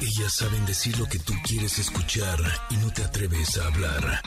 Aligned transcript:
Ellas 0.00 0.34
saben 0.34 0.66
decir 0.66 0.98
lo 0.98 1.06
que 1.06 1.18
tú 1.18 1.32
quieres 1.42 1.78
escuchar 1.78 2.38
y 2.68 2.76
no 2.76 2.92
te 2.92 3.02
atreves 3.02 3.56
a 3.56 3.66
hablar. 3.66 4.20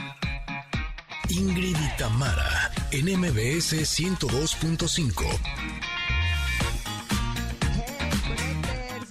Ingrid 1.29 1.77
y 1.77 1.97
Tamara, 1.97 2.71
en 2.91 3.05
MBS 3.19 3.73
102.5. 3.73 5.25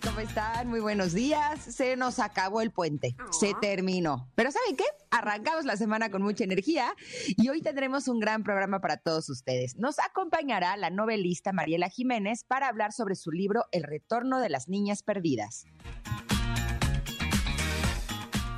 ¿Cómo 0.03 0.18
están? 0.18 0.66
Muy 0.66 0.80
buenos 0.80 1.12
días. 1.12 1.61
Se 1.61 1.96
nos 1.96 2.18
acabó 2.18 2.61
el 2.61 2.72
puente. 2.72 3.14
Se 3.30 3.54
terminó. 3.61 4.29
Pero 4.34 4.50
¿saben 4.50 4.77
qué? 4.77 4.84
Arrancamos 5.12 5.64
la 5.64 5.77
semana 5.77 6.11
con 6.11 6.22
mucha 6.22 6.43
energía 6.43 6.93
y 7.36 7.48
hoy 7.50 7.62
tendremos 7.62 8.09
un 8.09 8.18
gran 8.18 8.43
programa 8.43 8.80
para 8.80 8.96
todos 8.96 9.29
ustedes. 9.29 9.77
Nos 9.77 10.00
acompañará 10.00 10.77
la 10.77 10.90
novelista 10.90 11.52
Mariela 11.52 11.88
Jiménez 11.88 12.43
para 12.43 12.66
hablar 12.66 12.93
sobre 12.93 13.14
su 13.14 13.30
libro 13.30 13.66
El 13.70 13.84
retorno 13.84 14.40
de 14.40 14.48
las 14.48 14.68
niñas 14.68 15.04
perdidas. 15.04 15.66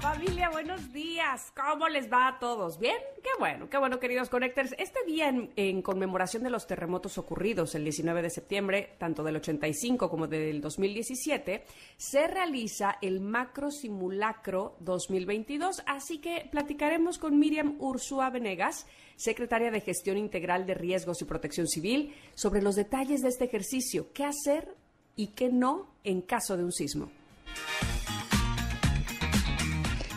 Familia, 0.01 0.49
buenos 0.49 0.95
días. 0.95 1.53
¿Cómo 1.55 1.87
les 1.87 2.11
va 2.11 2.29
a 2.29 2.39
todos? 2.39 2.79
¿Bien? 2.79 2.97
Qué 3.23 3.29
bueno, 3.39 3.69
qué 3.69 3.77
bueno, 3.77 4.01
queridos 4.01 4.31
Connectors. 4.31 4.75
Este 4.79 5.05
día, 5.07 5.29
en, 5.29 5.53
en, 5.57 5.83
conmemoración 5.83 6.43
de 6.43 6.49
los 6.49 6.67
terremotos 6.67 7.19
ocurridos 7.19 7.75
el 7.75 7.85
19 7.85 8.23
de 8.23 8.31
septiembre, 8.31 8.97
tanto 8.99 9.23
del 9.23 9.37
85 9.37 10.09
como 10.09 10.27
del 10.27 10.63
2017, 10.63 11.65
se 11.99 12.27
realiza 12.29 12.97
el 13.03 13.21
Macro 13.21 13.71
Simulacro 13.71 14.77
2022. 14.81 15.83
Así 15.87 16.17
que 16.19 16.49
platicaremos 16.51 17.19
con 17.19 17.39
Miriam 17.39 17.77
Ursúa 17.79 18.31
Venegas, 18.31 18.87
secretaria 19.17 19.71
de 19.71 19.83
Gestión 19.83 20.17
Integral 20.17 20.67
de 20.67 20.75
Riesgos 20.75 21.21
y 21.21 21.27
Protección 21.27 21.69
Civil, 21.69 22.15
sobre 22.35 22.63
los 22.63 22.75
detalles 22.75 23.21
de 23.21 23.29
este 23.29 23.45
ejercicio, 23.45 24.11
qué 24.15 24.25
hacer 24.25 24.75
y 25.15 25.29
qué 25.29 25.51
no 25.51 25.91
en 26.05 26.23
caso 26.23 26.57
de 26.57 26.65
un 26.65 26.73
sismo. 26.73 27.11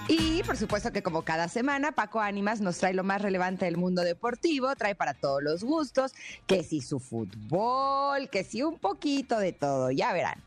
Y 0.07 0.43
por 0.43 0.57
supuesto 0.57 0.91
que 0.91 1.01
como 1.01 1.23
cada 1.23 1.47
semana, 1.47 1.93
Paco 1.93 2.19
Ánimas 2.19 2.59
nos 2.59 2.77
trae 2.77 2.93
lo 2.93 3.03
más 3.03 3.21
relevante 3.21 3.65
del 3.65 3.77
mundo 3.77 4.01
deportivo, 4.01 4.75
trae 4.75 4.95
para 4.95 5.13
todos 5.13 5.41
los 5.41 5.63
gustos, 5.63 6.13
que 6.45 6.63
si 6.63 6.81
su 6.81 6.99
fútbol, 6.99 8.29
que 8.29 8.43
si 8.43 8.63
un 8.63 8.79
poquito 8.79 9.39
de 9.39 9.53
todo, 9.53 9.91
ya 9.91 10.11
verán. 10.11 10.43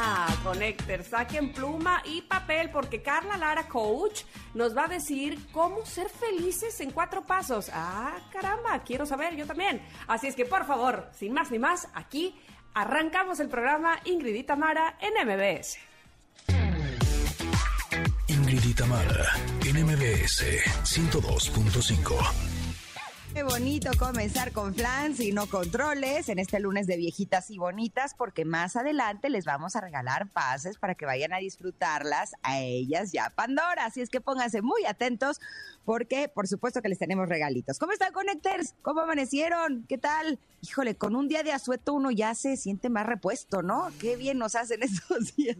Ah, 0.00 0.36
Connector, 0.44 1.02
saquen 1.02 1.52
pluma 1.52 2.02
y 2.04 2.22
papel 2.22 2.70
porque 2.70 3.02
Carla 3.02 3.36
Lara, 3.36 3.66
coach, 3.66 4.22
nos 4.54 4.76
va 4.76 4.84
a 4.84 4.88
decir 4.88 5.38
cómo 5.52 5.84
ser 5.86 6.08
felices 6.08 6.80
en 6.80 6.90
cuatro 6.90 7.24
pasos. 7.24 7.70
Ah, 7.72 8.16
caramba, 8.30 8.82
quiero 8.84 9.06
saber, 9.06 9.34
yo 9.34 9.46
también. 9.46 9.82
Así 10.06 10.26
es 10.26 10.36
que 10.36 10.44
por 10.44 10.66
favor, 10.66 11.10
sin 11.12 11.32
más 11.32 11.50
ni 11.50 11.58
más, 11.58 11.88
aquí 11.94 12.34
Arrancamos 12.80 13.40
el 13.40 13.48
programa 13.48 13.98
Ingrid 14.04 14.36
y 14.36 14.44
Tamara 14.44 14.96
en 15.00 15.12
MBS. 15.26 15.78
Ingrid 18.28 18.64
y 18.64 18.72
Tamara 18.72 19.24
en 19.66 19.84
MBS 19.84 20.44
102.5. 20.84 22.68
Qué 23.34 23.42
bonito 23.42 23.90
comenzar 23.98 24.52
con 24.52 24.74
flans 24.74 25.20
y 25.20 25.32
no 25.32 25.46
controles 25.46 26.28
en 26.28 26.38
este 26.38 26.60
lunes 26.60 26.86
de 26.86 26.96
viejitas 26.96 27.50
y 27.50 27.58
bonitas, 27.58 28.14
porque 28.14 28.44
más 28.44 28.74
adelante 28.74 29.28
les 29.28 29.44
vamos 29.44 29.76
a 29.76 29.80
regalar 29.80 30.30
pases 30.30 30.78
para 30.78 30.94
que 30.94 31.04
vayan 31.04 31.32
a 31.32 31.38
disfrutarlas 31.38 32.32
a 32.42 32.60
ellas 32.60 33.12
ya 33.12 33.30
Pandora. 33.30 33.84
Así 33.84 34.00
es 34.00 34.08
que 34.08 34.20
pónganse 34.20 34.62
muy 34.62 34.84
atentos, 34.86 35.40
porque 35.88 36.28
por 36.28 36.46
supuesto 36.46 36.82
que 36.82 36.90
les 36.90 36.98
tenemos 36.98 37.30
regalitos. 37.30 37.78
¿Cómo 37.78 37.92
están, 37.92 38.12
Connectors? 38.12 38.74
¿Cómo 38.82 39.00
amanecieron? 39.00 39.86
¿Qué 39.88 39.96
tal? 39.96 40.38
Híjole, 40.60 40.96
con 40.96 41.16
un 41.16 41.28
día 41.28 41.42
de 41.42 41.52
asueto 41.52 41.94
uno 41.94 42.10
ya 42.10 42.34
se 42.34 42.58
siente 42.58 42.90
más 42.90 43.06
repuesto, 43.06 43.62
¿no? 43.62 43.88
Qué 43.98 44.16
bien 44.16 44.36
nos 44.36 44.54
hacen 44.54 44.82
estos 44.82 45.34
días. 45.34 45.56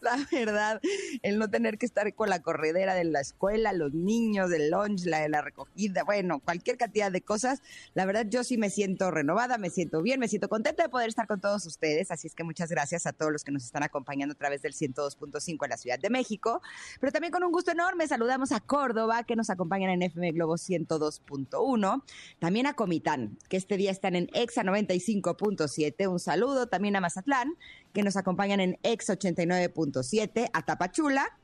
La 0.00 0.18
verdad, 0.32 0.80
el 1.22 1.38
no 1.38 1.48
tener 1.48 1.78
que 1.78 1.86
estar 1.86 2.12
con 2.14 2.28
la 2.28 2.42
corredera 2.42 2.94
de 2.94 3.04
la 3.04 3.20
escuela, 3.20 3.72
los 3.72 3.94
niños, 3.94 4.50
del 4.50 4.68
lunch, 4.68 5.04
la 5.04 5.20
de 5.20 5.28
la 5.28 5.42
recogida, 5.42 6.02
bueno, 6.02 6.40
cualquier 6.40 6.76
cantidad 6.76 7.12
de 7.12 7.20
cosas. 7.20 7.62
La 7.94 8.04
verdad, 8.04 8.26
yo 8.28 8.42
sí 8.42 8.58
me 8.58 8.68
siento 8.68 9.12
renovada, 9.12 9.58
me 9.58 9.70
siento 9.70 10.02
bien, 10.02 10.18
me 10.18 10.26
siento 10.26 10.48
contenta 10.48 10.82
de 10.82 10.88
poder 10.88 11.08
estar 11.08 11.28
con 11.28 11.40
todos 11.40 11.66
ustedes. 11.66 12.10
Así 12.10 12.26
es 12.26 12.34
que 12.34 12.42
muchas 12.42 12.68
gracias 12.68 13.06
a 13.06 13.12
todos 13.12 13.30
los 13.30 13.44
que 13.44 13.52
nos 13.52 13.64
están 13.64 13.84
acompañando 13.84 14.32
a 14.32 14.36
través 14.36 14.60
del 14.62 14.72
102.5 14.72 15.64
en 15.64 15.70
la 15.70 15.76
Ciudad 15.76 16.00
de 16.00 16.10
México. 16.10 16.62
Pero 16.98 17.12
también 17.12 17.30
con 17.30 17.44
un 17.44 17.52
gusto 17.52 17.70
enorme 17.70 18.08
saludamos 18.08 18.50
a 18.50 18.58
Córdoba, 18.58 19.22
que 19.22 19.35
nos 19.36 19.50
acompañan 19.50 19.90
en 19.90 20.02
FM 20.02 20.32
Globo 20.32 20.54
102.1. 20.54 22.02
También 22.38 22.66
a 22.66 22.74
Comitán, 22.74 23.38
que 23.48 23.56
este 23.56 23.76
día 23.76 23.90
están 23.90 24.16
en 24.16 24.28
EXA 24.32 24.64
95.7. 24.64 26.10
Un 26.10 26.18
saludo 26.18 26.66
también 26.66 26.96
a 26.96 27.00
Mazatlán, 27.00 27.54
que 27.92 28.02
nos 28.02 28.16
acompañan 28.16 28.60
en 28.60 28.78
EXA 28.82 29.18
89.7. 29.18 30.50
A 30.52 30.62
Tapachula, 30.62 31.38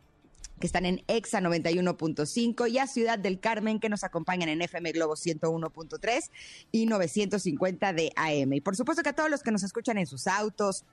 que 0.63 0.67
están 0.67 0.87
en 0.87 1.03
EXA 1.09 1.41
91.5 1.41 2.71
y 2.71 2.79
a 2.79 2.87
Ciudad 2.87 3.19
del 3.19 3.41
Carmen 3.41 3.81
que 3.81 3.89
nos 3.89 4.05
acompañan 4.05 4.49
en 4.49 4.63
FM 4.63 4.93
Globo 4.93 5.15
101.3 5.15 6.31
y 6.71 6.87
950 6.87 7.93
de 7.93 8.13
AM. 8.15 8.53
Y 8.53 8.61
por 8.61 8.77
supuesto 8.77 9.03
que 9.03 9.09
a 9.09 9.13
todos 9.13 9.29
los 9.29 9.43
que 9.43 9.51
nos 9.51 9.65
escuchan 9.65 9.99
en 9.99 10.07
sus 10.07 10.29
autos, 10.29 10.85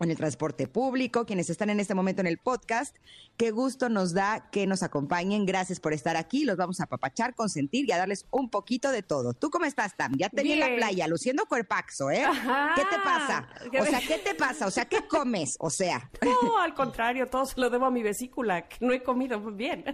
en 0.00 0.10
el 0.10 0.16
transporte 0.16 0.66
público, 0.66 1.24
quienes 1.24 1.50
están 1.50 1.70
en 1.70 1.80
este 1.80 1.94
momento 1.94 2.20
en 2.20 2.26
el 2.26 2.38
podcast. 2.38 2.96
Qué 3.36 3.50
gusto 3.50 3.88
nos 3.88 4.12
da 4.12 4.48
que 4.50 4.66
nos 4.66 4.82
acompañen. 4.82 5.46
Gracias 5.46 5.80
por 5.80 5.92
estar 5.92 6.16
aquí. 6.16 6.44
Los 6.44 6.56
vamos 6.56 6.80
a 6.80 6.86
papachar, 6.86 7.34
consentir 7.34 7.88
y 7.88 7.92
a 7.92 7.98
darles 7.98 8.26
un 8.30 8.48
poquito 8.48 8.90
de 8.90 9.02
todo. 9.02 9.34
¿Tú 9.34 9.50
cómo 9.50 9.64
estás, 9.64 9.96
Tam? 9.96 10.16
Ya 10.16 10.28
te 10.28 10.42
vi 10.42 10.52
en 10.52 10.60
la 10.60 10.74
playa, 10.76 11.08
luciendo 11.08 11.46
cuerpaxo, 11.46 12.10
¿eh? 12.10 12.24
Ajá. 12.24 12.72
¿Qué 12.76 12.82
te 12.82 13.02
pasa? 13.02 13.48
O 13.80 13.84
sea, 13.84 14.00
¿qué 14.00 14.18
te 14.18 14.34
pasa? 14.34 14.66
O 14.66 14.70
sea, 14.70 14.84
¿qué 14.84 15.06
comes? 15.08 15.56
O 15.60 15.70
sea. 15.70 16.10
No, 16.44 16.58
al 16.58 16.74
contrario, 16.74 17.26
todo 17.28 17.46
se 17.46 17.58
lo 17.58 17.70
debo 17.70 17.86
a 17.86 17.90
mi 17.90 18.02
vesícula, 18.02 18.68
que 18.68 18.76
no 18.84 18.92
he 18.92 19.02
comido 19.02 19.38
muy 19.40 19.54
bien. 19.54 19.84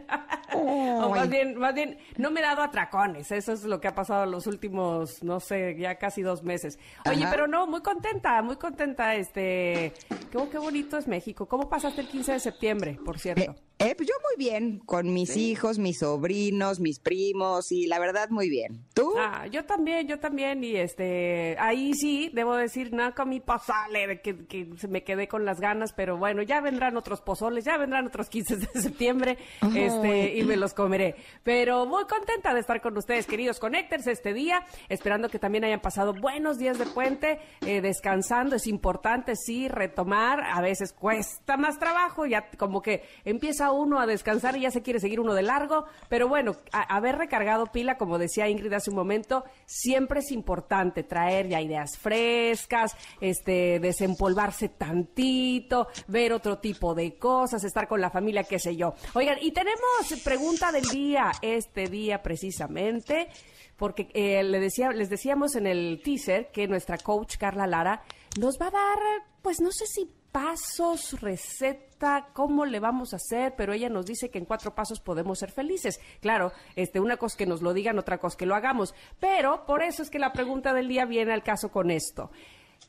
Oh. 0.55 1.05
O 1.11 1.11
más 1.11 1.29
bien, 1.29 1.57
más 1.59 1.75
bien, 1.75 1.99
no 2.17 2.31
me 2.31 2.41
he 2.41 2.43
dado 2.43 2.63
atracones. 2.63 3.31
Eso 3.31 3.53
es 3.53 3.65
lo 3.65 3.81
que 3.81 3.89
ha 3.89 3.95
pasado 3.95 4.27
los 4.27 4.47
últimos, 4.47 5.23
no 5.23 5.41
sé, 5.41 5.77
ya 5.79 5.97
casi 5.97 6.23
dos 6.23 6.43
meses. 6.43 6.79
Oye, 7.09 7.23
Ajá. 7.23 7.31
pero 7.31 7.47
no, 7.47 7.67
muy 7.67 7.83
contenta, 7.83 8.43
muy 8.43 8.57
contenta, 8.57 9.15
este 9.15 9.90
Qué, 10.31 10.59
bonito 10.59 10.97
es 10.97 11.07
México. 11.09 11.47
¿Cómo 11.47 11.69
pasaste 11.69 12.01
el 12.03 12.09
15 12.09 12.33
de 12.33 12.41
septiembre, 12.41 12.99
por 13.05 13.19
cierto? 13.19 13.55
Eh, 13.83 13.95
pues 13.97 14.07
yo 14.07 14.15
muy 14.23 14.37
bien, 14.37 14.79
con 14.81 15.11
mis 15.15 15.31
sí. 15.31 15.53
hijos, 15.53 15.79
mis 15.79 16.01
sobrinos, 16.01 16.81
mis 16.81 16.99
primos, 16.99 17.73
y 17.73 17.87
la 17.87 17.99
verdad 17.99 18.29
muy 18.29 18.51
bien. 18.51 18.85
¿Tú? 18.93 19.15
Ah, 19.17 19.47
yo 19.47 19.65
también, 19.65 20.07
yo 20.07 20.19
también, 20.19 20.63
y 20.63 20.77
este, 20.77 21.57
ahí 21.59 21.95
sí, 21.95 22.31
debo 22.35 22.57
decir, 22.57 22.93
no 22.93 23.15
comí 23.15 23.41
pozole, 23.41 24.21
que, 24.21 24.47
que 24.47 24.69
me 24.87 25.03
quedé 25.03 25.29
con 25.29 25.47
las 25.47 25.61
ganas, 25.61 25.95
pero 25.95 26.19
bueno, 26.19 26.43
ya 26.43 26.61
vendrán 26.61 26.99
otros 26.99 27.23
pozoles, 27.23 27.65
ya 27.65 27.79
vendrán 27.79 28.07
otros 28.07 28.29
15 28.29 28.59
de 28.59 28.67
septiembre, 28.83 29.39
oh, 29.63 29.71
este, 29.75 30.37
y 30.37 30.43
me 30.43 30.59
los 30.59 30.75
comeré. 30.75 31.17
Pero 31.43 31.87
muy 31.87 32.05
contenta 32.05 32.53
de 32.53 32.61
estar 32.61 32.83
con 32.83 32.99
ustedes, 32.99 33.27
queridos 33.27 33.59
Connectors, 33.59 34.07
este 34.09 34.35
día, 34.35 34.63
esperando 34.91 35.31
que 35.31 35.39
también 35.39 35.65
hayan 35.65 35.81
pasado 35.81 36.13
buenos 36.13 36.59
días 36.59 36.79
de 36.79 36.85
puente, 36.85 37.39
eh, 37.63 37.81
descansando, 37.81 38.57
es 38.57 38.67
importante, 38.67 39.37
sí, 39.37 39.69
retomar, 39.69 40.43
a 40.43 40.61
veces 40.61 40.93
cuesta 40.93 41.57
más 41.57 41.79
trabajo, 41.79 42.27
ya 42.27 42.51
como 42.59 42.83
que 42.83 43.05
empieza 43.25 43.70
uno 43.73 44.01
a 44.01 44.07
descansar 44.07 44.57
y 44.57 44.63
ya 44.63 44.71
se 44.71 44.83
quiere 44.83 45.01
seguir 45.01 45.21
uno 45.21 45.35
de 45.35 45.43
largo, 45.43 45.87
pero 46.09 46.29
bueno, 46.29 46.57
haber 46.73 47.17
recargado 47.17 47.67
pila, 47.67 47.97
como 47.97 48.19
decía 48.19 48.49
Ingrid 48.49 48.73
hace 48.73 48.91
un 48.91 48.97
momento, 48.97 49.45
siempre 49.67 50.21
es 50.21 50.33
importante 50.33 51.03
traer 51.03 51.49
ya 51.49 51.61
ideas 51.61 51.99
frescas, 51.99 52.97
este, 53.21 53.81
desempolvarse 53.81 54.69
tantito, 54.69 55.89
ver 56.09 56.33
otro 56.33 56.59
tipo 56.59 56.95
de 56.95 57.17
cosas, 57.19 57.65
estar 57.65 57.89
con 57.89 58.01
la 58.01 58.11
familia, 58.11 58.45
qué 58.45 58.59
sé 58.59 58.77
yo. 58.77 58.95
Oigan, 59.15 59.39
y 59.41 59.53
tenemos 59.53 59.81
pregunta 60.25 60.73
del 60.73 60.85
día, 60.85 61.33
este 61.43 61.89
día 61.89 62.23
precisamente, 62.23 63.29
porque 63.77 64.09
eh, 64.13 64.43
le 64.43 64.61
decía, 64.61 64.91
les 64.91 65.09
decíamos 65.09 65.57
en 65.57 65.67
el 65.67 66.03
teaser 66.05 66.51
que 66.51 66.69
nuestra 66.69 66.99
coach 66.99 67.37
Carla 67.39 67.67
Lara 67.67 68.03
nos 68.39 68.61
va 68.61 68.67
a 68.69 68.71
dar, 68.71 68.99
pues 69.43 69.61
no 69.61 69.73
sé 69.73 69.87
si 69.87 70.11
pasos, 70.33 71.21
receta, 71.21 72.29
cómo 72.33 72.65
le 72.65 72.81
vamos 72.81 73.13
a 73.13 73.17
hacer, 73.17 73.55
pero 73.57 73.73
ella 73.73 73.89
nos 73.89 74.07
dice 74.07 74.31
que 74.31 74.39
en 74.39 74.45
cuatro 74.45 74.75
pasos 74.75 75.01
podemos 75.01 75.39
ser 75.39 75.51
felices. 75.51 76.01
Claro, 76.21 76.53
este, 76.77 77.01
una 77.01 77.17
cosa 77.17 77.37
que 77.37 77.47
nos 77.47 77.63
lo 77.63 77.73
digan, 77.73 77.99
otra 77.99 78.19
cosa 78.19 78.37
que 78.37 78.47
lo 78.47 78.55
hagamos. 78.55 78.95
Pero 79.19 79.67
por 79.67 79.83
eso 79.83 80.03
es 80.03 80.11
que 80.11 80.19
la 80.19 80.33
pregunta 80.33 80.73
del 80.73 80.89
día 80.89 81.05
viene 81.05 81.33
al 81.33 81.43
caso 81.43 81.71
con 81.71 81.91
esto. 81.91 82.31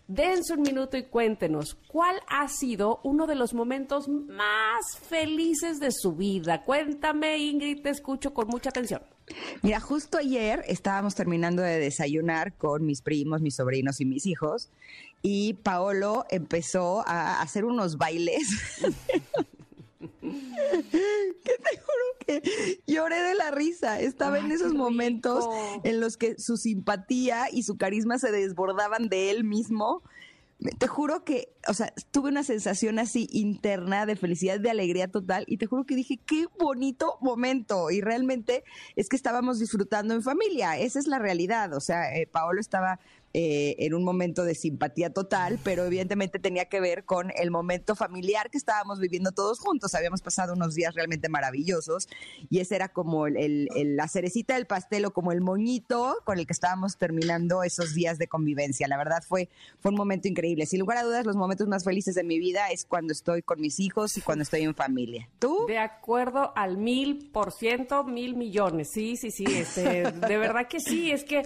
Dense 0.07 0.53
un 0.53 0.61
minuto 0.61 0.97
y 0.97 1.03
cuéntenos 1.03 1.75
cuál 1.87 2.17
ha 2.27 2.47
sido 2.49 2.99
uno 3.03 3.27
de 3.27 3.35
los 3.35 3.53
momentos 3.53 4.09
más 4.09 4.97
felices 5.07 5.79
de 5.79 5.91
su 5.91 6.13
vida. 6.13 6.63
Cuéntame, 6.63 7.37
Ingrid, 7.37 7.81
te 7.81 7.89
escucho 7.91 8.33
con 8.33 8.47
mucha 8.47 8.69
atención. 8.69 9.01
Mira, 9.61 9.79
justo 9.79 10.17
ayer 10.17 10.63
estábamos 10.67 11.15
terminando 11.15 11.61
de 11.61 11.79
desayunar 11.79 12.53
con 12.57 12.85
mis 12.85 13.01
primos, 13.01 13.41
mis 13.41 13.55
sobrinos 13.55 14.01
y 14.01 14.05
mis 14.05 14.25
hijos 14.25 14.69
y 15.21 15.53
Paolo 15.53 16.25
empezó 16.29 17.07
a 17.07 17.41
hacer 17.41 17.65
unos 17.65 17.97
bailes. 17.97 18.47
que 20.21 21.57
te 21.63 21.77
juro 21.77 22.05
que 22.25 22.81
lloré 22.87 23.21
de 23.21 23.35
la 23.35 23.51
risa. 23.51 23.99
Estaba 23.99 24.37
Ay, 24.37 24.45
en 24.45 24.51
esos 24.51 24.73
momentos 24.73 25.47
en 25.83 25.99
los 25.99 26.17
que 26.17 26.37
su 26.39 26.57
simpatía 26.57 27.45
y 27.51 27.63
su 27.63 27.77
carisma 27.77 28.17
se 28.17 28.31
desbordaban 28.31 29.09
de 29.09 29.31
él 29.31 29.43
mismo. 29.43 30.03
te 30.77 30.87
juro 30.87 31.23
que, 31.23 31.53
o 31.67 31.73
sea, 31.73 31.93
tuve 32.11 32.29
una 32.29 32.43
sensación 32.43 32.99
así 32.99 33.27
interna 33.31 34.05
de 34.05 34.15
felicidad, 34.15 34.59
de 34.59 34.69
alegría 34.69 35.07
total 35.07 35.43
y 35.47 35.57
te 35.57 35.65
juro 35.65 35.85
que 35.85 35.95
dije, 35.95 36.19
qué 36.25 36.45
bonito 36.59 37.17
momento. 37.21 37.89
Y 37.91 38.01
realmente 38.01 38.63
es 38.95 39.09
que 39.09 39.15
estábamos 39.15 39.59
disfrutando 39.59 40.13
en 40.13 40.23
familia, 40.23 40.77
esa 40.77 40.99
es 40.99 41.07
la 41.07 41.19
realidad. 41.19 41.73
O 41.73 41.79
sea, 41.79 42.15
eh, 42.15 42.27
Paolo 42.27 42.59
estaba 42.59 42.99
eh, 43.33 43.75
en 43.79 43.93
un 43.93 44.03
momento 44.03 44.43
de 44.43 44.55
simpatía 44.55 45.11
total, 45.11 45.57
pero 45.63 45.85
evidentemente 45.85 46.37
tenía 46.37 46.65
que 46.65 46.81
ver 46.81 47.05
con 47.05 47.31
el 47.37 47.49
momento 47.49 47.95
familiar 47.95 48.49
que 48.49 48.57
estábamos 48.57 48.99
viviendo 48.99 49.31
todos 49.31 49.59
juntos. 49.59 49.95
Habíamos 49.95 50.21
pasado 50.21 50.53
unos 50.53 50.75
días 50.75 50.95
realmente 50.95 51.29
maravillosos 51.29 52.09
y 52.49 52.59
ese 52.59 52.75
era 52.75 52.89
como 52.89 53.27
el, 53.27 53.69
la 53.95 54.07
cerecita 54.09 54.55
del 54.55 54.67
pastel 54.67 55.05
o 55.05 55.11
como 55.11 55.31
el 55.31 55.39
moñito 55.39 56.17
con 56.25 56.39
el 56.39 56.45
que 56.45 56.53
estábamos 56.53 56.97
terminando 56.97 57.63
esos 57.63 57.93
días 57.93 58.17
de 58.17 58.27
convivencia. 58.27 58.87
La 58.87 58.97
verdad 58.97 59.23
fue, 59.25 59.49
fue 59.79 59.91
un 59.91 59.97
momento 59.97 60.27
increíble. 60.27 60.65
Sin 60.65 60.79
lugar 60.79 60.97
a 60.97 61.03
dudas, 61.03 61.25
los 61.25 61.37
momentos 61.37 61.67
más 61.67 61.83
felices 61.83 62.15
de 62.15 62.23
mi 62.23 62.37
vida 62.37 62.69
es 62.71 62.85
cuando 62.85 63.13
estoy 63.13 63.43
con 63.43 63.61
mis 63.61 63.79
hijos 63.79 64.17
y 64.17 64.21
cuando 64.21 64.43
estoy 64.43 64.63
en 64.63 64.75
familia. 64.75 65.29
¿Tú? 65.39 65.65
De 65.67 65.77
acuerdo 65.77 66.51
al 66.55 66.77
mil 66.77 67.29
por 67.31 67.53
ciento, 67.53 68.03
mil 68.03 68.35
millones. 68.35 68.89
Sí, 68.91 69.15
sí, 69.15 69.31
sí. 69.31 69.45
Este, 69.47 70.11
de 70.11 70.37
verdad 70.37 70.67
que 70.67 70.79
sí. 70.79 71.11
Es 71.11 71.23
que 71.23 71.43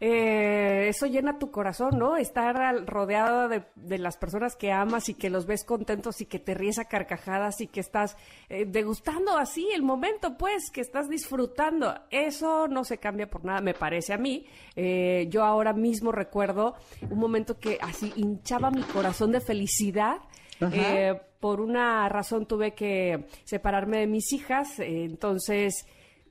eh, 0.00 0.88
eso 0.88 1.06
llena 1.06 1.38
tu 1.38 1.50
corazón, 1.50 1.98
¿no? 1.98 2.16
Estar 2.16 2.84
rodeado 2.86 3.48
de, 3.48 3.64
las 3.98 4.16
personas 4.16 4.56
que 4.56 4.72
amas 4.72 5.08
y 5.08 5.14
que 5.14 5.30
los 5.30 5.46
ves 5.46 5.64
contentos 5.64 6.20
y 6.20 6.26
que 6.26 6.38
te 6.38 6.54
ríes 6.54 6.78
a 6.78 6.86
carcajadas 6.86 7.60
y 7.60 7.68
que 7.68 7.80
estás 7.80 8.16
eh, 8.48 8.64
degustando 8.66 9.36
así 9.36 9.68
el 9.72 9.82
momento, 9.82 10.36
pues, 10.36 10.70
que 10.70 10.80
estás 10.80 11.08
disfrutando. 11.08 11.94
Eso 12.10 12.68
no 12.68 12.84
se 12.84 12.98
cambia 12.98 13.28
por 13.28 13.44
nada, 13.44 13.60
me 13.60 13.74
parece 13.74 14.12
a 14.12 14.18
mí. 14.18 14.46
Eh, 14.76 15.26
yo 15.30 15.44
ahora 15.44 15.72
mismo 15.72 16.12
recuerdo 16.12 16.74
un 17.10 17.18
momento 17.18 17.58
que 17.58 17.78
así 17.80 18.12
hinchaba 18.16 18.70
mi 18.70 18.82
corazón 18.82 19.32
de 19.32 19.40
felicidad. 19.40 20.18
por 21.40 21.60
una 21.60 22.08
razón 22.08 22.46
tuve 22.46 22.74
que 22.74 23.26
separarme 23.44 23.98
de 23.98 24.06
mis 24.06 24.32
hijas, 24.32 24.78
entonces 24.78 25.84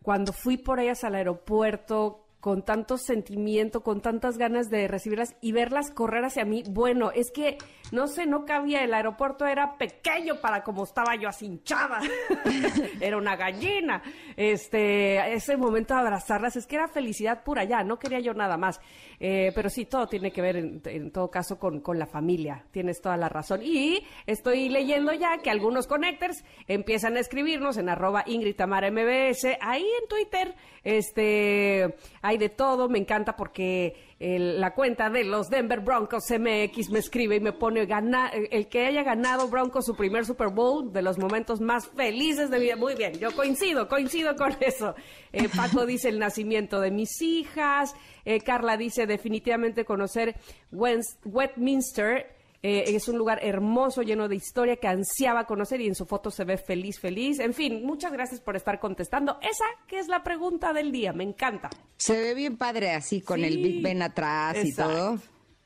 cuando 0.03 0.33
fui 0.33 0.57
por 0.57 0.79
ellas 0.79 1.03
al 1.03 1.15
aeropuerto, 1.15 2.22
con 2.43 2.61
tanto 2.61 2.97
sentimiento, 2.97 3.83
con 3.83 4.01
tantas 4.01 4.37
ganas 4.37 4.69
de 4.69 4.89
recibirlas 4.89 5.33
y 5.39 5.53
verlas 5.53 5.91
correr 5.91 6.25
hacia 6.25 6.43
mí. 6.43 6.61
Bueno, 6.69 7.09
es 7.11 7.31
que 7.31 7.57
no 7.93 8.07
sé, 8.07 8.25
no 8.25 8.43
cabía, 8.43 8.83
el 8.83 8.93
aeropuerto 8.93 9.45
era 9.45 9.77
pequeño 9.77 10.41
para 10.41 10.61
como 10.61 10.83
estaba 10.83 11.15
yo 11.15 11.29
así 11.29 11.45
hinchada. 11.45 12.01
era 12.99 13.15
una 13.15 13.37
gallina. 13.37 14.03
Este, 14.35 15.33
ese 15.33 15.55
momento 15.55 15.93
de 15.93 16.01
abrazarlas, 16.01 16.57
es 16.57 16.67
que 16.67 16.75
era 16.75 16.89
felicidad 16.89 17.45
pura 17.45 17.63
ya, 17.63 17.81
no 17.81 17.97
quería 17.97 18.19
yo 18.19 18.33
nada 18.33 18.57
más. 18.57 18.81
Eh, 19.21 19.53
pero 19.55 19.69
sí, 19.69 19.85
todo 19.85 20.07
tiene 20.07 20.31
que 20.31 20.41
ver 20.41 20.57
en, 20.57 21.11
todo 21.11 21.29
caso 21.29 21.57
con, 21.57 21.79
con, 21.79 21.97
la 21.97 22.07
familia, 22.07 22.65
tienes 22.71 22.99
toda 22.99 23.15
la 23.15 23.29
razón. 23.29 23.61
Y 23.63 24.03
estoy 24.25 24.67
leyendo 24.67 25.13
ya 25.13 25.37
que 25.37 25.49
algunos 25.49 25.87
connectors 25.87 26.43
empiezan 26.67 27.15
a 27.15 27.21
escribirnos 27.21 27.77
en 27.77 27.87
arroba 27.87 28.23
Ingrid 28.25 28.59
MBS, 28.59 29.45
ahí 29.61 29.85
en 30.01 30.07
Twitter, 30.09 30.55
este, 30.83 31.95
hay 32.33 32.37
de 32.37 32.49
todo, 32.49 32.89
me 32.89 32.99
encanta 32.99 33.35
porque 33.35 33.95
la 34.19 34.73
cuenta 34.73 35.09
de 35.09 35.23
los 35.23 35.49
Denver 35.49 35.81
Broncos 35.81 36.25
MX 36.29 36.89
me 36.91 36.99
escribe 36.99 37.35
y 37.35 37.39
me 37.39 37.51
pone 37.51 37.85
gana, 37.85 38.29
el 38.29 38.67
que 38.67 38.85
haya 38.85 39.03
ganado 39.03 39.49
Broncos 39.49 39.85
su 39.85 39.95
primer 39.95 40.25
Super 40.25 40.49
Bowl 40.49 40.91
de 40.93 41.01
los 41.01 41.17
momentos 41.17 41.61
más 41.61 41.87
felices 41.87 42.49
de 42.49 42.57
mi 42.57 42.65
vida. 42.65 42.75
Muy 42.75 42.95
bien, 42.95 43.13
yo 43.19 43.35
coincido, 43.35 43.87
coincido 43.87 44.35
con 44.35 44.55
eso. 44.61 44.95
Eh, 45.31 45.49
Paco 45.53 45.85
dice 45.85 46.09
el 46.09 46.19
nacimiento 46.19 46.79
de 46.79 46.91
mis 46.91 47.21
hijas. 47.21 47.95
Eh, 48.25 48.39
Carla 48.39 48.77
dice 48.77 49.05
definitivamente 49.05 49.85
conocer 49.85 50.35
Westminster 50.71 52.42
eh, 52.65 52.95
es 52.95 53.09
un 53.09 53.17
lugar 53.17 53.39
hermoso, 53.41 54.03
lleno 54.03 54.29
de 54.29 54.37
historia 54.37 54.77
que 54.77 54.87
ansiaba 54.87 55.45
conocer 55.45 55.81
y 55.81 55.87
en 55.87 55.95
su 55.95 56.05
foto 56.05 56.31
se 56.31 56.45
ve 56.45 56.57
feliz, 56.57 56.97
feliz. 56.97 57.39
En 57.39 57.53
fin, 57.53 57.85
muchas 57.85 58.13
gracias 58.13 58.39
por 58.39 58.55
estar 58.55 58.79
contestando. 58.79 59.37
Esa 59.41 59.65
que 59.85 59.99
es 59.99 60.07
la 60.07 60.23
pregunta 60.23 60.71
del 60.71 60.93
día, 60.93 61.11
me 61.11 61.25
encanta. 61.25 61.69
Se 61.97 62.17
ve 62.17 62.33
bien 62.33 62.55
padre 62.55 62.91
así 62.91 63.21
con 63.21 63.43
el 63.43 63.57
Big 63.57 63.83
Ben 63.83 64.01
atrás 64.01 64.63
y 64.63 64.73
todo. 64.73 65.19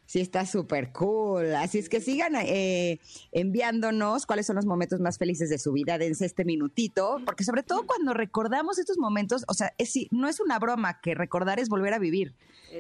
Sí, 0.08 0.22
está 0.22 0.46
súper 0.46 0.94
cool. 0.94 1.54
Así 1.56 1.80
es 1.80 1.90
que 1.90 2.00
sigan 2.00 2.34
eh, 2.38 3.00
enviándonos 3.34 4.26
cuáles 4.26 4.46
son 4.46 4.56
los 4.56 4.66
momentos 4.66 5.02
más 5.02 5.18
felices 5.18 5.50
de 5.50 5.60
su 5.60 5.74
vida. 5.74 5.98
Dense 5.98 6.26
este 6.26 6.46
minutito, 6.46 7.20
porque 7.26 7.44
sobre 7.44 7.62
todo 7.62 7.86
cuando 7.86 8.14
recordamos 8.14 8.80
estos 8.80 8.98
momentos, 8.98 9.44
o 9.50 9.54
sea, 9.54 9.74
es, 9.78 9.94
no 10.12 10.30
es 10.30 10.40
una 10.40 10.60
broma 10.60 11.02
que 11.02 11.14
recordar 11.14 11.60
es 11.60 11.68
volver 11.68 11.94
a 11.94 12.00
vivir. 12.00 12.34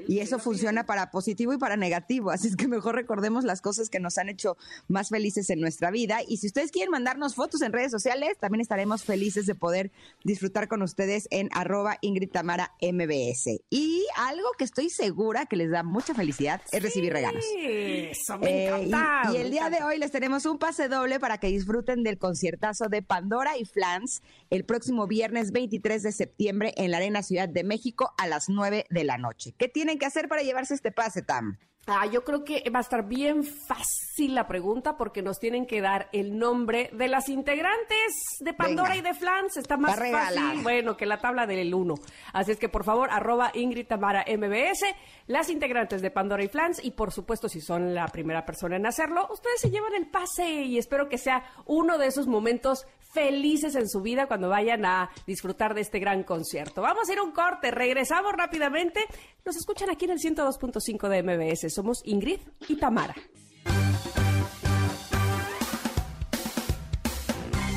Y 0.07 0.19
eso 0.19 0.39
funciona 0.39 0.85
para 0.85 1.11
positivo 1.11 1.53
y 1.53 1.57
para 1.57 1.77
negativo. 1.77 2.31
Así 2.31 2.47
es 2.47 2.55
que 2.55 2.67
mejor 2.67 2.95
recordemos 2.95 3.43
las 3.43 3.61
cosas 3.61 3.89
que 3.89 3.99
nos 3.99 4.17
han 4.17 4.29
hecho 4.29 4.57
más 4.87 5.09
felices 5.09 5.49
en 5.49 5.59
nuestra 5.59 5.91
vida. 5.91 6.19
Y 6.27 6.37
si 6.37 6.47
ustedes 6.47 6.71
quieren 6.71 6.91
mandarnos 6.91 7.35
fotos 7.35 7.61
en 7.61 7.73
redes 7.73 7.91
sociales, 7.91 8.37
también 8.39 8.61
estaremos 8.61 9.03
felices 9.03 9.45
de 9.45 9.55
poder 9.55 9.91
disfrutar 10.23 10.67
con 10.67 10.81
ustedes 10.81 11.27
en 11.31 11.49
arroba 11.53 11.97
Ingrid 12.01 12.31
Tamara 12.31 12.73
MBS. 12.81 13.61
Y 13.69 14.05
algo 14.17 14.49
que 14.57 14.63
estoy 14.63 14.89
segura 14.89 15.45
que 15.45 15.55
les 15.55 15.69
da 15.69 15.83
mucha 15.83 16.13
felicidad 16.13 16.61
es 16.71 16.81
recibir 16.81 17.13
regalos. 17.13 17.45
Eso 17.55 18.37
me 18.39 18.67
eh, 18.67 18.89
y, 19.31 19.37
el 19.37 19.51
día 19.51 19.69
de 19.69 19.83
hoy 19.83 19.99
les 19.99 20.11
tenemos 20.11 20.45
un 20.45 20.57
pase 20.57 20.89
doble 20.89 21.19
para 21.19 21.37
que 21.37 21.47
disfruten 21.47 22.03
del 22.03 22.17
conciertazo 22.17 22.89
de 22.89 23.01
Pandora 23.03 23.57
y 23.57 23.65
Flans 23.65 24.23
el 24.49 24.65
próximo 24.65 25.07
viernes 25.07 25.51
23 25.51 26.03
de 26.03 26.11
septiembre 26.11 26.73
en 26.77 26.91
la 26.91 26.97
Arena 26.97 27.21
Ciudad 27.21 27.47
de 27.47 27.63
México 27.63 28.13
a 28.17 28.27
las 28.27 28.49
9 28.49 28.85
de 28.89 29.03
la 29.03 29.17
noche. 29.17 29.53
¿Qué 29.57 29.67
tienen 29.67 29.99
que 29.99 30.07
hacer 30.07 30.27
para 30.27 30.41
llevarse 30.41 30.73
este 30.73 30.91
pase, 30.91 31.21
Tam? 31.21 31.57
Ah, 31.89 32.05
yo 32.05 32.25
creo 32.25 32.43
que 32.43 32.69
va 32.69 32.79
a 32.79 32.81
estar 32.81 33.07
bien 33.07 33.45
fácil 33.45 34.35
la 34.35 34.45
pregunta 34.45 34.97
porque 34.97 35.21
nos 35.21 35.39
tienen 35.39 35.65
que 35.65 35.79
dar 35.79 36.09
el 36.11 36.37
nombre 36.37 36.89
de 36.91 37.07
las 37.07 37.29
integrantes 37.29 38.13
de 38.41 38.53
Pandora 38.53 38.97
y 38.97 39.01
de 39.01 39.13
Flans. 39.13 39.55
Está 39.55 39.77
más 39.77 39.95
fácil, 39.97 40.63
bueno, 40.63 40.97
que 40.97 41.05
la 41.05 41.19
tabla 41.19 41.47
del 41.47 41.73
1. 41.73 41.95
Así 42.33 42.51
es 42.51 42.57
que 42.57 42.67
por 42.67 42.83
favor, 42.83 43.09
arroba 43.09 43.51
Ingrid 43.53 43.87
Tamara 43.87 44.25
MBS, 44.27 44.83
las 45.27 45.49
integrantes 45.49 46.01
de 46.01 46.11
Pandora 46.11 46.43
y 46.43 46.49
Flans 46.49 46.83
y 46.83 46.91
por 46.91 47.13
supuesto 47.13 47.47
si 47.47 47.61
son 47.61 47.95
la 47.95 48.07
primera 48.09 48.45
persona 48.45 48.75
en 48.75 48.85
hacerlo, 48.85 49.25
ustedes 49.31 49.61
se 49.61 49.69
llevan 49.69 49.93
el 49.95 50.07
pase 50.07 50.63
y 50.63 50.77
espero 50.77 51.07
que 51.07 51.17
sea 51.17 51.43
uno 51.67 51.97
de 51.97 52.07
esos 52.07 52.27
momentos 52.27 52.85
felices 53.13 53.75
en 53.75 53.87
su 53.87 54.01
vida 54.01 54.27
cuando 54.27 54.49
vayan 54.49 54.85
a 54.85 55.09
disfrutar 55.25 55.73
de 55.73 55.81
este 55.81 55.99
gran 55.99 56.23
concierto. 56.23 56.81
Vamos 56.81 57.09
a 57.09 57.13
ir 57.13 57.19
a 57.19 57.23
un 57.23 57.31
corte, 57.31 57.71
regresamos 57.71 58.33
rápidamente. 58.33 58.99
Nos 59.45 59.55
escuchan 59.55 59.89
aquí 59.89 60.05
en 60.05 60.11
el 60.11 60.19
102.5 60.19 61.09
de 61.09 61.23
MBS. 61.23 61.73
Somos 61.77 62.01
Ingrid 62.05 62.39
y 62.67 62.75
Tamara. 62.77 63.13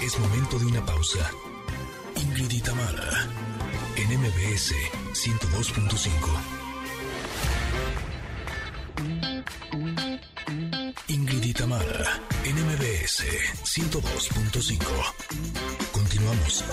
Es 0.03 0.19
momento 0.19 0.59
de 0.59 0.65
una 0.65 0.87
pausa. 0.87 1.31
Ingrid 2.17 2.51
y 2.51 2.61
Tamara 2.63 3.29
en 3.97 4.09
MBS 4.19 4.73
102.5. 5.13 6.15
Ingrid 11.09 11.45
y 11.45 11.53
Tamara 11.53 12.23
en 12.47 12.57
MBS 12.57 13.27
102.5. 13.65 14.81
Continuamos. 15.93 16.65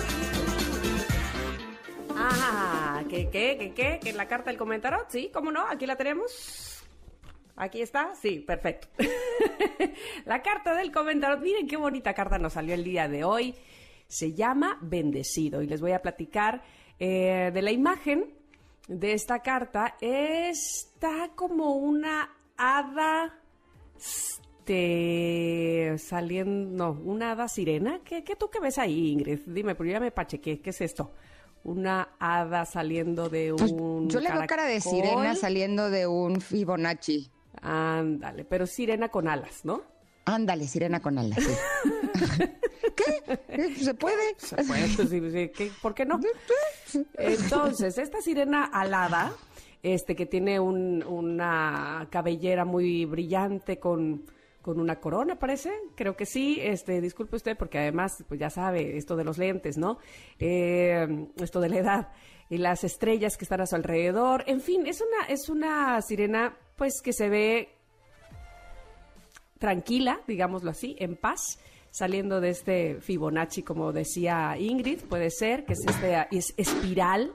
Ah, 2.16 3.04
¿qué, 3.10 3.30
qué, 3.30 3.58
qué, 3.60 3.74
qué? 3.74 4.00
¿Que 4.02 4.14
la 4.14 4.30
carta 4.30 4.50
del 4.50 4.58
comentario? 4.58 5.00
Sí, 5.10 5.30
¿cómo 5.34 5.52
no? 5.52 5.68
Aquí 5.68 5.86
la 5.86 5.98
tenemos. 5.98 6.77
Aquí 7.58 7.82
está, 7.82 8.14
sí, 8.16 8.40
perfecto. 8.40 8.88
la 10.26 10.42
carta 10.42 10.76
del 10.76 10.92
comentario. 10.92 11.40
Miren 11.40 11.68
qué 11.68 11.76
bonita 11.76 12.14
carta 12.14 12.38
nos 12.38 12.54
salió 12.54 12.76
el 12.76 12.84
día 12.84 13.08
de 13.08 13.24
hoy. 13.24 13.56
Se 14.08 14.34
llama 14.34 14.78
Bendecido 14.82 15.62
y 15.62 15.68
les 15.68 15.82
voy 15.82 15.92
a 15.92 16.02
platicar 16.02 16.64
eh, 17.00 17.52
de 17.52 17.62
la 17.62 17.72
imagen 17.72 18.34
de 18.88 19.14
esta 19.14 19.40
carta. 19.40 19.98
Está 20.00 21.32
como 21.36 21.74
una 21.74 22.32
hada 22.56 23.34
este, 24.68 25.98
saliendo, 25.98 26.92
no, 26.92 27.02
una 27.04 27.32
hada 27.32 27.48
sirena. 27.48 28.02
¿Qué, 28.04 28.24
¿Qué, 28.24 28.36
tú 28.36 28.50
qué 28.50 28.60
ves 28.60 28.78
ahí, 28.78 29.12
Ingrid? 29.12 29.40
Dime, 29.46 29.76
pero 29.76 29.90
ya 29.90 30.00
me 30.00 30.12
pachequé, 30.12 30.60
¿qué 30.60 30.72
es 30.72 30.82
esto? 30.82 31.12
Una 31.64 32.10
hada 32.20 32.66
saliendo 32.66 33.30
de 33.30 33.54
pues, 33.58 33.72
un. 33.72 34.10
yo 34.10 34.20
le 34.20 34.32
veo 34.32 34.46
cara 34.46 34.66
de 34.66 34.80
sirena 34.80 35.36
saliendo 35.36 35.90
de 35.90 36.06
un 36.06 36.40
Fibonacci. 36.40 37.32
Ándale, 37.62 38.46
pero 38.46 38.66
sirena 38.66 39.10
con 39.10 39.28
alas, 39.28 39.66
¿no? 39.66 39.82
Ándale, 40.26 40.68
sirena 40.68 41.00
con 41.00 41.18
alas. 41.18 41.40
¿Qué? 42.96 43.76
¿Se 43.76 43.94
puede? 43.94 44.36
Se 44.38 44.56
puede, 44.64 44.88
pues, 44.96 45.10
sí, 45.10 45.72
¿Por 45.82 45.94
qué 45.94 46.06
no? 46.06 46.20
Entonces, 47.18 47.98
esta 47.98 48.22
sirena 48.22 48.66
alada, 48.66 49.32
este 49.82 50.16
que 50.16 50.26
tiene 50.26 50.60
un, 50.60 51.04
una 51.04 52.08
cabellera 52.12 52.66
muy 52.66 53.06
brillante 53.06 53.80
con 53.80 54.26
con 54.68 54.82
una 54.82 55.00
corona, 55.00 55.40
parece. 55.40 55.72
Creo 55.96 56.18
que 56.18 56.26
sí. 56.26 56.60
Este, 56.62 57.00
disculpe 57.00 57.38
usted, 57.38 57.56
porque 57.56 57.80
además, 57.80 58.26
pues 58.28 58.38
ya 58.38 58.50
sabe, 58.50 58.98
esto 58.98 59.16
de 59.16 59.24
los 59.24 59.38
lentes, 59.38 59.78
¿no? 59.78 59.98
Eh, 60.40 61.08
esto 61.38 61.62
de 61.62 61.70
la 61.70 61.78
edad 61.78 62.12
y 62.50 62.58
las 62.58 62.84
estrellas 62.84 63.38
que 63.38 63.46
están 63.46 63.62
a 63.62 63.66
su 63.66 63.78
alrededor. 63.78 64.44
En 64.46 64.60
fin, 64.60 64.86
es 64.86 65.00
una, 65.00 65.26
es 65.28 65.48
una 65.48 66.02
sirena, 66.02 66.58
pues, 66.78 67.02
que 67.04 67.12
se 67.12 67.28
ve 67.30 67.70
tranquila, 69.60 70.22
digámoslo 70.28 70.72
así, 70.72 70.96
en 71.00 71.16
paz, 71.16 71.60
saliendo 71.90 72.40
de 72.40 72.50
este 72.50 73.02
Fibonacci, 73.02 73.64
como 73.64 73.92
decía 73.92 74.56
Ingrid, 74.58 75.02
puede 75.02 75.32
ser, 75.32 75.66
que 75.66 75.74
es 75.74 75.80
esta 75.88 76.28
es 76.32 76.54
espiral 76.58 77.34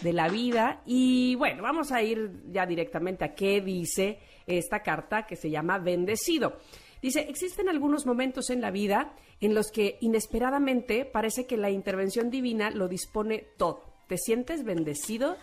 de 0.00 0.12
la 0.12 0.28
vida. 0.28 0.82
Y 0.86 1.34
bueno, 1.36 1.62
vamos 1.62 1.92
a 1.92 2.02
ir 2.02 2.42
ya 2.50 2.66
directamente 2.66 3.24
a 3.24 3.34
qué 3.34 3.60
dice 3.60 4.18
esta 4.46 4.82
carta 4.82 5.26
que 5.26 5.36
se 5.36 5.50
llama 5.50 5.78
Bendecido. 5.78 6.56
Dice, 7.02 7.20
existen 7.28 7.68
algunos 7.68 8.06
momentos 8.06 8.50
en 8.50 8.60
la 8.60 8.70
vida 8.70 9.12
en 9.40 9.54
los 9.54 9.70
que 9.70 9.98
inesperadamente 10.00 11.04
parece 11.04 11.46
que 11.46 11.56
la 11.56 11.70
intervención 11.70 12.30
divina 12.30 12.70
lo 12.70 12.88
dispone 12.88 13.46
todo. 13.56 13.87
Te 14.08 14.16
sientes 14.16 14.64
bendecido 14.64 15.36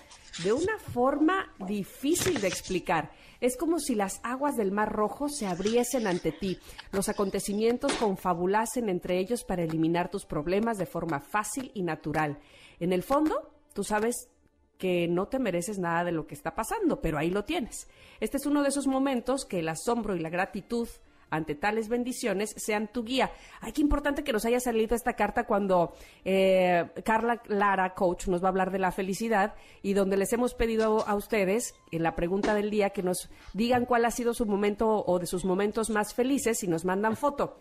de 0.44 0.52
una 0.52 0.78
forma 0.80 1.54
difícil 1.66 2.42
de 2.42 2.48
explicar. 2.48 3.12
Es 3.40 3.58
como 3.58 3.80
si 3.80 3.94
las 3.96 4.20
aguas 4.24 4.56
del 4.56 4.72
Mar 4.72 4.92
Rojo 4.92 5.30
se 5.30 5.46
abriesen 5.46 6.08
ante 6.08 6.32
ti, 6.32 6.58
los 6.92 7.08
acontecimientos 7.08 7.94
confabulasen 7.94 8.90
entre 8.90 9.20
ellos 9.20 9.44
para 9.44 9.64
eliminar 9.64 10.10
tus 10.10 10.26
problemas 10.26 10.78
de 10.78 10.88
forma 10.88 11.20
fácil 11.20 11.72
y 11.76 11.84
natural. 11.84 12.40
En 12.80 12.92
el 12.92 13.04
fondo, 13.04 13.52
tú 13.74 13.84
sabes 13.84 14.30
que 14.78 15.08
no 15.08 15.28
te 15.28 15.40
mereces 15.40 15.78
nada 15.78 16.04
de 16.04 16.12
lo 16.12 16.28
que 16.28 16.34
está 16.34 16.56
pasando, 16.56 17.02
pero 17.02 17.18
ahí 17.18 17.30
lo 17.30 17.46
tienes. 17.46 17.88
Este 18.20 18.38
es 18.38 18.46
uno 18.46 18.64
de 18.64 18.70
esos 18.70 18.88
momentos 18.88 19.46
que 19.46 19.60
el 19.60 19.70
asombro 19.70 20.16
y 20.16 20.20
la 20.20 20.30
gratitud 20.30 20.88
ante 21.36 21.56
tales 21.56 21.90
bendiciones 21.90 22.54
sean 22.58 22.88
tu 22.88 23.04
guía. 23.04 23.32
Ay, 23.62 23.72
qué 23.72 23.82
importante 23.82 24.24
que 24.24 24.34
nos 24.34 24.46
haya 24.46 24.60
salido 24.60 24.96
esta 24.96 25.14
carta 25.14 25.46
cuando 25.46 25.94
eh, 26.24 26.86
Carla 27.04 27.42
Lara, 27.48 27.94
coach, 27.94 28.28
nos 28.28 28.42
va 28.42 28.48
a 28.48 28.50
hablar 28.50 28.72
de 28.72 28.80
la 28.80 28.92
felicidad 28.92 29.56
y 29.82 29.94
donde 29.94 30.18
les 30.18 30.32
hemos 30.34 30.54
pedido 30.54 31.08
a 31.08 31.16
ustedes 31.16 31.76
en 31.92 32.04
la 32.04 32.16
pregunta 32.16 32.54
del 32.54 32.70
día 32.70 32.92
que 32.92 33.04
nos 33.04 33.30
digan 33.54 33.86
cuál 33.86 34.06
ha 34.06 34.12
sido 34.12 34.34
su 34.34 34.46
momento 34.46 35.04
o 35.06 35.20
de 35.20 35.26
sus 35.26 35.46
momentos 35.46 35.90
más 35.90 36.14
felices 36.14 36.64
y 36.64 36.68
nos 36.68 36.86
mandan 36.86 37.16
foto. 37.16 37.58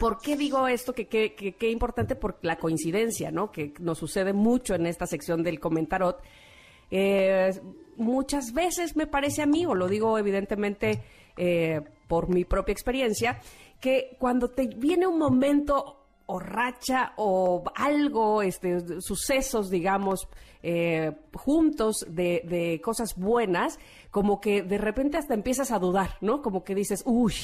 ¿Por 0.00 0.18
qué 0.18 0.36
digo 0.36 0.68
esto? 0.68 0.94
Que 0.94 1.06
qué 1.06 1.70
importante 1.70 2.16
por 2.16 2.38
la 2.42 2.56
coincidencia, 2.56 3.30
¿no? 3.30 3.52
Que 3.52 3.74
nos 3.78 3.98
sucede 3.98 4.32
mucho 4.32 4.74
en 4.74 4.86
esta 4.86 5.06
sección 5.06 5.42
del 5.42 5.60
comentarot. 5.60 6.22
Eh, 6.90 7.50
muchas 7.96 8.52
veces 8.52 8.96
me 8.96 9.06
parece 9.06 9.42
a 9.42 9.46
mí, 9.46 9.66
o 9.66 9.74
lo 9.74 9.88
digo 9.88 10.18
evidentemente 10.18 11.02
eh, 11.36 11.80
por 12.08 12.28
mi 12.28 12.44
propia 12.44 12.72
experiencia, 12.72 13.40
que 13.80 14.16
cuando 14.18 14.50
te 14.50 14.66
viene 14.66 15.06
un 15.06 15.18
momento 15.18 16.02
o 16.26 16.38
racha 16.40 17.12
o 17.16 17.62
algo, 17.74 18.42
este, 18.42 19.00
sucesos, 19.00 19.70
digamos, 19.70 20.28
eh, 20.62 21.12
juntos 21.34 22.04
de, 22.08 22.42
de, 22.44 22.80
cosas 22.80 23.14
buenas, 23.16 23.78
como 24.10 24.40
que 24.40 24.62
de 24.62 24.78
repente 24.78 25.18
hasta 25.18 25.34
empiezas 25.34 25.70
a 25.70 25.78
dudar, 25.78 26.16
¿no? 26.20 26.42
Como 26.42 26.64
que 26.64 26.74
dices, 26.74 27.02
uy, 27.06 27.34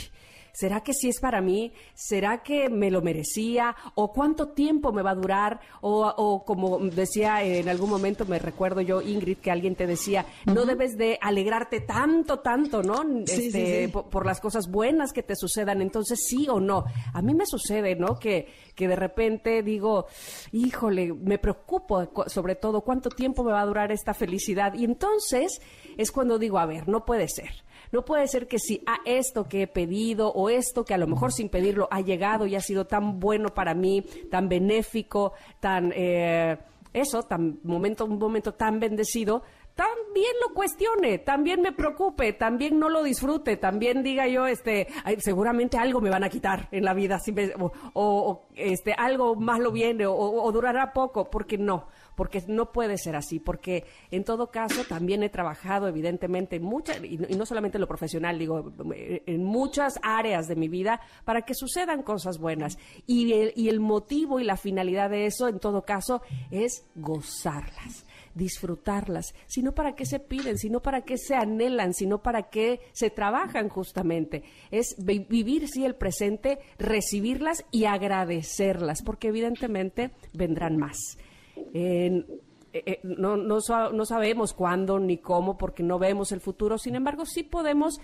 ¿será 0.53 0.83
que 0.83 0.93
sí 0.93 1.09
es 1.09 1.21
para 1.21 1.41
mí? 1.41 1.73
¿Será 1.95 2.43
que 2.43 2.69
me 2.69 2.91
lo 2.91 3.03
merecía? 3.03 3.75
¿O 3.95 4.13
cuánto 4.13 4.49
tiempo 4.49 4.93
me 4.93 5.03
va 5.03 5.11
a 5.11 5.15
durar? 5.15 5.61
O, 5.81 6.45
como 6.45 6.79
decía 6.79 7.43
en 7.43 7.69
algún 7.69 7.91
momento, 7.91 8.25
me 8.27 8.39
recuerdo 8.39 8.81
yo, 8.81 9.03
Ingrid, 9.03 9.39
que 9.39 9.51
alguien 9.51 9.75
te 9.75 9.87
decía, 9.87 10.27
no 10.47 10.65
debes 10.65 10.97
de 10.97 11.19
alegrarte 11.21 11.81
tanto, 11.81 12.41
tanto, 12.41 12.83
¿no? 12.83 13.03
Este, 13.27 13.89
por, 13.89 14.27
las 14.27 14.41
cosas 14.41 14.71
buenas 14.71 15.13
que 15.13 15.23
te 15.23 15.37
sucedan. 15.37 15.83
Entonces, 15.83 16.21
sí 16.29 16.47
o 16.49 16.61
no. 16.61 16.85
A 17.13 17.23
mí 17.23 17.35
me 17.35 17.47
sucede, 17.47 17.97
¿no? 17.97 18.19
Que, 18.19 18.49
que 18.75 18.89
de 18.89 18.97
repente 18.97 19.63
digo, 19.63 20.07
híjole, 20.53 21.13
me 21.13 21.39
preocupo 21.39 22.09
sobre 22.27 22.57
todo 22.57 22.83
cuánto 22.83 23.09
tiempo 23.09 23.43
me 23.45 23.53
va 23.53 23.61
a 23.61 23.67
durar 23.67 23.93
esta 23.93 24.15
felicidad. 24.15 24.75
Y 24.75 24.85
entonces 24.85 25.61
es 25.97 26.13
cuando 26.13 26.39
digo, 26.39 26.59
a 26.59 26.67
ver, 26.67 26.89
no 26.89 27.05
puede 27.05 27.29
ser. 27.29 27.51
No 27.93 28.05
puede 28.05 28.27
ser 28.27 28.49
que 28.49 28.59
si 28.59 28.83
a 28.87 29.01
esto 29.05 29.45
que 29.45 29.63
he 29.63 29.67
pedido 29.67 30.33
o 30.33 30.49
esto 30.49 30.85
que 30.85 30.95
a 30.95 30.99
lo 30.99 31.07
mejor 31.07 31.33
sin 31.33 31.51
pedirlo 31.51 31.89
ha 31.91 32.01
llegado 32.01 32.47
y 32.47 32.57
ha 32.57 32.61
sido 32.61 32.87
tan 32.87 33.21
bueno 33.21 33.51
para 33.51 33.75
mí, 33.75 34.03
tan 34.31 34.49
benéfico, 34.49 35.35
tan 35.61 35.93
eh, 35.95 36.57
eso, 36.95 37.23
tan 37.23 37.59
momento, 37.63 38.07
un 38.07 38.19
momento 38.19 38.55
tan 38.55 38.81
bendecido, 38.81 39.43
también 39.75 40.33
lo 40.47 40.55
cuestione, 40.55 41.19
también 41.19 41.63
me 41.63 41.73
preocupe, 41.73 42.33
también 42.35 42.79
no 42.79 42.91
lo 42.91 43.03
disfrute, 43.03 43.57
también 43.57 44.03
diga 44.03 44.27
yo, 44.27 44.47
este, 44.47 44.89
seguramente 45.19 45.79
algo 45.79 46.01
me 46.01 46.11
van 46.11 46.25
a 46.25 46.29
quitar 46.29 46.69
en 46.71 46.85
la 46.85 46.93
vida, 46.93 47.19
o, 47.95 48.43
este, 48.55 48.93
algo 48.93 49.35
más 49.35 49.61
lo 49.61 49.73
viene, 49.73 50.07
o 50.07 50.53
durará 50.53 50.93
poco, 50.93 51.31
porque 51.31 51.57
no 51.57 51.89
porque 52.23 52.45
no 52.47 52.71
puede 52.71 52.99
ser 52.99 53.17
así, 53.17 53.41
porque 53.41 53.85
en 54.13 54.23
todo 54.23 54.53
caso 54.53 54.85
también 54.85 55.25
he 55.25 55.29
trabajado 55.29 55.89
evidentemente 55.89 56.55
en 56.55 56.63
muchas, 56.63 57.03
y 57.03 57.17
no 57.19 57.45
solamente 57.45 57.79
en 57.79 57.81
lo 57.81 57.89
profesional, 57.89 58.39
digo, 58.39 58.73
en 58.95 59.43
muchas 59.43 59.99
áreas 60.05 60.47
de 60.47 60.55
mi 60.55 60.69
vida 60.69 61.01
para 61.25 61.43
que 61.43 61.53
sucedan 61.53 62.05
cosas 62.05 62.39
buenas. 62.39 62.79
Y 63.09 63.33
el, 63.33 63.53
y 63.57 63.71
el 63.71 63.81
motivo 63.81 64.39
y 64.39 64.45
la 64.45 64.57
finalidad 64.57 65.11
de 65.11 65.27
eso, 65.27 65.49
en 65.49 65.59
todo 65.59 65.83
caso, 65.83 66.23
es 66.53 66.85
gozarlas 66.95 68.07
disfrutarlas, 68.35 69.35
sino 69.47 69.75
para 69.75 69.95
qué 69.95 70.07
se 70.07 70.19
piden, 70.19 70.57
sino 70.57 70.81
para 70.81 71.03
qué 71.03 71.19
se 71.19 71.35
anhelan, 71.35 71.93
sino 71.93 72.23
para 72.23 72.45
qué 72.45 72.81
se 72.93 73.11
trabajan 73.11 73.69
justamente. 73.69 74.43
Es 74.71 74.95
vivir 74.97 75.69
sí 75.69 75.85
el 75.85 75.97
presente, 75.97 76.59
recibirlas 76.79 77.67
y 77.71 77.85
agradecerlas, 77.85 79.03
porque 79.03 79.29
evidentemente 79.29 80.13
vendrán 80.33 80.79
más. 80.79 81.19
Eh, 81.75 82.25
eh, 82.75 83.01
no, 83.03 83.37
no, 83.37 83.59
no, 83.93 84.07
sabemos 84.07 84.55
cuándo 84.55 84.99
ni 84.99 85.19
cómo 85.19 85.59
porque 85.59 85.83
no 85.83 85.99
vemos 85.99 86.33
el 86.33 86.41
futuro, 86.41 86.79
sin 86.79 86.95
embargo 86.95 87.27
sí 87.27 87.43
podemos 87.43 88.01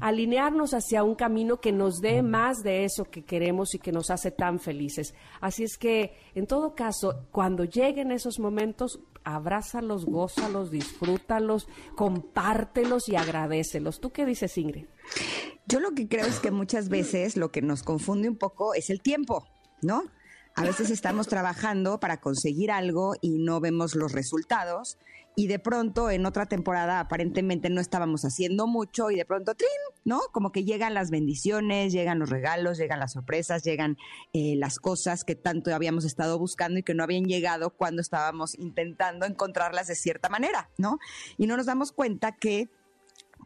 alinearnos 0.00 0.74
hacia 0.74 1.02
un 1.02 1.16
camino 1.16 1.60
que 1.60 1.72
nos 1.72 2.00
dé 2.00 2.22
más 2.22 2.62
de 2.62 2.84
eso 2.84 3.04
que 3.04 3.24
queremos 3.24 3.74
y 3.74 3.80
que 3.80 3.90
nos 3.90 4.10
hace 4.10 4.30
tan 4.30 4.60
felices. 4.60 5.16
Así 5.40 5.64
es 5.64 5.76
que, 5.76 6.14
en 6.36 6.46
todo 6.46 6.76
caso, 6.76 7.26
cuando 7.32 7.64
lleguen 7.64 8.12
esos 8.12 8.38
momentos, 8.38 9.00
abrázalos, 9.24 10.06
gózalos, 10.06 10.70
disfrútalos, 10.70 11.66
compártelos 11.96 13.08
y 13.08 13.16
agradecelos. 13.16 14.00
¿Tú 14.00 14.10
qué 14.10 14.24
dices, 14.24 14.56
Ingrid? 14.56 14.86
Yo 15.66 15.80
lo 15.80 15.92
que 15.94 16.06
creo 16.06 16.26
es 16.26 16.38
que 16.38 16.52
muchas 16.52 16.88
veces 16.88 17.36
lo 17.36 17.50
que 17.50 17.62
nos 17.62 17.82
confunde 17.82 18.28
un 18.28 18.36
poco 18.36 18.74
es 18.74 18.88
el 18.88 19.00
tiempo, 19.00 19.48
¿no? 19.80 20.04
A 20.54 20.62
veces 20.62 20.90
estamos 20.90 21.28
trabajando 21.28 21.98
para 21.98 22.20
conseguir 22.20 22.70
algo 22.70 23.14
y 23.20 23.38
no 23.38 23.60
vemos 23.60 23.94
los 23.94 24.12
resultados 24.12 24.98
y 25.34 25.46
de 25.46 25.58
pronto 25.58 26.10
en 26.10 26.26
otra 26.26 26.46
temporada 26.46 27.00
aparentemente 27.00 27.70
no 27.70 27.80
estábamos 27.80 28.24
haciendo 28.24 28.66
mucho 28.66 29.10
y 29.10 29.16
de 29.16 29.24
pronto, 29.24 29.54
¡trin! 29.54 29.68
¿no? 30.04 30.20
Como 30.32 30.52
que 30.52 30.64
llegan 30.64 30.94
las 30.94 31.10
bendiciones, 31.10 31.92
llegan 31.92 32.18
los 32.18 32.28
regalos, 32.28 32.76
llegan 32.76 33.00
las 33.00 33.12
sorpresas, 33.12 33.62
llegan 33.62 33.96
eh, 34.32 34.56
las 34.56 34.78
cosas 34.78 35.24
que 35.24 35.34
tanto 35.34 35.74
habíamos 35.74 36.04
estado 36.04 36.38
buscando 36.38 36.80
y 36.80 36.82
que 36.82 36.94
no 36.94 37.02
habían 37.02 37.24
llegado 37.24 37.70
cuando 37.70 38.02
estábamos 38.02 38.58
intentando 38.58 39.24
encontrarlas 39.24 39.86
de 39.86 39.94
cierta 39.94 40.28
manera, 40.28 40.70
¿no? 40.76 40.98
Y 41.38 41.46
no 41.46 41.56
nos 41.56 41.66
damos 41.66 41.92
cuenta 41.92 42.32
que 42.32 42.68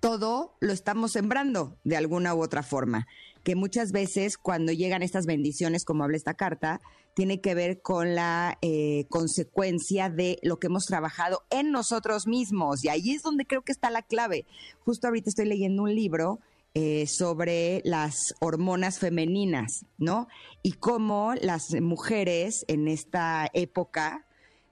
todo 0.01 0.57
lo 0.61 0.73
estamos 0.73 1.13
sembrando 1.13 1.77
de 1.85 1.97
alguna 1.97 2.35
u 2.35 2.43
otra 2.43 2.63
forma 2.63 3.07
que 3.47 3.55
muchas 3.55 3.93
veces 3.93 4.39
cuando 4.39 4.73
llegan 4.73 5.05
estas 5.05 5.25
bendiciones, 5.25 5.85
como 5.85 6.03
habla 6.03 6.17
esta 6.17 6.35
carta, 6.35 6.81
tiene 7.15 7.41
que 7.41 7.55
ver 7.55 7.81
con 7.81 8.17
la 8.17 8.59
eh, 8.61 9.07
consecuencia 9.09 10.11
de 10.11 10.41
lo 10.43 10.59
que 10.59 10.67
hemos 10.67 10.85
trabajado 10.85 11.45
en 11.51 11.71
nosotros 11.71 12.27
mismos. 12.27 12.85
Y 12.85 12.89
ahí 12.89 13.13
es 13.13 13.23
donde 13.23 13.47
creo 13.47 13.63
que 13.63 13.71
está 13.71 13.89
la 13.89 14.03
clave. 14.03 14.47
Justo 14.81 15.07
ahorita 15.07 15.31
estoy 15.31 15.45
leyendo 15.45 15.85
un 15.85 15.95
libro 15.95 16.41
eh, 16.75 17.07
sobre 17.07 17.83
las 17.85 18.35
hormonas 18.41 18.99
femeninas, 18.99 19.87
¿no? 19.97 20.27
Y 20.65 20.73
cómo 20.73 21.33
las 21.41 21.71
mujeres 21.81 22.65
en 22.67 22.89
esta 22.89 23.49
época 23.55 24.26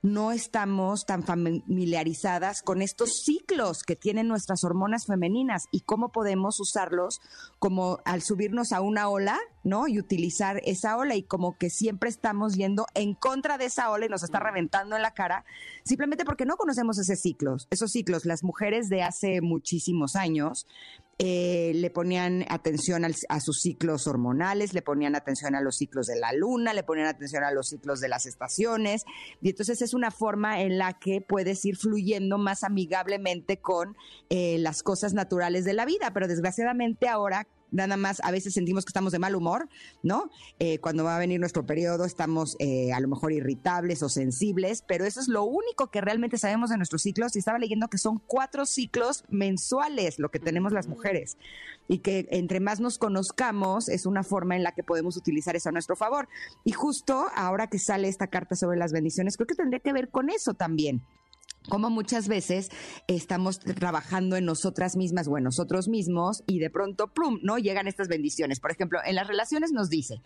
no 0.04 0.32
estamos 0.32 1.06
tan 1.06 1.22
familiarizadas 1.22 2.60
con 2.60 2.82
estos 2.82 3.22
ciclos 3.24 3.82
que 3.84 3.96
tienen 3.96 4.28
nuestras 4.28 4.62
hormonas 4.62 5.06
femeninas 5.06 5.62
y 5.72 5.80
cómo 5.80 6.10
podemos 6.10 6.60
usarlos 6.60 7.20
como 7.58 8.00
al 8.04 8.20
subirnos 8.20 8.72
a 8.72 8.82
una 8.82 9.08
ola, 9.08 9.40
¿no? 9.64 9.88
Y 9.88 9.98
utilizar 9.98 10.60
esa 10.64 10.96
ola 10.96 11.16
y 11.16 11.22
como 11.22 11.56
que 11.58 11.70
siempre 11.70 12.08
estamos 12.08 12.54
yendo 12.54 12.86
en 12.94 13.14
contra 13.14 13.58
de 13.58 13.66
esa 13.66 13.90
ola 13.90 14.06
y 14.06 14.08
nos 14.08 14.22
está 14.22 14.38
reventando 14.38 14.96
en 14.96 15.02
la 15.02 15.14
cara, 15.14 15.44
simplemente 15.84 16.24
porque 16.24 16.46
no 16.46 16.56
conocemos 16.56 16.98
ese 16.98 17.16
ciclos, 17.16 17.66
esos 17.70 17.90
ciclos. 17.90 18.24
Las 18.26 18.44
mujeres 18.44 18.88
de 18.88 19.02
hace 19.02 19.40
muchísimos 19.40 20.16
años 20.16 20.66
eh, 21.18 21.70
le 21.76 21.90
ponían 21.90 22.44
atención 22.48 23.04
a 23.04 23.40
sus 23.40 23.60
ciclos 23.60 24.08
hormonales, 24.08 24.74
le 24.74 24.82
ponían 24.82 25.14
atención 25.14 25.54
a 25.54 25.60
los 25.60 25.76
ciclos 25.76 26.06
de 26.06 26.18
la 26.18 26.32
luna, 26.32 26.74
le 26.74 26.82
ponían 26.82 27.06
atención 27.06 27.44
a 27.44 27.52
los 27.52 27.68
ciclos 27.68 28.00
de 28.00 28.08
las 28.08 28.26
estaciones. 28.26 29.04
Y 29.40 29.50
entonces 29.50 29.80
es 29.80 29.94
una 29.94 30.10
forma 30.10 30.60
en 30.60 30.76
la 30.76 30.94
que 30.94 31.20
puedes 31.20 31.64
ir 31.64 31.76
fluyendo 31.76 32.36
más 32.36 32.64
amigablemente 32.64 33.58
con 33.58 33.96
eh, 34.28 34.58
las 34.58 34.82
cosas 34.82 35.14
naturales 35.14 35.64
de 35.64 35.74
la 35.74 35.84
vida. 35.84 36.12
Pero 36.12 36.26
desgraciadamente 36.26 37.08
ahora 37.08 37.46
nada 37.74 37.96
más 37.96 38.20
a 38.22 38.30
veces 38.30 38.54
sentimos 38.54 38.84
que 38.84 38.90
estamos 38.90 39.12
de 39.12 39.18
mal 39.18 39.34
humor, 39.34 39.68
¿no? 40.02 40.30
Eh, 40.58 40.78
cuando 40.78 41.04
va 41.04 41.16
a 41.16 41.18
venir 41.18 41.40
nuestro 41.40 41.66
periodo 41.66 42.04
estamos 42.04 42.56
eh, 42.60 42.92
a 42.92 43.00
lo 43.00 43.08
mejor 43.08 43.32
irritables 43.32 44.02
o 44.02 44.08
sensibles, 44.08 44.82
pero 44.86 45.04
eso 45.04 45.20
es 45.20 45.28
lo 45.28 45.44
único 45.44 45.90
que 45.90 46.00
realmente 46.00 46.38
sabemos 46.38 46.70
de 46.70 46.76
nuestros 46.76 47.02
ciclos. 47.02 47.34
Y 47.34 47.40
estaba 47.40 47.58
leyendo 47.58 47.88
que 47.88 47.98
son 47.98 48.22
cuatro 48.26 48.64
ciclos 48.64 49.24
mensuales 49.28 50.18
lo 50.18 50.30
que 50.30 50.38
tenemos 50.38 50.72
las 50.72 50.86
mujeres 50.86 51.36
y 51.88 51.98
que 51.98 52.26
entre 52.30 52.60
más 52.60 52.80
nos 52.80 52.98
conozcamos 52.98 53.88
es 53.88 54.06
una 54.06 54.22
forma 54.22 54.56
en 54.56 54.62
la 54.62 54.72
que 54.72 54.82
podemos 54.82 55.16
utilizar 55.16 55.56
eso 55.56 55.68
a 55.68 55.72
nuestro 55.72 55.96
favor. 55.96 56.28
Y 56.64 56.72
justo 56.72 57.26
ahora 57.34 57.66
que 57.66 57.78
sale 57.78 58.08
esta 58.08 58.28
carta 58.28 58.54
sobre 58.54 58.78
las 58.78 58.92
bendiciones, 58.92 59.36
creo 59.36 59.46
que 59.46 59.54
tendría 59.54 59.80
que 59.80 59.92
ver 59.92 60.08
con 60.08 60.30
eso 60.30 60.54
también 60.54 61.02
como 61.68 61.88
muchas 61.88 62.28
veces 62.28 62.70
estamos 63.06 63.58
trabajando 63.58 64.36
en 64.36 64.44
nosotras 64.44 64.96
mismas 64.96 65.28
o 65.28 65.38
en 65.38 65.44
nosotros 65.44 65.88
mismos 65.88 66.42
y 66.46 66.58
de 66.58 66.70
pronto, 66.70 67.08
plum, 67.08 67.38
¿no? 67.42 67.58
Llegan 67.58 67.88
estas 67.88 68.08
bendiciones. 68.08 68.60
Por 68.60 68.70
ejemplo, 68.70 69.00
en 69.04 69.14
las 69.14 69.26
relaciones 69.26 69.72
nos 69.72 69.88
dice, 69.88 70.20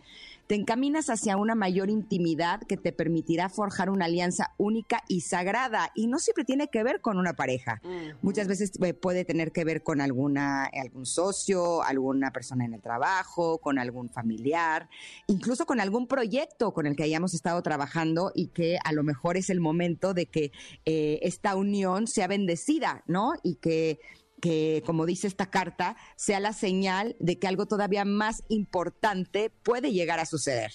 te 0.47 0.55
encaminas 0.55 1.09
hacia 1.09 1.37
una 1.37 1.55
mayor 1.55 1.89
intimidad 1.89 2.61
que 2.61 2.75
te 2.75 2.91
permitirá 2.91 3.49
forjar 3.49 3.89
una 3.89 4.05
alianza 4.05 4.53
única 4.57 5.03
y 5.07 5.21
sagrada 5.21 5.91
y 5.95 6.07
no 6.07 6.19
siempre 6.19 6.43
tiene 6.43 6.67
que 6.67 6.83
ver 6.83 6.99
con 6.99 7.17
una 7.17 7.33
pareja. 7.33 7.81
Muchas 8.21 8.47
veces 8.47 8.71
eh, 8.81 8.93
puede 8.93 9.23
tener 9.23 9.51
que 9.51 9.63
ver 9.63 9.81
con 9.81 10.01
alguna, 10.01 10.65
algún 10.65 11.05
socio, 11.05 11.83
alguna 11.83 12.31
persona 12.31 12.65
en 12.65 12.73
el 12.73 12.81
trabajo, 12.81 13.59
con 13.59 13.79
algún 13.79 14.09
familiar, 14.09 14.89
incluso 15.27 15.65
con 15.65 15.79
algún 15.79 16.07
proyecto 16.07 16.73
con 16.73 16.85
el 16.85 16.95
que 16.95 17.03
hayamos 17.03 17.33
estado 17.33 17.61
trabajando 17.61 18.33
y 18.35 18.47
que 18.47 18.77
a 18.83 18.91
lo 18.91 19.03
mejor 19.03 19.37
es 19.37 19.49
el 19.49 19.61
momento 19.61 20.13
de 20.13 20.25
que 20.25 20.51
eh, 20.85 21.08
esta 21.23 21.55
unión 21.55 22.07
sea 22.07 22.27
bendecida, 22.27 23.03
¿no? 23.07 23.33
Y 23.43 23.55
que 23.55 23.99
que, 24.39 24.83
como 24.85 25.05
dice 25.05 25.27
esta 25.27 25.49
carta, 25.49 25.95
sea 26.15 26.39
la 26.39 26.53
señal 26.53 27.15
de 27.19 27.37
que 27.39 27.47
algo 27.47 27.65
todavía 27.65 28.05
más 28.05 28.43
importante 28.47 29.51
puede 29.63 29.91
llegar 29.91 30.19
a 30.19 30.25
suceder. 30.25 30.71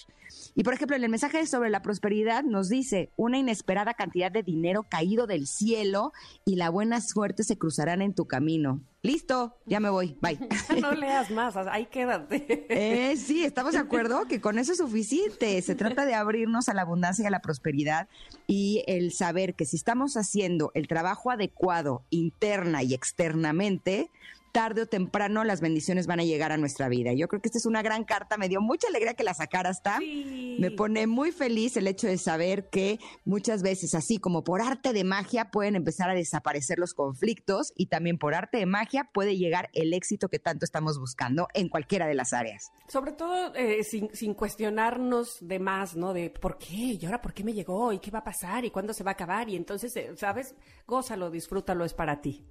Y 0.55 0.63
por 0.63 0.73
ejemplo, 0.73 0.95
en 0.95 1.03
el 1.03 1.09
mensaje 1.09 1.45
sobre 1.45 1.69
la 1.69 1.81
prosperidad 1.81 2.43
nos 2.43 2.69
dice 2.69 3.11
una 3.15 3.37
inesperada 3.37 3.93
cantidad 3.93 4.31
de 4.31 4.43
dinero 4.43 4.85
caído 4.89 5.27
del 5.27 5.47
cielo 5.47 6.13
y 6.45 6.55
la 6.55 6.69
buena 6.69 7.01
suerte 7.01 7.43
se 7.43 7.57
cruzarán 7.57 8.01
en 8.01 8.13
tu 8.13 8.25
camino. 8.25 8.81
Listo, 9.05 9.55
ya 9.67 9.79
me 9.79 9.89
voy, 9.89 10.17
bye. 10.19 10.39
no 10.81 10.91
leas 10.93 11.29
más, 11.29 11.55
ahí 11.55 11.85
quédate. 11.85 12.65
Eh, 12.69 13.15
sí, 13.17 13.43
estamos 13.43 13.73
de 13.73 13.79
acuerdo 13.79 14.25
que 14.27 14.41
con 14.41 14.57
eso 14.57 14.71
es 14.71 14.79
suficiente. 14.79 15.61
Se 15.61 15.75
trata 15.75 16.05
de 16.05 16.15
abrirnos 16.15 16.69
a 16.69 16.73
la 16.73 16.81
abundancia 16.81 17.21
y 17.21 17.27
a 17.27 17.29
la 17.29 17.39
prosperidad 17.39 18.07
y 18.47 18.83
el 18.87 19.13
saber 19.13 19.53
que 19.53 19.65
si 19.65 19.75
estamos 19.75 20.17
haciendo 20.17 20.71
el 20.73 20.87
trabajo 20.87 21.29
adecuado 21.29 22.03
interna 22.09 22.81
y 22.81 22.95
externamente, 22.95 24.09
tarde 24.55 24.83
o 24.83 24.87
temprano 24.87 25.43
las 25.43 25.59
bendiciones 25.59 26.07
van 26.07 26.21
a 26.21 26.23
llegar 26.23 26.53
a 26.53 26.57
nuestra 26.57 26.87
vida. 26.87 27.11
Yo 27.11 27.27
creo 27.27 27.41
que 27.41 27.49
esta 27.49 27.57
es 27.57 27.65
una 27.65 27.81
gran 27.81 28.05
carta, 28.05 28.37
me 28.37 28.47
dio 28.47 28.61
mucha 28.61 28.87
alegría 28.87 29.13
que 29.13 29.25
la 29.25 29.33
sacara 29.33 29.69
hasta. 29.69 29.99
Me 29.99 30.71
pone 30.71 31.07
muy 31.07 31.33
feliz 31.33 31.75
el 31.75 31.87
hecho 31.87 32.07
de 32.07 32.17
saber 32.17 32.69
que 32.69 32.97
muchas 33.25 33.63
veces, 33.63 33.93
así 33.95 34.17
como 34.17 34.45
por 34.45 34.61
arte 34.61 34.93
de 34.93 35.03
magia, 35.03 35.51
pueden 35.51 35.75
empezar 35.75 36.09
a 36.09 36.13
desaparecer 36.13 36.79
los 36.79 36.93
conflictos 36.93 37.73
y 37.75 37.87
también 37.87 38.17
por 38.17 38.33
arte 38.33 38.57
de 38.57 38.65
magia 38.65 39.09
puede 39.13 39.35
llegar 39.35 39.69
el 39.73 39.93
éxito 39.93 40.29
que 40.29 40.39
tanto 40.39 40.63
estamos 40.63 40.99
buscando 40.99 41.49
en 41.53 41.67
cualquiera 41.67 42.07
de 42.07 42.15
las 42.15 42.31
áreas. 42.31 42.71
Sobre 42.87 43.11
todo 43.11 43.53
eh, 43.55 43.83
sin, 43.83 44.09
sin, 44.15 44.35
cuestionarnos 44.35 45.37
de 45.41 45.59
más, 45.59 45.97
¿no? 45.97 46.13
De 46.13 46.29
por 46.29 46.57
qué, 46.57 46.97
y 46.97 47.05
ahora 47.05 47.21
por 47.21 47.33
qué 47.33 47.43
me 47.43 47.51
llegó, 47.51 47.91
y 47.91 47.99
qué 47.99 48.09
va 48.09 48.19
a 48.19 48.23
pasar, 48.23 48.63
y 48.63 48.71
cuándo 48.71 48.93
se 48.93 49.03
va 49.03 49.11
a 49.11 49.15
acabar, 49.15 49.49
y 49.49 49.57
entonces, 49.57 49.93
eh, 49.97 50.13
¿sabes? 50.15 50.55
Gózalo, 50.87 51.29
disfrútalo, 51.29 51.83
es 51.83 51.93
para 51.93 52.21
ti. 52.21 52.45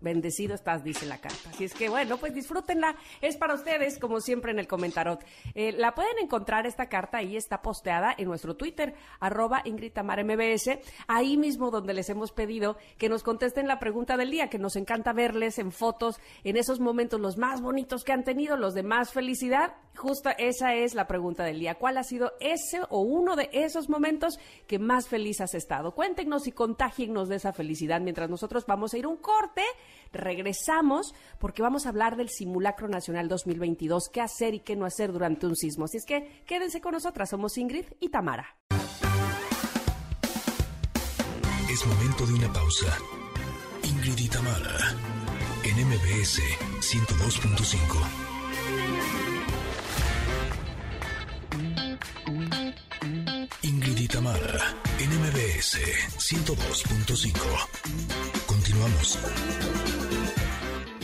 Bendecido 0.00 0.54
estás, 0.54 0.82
dice 0.82 1.06
la 1.06 1.18
carta. 1.18 1.50
Así 1.50 1.64
es 1.64 1.74
que 1.74 1.88
bueno, 1.88 2.16
pues 2.16 2.34
disfrútenla. 2.34 2.96
Es 3.20 3.36
para 3.36 3.54
ustedes, 3.54 3.98
como 3.98 4.20
siempre 4.20 4.52
en 4.52 4.58
el 4.58 4.66
comentarot. 4.66 5.24
Eh, 5.54 5.72
la 5.72 5.94
pueden 5.94 6.18
encontrar 6.20 6.66
esta 6.66 6.88
carta, 6.88 7.18
ahí 7.18 7.36
está 7.36 7.62
posteada 7.62 8.14
en 8.16 8.26
nuestro 8.28 8.56
Twitter, 8.56 8.94
arroba 9.20 9.62
MBS, 9.64 10.78
ahí 11.06 11.36
mismo 11.36 11.70
donde 11.70 11.94
les 11.94 12.08
hemos 12.08 12.32
pedido 12.32 12.76
que 12.98 13.08
nos 13.08 13.22
contesten 13.22 13.68
la 13.68 13.78
pregunta 13.78 14.16
del 14.16 14.30
día, 14.30 14.48
que 14.48 14.58
nos 14.58 14.76
encanta 14.76 15.12
verles 15.12 15.58
en 15.58 15.72
fotos, 15.72 16.20
en 16.44 16.56
esos 16.56 16.80
momentos 16.80 17.20
los 17.20 17.36
más 17.36 17.60
bonitos 17.60 18.04
que 18.04 18.12
han 18.12 18.24
tenido, 18.24 18.56
los 18.56 18.74
de 18.74 18.82
más 18.82 19.12
felicidad. 19.12 19.74
Justo 19.96 20.30
esa 20.38 20.74
es 20.74 20.94
la 20.94 21.06
pregunta 21.06 21.44
del 21.44 21.58
día. 21.58 21.74
¿Cuál 21.74 21.98
ha 21.98 22.02
sido 22.02 22.32
ese 22.40 22.80
o 22.88 23.00
uno 23.00 23.36
de 23.36 23.50
esos 23.52 23.88
momentos 23.88 24.38
que 24.66 24.78
más 24.78 25.06
feliz 25.06 25.40
has 25.40 25.54
estado? 25.54 25.94
Cuéntenos 25.94 26.46
y 26.46 26.52
contágiennos 26.52 27.28
de 27.28 27.36
esa 27.36 27.52
felicidad 27.52 28.00
mientras 28.00 28.30
nosotros 28.30 28.64
vamos 28.66 28.94
a 28.94 28.98
ir 28.98 29.06
un 29.06 29.18
corte 29.18 29.62
regresamos 30.12 31.14
porque 31.38 31.62
vamos 31.62 31.86
a 31.86 31.90
hablar 31.90 32.16
del 32.16 32.28
Simulacro 32.28 32.88
Nacional 32.88 33.28
2022, 33.28 34.08
qué 34.12 34.20
hacer 34.20 34.54
y 34.54 34.60
qué 34.60 34.76
no 34.76 34.84
hacer 34.84 35.12
durante 35.12 35.46
un 35.46 35.56
sismo. 35.56 35.84
Así 35.86 35.96
es 35.96 36.04
que 36.04 36.42
quédense 36.46 36.80
con 36.80 36.92
nosotras, 36.92 37.30
somos 37.30 37.56
Ingrid 37.58 37.86
y 38.00 38.08
Tamara. 38.08 38.56
Es 41.70 41.86
momento 41.86 42.26
de 42.26 42.34
una 42.34 42.52
pausa. 42.52 42.98
Ingrid 43.82 44.18
y 44.18 44.28
Tamara, 44.28 44.94
en 45.64 45.86
MBS 45.88 46.40
102.5. 46.80 48.32
Ingrid 53.62 53.98
y 53.98 54.08
Tamara, 54.08 54.76
NMBS 55.12 55.76
102.5. 56.16 57.36
Continuamos. 58.46 59.18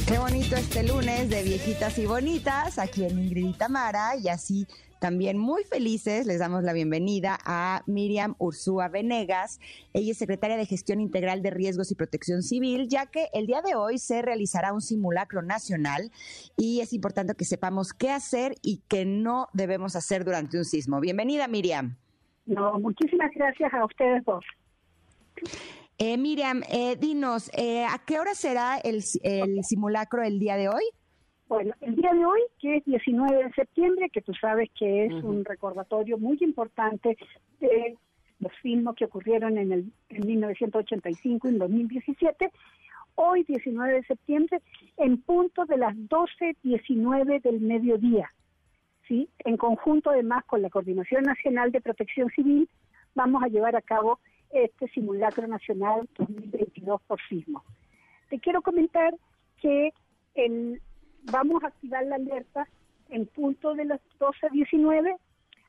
Qué 0.06 0.18
bonito 0.18 0.56
este 0.56 0.82
lunes 0.82 1.28
de 1.28 1.42
viejitas 1.42 1.98
y 1.98 2.06
bonitas 2.06 2.78
aquí 2.78 3.04
en 3.04 3.18
Ingrid 3.18 3.48
y 3.48 3.52
Tamara 3.52 4.16
y 4.16 4.28
así 4.28 4.66
también 4.98 5.36
muy 5.36 5.62
felices 5.64 6.24
les 6.24 6.38
damos 6.38 6.62
la 6.62 6.72
bienvenida 6.72 7.38
a 7.44 7.82
Miriam 7.84 8.34
Ursúa 8.38 8.88
Venegas. 8.88 9.60
Ella 9.92 10.12
es 10.12 10.18
secretaria 10.18 10.56
de 10.56 10.64
Gestión 10.64 11.02
Integral 11.02 11.42
de 11.42 11.50
Riesgos 11.50 11.90
y 11.90 11.94
Protección 11.94 12.42
Civil, 12.42 12.88
ya 12.88 13.04
que 13.04 13.28
el 13.34 13.46
día 13.46 13.60
de 13.60 13.74
hoy 13.74 13.98
se 13.98 14.22
realizará 14.22 14.72
un 14.72 14.80
simulacro 14.80 15.42
nacional 15.42 16.10
y 16.56 16.80
es 16.80 16.94
importante 16.94 17.34
que 17.34 17.44
sepamos 17.44 17.92
qué 17.92 18.10
hacer 18.10 18.54
y 18.62 18.80
qué 18.88 19.04
no 19.04 19.48
debemos 19.52 19.96
hacer 19.96 20.24
durante 20.24 20.56
un 20.56 20.64
sismo. 20.64 20.98
Bienvenida, 20.98 21.46
Miriam. 21.46 21.98
No, 22.48 22.78
muchísimas 22.80 23.30
gracias 23.34 23.72
a 23.74 23.84
ustedes 23.84 24.24
dos. 24.24 24.44
Eh, 25.98 26.16
Miriam, 26.16 26.62
eh, 26.70 26.96
dinos, 26.96 27.50
eh, 27.54 27.84
¿a 27.84 27.98
qué 28.06 28.18
hora 28.18 28.34
será 28.34 28.78
el, 28.78 29.02
simulacro 29.02 30.22
el 30.22 30.38
día 30.38 30.56
de 30.56 30.68
hoy? 30.68 30.84
Bueno, 31.46 31.74
el 31.82 31.94
día 31.94 32.12
de 32.12 32.24
hoy, 32.24 32.40
que 32.58 32.76
es 32.76 32.84
19 32.86 33.44
de 33.44 33.52
septiembre, 33.52 34.08
que 34.10 34.22
tú 34.22 34.32
sabes 34.34 34.70
que 34.78 35.06
es 35.06 35.12
un 35.12 35.44
recordatorio 35.44 36.16
muy 36.16 36.38
importante 36.40 37.18
de 37.60 37.96
los 38.40 38.52
sismos 38.62 38.94
que 38.96 39.04
ocurrieron 39.04 39.58
en, 39.58 39.72
el, 39.72 39.92
en 40.08 40.26
1985 40.26 41.48
y 41.48 41.50
en 41.50 41.58
2017, 41.58 42.50
hoy 43.16 43.44
19 43.44 43.92
de 43.92 44.02
septiembre, 44.04 44.62
en 44.96 45.20
punto 45.20 45.66
de 45.66 45.76
las 45.76 45.94
12.19 45.94 47.42
del 47.42 47.60
mediodía. 47.60 48.30
¿Sí? 49.08 49.28
En 49.40 49.56
conjunto 49.56 50.10
además 50.10 50.44
con 50.44 50.62
la 50.62 50.70
Coordinación 50.70 51.24
Nacional 51.24 51.72
de 51.72 51.80
Protección 51.80 52.30
Civil, 52.30 52.68
vamos 53.14 53.42
a 53.42 53.48
llevar 53.48 53.74
a 53.74 53.82
cabo 53.82 54.20
este 54.50 54.88
simulacro 54.88 55.46
nacional 55.46 56.08
2022 56.16 57.02
por 57.02 57.20
sismo. 57.28 57.64
Te 58.30 58.38
quiero 58.38 58.62
comentar 58.62 59.14
que 59.60 59.92
vamos 61.24 61.64
a 61.64 61.68
activar 61.68 62.04
la 62.06 62.16
alerta 62.16 62.68
en 63.08 63.26
punto 63.26 63.74
de 63.74 63.86
las 63.86 64.00
12.19 64.20 65.16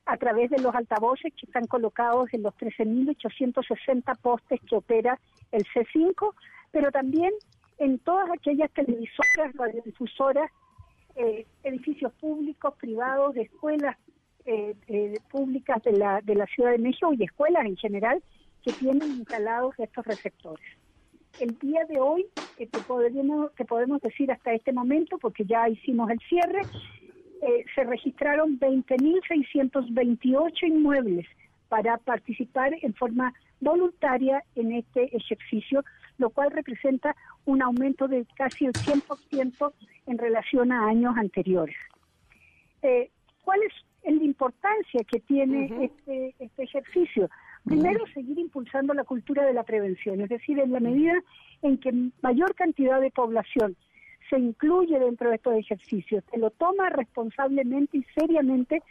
a 0.06 0.16
través 0.16 0.50
de 0.50 0.58
los 0.58 0.74
altavoces 0.74 1.32
que 1.34 1.46
están 1.46 1.66
colocados 1.66 2.32
en 2.32 2.42
los 2.42 2.54
13.860 2.54 4.16
postes 4.20 4.60
que 4.68 4.76
opera 4.76 5.18
el 5.52 5.64
C5, 5.64 6.34
pero 6.70 6.90
también 6.90 7.32
en 7.78 7.98
todas 7.98 8.30
aquellas 8.30 8.70
televisoras, 8.72 9.54
radiodifusoras, 9.54 10.50
eh, 11.16 11.46
edificios 11.62 12.12
públicos, 12.14 12.74
privados, 12.80 13.34
de 13.34 13.42
escuelas 13.42 13.96
eh, 14.46 14.74
eh, 14.88 15.18
públicas 15.30 15.82
de 15.82 15.92
la, 15.92 16.22
de 16.22 16.34
la 16.34 16.46
Ciudad 16.46 16.70
de 16.72 16.78
México 16.78 17.12
y 17.12 17.24
escuelas 17.24 17.66
en 17.66 17.76
general 17.76 18.22
que 18.64 18.72
tienen 18.72 19.18
instalados 19.18 19.74
estos 19.78 20.06
receptores. 20.06 20.64
El 21.38 21.58
día 21.58 21.84
de 21.84 22.00
hoy, 22.00 22.26
que 22.56 22.66
te, 22.66 22.80
podemos, 22.80 23.54
te 23.54 23.64
podemos 23.64 24.00
decir 24.00 24.32
hasta 24.32 24.52
este 24.52 24.72
momento, 24.72 25.18
porque 25.18 25.44
ya 25.44 25.68
hicimos 25.68 26.10
el 26.10 26.18
cierre, 26.28 26.62
eh, 27.42 27.64
se 27.74 27.84
registraron 27.84 28.58
20.628 28.58 30.66
inmuebles 30.66 31.26
para 31.68 31.98
participar 31.98 32.74
en 32.82 32.94
forma 32.94 33.32
voluntaria 33.60 34.42
en 34.56 34.72
este 34.72 35.14
ejercicio, 35.16 35.84
lo 36.20 36.30
cual 36.30 36.50
representa 36.50 37.16
un 37.46 37.62
aumento 37.62 38.06
de 38.06 38.26
casi 38.36 38.66
el 38.66 38.72
100% 38.74 39.72
en 40.06 40.18
relación 40.18 40.70
a 40.70 40.86
años 40.86 41.16
anteriores. 41.16 41.76
Eh, 42.82 43.10
¿Cuál 43.42 43.60
es 43.62 43.72
la 44.04 44.22
importancia 44.22 45.02
que 45.04 45.20
tiene 45.20 45.84
este, 45.84 46.34
este 46.38 46.62
ejercicio? 46.62 47.28
Primero, 47.64 48.04
seguir 48.14 48.38
impulsando 48.38 48.94
la 48.94 49.04
cultura 49.04 49.44
de 49.44 49.54
la 49.54 49.64
prevención, 49.64 50.20
es 50.20 50.28
decir, 50.28 50.58
en 50.58 50.72
la 50.72 50.80
medida 50.80 51.14
en 51.62 51.78
que 51.78 51.92
mayor 52.22 52.54
cantidad 52.54 53.00
de 53.00 53.10
población 53.10 53.76
se 54.28 54.38
incluye 54.38 54.98
dentro 54.98 55.30
de 55.30 55.36
estos 55.36 55.54
ejercicios, 55.54 56.22
se 56.30 56.38
lo 56.38 56.50
toma 56.50 56.90
responsablemente 56.90 57.98
y 57.98 58.04
seriamente, 58.14 58.82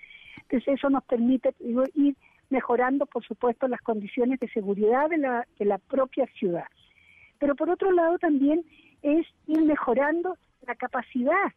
entonces 0.42 0.76
eso 0.76 0.90
nos 0.90 1.04
permite 1.04 1.54
ir 1.96 2.16
mejorando, 2.50 3.06
por 3.06 3.24
supuesto, 3.24 3.68
las 3.68 3.82
condiciones 3.82 4.40
de 4.40 4.50
seguridad 4.50 5.10
de 5.10 5.20
la, 5.20 5.48
de 5.58 5.66
la 5.66 5.78
propia 5.78 6.26
ciudad. 6.38 6.66
Pero 7.40 7.56
por 7.56 7.70
otro 7.70 7.92
lado 7.92 8.20
también 8.20 8.64
es 9.02 9.26
ir 9.48 9.62
mejorando 9.62 10.38
la 10.68 10.76
capacidad 10.76 11.54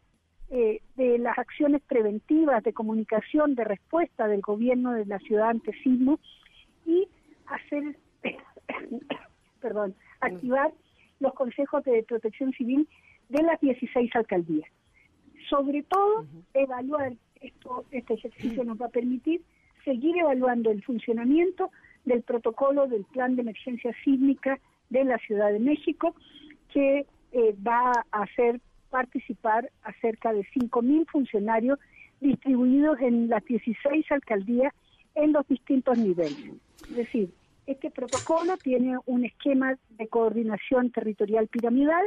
eh, 0.51 0.81
de 0.97 1.19
las 1.19 1.39
acciones 1.39 1.83
preventivas 1.83 2.63
de 2.63 2.73
comunicación, 2.73 3.55
de 3.55 3.65
respuesta 3.65 4.29
del 4.29 4.41
gobierno 4.41 4.93
de 4.93 5.07
la 5.07 5.19
ciudad 5.19 5.51
ante 5.51 5.73
sismo 5.83 6.19
y 6.87 7.09
hacer, 7.47 7.97
perdón, 9.61 9.95
activar 10.21 10.73
los 11.21 11.35
consejos 11.35 11.83
de 11.85 12.03
protección 12.03 12.53
civil 12.53 12.89
de 13.29 13.43
las 13.43 13.61
16 13.61 14.15
alcaldías. 14.15 14.69
Sobre 15.49 15.83
todo, 15.83 16.27
evaluar 16.55 17.15
esto, 17.41 17.85
este 17.91 18.15
ejercicio 18.15 18.65
nos 18.65 18.81
va 18.81 18.87
a 18.87 18.91
permitir 18.91 19.43
seguir 19.85 20.17
evaluando 20.19 20.71
el 20.71 20.83
funcionamiento 20.85 21.71
del 22.05 22.23
protocolo 22.23 22.87
del 22.87 23.05
plan 23.05 23.37
de 23.37 23.43
emergencia 23.43 23.95
sísmica 24.05 24.61
de 24.93 25.05
la 25.05 25.19
Ciudad 25.19 25.51
de 25.51 25.59
México, 25.59 26.15
que 26.73 27.07
eh, 27.33 27.57
va 27.67 27.93
a 28.13 28.23
hacer 28.23 28.61
participar 28.91 29.71
a 29.83 29.93
cerca 30.01 30.33
de 30.33 30.45
5.000 30.45 31.07
funcionarios 31.11 31.79
distribuidos 32.21 33.01
en 33.01 33.29
las 33.29 33.45
16 33.45 34.13
alcaldías 34.13 34.73
en 35.15 35.33
los 35.33 35.47
distintos 35.49 35.99
niveles. 35.99 36.53
Es 36.89 36.97
decir, 36.97 37.31
este 37.67 37.91
protocolo 37.91 38.57
tiene 38.57 38.97
un 39.07 39.25
esquema 39.25 39.77
de 39.91 40.09
coordinación 40.09 40.91
territorial 40.91 41.49
piramidal 41.49 42.05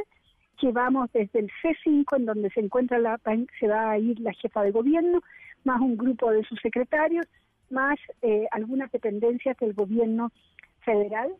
que 0.58 0.72
vamos 0.72 1.10
desde 1.12 1.40
el 1.40 1.50
C5, 1.62 2.16
en 2.16 2.26
donde 2.26 2.50
se 2.50 2.60
encuentra 2.60 2.98
la, 2.98 3.20
se 3.60 3.68
va 3.68 3.90
a 3.90 3.98
ir 3.98 4.20
la 4.20 4.32
jefa 4.32 4.62
de 4.62 4.70
gobierno, 4.70 5.22
más 5.64 5.80
un 5.80 5.96
grupo 5.96 6.30
de 6.30 6.44
sus 6.44 6.58
secretarios, 6.60 7.26
más 7.70 7.98
eh, 8.22 8.46
algunas 8.52 8.90
dependencias 8.92 9.56
del 9.58 9.74
gobierno 9.74 10.30
federal, 10.80 11.32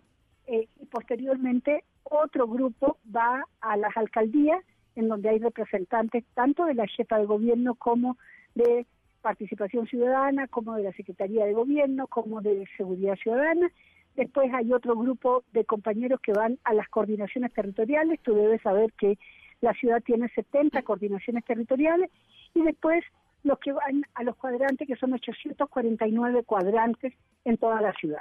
eh, 0.47 0.69
y 0.81 0.87
posteriormente 0.87 1.85
otro 2.05 2.47
grupo 2.47 2.99
va 3.15 3.45
a 3.61 3.77
las 3.77 3.97
alcaldías, 3.97 4.63
en 4.95 5.09
donde 5.09 5.29
hay 5.29 5.39
representantes 5.39 6.25
tanto 6.35 6.65
de 6.65 6.75
la 6.75 6.87
jefa 6.87 7.19
de 7.19 7.27
gobierno 7.27 7.75
como 7.75 8.17
de 8.55 8.87
participación 9.21 9.87
ciudadana, 9.87 10.47
como 10.47 10.77
de 10.77 10.85
la 10.85 10.93
Secretaría 10.93 11.45
de 11.45 11.53
Gobierno, 11.53 12.07
como 12.07 12.41
de 12.41 12.67
Seguridad 12.77 13.17
Ciudadana. 13.17 13.71
Después 14.15 14.53
hay 14.55 14.73
otro 14.73 14.97
grupo 14.97 15.43
de 15.53 15.65
compañeros 15.65 16.21
que 16.21 16.33
van 16.33 16.59
a 16.65 16.73
las 16.73 16.89
coordinaciones 16.89 17.53
territoriales. 17.53 18.21
Tú 18.23 18.35
debes 18.35 18.63
saber 18.63 18.93
que 18.93 19.19
la 19.61 19.75
ciudad 19.75 20.03
tiene 20.03 20.29
70 20.29 20.81
coordinaciones 20.83 21.45
territoriales 21.45 22.11
y 22.55 22.63
después 22.63 23.05
los 23.43 23.59
que 23.59 23.73
van 23.73 24.03
a 24.15 24.23
los 24.23 24.37
cuadrantes, 24.37 24.87
que 24.87 24.97
son 24.97 25.13
849 25.13 26.45
cuadrantes 26.45 27.13
en 27.45 27.57
toda 27.57 27.81
la 27.81 27.93
ciudad. 27.95 28.21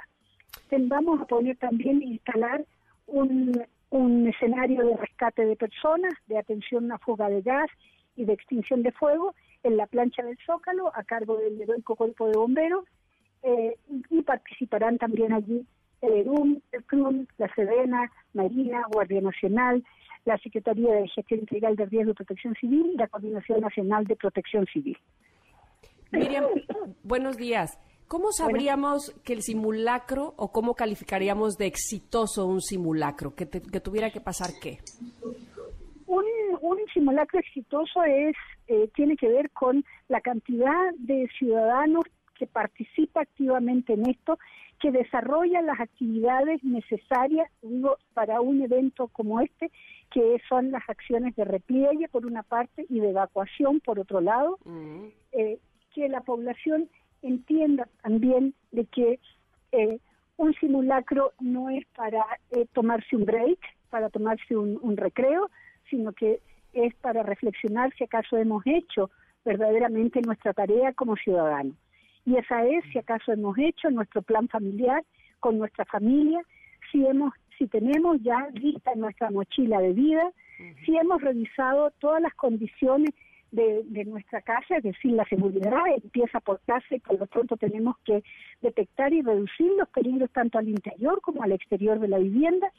Vamos 0.70 1.20
a 1.20 1.26
poner 1.26 1.56
también, 1.56 2.02
instalar 2.02 2.64
un, 3.06 3.52
un 3.90 4.28
escenario 4.28 4.84
de 4.86 4.96
rescate 4.96 5.44
de 5.44 5.56
personas, 5.56 6.12
de 6.26 6.38
atención 6.38 6.90
a 6.92 6.98
fuga 6.98 7.28
de 7.28 7.42
gas 7.42 7.68
y 8.16 8.24
de 8.24 8.32
extinción 8.32 8.82
de 8.82 8.92
fuego 8.92 9.34
en 9.62 9.76
la 9.76 9.86
plancha 9.86 10.22
del 10.22 10.38
Zócalo 10.44 10.90
a 10.94 11.04
cargo 11.04 11.36
del 11.36 11.60
heroico 11.60 11.96
cuerpo 11.96 12.28
de 12.28 12.38
bomberos 12.38 12.84
eh, 13.42 13.76
y 14.10 14.22
participarán 14.22 14.98
también 14.98 15.32
allí 15.32 15.66
el 16.02 16.12
ERUM, 16.12 16.60
el 16.72 16.84
CRUM, 16.84 17.26
la 17.38 17.52
SEDENA, 17.54 18.10
Marina, 18.34 18.82
Guardia 18.90 19.20
Nacional, 19.20 19.84
la 20.24 20.36
Secretaría 20.38 20.94
de 20.94 21.08
Gestión 21.08 21.40
Integral 21.40 21.76
de 21.76 21.86
Riesgo 21.86 22.10
y 22.10 22.14
Protección 22.14 22.54
Civil 22.54 22.90
y 22.94 22.96
la 22.96 23.08
Coordinación 23.08 23.60
Nacional 23.60 24.04
de 24.06 24.16
Protección 24.16 24.66
Civil. 24.66 24.98
Miriam, 26.12 26.44
buenos 27.02 27.36
días. 27.36 27.78
¿Cómo 28.08 28.30
sabríamos 28.30 29.10
que 29.24 29.32
el 29.32 29.42
simulacro 29.42 30.34
o 30.36 30.52
cómo 30.52 30.74
calificaríamos 30.74 31.56
de 31.56 31.66
exitoso 31.66 32.46
un 32.46 32.60
simulacro? 32.60 33.34
¿Que, 33.34 33.46
tuviera 33.46 34.10
que 34.10 34.20
pasar 34.20 34.50
qué? 34.62 34.78
Un, 36.06 36.24
simulacro 36.94 37.40
exitoso 37.40 38.04
es 38.04 38.34
eh, 38.68 38.88
tiene 38.94 39.16
que 39.16 39.28
ver 39.28 39.50
con 39.50 39.84
la 40.08 40.20
cantidad 40.20 40.92
de 40.98 41.28
ciudadanos 41.38 42.04
que 42.38 42.46
participa 42.46 43.22
activamente 43.22 43.94
en 43.94 44.08
esto, 44.08 44.38
que 44.80 44.90
desarrolla 44.92 45.60
las 45.62 45.80
actividades 45.80 46.62
necesarias 46.64 47.50
digo, 47.60 47.98
para 48.14 48.40
un 48.40 48.62
evento 48.62 49.08
como 49.08 49.40
este, 49.40 49.70
que 50.10 50.40
son 50.48 50.70
las 50.70 50.88
acciones 50.88 51.34
de 51.36 51.44
repliegue 51.44 52.08
por 52.08 52.24
una 52.24 52.42
parte 52.42 52.86
y 52.88 53.00
de 53.00 53.10
evacuación 53.10 53.80
por 53.80 53.98
otro 53.98 54.20
lado, 54.20 54.58
mm. 54.64 55.06
eh, 55.32 55.58
que 55.94 56.08
la 56.08 56.20
población 56.20 56.88
entienda 57.22 57.88
también 58.02 58.54
de 58.72 58.84
que 58.86 59.20
eh, 59.72 59.98
un 60.36 60.54
simulacro 60.54 61.32
no 61.40 61.70
es 61.70 61.84
para 61.96 62.24
eh, 62.50 62.66
tomarse 62.72 63.16
un 63.16 63.24
break, 63.24 63.58
para 63.90 64.10
tomarse 64.10 64.56
un, 64.56 64.96
recreo, 64.96 65.50
sino 65.88 66.12
que 66.12 66.40
es 66.72 66.94
para 66.96 67.22
reflexionar 67.22 67.92
si 67.96 68.04
acaso 68.04 68.36
hemos 68.36 68.62
hecho 68.66 69.10
verdaderamente 69.44 70.20
nuestra 70.22 70.52
tarea 70.52 70.92
como 70.92 71.16
ciudadanos. 71.16 71.76
Y 72.24 72.36
esa 72.36 72.66
es 72.66 72.84
si 72.92 72.98
acaso 72.98 73.32
hemos 73.32 73.56
hecho 73.56 73.90
nuestro 73.90 74.20
plan 74.22 74.48
familiar 74.48 75.04
con 75.40 75.58
nuestra 75.58 75.84
familia, 75.84 76.40
si 76.90 77.06
hemos 77.06 77.32
si 77.56 77.66
tenemos 77.68 78.20
ya 78.22 78.48
lista 78.52 78.94
nuestra 78.96 79.30
mochila 79.30 79.80
de 79.80 79.94
vida, 79.94 80.30
si 80.84 80.96
hemos 80.96 81.22
revisado 81.22 81.90
todas 81.98 82.20
las 82.20 82.34
condiciones 82.34 83.10
de, 83.52 84.04
nuestra 84.04 84.42
casa, 84.42 84.76
es 84.76 84.82
decir, 84.82 85.12
la 85.12 85.24
seguridad 85.24 85.82
empieza 86.02 86.40
por 86.40 86.60
casa 86.60 86.94
y 86.94 87.00
por 87.00 87.18
lo 87.18 87.26
pronto 87.26 87.56
tenemos 87.56 87.96
que 88.04 88.22
detectar 88.60 89.12
y 89.12 89.22
reducir 89.22 89.72
los 89.78 89.88
peligros 89.88 90.30
tanto 90.32 90.58
al 90.58 90.68
interior 90.68 91.20
como 91.20 91.42
al 91.42 91.52
exterior 91.52 91.98
de 91.98 92.08
la 92.08 92.18
vivienda 92.18 92.70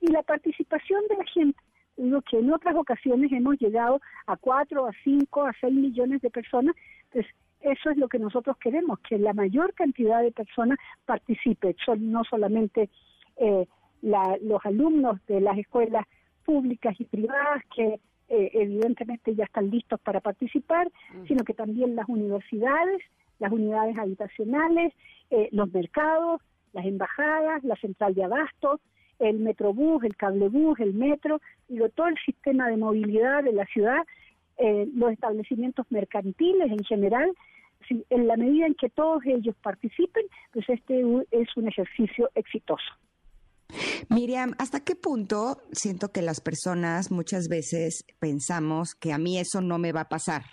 y 0.00 0.10
la 0.12 0.22
participación 0.22 1.02
de 1.08 1.16
la 1.16 1.24
gente. 1.24 1.58
Digo 1.96 2.22
que 2.22 2.38
en 2.38 2.52
otras 2.52 2.76
ocasiones 2.76 3.32
hemos 3.32 3.58
llegado 3.58 4.00
a 4.26 4.36
cuatro, 4.36 4.86
a 4.86 4.92
cinco, 5.04 5.44
a 5.44 5.52
seis 5.60 5.74
millones 5.74 6.20
de 6.22 6.30
personas, 6.30 6.74
pues 7.12 7.26
eso 7.60 7.90
es 7.90 7.96
lo 7.96 8.08
que 8.08 8.18
nosotros 8.18 8.56
queremos, 8.58 8.98
que 9.00 9.18
la 9.18 9.34
mayor 9.34 9.74
cantidad 9.74 10.22
de 10.22 10.32
personas 10.32 10.78
participe, 11.04 11.76
son 11.84 12.10
no 12.10 12.24
solamente 12.24 12.88
eh, 13.36 13.66
los 14.02 14.64
alumnos 14.64 15.18
de 15.26 15.40
las 15.40 15.58
escuelas 15.58 16.06
públicas 16.44 16.94
y 16.98 17.04
privadas 17.04 17.62
que 17.74 18.00
eh, 18.30 18.50
evidentemente 18.54 19.34
ya 19.34 19.44
están 19.44 19.70
listos 19.70 20.00
para 20.00 20.20
participar, 20.20 20.88
sino 21.26 21.42
que 21.44 21.52
también 21.52 21.96
las 21.96 22.08
universidades, 22.08 23.02
las 23.40 23.50
unidades 23.50 23.98
habitacionales, 23.98 24.92
eh, 25.30 25.48
los 25.50 25.72
mercados, 25.72 26.40
las 26.72 26.86
embajadas, 26.86 27.64
la 27.64 27.74
central 27.76 28.14
de 28.14 28.22
abastos, 28.22 28.80
el 29.18 29.40
metrobús, 29.40 30.04
el 30.04 30.16
cablebús, 30.16 30.78
el 30.78 30.94
metro, 30.94 31.40
y 31.68 31.80
todo 31.96 32.06
el 32.06 32.16
sistema 32.24 32.68
de 32.68 32.76
movilidad 32.76 33.42
de 33.42 33.52
la 33.52 33.66
ciudad, 33.66 34.06
eh, 34.58 34.88
los 34.94 35.10
establecimientos 35.10 35.84
mercantiles 35.90 36.70
en 36.70 36.84
general, 36.84 37.32
en 37.88 38.28
la 38.28 38.36
medida 38.36 38.66
en 38.66 38.74
que 38.74 38.90
todos 38.90 39.24
ellos 39.26 39.56
participen, 39.60 40.24
pues 40.52 40.68
este 40.68 41.02
es 41.32 41.56
un 41.56 41.66
ejercicio 41.66 42.30
exitoso. 42.36 42.92
Miriam, 44.08 44.54
¿hasta 44.58 44.80
qué 44.80 44.94
punto 44.96 45.62
siento 45.72 46.12
que 46.12 46.22
las 46.22 46.40
personas 46.40 47.10
muchas 47.10 47.48
veces 47.48 48.04
pensamos 48.18 48.94
que 48.94 49.12
a 49.12 49.18
mí 49.18 49.38
eso 49.38 49.60
no 49.60 49.78
me 49.78 49.92
va 49.92 50.02
a 50.02 50.08
pasar? 50.08 50.44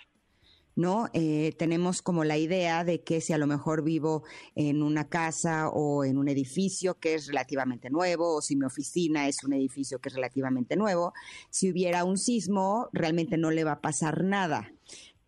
¿no? 0.78 1.08
Eh, 1.12 1.56
tenemos 1.58 2.02
como 2.02 2.22
la 2.22 2.38
idea 2.38 2.84
de 2.84 3.02
que 3.02 3.20
si 3.20 3.32
a 3.32 3.38
lo 3.38 3.48
mejor 3.48 3.82
vivo 3.82 4.22
en 4.54 4.84
una 4.84 5.08
casa 5.08 5.68
o 5.70 6.04
en 6.04 6.16
un 6.16 6.28
edificio 6.28 6.94
que 6.94 7.14
es 7.14 7.26
relativamente 7.26 7.90
nuevo, 7.90 8.36
o 8.36 8.40
si 8.40 8.54
mi 8.54 8.64
oficina 8.64 9.26
es 9.26 9.42
un 9.42 9.54
edificio 9.54 9.98
que 9.98 10.08
es 10.08 10.14
relativamente 10.14 10.76
nuevo, 10.76 11.14
si 11.50 11.68
hubiera 11.68 12.04
un 12.04 12.16
sismo, 12.16 12.88
realmente 12.92 13.36
no 13.36 13.50
le 13.50 13.64
va 13.64 13.72
a 13.72 13.80
pasar 13.80 14.22
nada. 14.22 14.72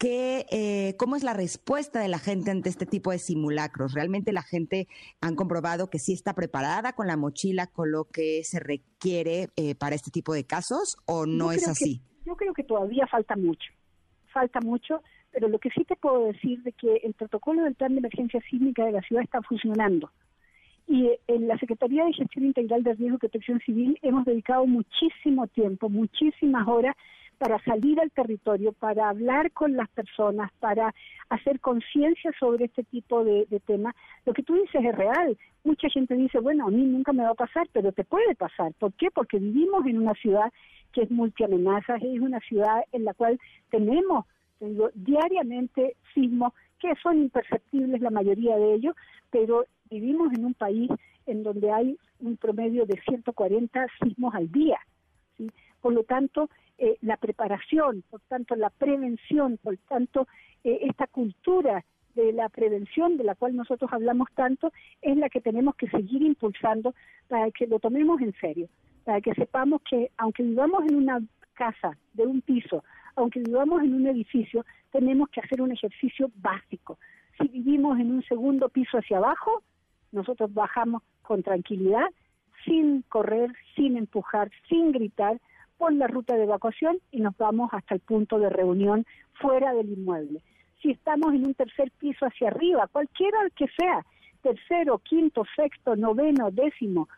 ¿Qué, 0.00 0.46
eh, 0.50 0.96
¿Cómo 0.96 1.14
es 1.14 1.22
la 1.22 1.34
respuesta 1.34 2.00
de 2.00 2.08
la 2.08 2.18
gente 2.18 2.50
ante 2.50 2.70
este 2.70 2.86
tipo 2.86 3.10
de 3.10 3.18
simulacros? 3.18 3.92
¿Realmente 3.92 4.32
la 4.32 4.40
gente 4.40 4.88
han 5.20 5.36
comprobado 5.36 5.90
que 5.90 5.98
sí 5.98 6.14
está 6.14 6.32
preparada 6.32 6.94
con 6.94 7.06
la 7.06 7.18
mochila, 7.18 7.66
con 7.66 7.92
lo 7.92 8.06
que 8.06 8.42
se 8.42 8.60
requiere 8.60 9.48
eh, 9.56 9.74
para 9.74 9.94
este 9.94 10.10
tipo 10.10 10.32
de 10.32 10.46
casos 10.46 10.96
o 11.04 11.26
no 11.26 11.52
es 11.52 11.68
así? 11.68 12.00
yo 12.24 12.36
creo 12.36 12.54
que 12.54 12.62
todavía 12.64 13.06
falta 13.08 13.36
mucho, 13.36 13.72
falta 14.32 14.60
mucho, 14.60 15.02
pero 15.32 15.48
lo 15.48 15.58
que 15.58 15.68
sí 15.70 15.84
te 15.84 15.96
puedo 15.96 16.26
decir 16.26 16.62
de 16.62 16.72
que 16.72 16.96
el 17.04 17.12
protocolo 17.12 17.64
del 17.64 17.74
plan 17.74 17.92
de 17.92 17.98
emergencia 17.98 18.40
sísmica 18.48 18.86
de 18.86 18.92
la 18.92 19.02
ciudad 19.02 19.22
está 19.22 19.42
funcionando. 19.42 20.10
Y 20.86 21.10
en 21.26 21.46
la 21.46 21.58
Secretaría 21.58 22.04
de 22.04 22.14
Gestión 22.14 22.46
Integral 22.46 22.82
de 22.84 22.94
Riesgo 22.94 23.16
y 23.16 23.18
Protección 23.20 23.60
Civil 23.60 23.98
hemos 24.00 24.24
dedicado 24.24 24.66
muchísimo 24.66 25.46
tiempo, 25.48 25.88
muchísimas 25.88 26.66
horas 26.66 26.96
para 27.40 27.58
salir 27.64 27.98
al 27.98 28.10
territorio, 28.10 28.74
para 28.74 29.08
hablar 29.08 29.50
con 29.52 29.74
las 29.74 29.88
personas, 29.88 30.52
para 30.60 30.94
hacer 31.30 31.58
conciencia 31.60 32.30
sobre 32.38 32.66
este 32.66 32.84
tipo 32.84 33.24
de, 33.24 33.46
temas. 33.66 33.94
Lo 34.26 34.34
que 34.34 34.42
tú 34.42 34.56
dices 34.56 34.84
es 34.84 34.94
real. 34.94 35.38
Mucha 35.64 35.88
gente 35.88 36.14
dice, 36.16 36.38
bueno, 36.38 36.66
a 36.66 36.70
mí 36.70 36.82
nunca 36.82 37.14
me 37.14 37.22
va 37.22 37.30
a 37.30 37.34
pasar, 37.46 37.66
pero 37.72 37.92
te 37.92 38.04
puede 38.04 38.34
pasar. 38.34 38.74
¿Por 38.74 38.92
qué? 38.92 39.10
Porque 39.10 39.38
vivimos 39.38 39.86
en 39.86 39.96
una 39.96 40.12
ciudad 40.12 40.52
que 40.92 41.00
es 41.00 41.10
multiamenazas, 41.10 42.02
es 42.02 42.20
una 42.20 42.40
ciudad 42.40 42.84
en 42.92 43.06
la 43.06 43.14
cual 43.14 43.40
tenemos 43.70 44.26
digo, 44.60 44.90
diariamente 44.94 45.96
sismos 46.12 46.52
que 46.78 46.92
son 47.02 47.20
imperceptibles 47.20 48.02
la 48.02 48.10
mayoría 48.10 48.58
de 48.58 48.74
ellos, 48.74 48.94
pero 49.30 49.64
vivimos 49.88 50.30
en 50.34 50.44
un 50.44 50.52
país 50.52 50.90
en 51.24 51.42
donde 51.42 51.72
hay 51.72 51.96
un 52.18 52.36
promedio 52.36 52.84
de 52.84 53.00
140 53.08 53.86
sismos 54.02 54.34
al 54.34 54.52
día. 54.52 54.78
¿sí? 55.38 55.50
Por 55.80 55.94
lo 55.94 56.04
tanto, 56.04 56.50
eh, 56.82 56.96
la 57.02 57.18
preparación, 57.18 58.02
por 58.08 58.22
tanto, 58.22 58.56
la 58.56 58.70
prevención, 58.70 59.58
por 59.62 59.76
tanto, 59.86 60.26
eh, 60.64 60.78
esta 60.88 61.06
cultura 61.06 61.84
de 62.14 62.32
la 62.32 62.48
prevención 62.48 63.18
de 63.18 63.24
la 63.24 63.34
cual 63.34 63.54
nosotros 63.54 63.92
hablamos 63.92 64.28
tanto 64.34 64.72
es 65.02 65.14
la 65.18 65.28
que 65.28 65.42
tenemos 65.42 65.74
que 65.76 65.90
seguir 65.90 66.22
impulsando 66.22 66.94
para 67.28 67.50
que 67.50 67.66
lo 67.66 67.80
tomemos 67.80 68.22
en 68.22 68.32
serio, 68.40 68.68
para 69.04 69.20
que 69.20 69.34
sepamos 69.34 69.82
que 69.82 70.10
aunque 70.16 70.42
vivamos 70.42 70.82
en 70.88 70.94
una 70.94 71.20
casa 71.52 71.98
de 72.14 72.26
un 72.26 72.40
piso, 72.40 72.82
aunque 73.14 73.40
vivamos 73.40 73.82
en 73.82 73.92
un 73.92 74.06
edificio, 74.06 74.64
tenemos 74.90 75.28
que 75.28 75.40
hacer 75.40 75.60
un 75.60 75.72
ejercicio 75.72 76.30
básico. 76.36 76.98
Si 77.38 77.46
vivimos 77.48 78.00
en 78.00 78.10
un 78.10 78.22
segundo 78.22 78.70
piso 78.70 78.96
hacia 78.96 79.18
abajo, 79.18 79.62
nosotros 80.12 80.52
bajamos 80.54 81.02
con 81.20 81.42
tranquilidad, 81.42 82.08
sin 82.64 83.02
correr, 83.02 83.52
sin 83.76 83.98
empujar, 83.98 84.50
sin 84.66 84.92
gritar, 84.92 85.38
por 85.80 85.94
la 85.94 86.06
ruta 86.08 86.36
de 86.36 86.42
evacuación 86.42 86.98
y 87.10 87.20
nos 87.20 87.34
vamos 87.38 87.70
hasta 87.72 87.94
el 87.94 88.00
punto 88.00 88.38
de 88.38 88.50
reunión 88.50 89.06
fuera 89.40 89.72
del 89.72 89.88
inmueble. 89.88 90.42
Si 90.82 90.90
estamos 90.90 91.32
en 91.32 91.46
un 91.46 91.54
tercer 91.54 91.90
piso 91.98 92.26
hacia 92.26 92.48
arriba, 92.48 92.86
cualquiera 92.92 93.38
que 93.56 93.66
sea, 93.78 94.04
tercero, 94.42 94.98
quinto, 94.98 95.42
sexto, 95.56 95.96
noveno, 95.96 96.50
décimo, 96.50 97.08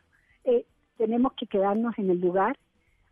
eh, 0.45 0.65
tenemos 0.97 1.33
que 1.33 1.47
quedarnos 1.47 1.99
en 1.99 2.11
el 2.11 2.21
lugar 2.21 2.57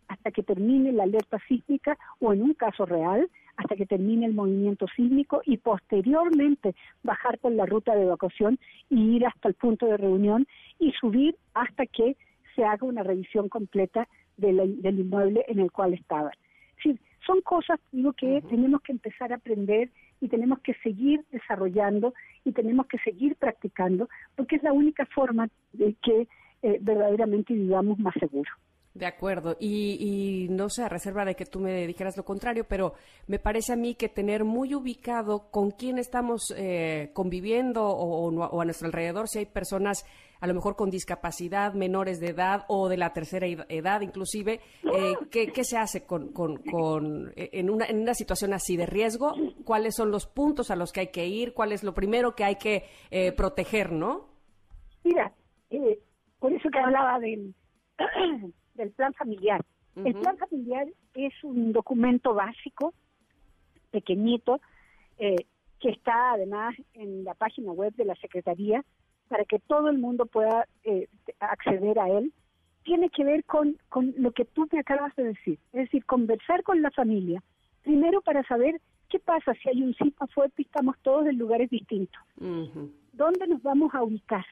hasta 0.07 0.31
que 0.31 0.45
termine 0.45 0.93
la 0.93 1.03
alerta 1.03 1.39
sísmica 1.49 1.99
o 2.21 2.33
en 2.33 2.43
un 2.43 2.55
caso 2.55 2.87
real, 2.87 3.29
hasta 3.57 3.75
que 3.75 3.87
termine 3.87 4.27
el 4.27 4.35
movimiento 4.35 4.87
sísmico 4.95 5.43
y 5.45 5.57
posteriormente 5.57 6.77
bajar 7.03 7.39
por 7.39 7.51
la 7.51 7.67
ruta 7.67 7.97
de 7.97 8.05
evacuación 8.05 8.57
y 8.89 9.17
ir 9.17 9.27
hasta 9.27 9.49
el 9.49 9.55
punto 9.55 9.87
de 9.87 9.97
reunión 9.97 10.47
y 10.79 10.93
subir 10.93 11.35
hasta 11.55 11.87
que 11.87 12.17
se 12.55 12.65
haga 12.65 12.87
una 12.87 13.03
revisión 13.03 13.49
completa 13.49 14.07
del 14.41 14.99
inmueble 14.99 15.45
en 15.49 15.61
el 15.61 15.71
cual 15.71 15.95
estaban. 15.95 16.33
Es 16.85 16.97
son 17.27 17.43
cosas 17.43 17.79
digo 17.93 18.13
que 18.15 18.43
tenemos 18.49 18.81
que 18.83 18.93
empezar 18.93 19.33
a 19.33 19.37
aprender 19.37 19.91
y 20.21 20.29
tenemos 20.29 20.61
que 20.61 20.75
seguir 20.83 21.25
desarrollando 21.31 22.15
y 22.45 22.53
tenemos 22.53 22.87
que 22.87 22.99
seguir 22.99 23.37
practicando 23.37 24.09
porque 24.37 24.57
es 24.57 24.63
la 24.63 24.73
única 24.73 25.07
forma 25.07 25.49
de 25.73 25.95
que 26.03 26.27
eh, 26.63 26.79
verdaderamente 26.81 27.55
vivamos 27.55 27.99
más 27.99 28.15
seguros. 28.19 28.53
De 28.93 29.07
acuerdo, 29.07 29.57
y, 29.61 30.49
no 30.51 30.69
sé, 30.69 30.83
a 30.83 30.89
reserva 30.89 31.25
de 31.25 31.37
que 31.37 31.47
tú 31.47 31.61
me 31.61 31.87
dijeras 31.87 32.17
lo 32.17 32.25
contrario, 32.25 32.65
pero 32.69 32.95
me 33.29 33.39
parece 33.39 33.73
a 33.73 33.77
mí 33.77 33.95
que 33.95 34.09
tener 34.09 34.45
muy 34.45 34.75
ubicado 34.75 35.49
con 35.53 35.71
quién 35.71 35.97
estamos 35.99 36.53
eh, 36.57 37.11
conviviendo 37.15 37.87
o, 37.87 38.61
a 38.61 38.65
nuestro 38.65 38.89
alrededor, 38.89 39.29
si 39.29 39.39
hay 39.39 39.47
personas 39.47 40.05
a 40.41 40.47
lo 40.47 40.55
mejor 40.55 40.77
con 40.77 40.91
discapacidad, 40.91 41.75
menores 41.75 42.21
de 42.21 42.29
edad 42.29 42.65
o 42.69 42.89
de 42.89 42.97
la 42.97 43.13
tercera 43.13 43.47
edad 43.47 44.01
inclusive, 44.01 44.61
eh, 44.95 45.15
¿qué, 45.31 45.65
se 45.65 45.77
hace 45.77 46.07
con, 46.07 46.33
eh, 47.37 47.51
en, 47.53 47.71
una, 47.71 47.87
en 47.87 48.01
una 48.01 48.15
situación 48.15 48.53
así 48.53 48.77
de 48.77 48.87
riesgo? 48.87 49.35
¿Cuáles 49.65 49.95
son 49.95 50.11
los 50.11 50.27
puntos 50.27 50.71
a 50.71 50.77
los 50.77 50.93
que 50.93 51.01
hay 51.01 51.09
que 51.09 51.27
ir? 51.27 51.53
¿Cuál 51.55 51.73
es 51.73 51.85
lo 51.85 51.95
primero 51.95 52.35
que 52.35 52.45
hay 52.45 52.57
que 52.57 52.85
proteger, 53.37 53.93
no? 53.93 54.29
Mira, 55.05 55.33
por 56.39 56.53
eso 56.53 56.69
que 56.71 56.79
hablaba 56.79 57.19
del 57.21 57.55
del 58.75 58.91
plan 58.93 59.13
familiar. 59.15 59.65
El 59.97 60.15
plan 60.15 60.39
familiar 60.39 60.87
es 61.15 61.33
un 61.45 61.73
documento 61.73 62.33
básico, 62.33 62.95
pequeñito, 63.91 64.61
eh, 65.19 65.37
que 65.79 65.91
está 65.91 66.33
además 66.33 66.75
en 66.95 67.25
la 67.25 67.35
página 67.35 67.73
web 67.73 67.93
de 67.97 68.05
la 68.05 68.15
Secretaría 68.17 68.85
para 69.31 69.45
que 69.45 69.61
todo 69.61 69.89
el 69.89 69.99
mundo 69.99 70.27
pueda 70.27 70.67
eh, 70.83 71.07
acceder 71.39 72.01
a 72.01 72.09
él. 72.09 72.33
Tiene 72.83 73.09
que 73.11 73.25
ver 73.25 73.45
con, 73.45 73.79
con 73.89 74.13
lo 74.19 74.33
que 74.33 74.45
tú 74.45 74.69
me 74.73 74.81
acabas 74.81 75.15
de 75.15 75.25
decir, 75.25 75.59
es 75.73 75.85
decir, 75.85 76.05
conversar 76.05 76.65
con 76.65 76.83
la 76.83 76.91
familia, 76.91 77.41
primero 77.85 78.21
para 78.23 78.43
saber 78.45 78.81
qué 79.09 79.21
pasa 79.21 79.55
si 79.55 79.69
hay 79.69 79.83
un 79.83 79.95
sismo 79.95 80.27
fuerte 80.35 80.63
y 80.63 80.63
estamos 80.63 80.97
todos 81.03 81.27
en 81.29 81.39
lugares 81.39 81.71
distintos. 81.71 82.21
¿Dónde 83.13 83.47
nos 83.47 83.63
vamos 83.63 83.95
a 83.95 84.03
ubicar? 84.03 84.45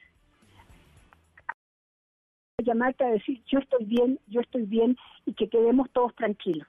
llamarte 2.63 3.05
a 3.05 3.11
decir 3.11 3.41
yo 3.45 3.59
estoy 3.59 3.85
bien, 3.85 4.19
yo 4.27 4.41
estoy 4.41 4.65
bien 4.65 4.97
y 5.25 5.33
que 5.33 5.47
quedemos 5.47 5.89
todos 5.91 6.13
tranquilos. 6.15 6.67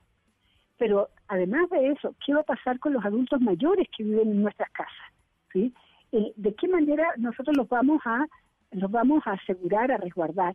Pero 0.78 1.08
además 1.28 1.68
de 1.70 1.88
eso, 1.88 2.14
¿qué 2.24 2.32
va 2.32 2.40
a 2.40 2.44
pasar 2.54 2.78
con 2.78 2.92
los 2.92 3.04
adultos 3.04 3.40
mayores 3.40 3.88
que 3.96 4.04
viven 4.04 4.30
en 4.30 4.42
nuestras 4.42 4.70
casas? 4.70 5.12
¿Sí? 5.52 5.74
Eh, 6.12 6.32
¿De 6.36 6.54
qué 6.54 6.68
manera 6.68 7.12
nosotros 7.16 7.56
los 7.56 7.68
vamos 7.68 8.00
a 8.04 8.26
los 8.72 8.90
vamos 8.90 9.26
a 9.26 9.32
asegurar, 9.32 9.90
a 9.90 9.96
resguardar? 9.96 10.54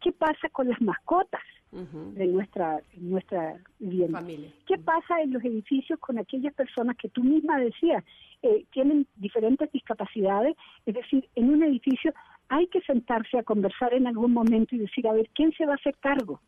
¿Qué 0.00 0.12
pasa 0.12 0.48
con 0.50 0.68
las 0.68 0.80
mascotas 0.80 1.42
de 1.72 2.26
nuestra 2.26 2.80
nuestra 2.94 3.58
vivienda? 3.78 4.22
¿Qué 4.66 4.78
pasa 4.78 5.20
en 5.20 5.32
los 5.32 5.44
edificios 5.44 5.98
con 5.98 6.18
aquellas 6.18 6.54
personas 6.54 6.96
que 6.96 7.08
tú 7.08 7.22
misma 7.24 7.58
decías 7.58 8.04
eh, 8.42 8.64
tienen 8.70 9.06
diferentes 9.16 9.70
discapacidades? 9.72 10.56
Es 10.86 10.94
decir, 10.94 11.28
en 11.34 11.50
un 11.50 11.62
edificio 11.62 12.12
hay 12.48 12.66
que 12.68 12.80
sentarse 12.82 13.38
a 13.38 13.42
conversar 13.42 13.94
en 13.94 14.06
algún 14.06 14.32
momento 14.32 14.74
y 14.74 14.78
decir, 14.78 15.06
a 15.08 15.12
ver, 15.12 15.28
¿quién 15.34 15.52
se 15.52 15.66
va 15.66 15.72
a 15.72 15.76
hacer 15.76 15.96
cargo? 15.98 16.40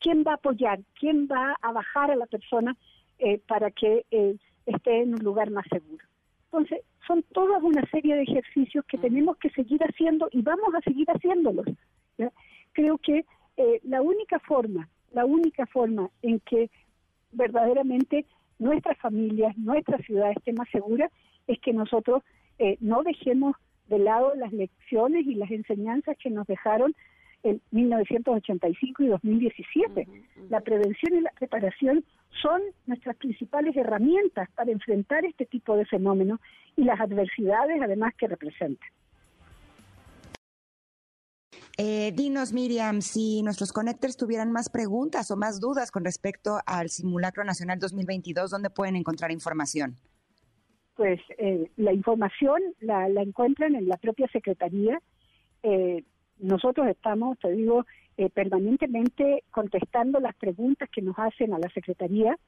¿Quién 0.00 0.24
va 0.26 0.32
a 0.32 0.36
apoyar? 0.36 0.80
¿Quién 0.98 1.28
va 1.30 1.56
a 1.62 1.72
bajar 1.72 2.10
a 2.10 2.16
la 2.16 2.26
persona 2.26 2.76
eh, 3.18 3.40
para 3.46 3.70
que 3.70 4.04
eh, 4.10 4.36
esté 4.66 5.02
en 5.02 5.14
un 5.14 5.20
lugar 5.20 5.50
más 5.50 5.64
seguro? 5.70 6.04
Entonces, 6.46 6.80
son 7.06 7.22
todas 7.32 7.62
una 7.62 7.84
serie 7.90 8.16
de 8.16 8.22
ejercicios 8.22 8.84
que 8.86 8.98
tenemos 8.98 9.36
que 9.36 9.50
seguir 9.50 9.80
haciendo 9.82 10.28
y 10.32 10.42
vamos 10.42 10.74
a 10.74 10.80
seguir 10.80 11.06
haciéndolos. 11.08 11.66
Creo 12.72 12.98
que 12.98 13.24
eh, 13.56 13.80
la 13.84 14.02
única 14.02 14.38
forma, 14.40 14.88
la 15.12 15.24
única 15.24 15.66
forma 15.66 16.10
en 16.22 16.40
que 16.40 16.70
verdaderamente 17.32 18.26
nuestras 18.58 18.98
familias, 18.98 19.56
nuestra 19.56 19.98
ciudad 19.98 20.32
esté 20.32 20.52
más 20.52 20.68
segura 20.70 21.10
es 21.46 21.58
que 21.60 21.72
nosotros 21.72 22.22
no 22.80 23.02
dejemos 23.02 23.54
de 23.88 23.98
lado 23.98 24.34
las 24.34 24.52
lecciones 24.52 25.26
y 25.26 25.34
las 25.34 25.50
enseñanzas 25.50 26.16
que 26.18 26.30
nos 26.30 26.46
dejaron 26.46 26.94
en 27.42 27.60
1985 27.70 29.02
y 29.02 29.06
2017. 29.08 30.08
La 30.48 30.60
prevención 30.60 31.16
y 31.16 31.20
la 31.20 31.30
preparación 31.38 32.04
son 32.42 32.60
nuestras 32.86 33.16
principales 33.16 33.76
herramientas 33.76 34.48
para 34.54 34.70
enfrentar 34.70 35.24
este 35.24 35.46
tipo 35.46 35.76
de 35.76 35.86
fenómenos 35.86 36.40
y 36.76 36.84
las 36.84 37.00
adversidades 37.00 37.80
además 37.82 38.14
que 38.18 38.28
representan. 38.28 38.88
Eh, 41.78 42.12
dinos, 42.14 42.52
Miriam, 42.52 43.02
si 43.02 43.42
nuestros 43.42 43.70
connectors 43.70 44.16
tuvieran 44.16 44.50
más 44.50 44.70
preguntas 44.70 45.30
o 45.30 45.36
más 45.36 45.60
dudas 45.60 45.90
con 45.90 46.04
respecto 46.04 46.58
al 46.64 46.88
Simulacro 46.88 47.44
Nacional 47.44 47.78
2022, 47.78 48.50
¿dónde 48.50 48.70
pueden 48.70 48.96
encontrar 48.96 49.30
información? 49.30 49.96
pues 50.96 51.20
eh, 51.38 51.70
la 51.76 51.92
información 51.92 52.60
la, 52.80 53.06
encuentran 53.06 53.74
en 53.76 53.86
la 53.86 53.98
propia 53.98 54.26
Secretaría. 54.28 55.00
Eh, 55.62 56.02
nosotros 56.38 56.86
estamos, 56.88 57.38
te 57.38 57.50
digo, 57.52 57.86
eh, 58.16 58.30
permanentemente 58.30 59.44
contestando 59.50 60.20
las 60.20 60.34
preguntas 60.36 60.88
que 60.90 61.02
nos 61.02 61.18
hacen 61.18 61.52
a 61.52 61.58
la 61.58 61.68
Secretaría, 61.70 62.38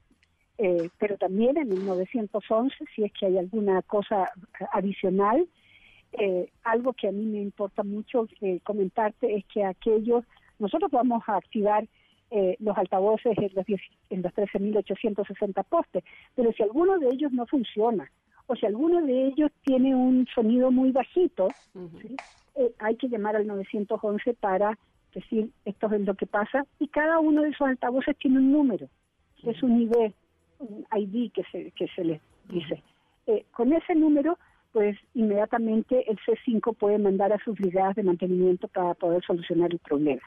pero 0.98 1.16
también 1.18 1.57
en 1.57 1.70
el 1.70 1.87
911, 1.87 2.74
si 2.92 3.05
es 3.05 3.12
que 3.12 3.27
hay 3.27 3.38
alguna 3.38 3.81
cosa 3.83 4.29
adicional. 4.72 5.46
algo 6.64 6.94
que 6.94 7.07
a 7.07 7.12
mí 7.12 7.27
me 7.27 7.40
importa 7.40 7.85
mucho 7.85 8.27
comentarte 8.64 9.37
es 9.37 9.44
que 9.44 9.62
aquellos, 9.62 10.24
nosotros 10.59 10.90
vamos 10.90 11.22
a 11.29 11.37
activar 11.37 11.87
los 12.59 12.77
altavoces 12.77 13.38
en 13.38 13.53
los, 13.55 13.66
en 14.11 14.22
los 14.22 14.33
13.860 14.33 15.62
postes, 15.62 16.03
pero 16.35 16.53
si 16.53 16.64
alguno 16.64 16.98
de 16.98 17.07
ellos 17.07 17.31
no 17.31 17.46
funciona, 17.46 18.11
o 18.48 18.57
si 18.57 18.66
alguno 18.66 19.01
de 19.03 19.27
ellos 19.29 19.53
tiene 19.62 19.94
un 19.94 20.27
sonido 20.35 20.70
muy 20.70 20.90
bajito, 20.90 21.48
eh, 22.59 22.73
hay 22.79 22.97
que 22.97 23.09
llamar 23.09 23.37
al 23.37 23.47
911 23.47 24.35
para 24.35 24.77
decir 25.14 25.51
esto 25.64 25.92
es 25.92 26.01
lo 26.03 26.14
que 26.14 26.27
pasa 26.27 26.66
y 26.79 26.88
cada 26.88 27.18
uno 27.21 27.42
de 27.42 27.51
esos 27.51 27.66
altavoces 27.66 28.16
tiene 28.18 28.38
un 28.38 28.53
número, 28.53 28.88
es 29.44 29.62
un 29.62 29.81
ID, 29.81 30.12
un 30.59 30.87
ID 30.94 31.33
que 31.33 31.44
se, 31.53 31.71
que 31.71 31.87
se 31.88 32.05
les 32.05 32.21
dice. 32.49 32.83
Eh, 33.27 33.44
con 33.53 33.73
ese 33.73 33.94
número, 33.94 34.38
pues 34.73 34.97
inmediatamente 35.14 36.11
el 36.11 36.18
C5 36.18 36.77
puede 36.77 36.99
mandar 36.99 37.33
a 37.33 37.42
sus 37.44 37.57
brigadas 37.57 37.97
de 37.97 38.03
mantenimiento 38.03 38.68
para 38.68 38.94
poder 38.94 39.23
solucionar 39.25 39.71
el 39.73 39.79
problema. 39.79 40.23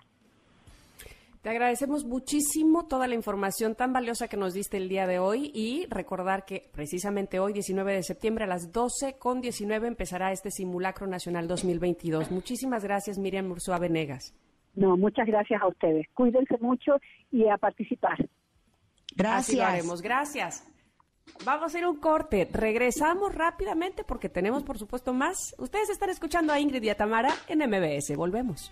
Te 1.42 1.50
agradecemos 1.50 2.06
muchísimo 2.06 2.86
toda 2.86 3.08
la 3.08 3.16
información 3.16 3.74
tan 3.74 3.92
valiosa 3.94 4.28
que 4.28 4.38
nos 4.38 4.54
diste 4.54 4.78
el 4.78 4.88
día 4.88 5.08
de 5.08 5.18
hoy 5.18 5.50
y 5.56 5.88
recordar 5.90 6.46
que 6.46 6.70
precisamente 6.72 7.40
hoy, 7.40 7.52
19 7.52 7.96
de 7.96 8.04
septiembre 8.04 8.44
a 8.44 8.48
las 8.48 8.72
12 8.72 9.18
con 9.18 9.42
19 9.42 9.88
empezará 9.88 10.32
este 10.32 10.52
simulacro 10.52 11.08
nacional 11.08 11.48
2022. 11.48 12.30
Muchísimas 12.30 12.84
gracias, 12.84 13.18
Miriam 13.18 13.50
Ursúa 13.50 13.80
Venegas. 13.80 14.36
No, 14.76 14.96
muchas 14.98 15.26
gracias 15.26 15.60
a 15.64 15.68
ustedes. 15.68 16.06
Cuídense 16.14 16.60
mucho 16.60 16.98
y 17.32 17.48
a 17.48 17.58
participar. 17.58 18.30
Gracias. 19.16 20.02
Gracias. 20.04 20.68
Vamos 21.44 21.64
a 21.64 21.66
hacer 21.66 21.88
un 21.88 21.98
corte. 21.98 22.48
Regresamos 22.54 23.34
rápidamente 23.34 24.04
porque 24.04 24.30
tenemos, 24.30 24.62
por 24.62 24.78
supuesto, 24.78 25.12
más. 25.12 25.56
Ustedes 25.58 25.90
están 25.90 26.12
escuchando 26.12 26.54
a 26.54 26.60
Ingrid 26.60 26.84
y 26.84 26.90
a 26.90 26.96
Tamara 26.96 27.34
en 27.48 27.68
MBS. 27.68 28.16
Volvemos. 28.16 28.72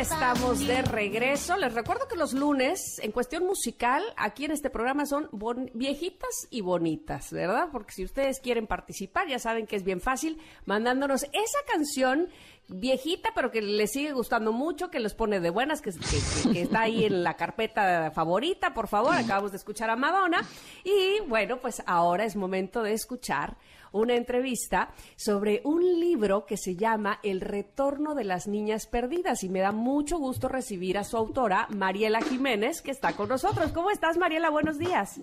Estamos 0.00 0.66
de 0.66 0.80
regreso. 0.80 1.58
Les 1.58 1.74
recuerdo 1.74 2.08
que 2.08 2.16
los 2.16 2.32
lunes, 2.32 2.98
en 3.02 3.12
cuestión 3.12 3.44
musical, 3.44 4.02
aquí 4.16 4.46
en 4.46 4.50
este 4.50 4.70
programa 4.70 5.04
son 5.04 5.28
viejitas 5.74 6.48
y 6.48 6.62
bonitas, 6.62 7.30
¿verdad? 7.30 7.68
Porque 7.70 7.92
si 7.92 8.04
ustedes 8.04 8.40
quieren 8.40 8.66
participar, 8.66 9.28
ya 9.28 9.38
saben 9.38 9.66
que 9.66 9.76
es 9.76 9.84
bien 9.84 10.00
fácil, 10.00 10.40
mandándonos 10.64 11.24
esa 11.24 11.58
canción 11.70 12.30
viejita, 12.68 13.30
pero 13.34 13.50
que 13.50 13.60
les 13.60 13.92
sigue 13.92 14.12
gustando 14.12 14.52
mucho, 14.52 14.90
que 14.90 15.00
les 15.00 15.12
pone 15.12 15.38
de 15.38 15.50
buenas, 15.50 15.82
que, 15.82 15.90
está 15.90 16.80
ahí 16.80 17.04
en 17.04 17.22
la 17.22 17.36
carpeta 17.36 18.10
favorita, 18.10 18.72
por 18.72 18.88
favor, 18.88 19.14
acabamos 19.14 19.50
de 19.50 19.58
escuchar 19.58 19.90
a 19.90 19.96
Madonna. 19.96 20.42
Y 20.82 21.20
bueno, 21.28 21.58
pues 21.58 21.82
ahora 21.84 22.24
es 22.24 22.36
momento 22.36 22.82
de 22.82 22.94
escuchar 22.94 23.58
una 23.92 24.14
entrevista 24.14 24.90
sobre 25.16 25.60
un 25.64 25.82
libro 26.00 26.46
que 26.46 26.56
se 26.56 26.76
llama 26.76 27.18
El 27.22 27.40
retorno 27.40 28.14
de 28.14 28.24
las 28.24 28.46
niñas 28.46 28.86
perdidas 28.86 29.44
y 29.44 29.48
me 29.48 29.60
da 29.60 29.72
mucho 29.72 30.18
gusto 30.18 30.48
recibir 30.48 30.98
a 30.98 31.04
su 31.04 31.16
autora, 31.16 31.66
Mariela 31.70 32.20
Jiménez, 32.20 32.82
que 32.82 32.90
está 32.90 33.14
con 33.14 33.28
nosotros. 33.28 33.72
¿Cómo 33.72 33.90
estás, 33.90 34.18
Mariela? 34.18 34.50
Buenos 34.50 34.78
días. 34.78 35.20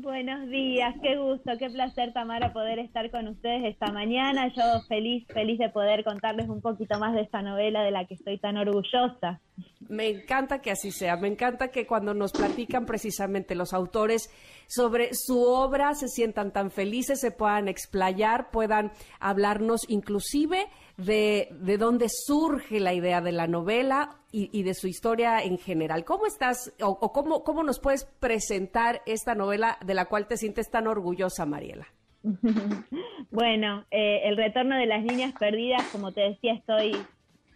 Buenos 0.00 0.48
días, 0.48 0.94
qué 1.02 1.16
gusto, 1.16 1.58
qué 1.58 1.70
placer, 1.70 2.12
Tamara, 2.12 2.52
poder 2.52 2.78
estar 2.78 3.10
con 3.10 3.26
ustedes 3.26 3.64
esta 3.64 3.90
mañana. 3.90 4.46
Yo 4.54 4.62
feliz, 4.86 5.26
feliz 5.26 5.58
de 5.58 5.70
poder 5.70 6.04
contarles 6.04 6.48
un 6.48 6.60
poquito 6.60 7.00
más 7.00 7.14
de 7.14 7.22
esta 7.22 7.42
novela 7.42 7.82
de 7.82 7.90
la 7.90 8.04
que 8.04 8.14
estoy 8.14 8.38
tan 8.38 8.56
orgullosa. 8.56 9.40
Me 9.88 10.08
encanta 10.08 10.60
que 10.60 10.70
así 10.70 10.90
sea, 10.90 11.16
me 11.16 11.28
encanta 11.28 11.68
que 11.68 11.86
cuando 11.86 12.14
nos 12.14 12.32
platican 12.32 12.84
precisamente 12.84 13.54
los 13.54 13.72
autores 13.72 14.30
sobre 14.66 15.14
su 15.14 15.42
obra 15.42 15.94
se 15.94 16.08
sientan 16.08 16.52
tan 16.52 16.70
felices, 16.70 17.20
se 17.20 17.30
puedan 17.30 17.68
explayar, 17.68 18.50
puedan 18.50 18.92
hablarnos 19.18 19.88
inclusive 19.88 20.66
de, 20.98 21.48
de 21.52 21.78
dónde 21.78 22.08
surge 22.10 22.80
la 22.80 22.92
idea 22.92 23.20
de 23.20 23.32
la 23.32 23.46
novela 23.46 24.18
y, 24.30 24.62
de 24.62 24.74
su 24.74 24.88
historia 24.88 25.42
en 25.42 25.56
general. 25.58 26.04
¿Cómo 26.04 26.26
estás 26.26 26.74
o, 26.82 27.12
cómo, 27.12 27.44
cómo 27.44 27.62
nos 27.62 27.80
puedes 27.80 28.04
presentar 28.04 29.00
esta 29.06 29.34
novela 29.34 29.78
de 29.84 29.94
la 29.94 30.04
cual 30.04 30.26
te 30.26 30.36
sientes 30.36 30.70
tan 30.70 30.86
orgullosa, 30.86 31.46
Mariela? 31.46 31.86
bueno, 33.30 33.86
eh, 33.90 34.20
El 34.24 34.36
retorno 34.36 34.76
de 34.76 34.86
las 34.86 35.02
niñas 35.02 35.32
perdidas, 35.38 35.82
como 35.92 36.12
te 36.12 36.20
decía, 36.22 36.52
estoy 36.54 36.94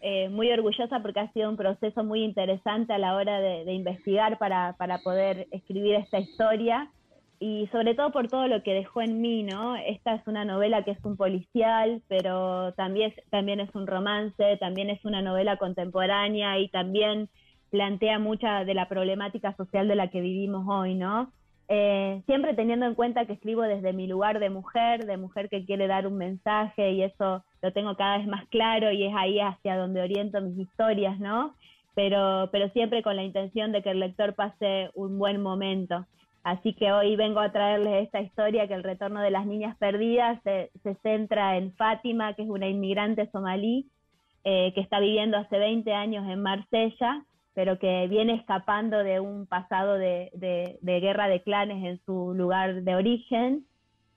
eh, 0.05 0.29
muy 0.29 0.51
orgullosa 0.51 1.01
porque 1.01 1.21
ha 1.21 1.33
sido 1.33 1.49
un 1.49 1.57
proceso 1.57 2.03
muy 2.03 2.25
interesante 2.25 2.93
a 2.93 2.99
la 2.99 3.15
hora 3.15 3.41
de, 3.41 3.73
investigar 3.73 4.37
para, 4.37 4.75
para 4.77 4.99
poder 4.99 5.47
escribir 5.53 5.95
esta 5.95 6.19
historia 6.19 6.91
y 7.39 7.69
sobre 7.73 7.95
todo 7.95 8.11
por 8.11 8.29
todo 8.29 8.49
lo 8.49 8.65
que 8.65 8.75
dejó 8.75 9.01
en 9.01 9.21
mí, 9.21 9.45
¿no? 9.45 9.77
Esta 9.77 10.15
es 10.15 10.27
una 10.27 10.45
novela 10.45 10.85
que 10.85 10.91
es 10.91 11.05
un 11.05 11.17
policial, 11.17 12.03
pero 12.09 12.73
también, 12.75 13.15
también 13.31 13.61
es 13.61 13.73
un 13.75 13.87
romance, 13.87 14.57
también 14.59 14.91
es 14.91 15.05
una 15.05 15.23
novela 15.23 15.57
contemporánea 15.57 16.59
y 16.59 16.69
también 16.69 17.29
plantea 17.71 18.19
mucha 18.19 18.65
de 18.65 18.75
la 18.75 18.89
problemática 18.89 19.57
social 19.57 19.87
de 19.87 19.97
la 19.97 20.09
que 20.09 20.21
vivimos 20.21 20.67
hoy, 20.69 20.95
¿no? 20.95 21.33
Eh, 21.75 22.21
siempre 22.27 22.53
teniendo 22.53 22.85
en 22.85 22.95
cuenta 22.95 23.25
que 23.25 23.33
escribo 23.33 23.63
desde 23.63 23.95
mi 23.95 24.07
lugar 24.07 24.41
de 24.41 24.51
mujer, 24.51 25.07
de 25.07 25.17
mujer 25.17 25.49
que 25.49 25.65
quiere 25.65 25.87
dar 25.87 26.07
un 26.07 26.19
mensaje 26.19 26.93
y 26.93 27.03
eso 27.03 27.43
lo 27.63 27.73
tengo 27.73 27.97
cada 27.97 28.19
vez 28.19 28.27
más 28.27 28.47
claro 28.49 28.93
y 28.93 29.07
es 29.07 29.15
ahí 29.17 29.41
hacia 29.41 29.79
donde 29.79 30.03
oriento 30.03 30.43
mis 30.43 30.59
historias, 30.59 31.19
¿no? 31.19 31.55
Pero, 31.95 32.51
pero 32.53 32.69
siempre 32.73 33.03
con 33.03 33.17
la 33.17 33.23
intención 33.23 33.73
de 33.73 33.83
que 33.83 33.89
el 33.89 34.01
lector 34.01 34.35
pase 34.35 34.91
un 34.95 35.19
buen 35.19 35.41
momento. 35.41 36.05
Así 36.45 36.75
que 36.75 36.93
hoy 36.93 37.17
vengo 37.17 37.41
a 37.41 37.53
traerles 37.53 38.05
esta 38.05 38.21
historia 38.21 38.69
que 38.69 38.75
el 38.75 38.85
retorno 38.85 39.23
de 39.23 39.31
las 39.31 39.47
niñas 39.47 39.75
perdidas 39.79 40.43
se, 40.43 40.71
centra 41.03 41.57
en 41.57 41.73
Fátima, 41.77 42.35
que 42.35 42.43
es 42.43 42.51
una 42.51 42.69
inmigrante 42.69 43.31
somalí 43.31 43.89
eh, 44.45 44.73
que 44.75 44.83
está 44.83 45.01
viviendo 45.01 45.39
hace 45.39 45.57
20 45.59 45.91
años 45.95 46.29
en 46.29 46.43
Marsella, 46.43 47.25
pero 47.55 47.79
que 47.79 48.07
viene 48.09 48.35
escapando 48.35 48.99
de 48.99 49.21
un 49.21 49.47
pasado 49.47 49.95
de, 49.95 50.31
de 50.81 51.01
guerra 51.01 51.29
de 51.29 51.43
clanes 51.43 51.85
en 51.85 52.01
su 52.05 52.35
lugar 52.35 52.83
de 52.83 52.95
origen 52.95 53.67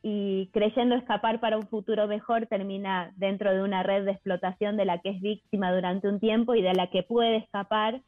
y 0.07 0.51
creyendo 0.53 0.93
escapar 0.95 1.39
para 1.39 1.57
un 1.57 1.67
futuro 1.67 2.07
mejor 2.07 2.45
termina 2.45 3.11
dentro 3.15 3.51
de 3.51 3.63
una 3.63 3.81
red 3.81 4.05
de 4.05 4.11
explotación 4.11 4.77
de 4.77 4.85
la 4.85 4.99
que 4.99 5.09
es 5.09 5.19
víctima 5.19 5.73
durante 5.73 6.07
un 6.07 6.19
tiempo 6.19 6.53
y 6.53 6.61
de 6.61 6.75
la 6.75 6.91
que 6.91 7.01
puede 7.01 7.37
escapar, 7.37 8.01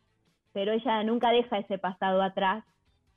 pero 0.54 0.74
ella 0.74 1.04
nunca 1.04 1.32
deja 1.32 1.58
ese 1.58 1.80
pasado 1.80 2.22
atrás 2.22 2.64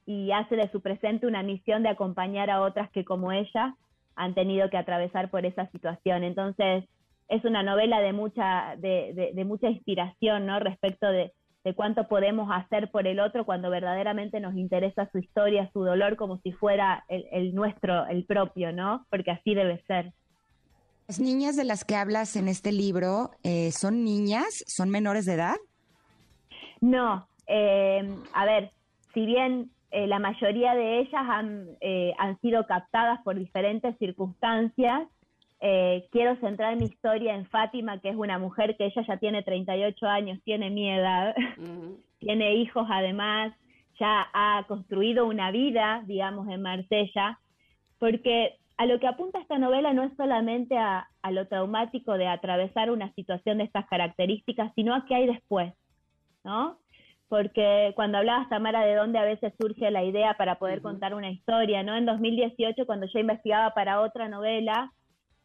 y 0.06 0.32
hace 0.32 0.56
de 0.56 0.70
su 0.70 0.80
presente 0.80 1.26
una 1.26 1.42
misión 1.42 1.82
de 1.82 1.90
acompañar 1.90 2.48
a 2.48 2.62
otras 2.62 2.90
que 2.90 3.04
como 3.04 3.32
ella 3.32 3.76
han 4.16 4.32
tenido 4.32 4.70
que 4.70 4.78
atravesar 4.78 5.30
por 5.30 5.44
esa 5.44 5.66
situación. 5.72 6.24
Entonces, 6.24 6.84
es 7.28 7.44
una 7.44 7.62
novela 7.62 8.00
de 8.00 8.14
mucha, 8.14 8.76
de, 8.78 9.32
de, 9.34 9.44
mucha 9.44 9.68
inspiración, 9.68 10.46
¿no? 10.46 10.58
Respecto 10.58 11.06
de, 11.06 11.32
de 11.64 11.74
cuánto 11.74 12.08
podemos 12.08 12.48
hacer 12.52 12.90
por 12.90 13.06
el 13.06 13.20
otro 13.20 13.44
cuando 13.44 13.70
verdaderamente 13.70 14.40
nos 14.40 14.54
interesa 14.54 15.08
su 15.12 15.18
historia, 15.18 15.70
su 15.72 15.84
dolor, 15.84 16.16
como 16.16 16.38
si 16.38 16.52
fuera 16.52 17.04
el, 17.08 17.26
el, 17.32 17.54
nuestro, 17.54 18.06
el 18.06 18.24
propio, 18.24 18.72
¿no? 18.72 19.06
Porque 19.10 19.30
así 19.30 19.54
debe 19.54 19.82
ser. 19.86 20.12
Las 21.06 21.20
niñas 21.20 21.56
de 21.56 21.64
las 21.64 21.84
que 21.84 21.96
hablas 21.96 22.36
en 22.36 22.48
este 22.48 22.72
libro, 22.72 23.30
eh, 23.42 23.72
¿son 23.72 24.04
niñas? 24.04 24.64
¿Son 24.66 24.90
menores 24.90 25.26
de 25.26 25.34
edad? 25.34 25.56
No, 26.80 27.28
eh, 27.46 28.08
a 28.32 28.44
ver, 28.44 28.70
si 29.12 29.26
bien 29.26 29.70
eh, 29.90 30.06
la 30.06 30.20
mayoría 30.20 30.74
de 30.74 31.00
ellas 31.00 31.22
han, 31.28 31.66
eh, 31.80 32.12
han 32.18 32.40
sido 32.40 32.64
captadas 32.66 33.20
por 33.24 33.36
diferentes 33.36 33.96
circunstancias. 33.98 35.08
Eh, 35.60 36.08
quiero 36.10 36.36
centrar 36.36 36.76
mi 36.76 36.86
historia 36.86 37.34
en 37.34 37.46
Fátima, 37.46 38.00
que 38.00 38.08
es 38.08 38.16
una 38.16 38.38
mujer 38.38 38.76
que 38.76 38.86
ella 38.86 39.02
ya 39.06 39.18
tiene 39.18 39.42
38 39.42 40.06
años, 40.06 40.38
tiene 40.44 40.70
mi 40.70 40.90
edad, 40.90 41.34
tiene 42.18 42.54
hijos 42.54 42.86
además, 42.90 43.52
ya 43.98 44.28
ha 44.32 44.64
construido 44.66 45.26
una 45.26 45.50
vida, 45.50 46.02
digamos, 46.06 46.48
en 46.48 46.62
Marsella, 46.62 47.38
porque 47.98 48.56
a 48.78 48.86
lo 48.86 48.98
que 48.98 49.06
apunta 49.06 49.38
esta 49.38 49.58
novela 49.58 49.92
no 49.92 50.02
es 50.02 50.16
solamente 50.16 50.78
a, 50.78 51.08
a 51.20 51.30
lo 51.30 51.46
traumático 51.46 52.16
de 52.16 52.26
atravesar 52.26 52.90
una 52.90 53.12
situación 53.12 53.58
de 53.58 53.64
estas 53.64 53.86
características, 53.86 54.72
sino 54.74 54.94
a 54.94 55.04
qué 55.04 55.14
hay 55.16 55.26
después, 55.26 55.74
¿no? 56.42 56.78
porque 57.30 57.92
cuando 57.94 58.18
hablabas, 58.18 58.48
Tamara, 58.48 58.84
de 58.84 58.96
dónde 58.96 59.20
a 59.20 59.24
veces 59.24 59.54
surge 59.58 59.88
la 59.92 60.02
idea 60.02 60.34
para 60.34 60.58
poder 60.58 60.82
contar 60.82 61.14
una 61.14 61.30
historia, 61.30 61.84
¿no? 61.84 61.96
En 61.96 62.04
2018, 62.04 62.84
cuando 62.86 63.06
yo 63.06 63.20
investigaba 63.20 63.72
para 63.72 64.00
otra 64.00 64.28
novela, 64.28 64.92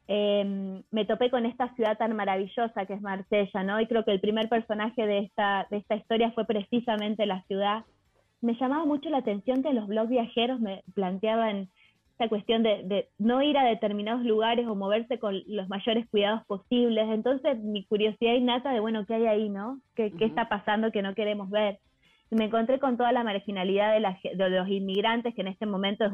em, 0.08 0.84
me 0.92 1.06
topé 1.06 1.30
con 1.30 1.46
esta 1.46 1.74
ciudad 1.76 1.98
tan 1.98 2.16
maravillosa 2.16 2.86
que 2.86 2.94
es 2.94 3.02
Marsella, 3.02 3.64
¿no? 3.64 3.80
Y 3.82 3.88
creo 3.88 4.06
que 4.06 4.12
el 4.12 4.20
primer 4.20 4.50
personaje 4.50 5.06
de 5.06 5.20
esta, 5.20 5.68
de 5.70 5.78
esta 5.78 5.96
historia 5.96 6.32
fue 6.32 6.46
precisamente 6.46 7.26
la 7.26 7.44
ciudad. 7.44 7.84
Me 8.42 8.56
llamaba 8.56 8.86
mucho 8.86 9.10
la 9.10 9.18
atención 9.18 9.64
que 9.64 9.74
los 9.74 9.88
blogs 9.88 10.10
viajeros 10.10 10.60
me 10.60 10.84
planteaban 10.94 11.70
esta 12.18 12.30
cuestión 12.30 12.64
de, 12.64 13.10
no 13.18 13.42
ir 13.42 13.58
a 13.58 13.66
determinados 13.66 14.24
lugares 14.24 14.66
o 14.68 14.76
moverse 14.76 15.20
con 15.20 15.42
los 15.48 15.68
mayores 15.68 16.08
cuidados 16.10 16.46
posibles. 16.46 17.10
Entonces, 17.10 17.60
mi 17.60 17.84
curiosidad 17.84 18.36
innata 18.36 18.72
de, 18.72 18.80
bueno, 18.80 19.06
¿qué 19.06 19.16
hay 19.16 19.26
ahí, 19.26 19.50
no? 19.50 19.82
¿Qué, 19.96 20.14
está 20.22 20.48
pasando 20.48 20.92
que 20.92 21.02
no 21.02 21.14
queremos 21.14 21.50
ver? 21.50 21.80
Y 22.32 22.38
me 22.38 22.46
encontré 22.46 22.80
con 22.80 22.96
toda 22.96 23.12
la 23.12 23.26
marginalidad 23.26 23.94
de, 23.94 24.34
de 24.34 24.50
los 24.50 24.70
inmigrantes, 24.70 25.36
que 25.36 25.42
en 25.42 25.48
este 25.48 25.66
momento 25.66 26.06
es 26.06 26.14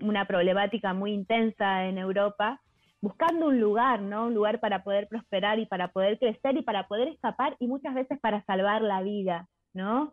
una 0.00 0.24
problemática 0.26 0.94
muy 0.94 1.12
intensa 1.12 1.84
en 1.84 1.98
Europa, 1.98 2.62
buscando 3.00 3.48
un 3.48 3.60
lugar, 3.60 4.00
¿no? 4.00 4.26
Un 4.26 4.34
lugar 4.34 4.60
para 4.60 4.82
poder 4.82 5.08
prosperar 5.08 5.58
y 5.58 5.66
para 5.66 5.88
poder 5.88 6.18
crecer 6.18 6.56
y 6.56 6.62
para 6.62 6.88
poder 6.88 7.08
escapar 7.08 7.56
y 7.58 7.66
muchas 7.66 7.94
veces 7.94 8.18
para 8.20 8.44
salvar 8.44 8.82
la 8.82 9.02
vida, 9.02 9.48
¿no? 9.74 10.12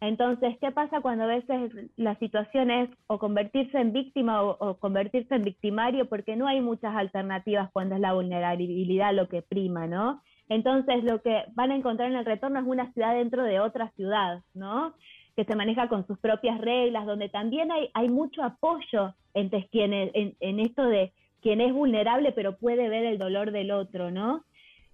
Entonces, 0.00 0.56
¿qué 0.60 0.70
pasa 0.70 1.02
cuando 1.02 1.24
a 1.24 1.26
veces 1.26 1.72
la 1.96 2.18
situación 2.18 2.70
es 2.70 2.88
o 3.06 3.18
convertirse 3.18 3.78
en 3.78 3.92
víctima 3.92 4.42
o, 4.42 4.78
convertirse 4.78 5.34
en 5.34 5.44
victimario? 5.44 6.08
Porque 6.08 6.36
no 6.36 6.46
hay 6.46 6.62
muchas 6.62 6.96
alternativas 6.96 7.70
cuando 7.72 7.96
es 7.96 8.00
la 8.00 8.14
vulnerabilidad 8.14 9.12
lo 9.12 9.28
que 9.28 9.42
prima, 9.42 9.86
¿no? 9.86 10.22
Entonces, 10.48 11.04
lo 11.04 11.20
que 11.20 11.44
van 11.52 11.70
a 11.70 11.76
encontrar 11.76 12.10
en 12.10 12.16
el 12.16 12.24
retorno 12.24 12.58
es 12.58 12.66
una 12.66 12.90
ciudad 12.94 13.14
dentro 13.14 13.44
de 13.44 13.60
otra 13.60 13.90
ciudad, 13.90 14.42
¿no? 14.54 14.94
Que 15.36 15.44
se 15.44 15.54
maneja 15.54 15.88
con 15.88 16.06
sus 16.06 16.18
propias 16.18 16.58
reglas, 16.60 17.04
donde 17.04 17.28
también 17.28 17.70
hay, 17.70 17.90
hay 17.92 18.08
mucho 18.08 18.42
apoyo 18.42 19.14
entre 19.34 19.68
quienes, 19.68 20.10
en, 20.14 20.34
en 20.40 20.60
esto 20.60 20.82
de 20.84 21.12
quien 21.42 21.60
es 21.60 21.72
vulnerable 21.72 22.32
pero 22.32 22.56
puede 22.56 22.88
ver 22.88 23.04
el 23.04 23.18
dolor 23.18 23.50
del 23.50 23.70
otro, 23.70 24.10
¿no? 24.10 24.44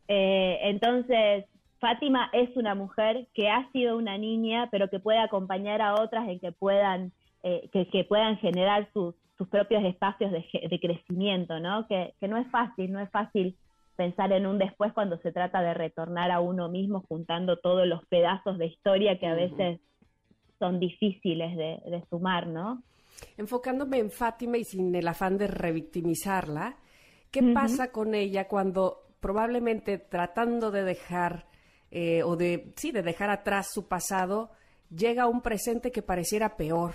Eh, 0.08 0.58
entonces, 0.62 1.44
Fátima 1.78 2.30
es 2.32 2.56
una 2.56 2.74
mujer 2.74 3.28
que 3.34 3.50
ha 3.50 3.70
sido 3.72 3.96
una 3.96 4.16
niña, 4.18 4.68
pero 4.70 4.88
que 4.88 4.98
puede 4.98 5.18
acompañar 5.18 5.82
a 5.82 5.94
otras 5.94 6.28
en 6.28 6.40
que 6.40 6.52
puedan, 6.52 7.12
eh, 7.42 7.68
que, 7.72 8.04
puedan 8.04 8.38
generar 8.38 8.88
sus, 8.92 9.14
propios 9.50 9.84
espacios 9.84 10.32
de, 10.32 10.78
crecimiento, 10.80 11.60
¿no? 11.60 11.86
Que, 11.86 12.14
no 12.22 12.38
es 12.38 12.46
fácil, 12.48 12.90
no 12.90 13.00
es 13.00 13.10
fácil 13.10 13.54
pensar 13.94 14.32
en 14.32 14.46
un 14.46 14.58
después 14.58 14.92
cuando 14.94 15.18
se 15.18 15.32
trata 15.32 15.60
de 15.60 15.74
retornar 15.74 16.30
a 16.30 16.40
uno 16.40 16.68
mismo 16.68 17.04
juntando 17.08 17.58
todos 17.58 17.86
los 17.86 18.04
pedazos 18.06 18.56
de 18.58 18.66
historia 18.66 19.18
que 19.18 19.26
a 19.26 19.34
veces 19.34 19.80
son 20.58 20.80
difíciles 20.80 21.56
de, 21.56 22.02
sumar, 22.08 22.46
¿no? 22.46 22.82
Enfocándome 23.36 23.98
en 23.98 24.10
Fátima 24.10 24.58
y 24.58 24.64
sin 24.64 24.94
el 24.94 25.08
afán 25.08 25.38
de 25.38 25.46
revictimizarla, 25.46 26.76
¿qué 27.30 27.42
pasa 27.52 27.90
con 27.90 28.14
ella 28.14 28.48
cuando 28.48 29.06
probablemente 29.20 29.98
tratando 29.98 30.70
de 30.70 30.84
dejar 30.84 31.46
eh, 31.90 32.22
o 32.22 32.36
de, 32.36 32.72
sí, 32.76 32.90
de 32.90 33.02
dejar 33.02 33.30
atrás 33.30 33.68
su 33.72 33.86
pasado, 33.86 34.50
llega 34.90 35.24
a 35.24 35.28
un 35.28 35.40
presente 35.40 35.90
que 35.90 36.02
pareciera 36.02 36.56
peor. 36.56 36.94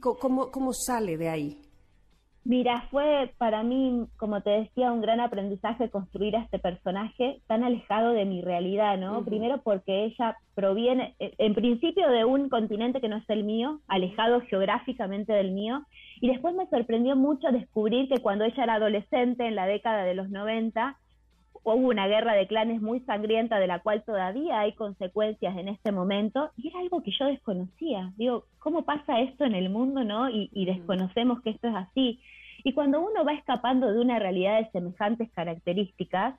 cómo, 0.00 0.50
¿Cómo 0.50 0.72
sale 0.72 1.16
de 1.16 1.28
ahí? 1.28 1.62
Mira, 2.46 2.86
fue 2.90 3.32
para 3.38 3.62
mí, 3.62 4.06
como 4.18 4.42
te 4.42 4.50
decía, 4.50 4.92
un 4.92 5.00
gran 5.00 5.18
aprendizaje 5.18 5.88
construir 5.88 6.36
a 6.36 6.42
este 6.42 6.58
personaje 6.58 7.40
tan 7.46 7.64
alejado 7.64 8.12
de 8.12 8.26
mi 8.26 8.42
realidad, 8.42 8.98
¿no? 8.98 9.24
Primero 9.24 9.62
porque 9.62 10.04
ella 10.04 10.36
proviene, 10.54 11.14
eh, 11.20 11.34
en 11.38 11.54
principio, 11.54 12.06
de 12.10 12.26
un 12.26 12.50
continente 12.50 13.00
que 13.00 13.08
no 13.08 13.16
es 13.16 13.30
el 13.30 13.44
mío, 13.44 13.80
alejado 13.88 14.42
geográficamente 14.42 15.32
del 15.32 15.52
mío, 15.52 15.86
y 16.20 16.28
después 16.28 16.54
me 16.54 16.66
sorprendió 16.66 17.16
mucho 17.16 17.48
descubrir 17.50 18.10
que 18.10 18.20
cuando 18.20 18.44
ella 18.44 18.62
era 18.62 18.74
adolescente, 18.74 19.46
en 19.46 19.54
la 19.54 19.66
década 19.66 20.04
de 20.04 20.14
los 20.14 20.28
90, 20.28 20.98
hubo 21.72 21.88
una 21.88 22.06
guerra 22.06 22.34
de 22.34 22.46
clanes 22.46 22.82
muy 22.82 23.00
sangrienta 23.00 23.58
de 23.58 23.66
la 23.66 23.80
cual 23.80 24.02
todavía 24.04 24.60
hay 24.60 24.72
consecuencias 24.72 25.56
en 25.56 25.68
este 25.68 25.92
momento 25.92 26.50
y 26.56 26.68
era 26.68 26.80
algo 26.80 27.02
que 27.02 27.12
yo 27.18 27.26
desconocía. 27.26 28.12
Digo, 28.16 28.44
¿cómo 28.58 28.84
pasa 28.84 29.20
esto 29.20 29.44
en 29.44 29.54
el 29.54 29.70
mundo, 29.70 30.04
no? 30.04 30.28
Y, 30.28 30.64
desconocemos 30.66 31.40
que 31.42 31.50
esto 31.50 31.68
es 31.68 31.74
así. 31.74 32.20
Y 32.62 32.72
cuando 32.72 33.00
uno 33.00 33.24
va 33.24 33.32
escapando 33.32 33.92
de 33.92 34.00
una 34.00 34.18
realidad 34.18 34.58
de 34.58 34.70
semejantes 34.70 35.30
características, 35.32 36.38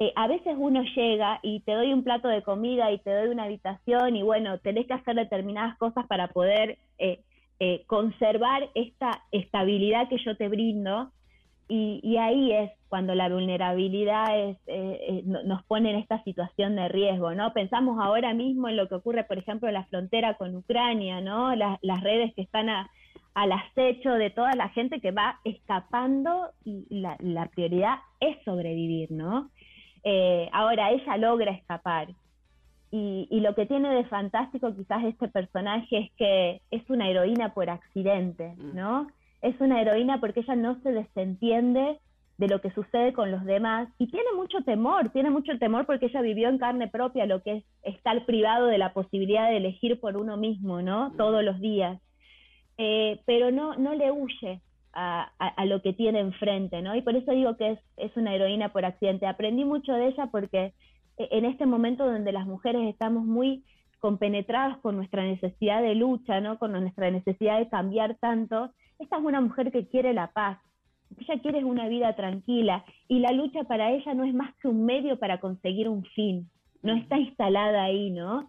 eh, 0.00 0.12
a 0.14 0.28
veces 0.28 0.54
uno 0.56 0.82
llega 0.94 1.40
y 1.42 1.60
te 1.60 1.72
doy 1.72 1.92
un 1.92 2.04
plato 2.04 2.28
de 2.28 2.42
comida 2.42 2.90
y 2.92 2.98
te 2.98 3.10
doy 3.10 3.28
una 3.28 3.44
habitación 3.44 4.14
y 4.16 4.22
bueno, 4.22 4.58
tenés 4.58 4.86
que 4.86 4.94
hacer 4.94 5.16
determinadas 5.16 5.76
cosas 5.78 6.06
para 6.06 6.28
poder 6.28 6.78
eh, 6.98 7.20
eh, 7.58 7.82
conservar 7.86 8.68
esta 8.74 9.24
estabilidad 9.32 10.08
que 10.08 10.18
yo 10.24 10.36
te 10.36 10.48
brindo 10.48 11.10
y, 11.70 12.16
ahí 12.16 12.52
es 12.52 12.70
cuando 12.88 13.14
la 13.14 13.28
vulnerabilidad 13.28 14.38
es, 14.38 14.56
eh, 14.66 14.98
eh, 15.08 15.22
nos 15.24 15.62
pone 15.64 15.90
en 15.90 15.96
esta 15.96 16.22
situación 16.24 16.76
de 16.76 16.88
riesgo, 16.88 17.34
¿no? 17.34 17.52
Pensamos 17.52 17.98
ahora 18.02 18.32
mismo 18.32 18.68
en 18.68 18.76
lo 18.76 18.88
que 18.88 18.94
ocurre, 18.94 19.24
por 19.24 19.36
ejemplo, 19.36 19.68
en 19.68 19.74
la 19.74 19.84
frontera 19.84 20.34
con 20.34 20.56
Ucrania, 20.56 21.20
¿no? 21.20 21.54
las 21.54 22.00
redes 22.02 22.34
que 22.34 22.42
están 22.42 22.68
al 23.34 23.52
acecho 23.52 24.12
de 24.14 24.30
toda 24.30 24.52
la 24.54 24.70
gente 24.70 25.00
que 25.00 25.10
va 25.10 25.40
escapando 25.44 26.50
y 26.64 26.86
la, 26.88 27.46
prioridad 27.54 27.98
es 28.18 28.42
sobrevivir, 28.44 29.12
¿no? 29.12 29.50
Eh, 30.04 30.48
ahora 30.52 30.90
ella 30.90 31.16
logra 31.18 31.52
escapar. 31.52 32.08
Y, 32.90 33.28
y, 33.30 33.40
lo 33.40 33.54
que 33.54 33.66
tiene 33.66 33.94
de 33.94 34.04
fantástico 34.06 34.74
quizás 34.74 35.04
este 35.04 35.28
personaje 35.28 35.98
es 35.98 36.10
que 36.16 36.62
es 36.70 36.88
una 36.88 37.10
heroína 37.10 37.52
por 37.52 37.68
accidente, 37.68 38.54
¿no? 38.56 39.08
Es 39.42 39.60
una 39.60 39.80
heroína 39.80 40.20
porque 40.20 40.40
ella 40.40 40.56
no 40.56 40.80
se 40.82 40.92
desentiende 40.92 41.98
de 42.38 42.48
lo 42.48 42.60
que 42.60 42.70
sucede 42.70 43.12
con 43.12 43.32
los 43.32 43.44
demás 43.44 43.88
y 43.98 44.06
tiene 44.06 44.32
mucho 44.36 44.62
temor, 44.62 45.10
tiene 45.10 45.30
mucho 45.30 45.58
temor 45.58 45.86
porque 45.86 46.06
ella 46.06 46.20
vivió 46.20 46.48
en 46.48 46.58
carne 46.58 46.86
propia 46.88 47.26
lo 47.26 47.42
que 47.42 47.56
es 47.56 47.64
estar 47.82 48.24
privado 48.26 48.66
de 48.66 48.78
la 48.78 48.92
posibilidad 48.92 49.48
de 49.48 49.56
elegir 49.56 49.98
por 50.00 50.16
uno 50.16 50.36
mismo, 50.36 50.80
¿no? 50.80 51.12
Todos 51.16 51.42
los 51.42 51.60
días. 51.60 52.00
Eh, 52.78 53.20
pero 53.26 53.50
no, 53.50 53.74
no 53.74 53.94
le 53.94 54.12
huye 54.12 54.60
a, 54.92 55.64
lo 55.66 55.82
que 55.82 55.92
tiene 55.92 56.20
enfrente, 56.20 56.82
¿no? 56.82 56.94
Y 56.96 57.02
por 57.02 57.14
eso 57.14 57.30
digo 57.32 57.56
que 57.56 57.72
es, 57.72 57.78
es 57.96 58.16
una 58.16 58.34
heroína 58.34 58.72
por 58.72 58.84
accidente. 58.84 59.26
Aprendí 59.26 59.64
mucho 59.64 59.92
de 59.92 60.08
ella 60.08 60.26
porque 60.30 60.72
eh, 61.18 61.28
en 61.30 61.44
este 61.44 61.66
momento 61.66 62.04
donde 62.04 62.32
las 62.32 62.46
mujeres 62.46 62.88
estamos 62.88 63.24
muy 63.24 63.64
compenetradas 64.00 64.78
con 64.78 64.96
nuestra 64.96 65.22
necesidad 65.24 65.82
de 65.82 65.94
lucha, 65.94 66.40
¿no? 66.40 66.58
Con 66.58 66.72
nuestra 66.72 67.10
necesidad 67.10 67.58
de 67.58 67.68
cambiar 67.68 68.16
tanto, 68.16 68.72
esta 68.98 69.16
es 69.16 69.22
una 69.22 69.40
mujer 69.40 69.70
que 69.72 69.86
quiere 69.86 70.12
la 70.12 70.32
paz, 70.32 70.58
ella 71.16 71.40
quiere 71.40 71.64
una 71.64 71.88
vida 71.88 72.14
tranquila 72.14 72.84
y 73.08 73.20
la 73.20 73.32
lucha 73.32 73.64
para 73.64 73.92
ella 73.92 74.14
no 74.14 74.24
es 74.24 74.34
más 74.34 74.54
que 74.56 74.68
un 74.68 74.84
medio 74.84 75.18
para 75.18 75.40
conseguir 75.40 75.88
un 75.88 76.04
fin, 76.04 76.48
no 76.82 76.94
está 76.94 77.18
instalada 77.18 77.84
ahí, 77.84 78.10
¿no? 78.10 78.48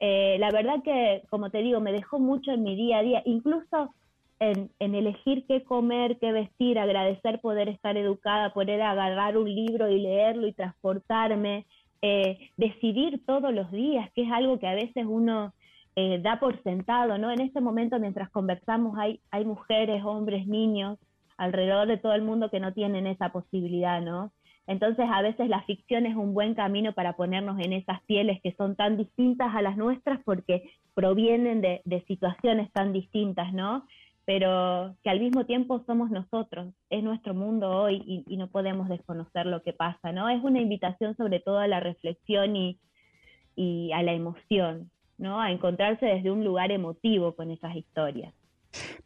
Eh, 0.00 0.36
la 0.38 0.50
verdad 0.50 0.82
que, 0.84 1.22
como 1.28 1.50
te 1.50 1.58
digo, 1.58 1.80
me 1.80 1.92
dejó 1.92 2.18
mucho 2.18 2.52
en 2.52 2.62
mi 2.62 2.76
día 2.76 2.98
a 2.98 3.02
día, 3.02 3.22
incluso 3.24 3.94
en, 4.40 4.70
elegir 4.78 5.44
qué 5.46 5.64
comer, 5.64 6.18
qué 6.18 6.30
vestir, 6.32 6.78
agradecer 6.78 7.40
poder 7.40 7.68
estar 7.68 7.96
educada, 7.96 8.54
poder 8.54 8.80
agarrar 8.82 9.36
un 9.36 9.52
libro 9.52 9.88
y 9.88 10.00
leerlo 10.00 10.46
y 10.46 10.52
transportarme, 10.52 11.66
eh, 12.02 12.38
decidir 12.56 13.20
todos 13.26 13.52
los 13.52 13.70
días, 13.72 14.08
que 14.12 14.22
es 14.22 14.30
algo 14.30 14.60
que 14.60 14.68
a 14.68 14.74
veces 14.74 15.04
uno 15.06 15.52
eh, 15.96 16.20
da 16.22 16.38
por 16.38 16.62
sentado, 16.62 17.18
¿no? 17.18 17.30
En 17.30 17.40
este 17.40 17.60
momento, 17.60 17.98
mientras 17.98 18.30
conversamos, 18.30 18.96
hay, 18.98 19.20
mujeres, 19.44 20.04
hombres, 20.04 20.46
niños 20.46 20.98
alrededor 21.36 21.88
de 21.88 21.96
todo 21.96 22.14
el 22.14 22.22
mundo 22.22 22.50
que 22.50 22.60
no 22.60 22.72
tienen 22.72 23.06
esa 23.06 23.30
posibilidad, 23.30 24.00
¿no? 24.00 24.32
Entonces, 24.66 25.06
a 25.10 25.22
veces 25.22 25.48
la 25.48 25.62
ficción 25.62 26.06
es 26.06 26.14
un 26.14 26.34
buen 26.34 26.54
camino 26.54 26.92
para 26.92 27.14
ponernos 27.14 27.58
en 27.58 27.72
esas 27.72 28.02
pieles 28.04 28.40
que 28.42 28.52
son 28.52 28.76
tan 28.76 28.96
distintas 28.96 29.54
a 29.54 29.62
las 29.62 29.76
nuestras 29.76 30.20
porque 30.24 30.70
provienen 30.94 31.60
de, 31.60 32.04
situaciones 32.06 32.70
tan 32.72 32.92
distintas, 32.92 33.52
¿no? 33.52 33.86
Pero 34.24 34.94
que 35.02 35.10
al 35.10 35.20
mismo 35.20 35.46
tiempo 35.46 35.82
somos 35.86 36.10
nosotros, 36.10 36.74
es 36.90 37.02
nuestro 37.02 37.34
mundo 37.34 37.70
hoy 37.70 38.24
y, 38.26 38.36
no 38.36 38.48
podemos 38.48 38.88
desconocer 38.88 39.46
lo 39.46 39.62
que 39.62 39.72
pasa, 39.72 40.12
¿no? 40.12 40.28
Es 40.28 40.42
una 40.44 40.60
invitación 40.60 41.16
sobre 41.16 41.40
todo 41.40 41.58
a 41.58 41.66
la 41.66 41.80
reflexión 41.80 42.54
y 42.54 43.92
a 43.92 44.02
la 44.02 44.12
emoción, 44.12 44.90
¿no? 45.18 45.40
A 45.40 45.50
encontrarse 45.50 46.06
desde 46.06 46.30
un 46.30 46.44
lugar 46.44 46.70
emotivo 46.70 47.34
con 47.34 47.50
esas 47.50 47.76
historias. 47.76 48.32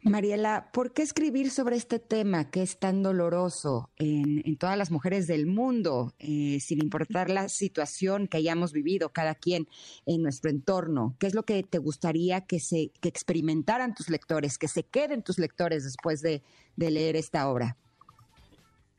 Mariela, 0.01 0.69
¿por 0.73 0.93
qué 0.93 1.01
escribir 1.01 1.49
sobre 1.49 1.77
este 1.77 1.97
tema 1.97 2.51
que 2.51 2.61
es 2.61 2.77
tan 2.77 3.01
doloroso 3.01 3.89
en, 3.97 4.57
todas 4.57 4.77
las 4.77 4.91
mujeres 4.91 5.27
del 5.27 5.47
mundo, 5.47 6.11
eh, 6.19 6.59
sin 6.59 6.83
importar 6.83 7.29
la 7.29 7.47
situación 7.47 8.27
que 8.27 8.37
hayamos 8.37 8.73
vivido 8.73 9.09
cada 9.09 9.35
quien 9.35 9.67
en 10.05 10.21
nuestro 10.21 10.51
entorno? 10.51 11.15
¿Qué 11.19 11.27
es 11.27 11.33
lo 11.33 11.43
que 11.43 11.63
te 11.63 11.77
gustaría 11.77 12.41
que 12.41 12.59
se 12.59 12.91
que 13.01 13.07
experimentaran 13.07 13.95
tus 13.95 14.09
lectores, 14.09 14.57
que 14.57 14.67
se 14.67 14.83
queden 14.83 15.23
tus 15.23 15.39
lectores 15.39 15.85
después 15.85 16.21
de, 16.21 16.41
de 16.75 16.91
leer 16.91 17.15
esta 17.15 17.49
obra? 17.49 17.77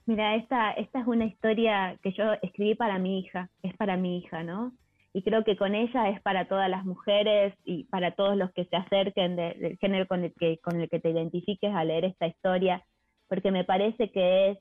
Mira, 0.07 0.37
esta, 0.37 0.73
esta 0.73 1.01
es 1.01 1.07
una 1.07 1.25
historia 1.25 1.99
que 2.03 2.12
yo 2.12 2.25
escribí 2.43 2.75
para 2.75 2.99
mi 2.99 3.21
hija, 3.21 3.51
es 3.62 3.75
para 3.77 3.97
mi 3.97 4.19
hija, 4.19 4.43
¿no? 4.43 4.73
Y 5.15 5.23
creo 5.23 5.45
que 5.45 5.57
con 5.57 5.75
ella 5.75 6.11
es 6.11 6.21
para 6.21 6.49
todas 6.49 6.69
las 6.69 6.85
mujeres 6.85 7.55
y 7.65 7.85
para 7.85 8.11
todos 8.11 8.37
los 8.37 8.53
que 8.53 8.67
se 8.67 8.77
acerquen 8.77 9.37
del 9.37 9.79
género 9.79 10.07
con 10.07 10.25
el 10.25 10.35
que 10.39 10.59
con 10.59 10.81
el 10.81 10.91
que 10.91 11.01
te 11.01 11.11
identifiques 11.11 11.73
a 11.73 11.85
leer 11.85 12.05
esta 12.05 12.27
historia 12.27 12.85
porque 13.29 13.51
me 13.51 13.65
parece 13.65 14.11
que 14.11 14.51
es 14.51 14.59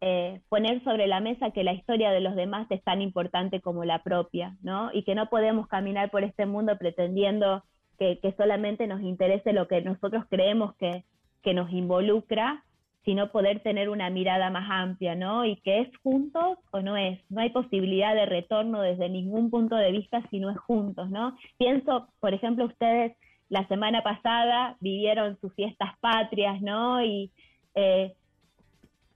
eh, 0.00 0.40
poner 0.48 0.82
sobre 0.84 1.06
la 1.06 1.20
mesa 1.20 1.50
que 1.50 1.64
la 1.64 1.72
historia 1.72 2.10
de 2.10 2.20
los 2.20 2.36
demás 2.36 2.66
es 2.70 2.82
tan 2.84 3.02
importante 3.02 3.60
como 3.60 3.84
la 3.84 4.02
propia, 4.02 4.56
¿no? 4.62 4.90
Y 4.92 5.02
que 5.02 5.16
no 5.16 5.28
podemos 5.28 5.66
caminar 5.66 6.10
por 6.10 6.22
este 6.22 6.46
mundo 6.46 6.78
pretendiendo 6.78 7.64
que, 7.98 8.20
que 8.20 8.32
solamente 8.32 8.86
nos 8.86 9.00
interese 9.00 9.52
lo 9.52 9.66
que 9.66 9.82
nosotros 9.82 10.24
creemos 10.30 10.76
que, 10.76 11.04
que 11.42 11.52
nos 11.52 11.72
involucra, 11.72 12.64
sino 13.08 13.32
poder 13.32 13.60
tener 13.60 13.88
una 13.88 14.10
mirada 14.10 14.50
más 14.50 14.68
amplia, 14.70 15.14
¿no? 15.14 15.46
Y 15.46 15.56
que 15.62 15.80
es 15.80 15.88
juntos 16.02 16.58
o 16.72 16.82
no 16.82 16.94
es. 16.94 17.18
No 17.30 17.40
hay 17.40 17.48
posibilidad 17.48 18.14
de 18.14 18.26
retorno 18.26 18.82
desde 18.82 19.08
ningún 19.08 19.48
punto 19.48 19.76
de 19.76 19.92
vista 19.92 20.22
si 20.28 20.38
no 20.38 20.50
es 20.50 20.58
juntos, 20.58 21.08
¿no? 21.08 21.34
Pienso, 21.56 22.08
por 22.20 22.34
ejemplo, 22.34 22.66
ustedes 22.66 23.16
la 23.48 23.66
semana 23.68 24.02
pasada 24.02 24.76
vivieron 24.80 25.38
sus 25.40 25.54
fiestas 25.54 25.98
patrias, 26.00 26.60
¿no? 26.60 27.02
Y 27.02 27.32
eh, 27.74 28.12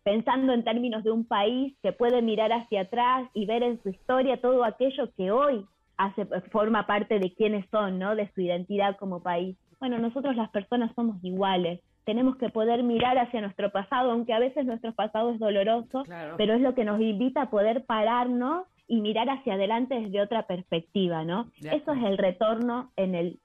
pensando 0.04 0.54
en 0.54 0.64
términos 0.64 1.04
de 1.04 1.10
un 1.10 1.26
país 1.26 1.76
que 1.82 1.92
puede 1.92 2.22
mirar 2.22 2.50
hacia 2.50 2.80
atrás 2.80 3.28
y 3.34 3.44
ver 3.44 3.62
en 3.62 3.78
su 3.82 3.90
historia 3.90 4.40
todo 4.40 4.64
aquello 4.64 5.12
que 5.18 5.30
hoy 5.30 5.66
hace, 5.98 6.24
forma 6.50 6.86
parte 6.86 7.18
de 7.18 7.34
quiénes 7.34 7.66
son, 7.70 7.98
¿no? 7.98 8.16
De 8.16 8.32
su 8.32 8.40
identidad 8.40 8.96
como 8.96 9.22
país. 9.22 9.54
Bueno, 9.80 9.98
nosotros 9.98 10.34
las 10.34 10.48
personas 10.48 10.94
somos 10.94 11.22
iguales. 11.22 11.82
Tenemos 12.04 12.36
que 12.36 12.48
poder 12.48 12.82
mirar 12.82 13.16
hacia 13.18 13.40
nuestro 13.40 13.70
pasado, 13.70 14.10
aunque 14.10 14.32
a 14.32 14.38
veces 14.38 14.66
nuestro 14.66 14.92
pasado 14.92 15.30
es 15.30 15.38
doloroso, 15.38 16.04
pero 16.36 16.54
es 16.54 16.60
lo 16.60 16.74
que 16.74 16.84
nos 16.84 17.00
invita 17.00 17.42
a 17.42 17.50
poder 17.50 17.84
pararnos 17.84 18.66
y 18.88 19.00
mirar 19.00 19.30
hacia 19.30 19.54
adelante 19.54 19.94
desde 19.94 20.20
otra 20.20 20.46
perspectiva, 20.46 21.24
¿no? 21.24 21.50
Eso 21.62 21.92
es 21.92 22.04
el 22.04 22.18
retorno 22.18 22.90
en 22.96 23.14
el 23.14 23.38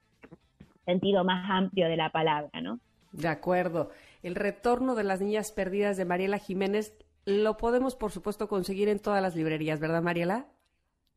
sentido 0.86 1.24
más 1.24 1.50
amplio 1.50 1.88
de 1.88 1.98
la 1.98 2.10
palabra, 2.10 2.62
¿no? 2.62 2.80
De 3.12 3.28
acuerdo. 3.28 3.92
El 4.24 4.36
retorno 4.36 4.96
de 4.96 5.04
las 5.04 5.22
niñas 5.22 5.52
perdidas 5.52 5.98
de 5.98 6.06
Mariela 6.06 6.40
Jiménez 6.40 6.98
lo 7.26 7.58
podemos, 7.58 7.96
por 7.96 8.12
supuesto, 8.12 8.48
conseguir 8.48 8.90
en 8.90 9.00
todas 9.00 9.22
las 9.22 9.36
librerías, 9.36 9.80
¿verdad, 9.80 10.02
Mariela? 10.02 10.48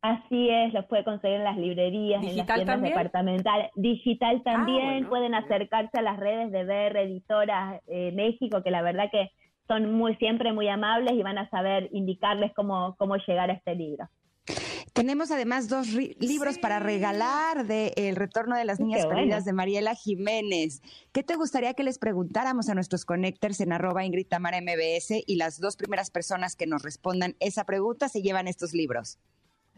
Así 0.01 0.49
es, 0.49 0.73
lo 0.73 0.87
puede 0.87 1.03
conseguir 1.03 1.37
en 1.37 1.43
las 1.43 1.57
librerías, 1.57 2.23
en 2.23 2.35
las 2.35 2.47
tiendas 2.47 2.81
departamentales. 2.81 3.69
Digital 3.75 4.37
ah, 4.39 4.43
también, 4.43 5.07
pueden 5.07 5.35
acercarse 5.35 5.99
a 5.99 6.01
las 6.01 6.19
redes 6.19 6.51
de 6.51 6.63
BR 6.63 7.03
Editoras 7.03 7.81
eh, 7.87 8.11
México, 8.13 8.63
que 8.63 8.71
la 8.71 8.81
verdad 8.81 9.09
que 9.11 9.31
son 9.67 9.93
muy 9.93 10.15
siempre 10.15 10.53
muy 10.53 10.67
amables 10.67 11.13
y 11.13 11.21
van 11.21 11.37
a 11.37 11.49
saber 11.51 11.87
indicarles 11.91 12.51
cómo, 12.55 12.95
cómo 12.97 13.15
llegar 13.17 13.51
a 13.51 13.53
este 13.53 13.75
libro. 13.75 14.09
Tenemos 14.93 15.31
además 15.31 15.69
dos 15.69 15.87
libros 15.87 16.57
para 16.57 16.79
regalar 16.79 17.65
de 17.65 17.93
El 17.95 18.17
retorno 18.17 18.57
de 18.57 18.65
las 18.65 18.79
niñas 18.79 19.05
perdidas 19.05 19.45
de 19.45 19.53
Mariela 19.53 19.95
Jiménez. 19.95 20.81
¿Qué 21.13 21.23
te 21.23 21.35
gustaría 21.35 21.73
que 21.75 21.83
les 21.83 21.97
preguntáramos 21.97 22.67
a 22.67 22.75
nuestros 22.75 23.05
connectors 23.05 23.61
en 23.61 23.71
arroba 23.71 24.03
Ingrid 24.03 24.27
Tamara 24.27 24.59
MBS 24.59 25.23
y 25.25 25.35
las 25.35 25.61
dos 25.61 25.77
primeras 25.77 26.11
personas 26.11 26.57
que 26.57 26.67
nos 26.67 26.81
respondan 26.81 27.35
esa 27.39 27.63
pregunta 27.65 28.09
se 28.09 28.21
llevan 28.21 28.49
estos 28.49 28.73
libros? 28.73 29.17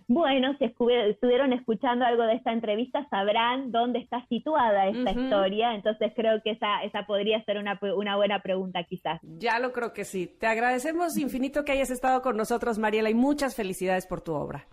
Bueno, 0.07 0.55
si 0.57 0.65
estuvieron 0.65 1.53
escuchando 1.53 2.05
algo 2.05 2.23
de 2.23 2.35
esta 2.35 2.51
entrevista, 2.51 3.07
sabrán 3.09 3.71
dónde 3.71 3.99
está 3.99 4.25
situada 4.27 4.87
esta 4.87 5.11
historia. 5.11 5.75
Entonces 5.75 6.11
creo 6.15 6.41
que 6.43 6.51
esa, 6.51 6.83
esa 6.83 7.05
podría 7.05 7.43
ser 7.45 7.57
una, 7.57 7.79
una 7.95 8.15
buena 8.15 8.41
pregunta 8.41 8.83
quizás. 8.83 9.19
Ya 9.23 9.59
lo 9.59 9.71
creo 9.71 9.93
que 9.93 10.05
sí. 10.05 10.27
Te 10.39 10.47
agradecemos 10.47 11.17
infinito 11.17 11.63
que 11.63 11.71
hayas 11.71 11.89
estado 11.89 12.21
con 12.21 12.37
nosotros, 12.37 12.77
Mariela, 12.79 13.09
y 13.09 13.13
muchas 13.13 13.55
felicidades 13.55 14.07
por 14.07 14.21
tu 14.21 14.33
obra. 14.33 14.67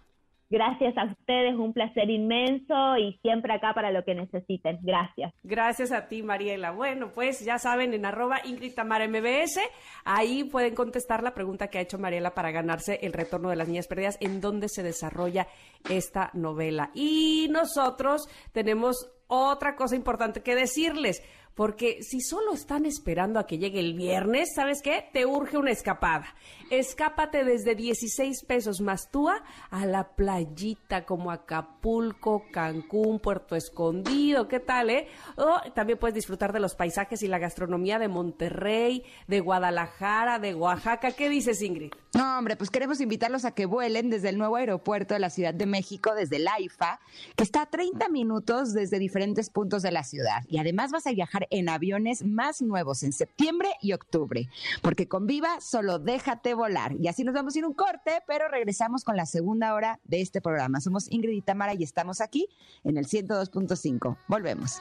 Gracias 0.50 0.98
a 0.98 1.04
ustedes, 1.04 1.54
un 1.54 1.72
placer 1.72 2.10
inmenso 2.10 2.96
y 2.98 3.16
siempre 3.22 3.54
acá 3.54 3.72
para 3.72 3.92
lo 3.92 4.04
que 4.04 4.16
necesiten. 4.16 4.80
Gracias. 4.82 5.32
Gracias 5.44 5.92
a 5.92 6.08
ti, 6.08 6.24
Mariela. 6.24 6.72
Bueno, 6.72 7.12
pues 7.14 7.44
ya 7.44 7.58
saben, 7.58 7.94
en 7.94 8.04
arroba 8.04 8.40
Ingrid 8.44 8.74
Tamara 8.74 9.06
MBS, 9.06 9.60
ahí 10.04 10.42
pueden 10.42 10.74
contestar 10.74 11.22
la 11.22 11.34
pregunta 11.34 11.68
que 11.68 11.78
ha 11.78 11.82
hecho 11.82 12.00
Mariela 12.00 12.34
para 12.34 12.50
ganarse 12.50 12.98
el 13.02 13.12
retorno 13.12 13.48
de 13.48 13.56
las 13.56 13.68
niñas 13.68 13.86
perdidas, 13.86 14.18
en 14.20 14.40
dónde 14.40 14.68
se 14.68 14.82
desarrolla 14.82 15.46
esta 15.88 16.30
novela. 16.34 16.90
Y 16.94 17.46
nosotros 17.52 18.28
tenemos 18.52 19.08
otra 19.28 19.76
cosa 19.76 19.94
importante 19.94 20.42
que 20.42 20.56
decirles. 20.56 21.22
Porque 21.54 22.02
si 22.02 22.20
solo 22.20 22.54
están 22.54 22.86
esperando 22.86 23.38
a 23.38 23.46
que 23.46 23.58
llegue 23.58 23.80
el 23.80 23.94
viernes, 23.94 24.50
¿sabes 24.54 24.80
qué? 24.82 25.04
Te 25.12 25.26
urge 25.26 25.58
una 25.58 25.70
escapada. 25.70 26.34
Escápate 26.70 27.44
desde 27.44 27.74
16 27.74 28.44
pesos 28.44 28.80
más 28.80 29.10
túa 29.10 29.42
a 29.70 29.86
la 29.86 30.14
playita 30.14 31.04
como 31.04 31.30
Acapulco, 31.30 32.44
Cancún, 32.52 33.18
Puerto 33.18 33.56
Escondido, 33.56 34.48
¿qué 34.48 34.60
tal, 34.60 34.90
eh? 34.90 35.08
O 35.36 35.56
también 35.74 35.98
puedes 35.98 36.14
disfrutar 36.14 36.52
de 36.52 36.60
los 36.60 36.74
paisajes 36.74 37.22
y 37.22 37.28
la 37.28 37.38
gastronomía 37.38 37.98
de 37.98 38.08
Monterrey, 38.08 39.04
de 39.26 39.40
Guadalajara, 39.40 40.38
de 40.38 40.54
Oaxaca. 40.54 41.12
¿Qué 41.12 41.28
dices, 41.28 41.60
Ingrid? 41.60 41.92
No, 42.14 42.38
hombre, 42.38 42.56
pues 42.56 42.70
queremos 42.70 43.00
invitarlos 43.00 43.44
a 43.44 43.52
que 43.52 43.66
vuelen 43.66 44.10
desde 44.10 44.30
el 44.30 44.38
nuevo 44.38 44.56
aeropuerto 44.56 45.14
de 45.14 45.20
la 45.20 45.30
Ciudad 45.30 45.54
de 45.54 45.66
México, 45.66 46.14
desde 46.14 46.36
el 46.36 46.48
AIFA, 46.48 47.00
que 47.36 47.44
está 47.44 47.62
a 47.62 47.66
30 47.66 48.08
minutos 48.08 48.72
desde 48.72 48.98
diferentes 48.98 49.50
puntos 49.50 49.82
de 49.82 49.92
la 49.92 50.04
ciudad. 50.04 50.42
Y 50.48 50.58
además 50.58 50.90
vas 50.90 51.06
a 51.06 51.12
viajar 51.12 51.39
en 51.50 51.68
aviones 51.68 52.24
más 52.24 52.62
nuevos 52.62 53.02
en 53.02 53.12
septiembre 53.12 53.70
y 53.80 53.92
octubre, 53.92 54.48
porque 54.82 55.08
con 55.08 55.26
Viva 55.26 55.60
solo 55.60 55.98
déjate 55.98 56.54
volar. 56.54 56.94
Y 56.98 57.08
así 57.08 57.24
nos 57.24 57.34
vamos 57.34 57.54
a 57.54 57.58
ir 57.58 57.66
un 57.66 57.74
corte, 57.74 58.22
pero 58.26 58.48
regresamos 58.48 59.04
con 59.04 59.16
la 59.16 59.26
segunda 59.26 59.74
hora 59.74 60.00
de 60.04 60.20
este 60.20 60.40
programa. 60.40 60.80
Somos 60.80 61.10
Ingrid 61.10 61.36
y 61.36 61.42
Tamara 61.42 61.74
y 61.74 61.82
estamos 61.82 62.20
aquí 62.20 62.48
en 62.84 62.96
el 62.96 63.06
102.5. 63.06 64.16
Volvemos. 64.28 64.80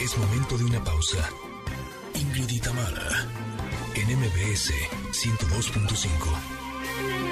Es 0.00 0.18
momento 0.18 0.58
de 0.58 0.64
una 0.64 0.82
pausa. 0.82 1.28
Ingrid 2.14 2.50
y 2.50 2.60
Tamara 2.60 3.26
en 3.94 4.18
MBS 4.18 4.72
102.5. 5.12 7.31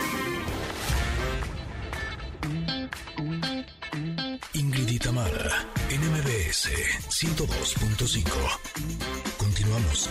Tamara, 5.21 5.69
NMBS 5.91 6.71
102.5. 7.11 8.25
Continuamos. 9.37 10.09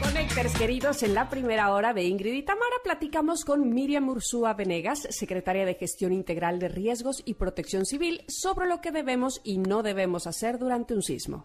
Conectores 0.00 0.54
queridos, 0.54 1.02
en 1.02 1.12
la 1.12 1.28
primera 1.28 1.74
hora 1.74 1.92
de 1.92 2.04
Ingrid 2.04 2.32
y 2.32 2.42
Tamara 2.42 2.76
platicamos 2.82 3.44
con 3.44 3.68
Miriam 3.68 4.08
Ursúa 4.08 4.54
Venegas, 4.54 5.06
secretaria 5.10 5.66
de 5.66 5.74
Gestión 5.74 6.14
Integral 6.14 6.58
de 6.58 6.68
Riesgos 6.68 7.22
y 7.26 7.34
Protección 7.34 7.84
Civil, 7.84 8.24
sobre 8.28 8.66
lo 8.66 8.80
que 8.80 8.90
debemos 8.90 9.42
y 9.44 9.58
no 9.58 9.82
debemos 9.82 10.26
hacer 10.26 10.58
durante 10.58 10.94
un 10.94 11.02
sismo 11.02 11.44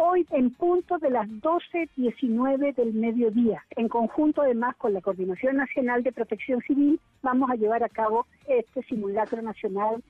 hoy 0.00 0.24
en 0.30 0.50
punto 0.50 0.98
de 0.98 1.10
las 1.10 1.28
12.19 1.28 2.74
del 2.76 2.94
mediodía. 2.94 3.64
En 3.70 3.88
conjunto 3.88 4.42
además 4.42 4.76
con 4.76 4.92
la 4.92 5.00
Coordinación 5.00 5.56
Nacional 5.56 6.04
de 6.04 6.12
Protección 6.12 6.60
Civil 6.62 7.00
vamos 7.20 7.50
a 7.50 7.56
llevar 7.56 7.82
a 7.82 7.88
cabo 7.88 8.26
este 8.46 8.82
simulacro 8.84 9.42
nacional 9.42 10.02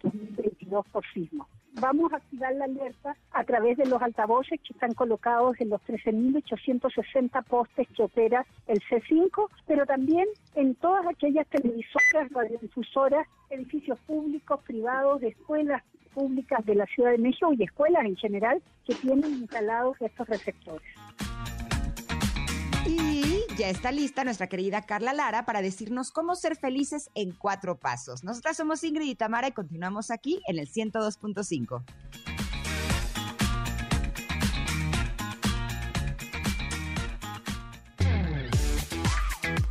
2022 0.69 0.87
por 0.93 1.05
sismo. 1.13 1.49
Vamos 1.81 2.13
a 2.13 2.17
activar 2.17 2.55
la 2.55 2.65
alerta 2.65 3.17
a 3.31 3.45
través 3.45 3.77
de 3.77 3.87
los 3.87 4.03
altavoces 4.03 4.61
que 4.61 4.73
están 4.73 4.95
colocados 4.95 5.61
en 5.61 5.69
los 5.69 5.81
13.860 5.83 7.45
postes 7.45 7.87
que 7.95 8.03
opera 8.03 8.45
el 8.67 8.81
C5, 8.81 9.49
pero 9.67 9.87
también 9.87 10.27
en 10.55 10.75
todas 10.77 11.07
aquellas 11.07 11.47
televisoras, 11.49 12.31
radiodifusoras, 12.31 13.29
edificios 13.51 13.99
públicos, 14.01 14.61
privados, 14.67 15.21
de 15.21 15.29
escuelas 15.29 15.83
públicas 16.15 16.65
de 16.67 16.75
la 16.75 16.87
Ciudad 16.87 17.13
de 17.13 17.19
México 17.19 17.53
y 17.53 17.63
escuelas 17.63 18.05
en 18.05 18.17
general 18.17 18.61
que 18.85 18.95
tienen 18.97 19.31
instalados 19.35 19.97
estos 20.01 20.27
receptores. 20.27 20.89
Y 22.87 23.28
ya 23.59 23.69
está 23.69 23.91
lista 23.91 24.23
nuestra 24.23 24.47
querida 24.47 24.83
Carla 24.83 25.13
Lara 25.13 25.45
para 25.45 25.61
decirnos 25.61 26.13
cómo 26.13 26.37
ser 26.37 26.57
felices 26.57 27.11
en 27.15 27.33
cuatro 27.33 27.79
pasos. 27.79 28.23
Nosotras 28.23 28.57
somos 28.57 28.85
Ingrid 28.85 29.09
y 29.09 29.15
Tamara 29.17 29.49
y 29.49 29.53
continuamos 29.53 30.13
aquí 30.13 30.41
en 30.47 30.61
el 30.61 30.71
102.5. 30.71 31.83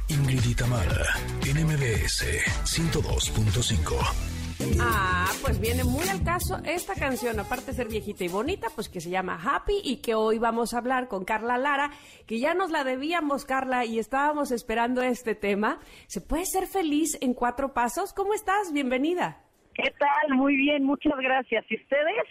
Ingrid 0.10 0.46
y 0.46 0.56
Tamara, 0.56 1.06
NMBS 1.46 2.26
102.5. 2.66 4.37
Ah, 4.80 5.28
pues 5.42 5.60
viene 5.60 5.84
muy 5.84 6.08
al 6.10 6.24
caso 6.24 6.58
esta 6.66 6.94
canción, 6.94 7.40
aparte 7.40 7.68
de 7.68 7.74
ser 7.74 7.88
viejita 7.88 8.24
y 8.24 8.28
bonita, 8.28 8.68
pues 8.76 8.90
que 8.90 9.02
se 9.02 9.10
llama 9.10 9.40
Happy 9.42 9.82
y 9.84 10.02
que 10.02 10.16
hoy 10.16 10.40
vamos 10.40 10.74
a 10.74 10.80
hablar 10.80 11.08
con 11.08 11.26
Carla 11.26 11.58
Lara, 11.58 11.92
que 12.26 12.40
ya 12.40 12.54
nos 12.54 12.72
la 12.72 12.84
debíamos, 12.84 13.46
Carla, 13.46 13.86
y 13.86 14.00
estábamos 14.00 14.52
esperando 14.52 15.02
este 15.02 15.36
tema. 15.36 15.80
¿Se 16.08 16.22
puede 16.22 16.46
ser 16.46 16.68
feliz 16.68 17.18
en 17.22 17.34
cuatro 17.34 17.74
pasos? 17.74 18.14
¿Cómo 18.14 18.34
estás? 18.34 18.74
Bienvenida. 18.74 19.42
¿Qué 19.74 19.92
tal? 19.98 20.36
Muy 20.36 20.56
bien, 20.56 20.84
muchas 20.84 21.18
gracias. 21.18 21.66
¿Y 21.70 21.76
ustedes? 21.76 22.26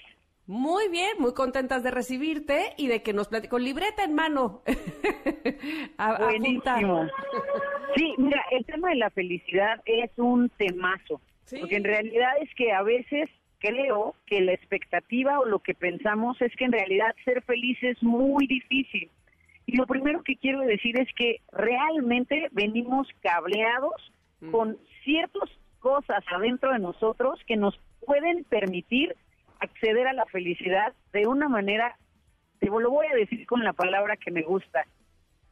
Muy 0.47 0.89
bien, 0.89 1.17
muy 1.19 1.35
contentas 1.35 1.83
de 1.83 1.91
recibirte 1.91 2.75
y 2.77 2.87
de 2.87 3.03
que 3.03 3.13
nos 3.13 3.29
platiques 3.29 3.51
con 3.51 3.65
libreta 3.65 4.05
en 4.05 4.15
mano. 4.15 4.63
Buenísimo. 6.21 7.07
sí, 7.97 8.15
mira, 8.19 8.45
el 8.53 8.65
tema 8.65 8.91
de 8.91 8.97
la 8.97 9.11
felicidad 9.11 9.81
es 9.85 10.11
un 10.17 10.49
temazo. 10.51 11.21
Porque 11.51 11.77
en 11.77 11.85
realidad 11.85 12.33
es 12.41 12.53
que 12.55 12.73
a 12.73 12.83
veces 12.83 13.31
creo 13.59 14.15
que 14.27 14.41
la 14.41 14.53
expectativa 14.53 15.39
o 15.39 15.45
lo 15.45 15.61
que 15.61 15.75
pensamos 15.75 16.41
es 16.43 16.55
que 16.57 16.65
en 16.65 16.73
realidad 16.73 17.15
ser 17.25 17.43
feliz 17.43 17.79
es 17.83 18.03
muy 18.03 18.47
difícil. 18.47 19.11
Y 19.67 19.77
lo 19.77 19.87
primero 19.87 20.23
que 20.23 20.37
quiero 20.37 20.61
decir 20.61 20.99
es 20.99 21.09
que 21.15 21.41
realmente 21.53 22.49
venimos 22.53 23.09
cableados 23.21 24.13
mm. 24.41 24.51
con 24.51 24.79
ciertas 25.05 25.51
cosas 25.81 26.25
adentro 26.33 26.73
de 26.73 26.79
nosotros 26.79 27.41
que 27.47 27.57
nos 27.57 27.79
pueden 28.05 28.45
permitir 28.45 29.15
acceder 29.61 30.07
a 30.07 30.13
la 30.13 30.27
felicidad 30.27 30.93
de 31.13 31.27
una 31.27 31.49
manera, 31.49 31.97
te 32.61 32.67
lo 32.67 32.91
voy 32.91 33.07
a 33.07 33.17
decir 33.17 33.47
con 33.47 33.65
la 33.65 33.73
palabra 33.73 34.17
que 34.17 34.31
me 34.31 34.43
gusta, 34.43 34.87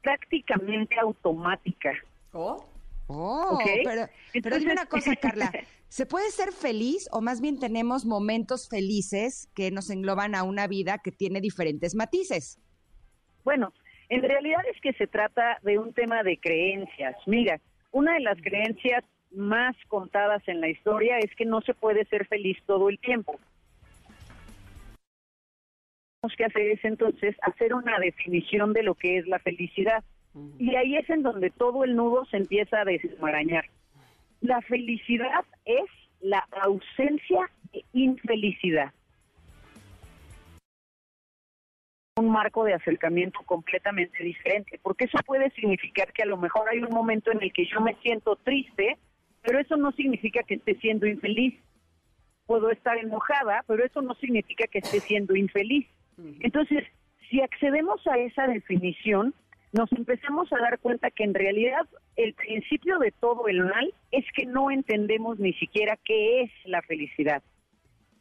prácticamente 0.02 0.98
automática. 1.00 1.92
¿Oh? 2.32 2.64
Oh, 3.06 3.58
pero, 3.84 4.08
pero 4.42 4.58
dime 4.58 4.72
una 4.72 4.86
cosa, 4.86 5.14
Carla. 5.16 5.52
¿Se 5.88 6.06
puede 6.06 6.30
ser 6.30 6.52
feliz 6.52 7.08
o 7.12 7.20
más 7.20 7.40
bien 7.40 7.58
tenemos 7.58 8.04
momentos 8.04 8.68
felices 8.68 9.48
que 9.54 9.70
nos 9.70 9.90
engloban 9.90 10.34
a 10.34 10.42
una 10.42 10.66
vida 10.66 10.98
que 10.98 11.12
tiene 11.12 11.40
diferentes 11.40 11.94
matices? 11.94 12.58
Bueno, 13.44 13.72
En 14.08 14.22
realidad 14.22 14.60
es 14.70 14.80
que 14.80 14.92
se 14.94 15.06
trata 15.06 15.58
de 15.62 15.78
un 15.78 15.92
tema 15.92 16.22
de 16.22 16.38
creencias. 16.38 17.16
Mira, 17.26 17.60
una 17.90 18.14
de 18.14 18.20
las 18.20 18.40
creencias 18.40 19.04
más 19.30 19.76
contadas 19.88 20.42
en 20.46 20.60
la 20.60 20.68
historia 20.68 21.18
es 21.18 21.34
que 21.36 21.44
no 21.44 21.60
se 21.62 21.74
puede 21.74 22.04
ser 22.06 22.26
feliz 22.26 22.58
todo 22.66 22.88
el 22.88 22.98
tiempo. 22.98 23.38
Lo 26.22 26.28
que 26.36 26.44
hacer 26.44 26.70
es 26.70 26.84
entonces 26.84 27.36
hacer 27.42 27.74
una 27.74 27.98
definición 27.98 28.72
de 28.72 28.82
lo 28.82 28.94
que 28.94 29.18
es 29.18 29.26
la 29.26 29.38
felicidad. 29.38 30.02
Y 30.58 30.74
ahí 30.74 30.96
es 30.96 31.08
en 31.10 31.22
donde 31.22 31.50
todo 31.50 31.84
el 31.84 31.94
nudo 31.94 32.24
se 32.26 32.38
empieza 32.38 32.80
a 32.80 32.84
desmarañar. 32.84 33.66
La 34.40 34.60
felicidad 34.62 35.44
es 35.64 35.84
la 36.20 36.46
ausencia 36.62 37.50
de 37.72 37.84
infelicidad. 37.92 38.92
un 42.16 42.30
marco 42.30 42.62
de 42.62 42.74
acercamiento 42.74 43.40
completamente 43.44 44.22
diferente, 44.22 44.78
porque 44.82 45.06
eso 45.06 45.18
puede 45.26 45.50
significar 45.50 46.12
que 46.12 46.22
a 46.22 46.26
lo 46.26 46.36
mejor 46.36 46.68
hay 46.68 46.78
un 46.78 46.94
momento 46.94 47.32
en 47.32 47.42
el 47.42 47.52
que 47.52 47.66
yo 47.66 47.80
me 47.80 47.96
siento 47.96 48.36
triste, 48.36 48.96
pero 49.42 49.58
eso 49.58 49.76
no 49.76 49.90
significa 49.92 50.44
que 50.44 50.54
esté 50.54 50.76
siendo 50.76 51.08
infeliz. 51.08 51.54
Puedo 52.46 52.70
estar 52.70 52.98
enojada, 52.98 53.64
pero 53.66 53.84
eso 53.84 54.00
no 54.00 54.14
significa 54.14 54.66
que 54.68 54.78
esté 54.78 55.00
siendo 55.00 55.34
infeliz. 55.34 55.88
Entonces, 56.38 56.84
si 57.28 57.40
accedemos 57.40 58.06
a 58.06 58.16
esa 58.18 58.46
definición, 58.46 59.34
nos 59.74 59.90
empezamos 59.92 60.50
a 60.52 60.58
dar 60.58 60.78
cuenta 60.78 61.10
que 61.10 61.24
en 61.24 61.34
realidad 61.34 61.86
el 62.14 62.32
principio 62.34 62.98
de 63.00 63.10
todo 63.10 63.48
el 63.48 63.64
mal 63.64 63.92
es 64.12 64.24
que 64.32 64.46
no 64.46 64.70
entendemos 64.70 65.40
ni 65.40 65.52
siquiera 65.54 65.98
qué 66.04 66.42
es 66.42 66.50
la 66.64 66.80
felicidad. 66.82 67.42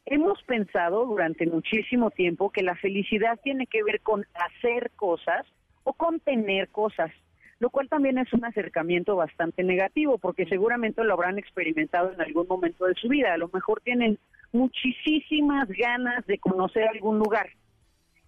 Hemos 0.07 0.41
pensado 0.43 1.05
durante 1.05 1.45
muchísimo 1.45 2.09
tiempo 2.09 2.49
que 2.49 2.63
la 2.63 2.75
felicidad 2.75 3.39
tiene 3.43 3.67
que 3.67 3.83
ver 3.83 4.01
con 4.01 4.25
hacer 4.33 4.89
cosas 4.95 5.45
o 5.83 5.93
con 5.93 6.19
tener 6.19 6.69
cosas, 6.69 7.11
lo 7.59 7.69
cual 7.69 7.87
también 7.87 8.17
es 8.17 8.33
un 8.33 8.43
acercamiento 8.45 9.15
bastante 9.15 9.63
negativo 9.63 10.17
porque 10.17 10.47
seguramente 10.47 11.03
lo 11.03 11.13
habrán 11.13 11.37
experimentado 11.37 12.11
en 12.11 12.21
algún 12.21 12.47
momento 12.47 12.85
de 12.85 12.95
su 12.95 13.07
vida. 13.09 13.31
A 13.31 13.37
lo 13.37 13.51
mejor 13.53 13.79
tienen 13.81 14.17
muchísimas 14.53 15.69
ganas 15.69 16.25
de 16.25 16.39
conocer 16.39 16.87
algún 16.87 17.19
lugar. 17.19 17.49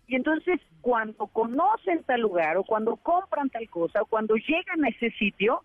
Y 0.07 0.15
entonces 0.15 0.59
cuando 0.81 1.27
conocen 1.27 2.03
tal 2.03 2.21
lugar 2.21 2.57
o 2.57 2.63
cuando 2.63 2.95
compran 2.97 3.49
tal 3.49 3.67
cosa 3.69 4.01
o 4.01 4.05
cuando 4.05 4.35
llegan 4.35 4.85
a 4.85 4.89
ese 4.89 5.11
sitio, 5.11 5.63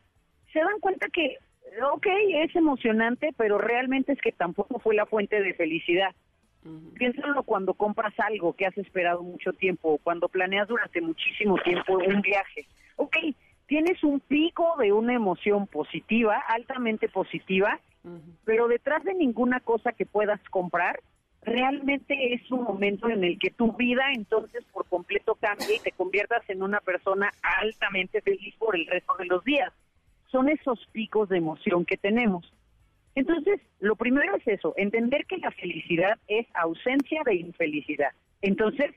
se 0.52 0.60
dan 0.60 0.80
cuenta 0.80 1.08
que 1.08 1.38
ok, 1.92 2.06
es 2.42 2.54
emocionante, 2.56 3.30
pero 3.36 3.58
realmente 3.58 4.12
es 4.12 4.20
que 4.20 4.32
tampoco 4.32 4.78
fue 4.78 4.94
la 4.94 5.06
fuente 5.06 5.40
de 5.40 5.54
felicidad. 5.54 6.14
Piénsalo 6.94 7.42
cuando 7.42 7.72
compras 7.72 8.12
algo 8.18 8.52
que 8.52 8.66
has 8.66 8.76
esperado 8.76 9.22
mucho 9.22 9.52
tiempo, 9.54 9.98
cuando 10.02 10.28
planeas 10.28 10.68
durante 10.68 11.00
muchísimo 11.00 11.56
tiempo 11.58 11.94
un 11.94 12.20
viaje. 12.20 12.66
Ok, 12.96 13.16
tienes 13.66 14.02
un 14.04 14.20
pico 14.20 14.74
de 14.78 14.92
una 14.92 15.14
emoción 15.14 15.66
positiva, 15.66 16.36
altamente 16.48 17.08
positiva, 17.08 17.80
pero 18.44 18.68
detrás 18.68 19.04
de 19.04 19.14
ninguna 19.14 19.60
cosa 19.60 19.92
que 19.92 20.04
puedas 20.04 20.40
comprar, 20.50 21.00
realmente 21.42 22.34
es 22.34 22.50
un 22.50 22.64
momento 22.64 23.08
en 23.08 23.24
el 23.24 23.38
que 23.38 23.50
tu 23.50 23.72
vida 23.72 24.02
entonces 24.14 24.64
por 24.72 24.86
completo 24.86 25.34
cambia 25.34 25.74
y 25.74 25.80
te 25.80 25.92
conviertas 25.92 26.42
en 26.48 26.62
una 26.62 26.80
persona 26.80 27.30
altamente 27.42 28.20
feliz 28.20 28.54
por 28.58 28.76
el 28.76 28.86
resto 28.86 29.14
de 29.18 29.26
los 29.26 29.44
días 29.44 29.72
son 30.30 30.48
esos 30.48 30.78
picos 30.92 31.28
de 31.28 31.38
emoción 31.38 31.84
que 31.84 31.96
tenemos. 31.96 32.50
Entonces, 33.14 33.60
lo 33.80 33.96
primero 33.96 34.36
es 34.36 34.46
eso, 34.46 34.72
entender 34.76 35.26
que 35.26 35.38
la 35.38 35.50
felicidad 35.50 36.18
es 36.28 36.46
ausencia 36.54 37.22
de 37.24 37.34
infelicidad. 37.34 38.10
Entonces, 38.40 38.92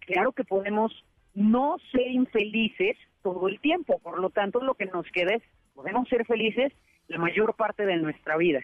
claro 0.00 0.32
que 0.32 0.44
podemos 0.44 0.92
no 1.34 1.76
ser 1.92 2.08
infelices 2.08 2.96
todo 3.22 3.48
el 3.48 3.60
tiempo, 3.60 3.98
por 3.98 4.18
lo 4.18 4.30
tanto, 4.30 4.62
lo 4.62 4.74
que 4.74 4.86
nos 4.86 5.06
queda 5.08 5.34
es, 5.34 5.42
podemos 5.74 6.08
ser 6.08 6.24
felices 6.24 6.72
la 7.08 7.18
mayor 7.18 7.54
parte 7.54 7.84
de 7.84 7.96
nuestra 7.96 8.36
vida. 8.36 8.60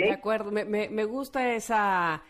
De 0.00 0.12
acuerdo, 0.12 0.50
me, 0.50 0.64
me 0.64 1.04
gusta 1.04 1.54
esa 1.54 2.22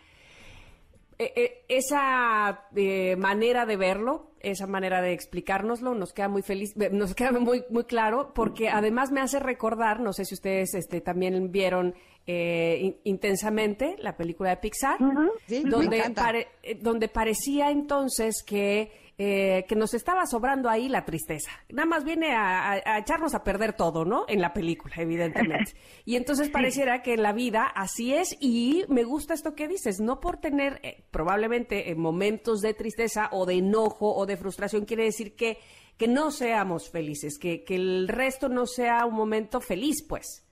eh, 1.17 1.33
eh, 1.37 1.65
esa 1.69 2.65
eh, 2.75 3.15
manera 3.17 3.67
de 3.67 3.77
verlo, 3.77 4.33
esa 4.41 4.67
manera 4.67 5.01
de 5.01 5.13
explicárnoslo, 5.13 5.95
nos 5.95 6.13
queda 6.13 6.29
muy 6.29 6.43
feliz, 6.43 6.75
nos 6.77 7.15
queda 7.15 7.31
muy 7.33 7.65
muy 7.71 7.85
claro, 7.85 8.33
porque 8.35 8.69
además 8.69 9.13
me 9.13 9.21
hace 9.21 9.39
recordar, 9.39 10.01
no 10.01 10.13
sé 10.13 10.25
si 10.25 10.35
ustedes 10.35 10.75
este, 10.75 11.01
también 11.01 11.53
vieron 11.53 11.95
intensamente 12.27 13.97
la 13.99 14.17
película 14.17 14.49
de 14.49 14.57
Pixar, 14.57 14.97
donde, 14.99 16.49
donde 16.81 17.09
parecía 17.09 17.71
entonces 17.71 18.43
que 18.43 19.04
eh, 19.17 19.65
que 19.69 19.77
nos 19.77 19.95
estaba 19.95 20.27
sobrando 20.27 20.69
ahí 20.69 20.89
la 20.89 21.05
tristeza. 21.05 21.53
Nada 21.69 21.87
más 21.87 22.05
viene 22.05 22.35
a, 22.35 22.99
echarnos 22.99 23.35
a 23.35 23.45
perder 23.45 23.73
todo, 23.73 24.05
¿no? 24.05 24.25
En 24.27 24.41
la 24.41 24.53
película, 24.53 24.95
evidentemente. 24.99 25.73
Y 26.05 26.17
entonces 26.17 26.51
pareciera 26.51 27.01
que 27.03 27.15
en 27.15 27.23
la 27.23 27.33
vida 27.33 27.65
así 27.65 28.13
es 28.13 28.37
y 28.41 28.85
me 28.89 29.05
gusta 29.05 29.33
esto 29.33 29.55
que 29.55 29.69
dices, 29.69 30.01
no 30.01 30.21
por 30.21 30.39
tener 30.39 30.81
eh, 30.83 31.05
probablemente 31.11 31.91
eh, 31.91 31.95
momentos 31.95 32.61
de 32.61 32.75
tristeza 32.75 33.29
o 33.31 33.47
de 33.47 33.55
enojo 33.55 34.15
o 34.15 34.27
de 34.27 34.37
frustración 34.37 34.85
quiere 34.85 35.05
decir 35.05 35.37
que, 35.37 35.59
que 35.97 36.09
no 36.09 36.31
seamos 36.31 36.91
felices, 36.91 37.39
que, 37.39 37.65
que 37.65 37.77
el 37.77 38.09
resto 38.09 38.49
no 38.49 38.67
sea 38.67 39.07
un 39.07 39.15
momento 39.15 39.61
feliz, 39.61 40.05
pues. 40.07 40.45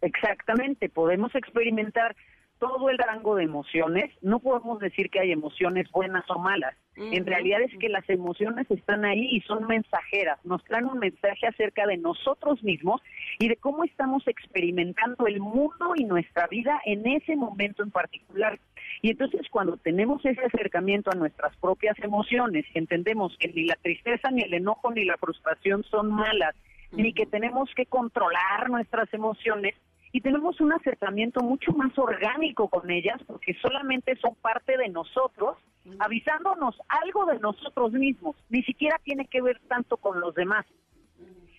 Exactamente, 0.00 0.88
podemos 0.88 1.34
experimentar 1.34 2.14
todo 2.58 2.88
el 2.88 2.98
rango 2.98 3.34
de 3.36 3.44
emociones, 3.44 4.10
no 4.22 4.38
podemos 4.38 4.78
decir 4.78 5.10
que 5.10 5.20
hay 5.20 5.32
emociones 5.32 5.90
buenas 5.90 6.24
o 6.30 6.38
malas. 6.38 6.74
En 6.96 7.26
realidad 7.26 7.60
es 7.62 7.76
que 7.78 7.88
las 7.88 8.08
emociones 8.08 8.70
están 8.70 9.04
ahí 9.04 9.28
y 9.32 9.40
son 9.40 9.66
mensajeras, 9.66 10.38
nos 10.44 10.62
traen 10.64 10.84
un 10.84 11.00
mensaje 11.00 11.46
acerca 11.46 11.86
de 11.86 11.96
nosotros 11.96 12.62
mismos 12.62 13.02
y 13.40 13.48
de 13.48 13.56
cómo 13.56 13.82
estamos 13.82 14.26
experimentando 14.28 15.26
el 15.26 15.40
mundo 15.40 15.94
y 15.96 16.04
nuestra 16.04 16.46
vida 16.46 16.80
en 16.84 17.04
ese 17.06 17.34
momento 17.34 17.82
en 17.82 17.90
particular. 17.90 18.60
Y 19.02 19.10
entonces 19.10 19.42
cuando 19.50 19.76
tenemos 19.76 20.24
ese 20.24 20.44
acercamiento 20.44 21.10
a 21.10 21.16
nuestras 21.16 21.56
propias 21.56 21.98
emociones 21.98 22.64
y 22.72 22.78
entendemos 22.78 23.36
que 23.38 23.48
ni 23.48 23.64
la 23.64 23.76
tristeza, 23.76 24.30
ni 24.30 24.42
el 24.42 24.54
enojo, 24.54 24.92
ni 24.92 25.04
la 25.04 25.16
frustración 25.16 25.82
son 25.84 26.12
malas, 26.12 26.54
ni 26.92 27.12
que 27.12 27.26
tenemos 27.26 27.68
que 27.74 27.86
controlar 27.86 28.70
nuestras 28.70 29.12
emociones, 29.12 29.74
y 30.14 30.20
tenemos 30.20 30.60
un 30.60 30.72
acercamiento 30.72 31.40
mucho 31.40 31.72
más 31.72 31.98
orgánico 31.98 32.68
con 32.68 32.88
ellas 32.88 33.20
porque 33.26 33.52
solamente 33.54 34.14
son 34.22 34.36
parte 34.36 34.78
de 34.78 34.88
nosotros, 34.88 35.56
avisándonos 35.98 36.80
algo 36.86 37.26
de 37.26 37.40
nosotros 37.40 37.90
mismos, 37.90 38.36
ni 38.48 38.62
siquiera 38.62 39.00
tiene 39.02 39.26
que 39.26 39.42
ver 39.42 39.60
tanto 39.66 39.96
con 39.96 40.20
los 40.20 40.32
demás. 40.36 40.66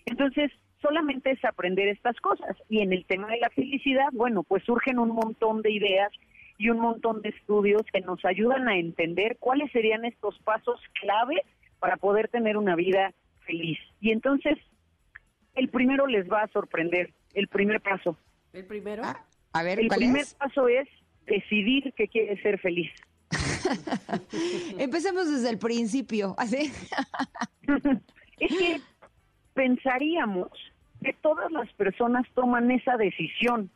Entonces, 0.06 0.54
solamente 0.82 1.32
es 1.32 1.44
aprender 1.44 1.90
estas 1.90 2.16
cosas. 2.22 2.56
Y 2.70 2.80
en 2.80 2.94
el 2.94 3.04
tema 3.04 3.28
de 3.28 3.40
la 3.40 3.50
felicidad, 3.50 4.08
bueno, 4.14 4.44
pues 4.44 4.64
surgen 4.64 5.00
un 5.00 5.10
montón 5.10 5.62
de 5.62 5.74
ideas 5.74 6.14
y 6.58 6.70
un 6.70 6.80
montón 6.80 7.22
de 7.24 7.32
estudios 7.32 7.82
que 7.92 8.00
nos 8.00 8.24
ayudan 8.24 8.70
a 8.70 8.78
entender 8.78 9.36
cuáles 9.38 9.70
serían 9.74 10.06
estos 10.06 10.40
pasos 10.46 10.80
clave 11.02 11.44
para 11.80 11.98
poder 11.98 12.30
tener 12.30 12.56
una 12.56 12.78
vida 12.78 13.14
feliz. 13.42 13.80
Y 14.00 14.12
entonces, 14.12 14.58
el 15.56 15.68
primero 15.68 16.08
les 16.08 16.32
va 16.32 16.44
a 16.44 16.48
sorprender, 16.48 17.12
el 17.34 17.50
primer 17.50 17.82
paso, 17.82 18.18
¿El 18.56 18.66
primero? 18.66 19.04
Ah, 19.04 19.22
a 19.52 19.64
ver, 19.64 19.80
El 19.82 19.90
primer 19.90 20.26
paso 20.40 20.70
es 20.70 20.88
decidir 21.26 21.92
que 21.94 22.08
quieres 22.08 22.42
ser 22.42 22.58
feliz. 22.60 22.90
Empecemos 24.80 25.30
desde 25.30 25.50
el 25.50 25.58
principio, 25.58 26.36
¿así? 26.38 26.72
es 28.40 28.58
que 28.58 28.82
pensaríamos 29.54 30.50
que 31.04 31.12
todas 31.22 31.52
las 31.52 31.72
personas 31.74 32.26
toman 32.34 32.72
esa 32.72 32.96
decisión, 32.96 33.70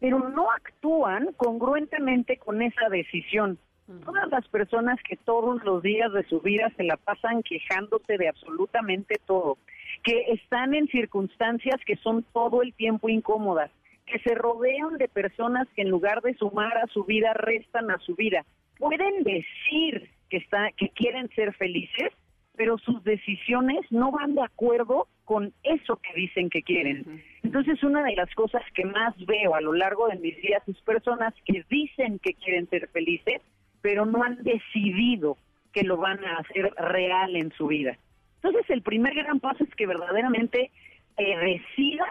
pero 0.00 0.28
no 0.28 0.50
actúan 0.50 1.32
congruentemente 1.36 2.38
con 2.38 2.62
esa 2.62 2.88
decisión. 2.88 3.58
Todas 4.04 4.28
las 4.30 4.48
personas 4.48 4.98
que 5.08 5.16
todos 5.16 5.62
los 5.62 5.82
días 5.82 6.12
de 6.12 6.24
su 6.24 6.40
vida 6.40 6.72
se 6.76 6.82
la 6.82 6.96
pasan 6.96 7.42
quejándose 7.42 8.18
de 8.18 8.28
absolutamente 8.28 9.20
todo, 9.24 9.56
que 10.02 10.32
están 10.32 10.74
en 10.74 10.88
circunstancias 10.88 11.76
que 11.86 11.96
son 11.96 12.24
todo 12.32 12.62
el 12.62 12.72
tiempo 12.72 13.08
incómodas, 13.08 13.70
que 14.06 14.18
se 14.20 14.34
rodean 14.34 14.98
de 14.98 15.08
personas 15.08 15.68
que 15.74 15.82
en 15.82 15.90
lugar 15.90 16.20
de 16.22 16.34
sumar 16.34 16.76
a 16.78 16.86
su 16.88 17.04
vida 17.04 17.32
restan 17.34 17.90
a 17.90 17.98
su 17.98 18.14
vida. 18.14 18.44
Pueden 18.78 19.22
decir 19.22 20.10
que 20.28 20.38
está 20.38 20.70
que 20.72 20.90
quieren 20.90 21.28
ser 21.30 21.54
felices, 21.54 22.12
pero 22.56 22.78
sus 22.78 23.02
decisiones 23.04 23.80
no 23.90 24.12
van 24.12 24.34
de 24.34 24.42
acuerdo 24.42 25.08
con 25.24 25.52
eso 25.62 25.96
que 25.96 26.12
dicen 26.14 26.50
que 26.50 26.62
quieren. 26.62 27.22
Entonces, 27.42 27.82
una 27.82 28.02
de 28.04 28.14
las 28.14 28.32
cosas 28.34 28.62
que 28.74 28.84
más 28.84 29.14
veo 29.26 29.54
a 29.54 29.60
lo 29.60 29.72
largo 29.72 30.08
de 30.08 30.16
mis 30.16 30.36
días 30.40 30.62
es 30.68 30.80
personas 30.82 31.34
que 31.46 31.64
dicen 31.70 32.18
que 32.18 32.34
quieren 32.34 32.68
ser 32.68 32.88
felices, 32.88 33.40
pero 33.80 34.06
no 34.06 34.22
han 34.22 34.42
decidido 34.42 35.38
que 35.72 35.82
lo 35.82 35.96
van 35.96 36.24
a 36.24 36.36
hacer 36.36 36.72
real 36.74 37.34
en 37.36 37.52
su 37.52 37.66
vida. 37.68 37.98
Entonces, 38.36 38.68
el 38.70 38.82
primer 38.82 39.14
gran 39.14 39.40
paso 39.40 39.64
es 39.64 39.74
que 39.74 39.86
verdaderamente 39.86 40.70
eh, 41.16 41.36
decidas 41.38 42.08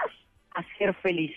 a 0.55 0.63
ser 0.77 0.93
feliz 0.95 1.33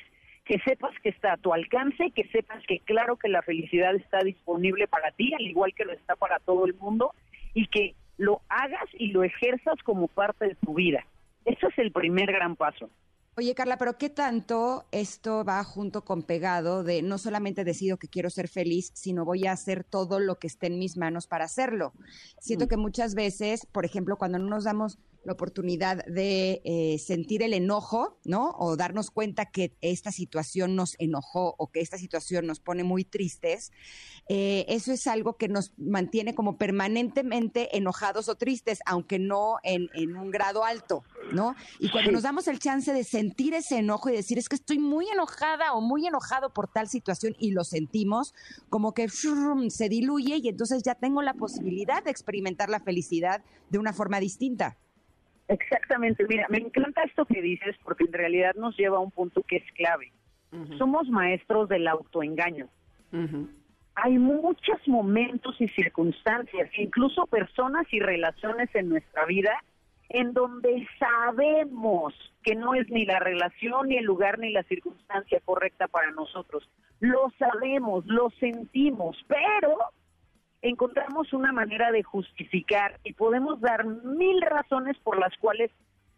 que 0.46 0.60
sepas 0.60 0.92
que 1.02 1.08
está 1.08 1.32
a 1.32 1.36
tu 1.36 1.52
alcance, 1.52 2.12
que 2.12 2.24
sepas 2.28 2.62
que 2.66 2.78
claro 2.80 3.16
que 3.16 3.28
la 3.28 3.42
felicidad 3.42 3.94
está 3.96 4.20
disponible 4.20 4.86
para 4.86 5.10
ti, 5.10 5.34
al 5.34 5.42
igual 5.42 5.74
que 5.74 5.84
lo 5.84 5.92
está 5.92 6.14
para 6.14 6.38
todo 6.38 6.66
el 6.66 6.74
mundo, 6.74 7.12
y 7.52 7.66
que 7.66 7.94
lo 8.16 8.40
hagas 8.48 8.88
y 8.94 9.08
lo 9.08 9.24
ejerzas 9.24 9.74
como 9.84 10.06
parte 10.08 10.46
de 10.46 10.54
tu 10.54 10.74
vida. 10.74 11.04
Ese 11.44 11.66
es 11.66 11.78
el 11.78 11.92
primer 11.92 12.32
gran 12.32 12.54
paso. 12.56 12.88
Oye, 13.38 13.54
Carla, 13.54 13.76
pero 13.76 13.98
¿qué 13.98 14.08
tanto 14.08 14.86
esto 14.92 15.44
va 15.44 15.62
junto 15.62 16.04
con 16.04 16.22
pegado 16.22 16.84
de 16.84 17.02
no 17.02 17.18
solamente 17.18 17.64
decido 17.64 17.98
que 17.98 18.08
quiero 18.08 18.30
ser 18.30 18.48
feliz, 18.48 18.92
sino 18.94 19.26
voy 19.26 19.46
a 19.46 19.52
hacer 19.52 19.84
todo 19.84 20.20
lo 20.20 20.36
que 20.36 20.46
esté 20.46 20.68
en 20.68 20.78
mis 20.78 20.96
manos 20.96 21.26
para 21.26 21.44
hacerlo? 21.44 21.92
Siento 22.40 22.64
mm. 22.64 22.68
que 22.68 22.76
muchas 22.78 23.14
veces, 23.14 23.66
por 23.66 23.84
ejemplo, 23.84 24.16
cuando 24.16 24.38
no 24.38 24.46
nos 24.46 24.64
damos 24.64 24.98
la 25.24 25.32
oportunidad 25.32 26.04
de 26.06 26.62
eh, 26.64 26.98
sentir 26.98 27.42
el 27.42 27.52
enojo, 27.52 28.18
¿no? 28.24 28.54
O 28.58 28.76
darnos 28.76 29.10
cuenta 29.10 29.46
que 29.46 29.76
esta 29.80 30.12
situación 30.12 30.76
nos 30.76 30.94
enojó 30.98 31.54
o 31.58 31.70
que 31.70 31.80
esta 31.80 31.98
situación 31.98 32.46
nos 32.46 32.60
pone 32.60 32.84
muy 32.84 33.04
tristes, 33.04 33.72
eh, 34.28 34.64
eso 34.68 34.92
es 34.92 35.06
algo 35.06 35.36
que 35.36 35.48
nos 35.48 35.72
mantiene 35.78 36.34
como 36.34 36.58
permanentemente 36.58 37.76
enojados 37.76 38.28
o 38.28 38.34
tristes, 38.34 38.80
aunque 38.84 39.18
no 39.18 39.56
en, 39.62 39.88
un 40.16 40.30
grado 40.30 40.64
alto, 40.64 41.04
¿no? 41.32 41.54
Y 41.78 41.90
cuando 41.90 42.10
nos 42.10 42.22
damos 42.22 42.48
el 42.48 42.58
chance 42.58 42.92
de 42.92 43.04
sentir 43.04 43.54
ese 43.54 43.78
enojo 43.78 44.08
y 44.10 44.12
decir, 44.12 44.38
es 44.38 44.48
que 44.48 44.56
estoy 44.56 44.78
muy 44.78 45.08
enojada 45.08 45.74
o 45.74 45.80
muy 45.80 46.06
enojado 46.06 46.52
por 46.52 46.68
tal 46.68 46.88
situación 46.88 47.36
y 47.38 47.52
lo 47.52 47.64
sentimos, 47.64 48.34
como 48.68 48.94
que 48.94 49.08
se 49.08 49.88
diluye 49.88 50.38
y 50.42 50.48
entonces 50.48 50.82
ya 50.82 50.94
tengo 50.94 51.22
la 51.22 51.34
posibilidad 51.34 52.02
de 52.02 52.10
experimentar 52.10 52.68
la 52.68 52.80
felicidad 52.80 53.42
de 53.70 53.78
una 53.78 53.92
forma 53.92 54.20
distinta. 54.20 54.76
Exactamente, 55.48 56.24
mira, 56.28 56.46
me 56.48 56.58
encanta 56.58 57.02
esto 57.04 57.24
que 57.24 57.40
dices 57.40 57.76
porque 57.84 58.04
en 58.04 58.12
realidad 58.12 58.54
nos 58.56 58.76
lleva 58.76 58.96
a 58.96 59.00
un 59.00 59.10
punto 59.10 59.42
que 59.42 59.56
es 59.56 59.72
clave. 59.72 60.12
Somos 60.78 61.08
maestros 61.08 61.68
del 61.68 61.86
autoengaño. 61.86 62.68
Hay 63.94 64.18
muchos 64.18 64.86
momentos 64.86 65.56
y 65.60 65.68
circunstancias, 65.68 66.70
incluso 66.78 67.26
personas 67.26 67.86
y 67.90 68.00
relaciones 68.00 68.74
en 68.74 68.88
nuestra 68.88 69.24
vida 69.26 69.62
en 70.08 70.32
donde 70.32 70.86
sabemos 70.98 72.14
que 72.42 72.54
no 72.54 72.74
es 72.74 72.88
ni 72.90 73.04
la 73.04 73.18
relación, 73.18 73.88
ni 73.88 73.96
el 73.96 74.04
lugar, 74.04 74.38
ni 74.38 74.50
la 74.52 74.62
circunstancia 74.64 75.40
correcta 75.44 75.88
para 75.88 76.10
nosotros. 76.12 76.68
Lo 77.00 77.32
sabemos, 77.38 78.06
lo 78.06 78.30
sentimos, 78.38 79.16
pero 79.26 79.76
encontramos 80.62 81.32
una 81.32 81.52
manera 81.52 81.92
de 81.92 82.02
justificar 82.02 82.98
y 83.04 83.12
podemos 83.12 83.60
dar 83.60 83.84
mil 83.84 84.40
razones 84.42 84.96
por 84.98 85.18
las 85.18 85.36
cuales 85.38 85.70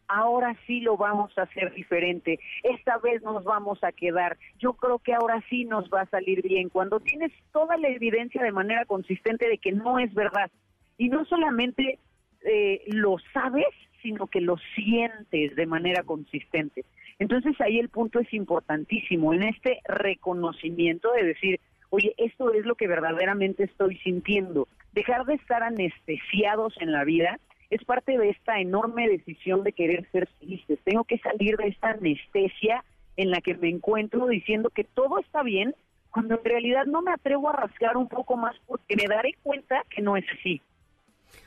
ahora 0.09 0.57
sí 0.66 0.80
lo 0.80 0.97
vamos 0.97 1.36
a 1.36 1.43
hacer 1.43 1.72
diferente, 1.74 2.41
esta 2.62 2.99
vez 2.99 3.22
nos 3.22 3.45
vamos 3.45 3.82
a 3.84 3.93
quedar, 3.93 4.39
yo 4.59 4.72
creo 4.72 4.99
que 4.99 5.14
ahora 5.14 5.43
sí 5.49 5.64
nos 5.64 5.89
va 5.91 6.03
a 6.03 6.11
salir 6.11 6.43
bien, 6.43 6.70
cuando 6.70 6.99
tienes 6.99 7.30
toda 7.53 7.76
la 7.76 7.89
evidencia 7.89 8.43
de 8.43 8.53
manera 8.53 8.86
consistente 8.86 9.49
de 9.49 9.59
que 9.59 9.72
no 9.72 9.99
es 9.99 10.12
verdad. 10.14 10.51
Y 10.97 11.11
no 11.11 11.24
solamente 11.26 11.99
eh, 12.43 12.82
lo 12.86 13.16
sabes, 13.32 13.66
sino 14.03 14.26
que 14.26 14.41
lo 14.41 14.57
sientes 14.74 15.55
de 15.55 15.66
manera 15.66 16.03
consistente. 16.03 16.84
Entonces 17.18 17.61
ahí 17.61 17.78
el 17.78 17.89
punto 17.89 18.20
es 18.20 18.32
importantísimo, 18.32 19.34
en 19.34 19.43
este 19.43 19.80
reconocimiento 19.84 21.12
de 21.12 21.24
decir, 21.24 21.61
oye, 21.91 22.14
esto 22.16 22.53
es 22.53 22.64
lo 22.64 22.74
que 22.74 22.89
verdaderamente 22.89 23.64
estoy 23.64 23.97
sintiendo. 23.99 24.68
Dejar 24.93 25.24
de 25.26 25.34
estar 25.34 25.62
anestesiados 25.62 26.74
en 26.80 26.93
la 26.93 27.05
vida 27.05 27.39
es 27.70 27.84
parte 27.84 28.16
de 28.16 28.30
esta 28.30 28.61
enorme 28.61 29.09
decisión 29.09 29.62
de 29.62 29.72
querer 29.72 30.09
ser 30.11 30.28
felices. 30.39 30.78
Tengo 30.84 31.05
que 31.05 31.18
salir 31.18 31.57
de 31.57 31.68
esta 31.68 31.91
anestesia 31.91 32.84
en 33.16 33.30
la 33.30 33.41
que 33.41 33.55
me 33.55 33.68
encuentro 33.68 34.26
diciendo 34.28 34.70
que 34.70 34.84
todo 34.84 35.18
está 35.18 35.43
bien, 35.43 35.74
cuando 36.11 36.36
en 36.36 36.45
realidad 36.45 36.86
no 36.86 37.03
me 37.03 37.12
atrevo 37.12 37.51
a 37.51 37.53
rascar 37.53 37.97
un 37.97 38.09
poco 38.09 38.36
más 38.36 38.57
porque 38.66 38.97
me 38.97 39.07
daré 39.07 39.34
cuenta 39.43 39.84
que 39.91 40.01
no 40.01 40.16
es 40.16 40.24
así. 40.39 40.62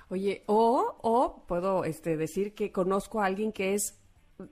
Oye, 0.10 0.44
o, 0.46 0.98
o 1.02 1.44
puedo 1.48 1.86
este, 1.86 2.18
decir 2.18 2.54
que 2.54 2.72
conozco 2.72 3.22
a 3.22 3.26
alguien 3.26 3.52
que 3.52 3.74
es 3.74 4.01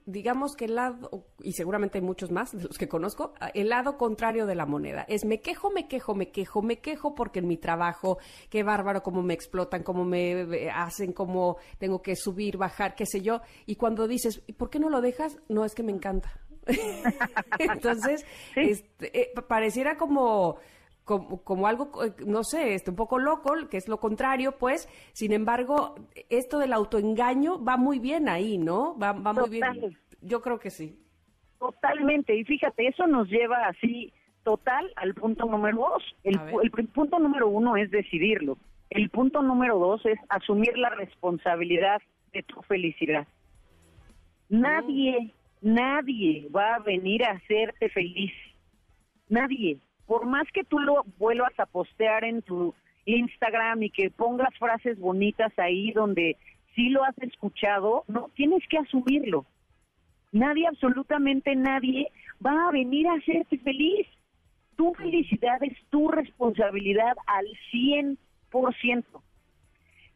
digamos 0.06 0.56
que 0.56 0.66
el 0.66 0.76
lado, 0.76 1.26
y 1.42 1.54
seguramente 1.54 1.98
hay 1.98 2.04
muchos 2.04 2.32
más 2.32 2.52
de 2.52 2.64
los 2.64 2.78
que 2.78 2.88
conozco, 2.88 3.34
el 3.54 3.70
lado 3.70 3.98
contrario 3.98 4.46
de 4.46 4.56
la 4.56 4.66
moneda. 4.66 5.06
Es 5.08 5.26
me 5.26 5.42
quejo, 5.42 5.72
me 5.72 5.88
quejo, 5.88 6.16
me 6.16 6.30
quejo, 6.32 6.62
me 6.62 6.80
quejo 6.80 7.16
porque 7.16 7.40
en 7.40 7.48
mi 7.48 7.58
trabajo, 7.58 8.18
qué 8.50 8.64
bárbaro, 8.64 9.04
cómo 9.04 9.22
me 9.22 9.34
explotan, 9.34 9.84
cómo 9.84 10.06
me 10.06 10.42
eh, 10.42 10.70
hacen, 10.70 11.14
cómo 11.14 11.58
tengo 11.78 12.02
que 12.02 12.16
subir, 12.16 12.58
bajar, 12.58 12.96
qué 12.96 13.06
sé 13.06 13.22
yo. 13.22 13.42
Y 13.66 13.76
cuando 13.76 14.08
dices, 14.08 14.42
¿y 14.48 14.54
por 14.54 14.70
qué 14.70 14.80
no 14.80 14.90
lo 14.90 15.02
dejas? 15.02 15.38
No, 15.48 15.66
es 15.66 15.76
que 15.76 15.84
me 15.84 15.92
encanta. 15.92 16.32
Entonces, 17.60 18.26
este, 18.56 19.22
eh, 19.22 19.32
pareciera 19.48 19.98
como 19.98 20.58
como, 21.18 21.68
algo, 21.68 22.04
eh, 22.04 22.14
no 22.28 22.44
sé, 22.44 22.76
este, 22.76 22.92
un 22.92 22.96
poco 22.96 23.18
loco, 23.18 23.54
que 23.70 23.78
es 23.78 23.88
lo 23.88 23.98
contrario, 23.98 24.58
pues, 24.60 24.88
sin 25.14 25.34
embargo, 25.34 25.96
esto 26.30 26.60
del 26.60 26.74
autoengaño 26.74 27.64
va 27.64 27.78
muy 27.78 27.98
bien 28.00 28.30
ahí, 28.30 28.58
¿no? 28.60 28.98
Va, 28.98 29.14
va 29.14 29.34
muy 29.34 29.50
bien. 29.50 29.98
Yo 30.22 30.42
creo 30.42 30.60
que 30.60 30.70
sí. 30.70 31.00
Totalmente, 31.58 32.36
y 32.36 32.44
fíjate, 32.44 32.88
eso 32.88 33.08
nos 33.08 33.28
lleva 33.28 33.68
así 33.68 34.14
total 34.44 34.92
al 34.96 35.14
punto 35.16 35.46
número 35.46 35.78
dos. 35.78 36.04
El, 36.24 36.40
el 36.78 36.88
punto 36.88 37.20
número 37.20 37.50
uno 37.50 37.76
es 37.76 37.90
decidirlo. 37.90 38.58
El 38.90 39.10
punto 39.10 39.42
número 39.42 39.78
dos 39.78 40.06
es 40.06 40.20
asumir 40.30 40.78
la 40.78 40.90
responsabilidad 40.90 42.02
de 42.34 42.44
tu 42.44 42.62
felicidad. 42.64 43.28
Nadie, 44.48 45.34
nadie 45.62 46.48
va 46.56 46.76
a 46.76 46.80
venir 46.80 47.24
a 47.24 47.32
hacerte 47.32 47.90
feliz. 47.90 48.34
Nadie 49.28 49.80
por 50.10 50.26
más 50.26 50.48
que 50.52 50.64
tú 50.64 50.80
lo 50.80 51.06
vuelvas 51.20 51.54
a 51.60 51.68
postear 51.68 52.24
en 52.24 52.42
tu 52.42 52.74
Instagram 53.06 53.84
y 53.84 53.92
que 53.92 54.10
pongas 54.10 54.50
frases 54.58 54.98
bonitas 54.98 55.54
ahí 55.60 55.92
donde 55.92 56.36
sí 56.74 56.90
lo 56.90 57.04
has 57.04 57.16
escuchado, 57.20 58.06
no, 58.08 58.32
tienes 58.34 58.68
que 58.68 58.80
asumirlo. 58.80 59.46
Nadie, 60.32 60.66
absolutamente 60.66 61.56
nadie, 61.56 62.12
va 62.44 62.68
a 62.68 62.72
venir 62.72 63.08
a 63.08 63.18
hacerte 63.18 63.60
feliz. 63.60 64.08
Tu 64.76 64.96
felicidad 64.96 65.62
es 65.62 65.78
tu 65.92 66.08
responsabilidad 66.08 67.16
al 67.28 67.46
100%. 67.72 69.04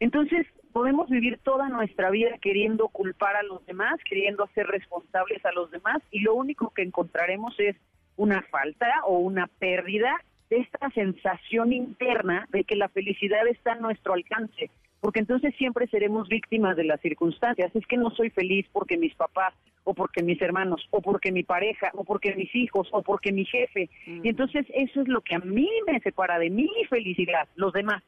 Entonces, 0.00 0.44
podemos 0.72 1.08
vivir 1.08 1.38
toda 1.44 1.68
nuestra 1.68 2.10
vida 2.10 2.36
queriendo 2.38 2.88
culpar 2.88 3.36
a 3.36 3.44
los 3.44 3.64
demás, 3.64 4.00
queriendo 4.08 4.42
hacer 4.42 4.66
responsables 4.66 5.46
a 5.46 5.52
los 5.52 5.70
demás, 5.70 6.02
y 6.10 6.18
lo 6.18 6.34
único 6.34 6.70
que 6.70 6.82
encontraremos 6.82 7.54
es 7.60 7.76
una 8.16 8.42
falta 8.42 8.86
o 9.06 9.18
una 9.18 9.46
pérdida 9.46 10.14
de 10.50 10.58
esta 10.58 10.90
sensación 10.90 11.72
interna 11.72 12.46
de 12.50 12.64
que 12.64 12.76
la 12.76 12.88
felicidad 12.88 13.46
está 13.48 13.72
a 13.72 13.76
nuestro 13.76 14.14
alcance, 14.14 14.70
porque 15.00 15.20
entonces 15.20 15.54
siempre 15.56 15.86
seremos 15.88 16.28
víctimas 16.28 16.76
de 16.76 16.84
las 16.84 17.00
circunstancias. 17.00 17.74
Es 17.74 17.86
que 17.86 17.96
no 17.96 18.10
soy 18.10 18.30
feliz 18.30 18.66
porque 18.72 18.96
mis 18.96 19.14
papás, 19.14 19.54
o 19.84 19.92
porque 19.94 20.22
mis 20.22 20.40
hermanos, 20.40 20.86
o 20.90 21.02
porque 21.02 21.30
mi 21.30 21.42
pareja, 21.42 21.90
o 21.94 22.04
porque 22.04 22.34
mis 22.34 22.54
hijos, 22.54 22.88
o 22.90 23.02
porque 23.02 23.32
mi 23.32 23.44
jefe. 23.44 23.90
Y 24.06 24.28
entonces 24.28 24.66
eso 24.74 25.02
es 25.02 25.08
lo 25.08 25.20
que 25.20 25.34
a 25.34 25.40
mí 25.40 25.68
me 25.86 26.00
separa 26.00 26.38
de 26.38 26.50
mi 26.50 26.70
felicidad, 26.88 27.48
los 27.54 27.72
demás. 27.72 28.02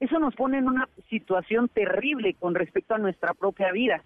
Eso 0.00 0.20
nos 0.20 0.36
pone 0.36 0.58
en 0.58 0.68
una 0.68 0.88
situación 1.10 1.68
terrible 1.68 2.34
con 2.34 2.54
respecto 2.54 2.94
a 2.94 2.98
nuestra 2.98 3.34
propia 3.34 3.72
vida, 3.72 4.04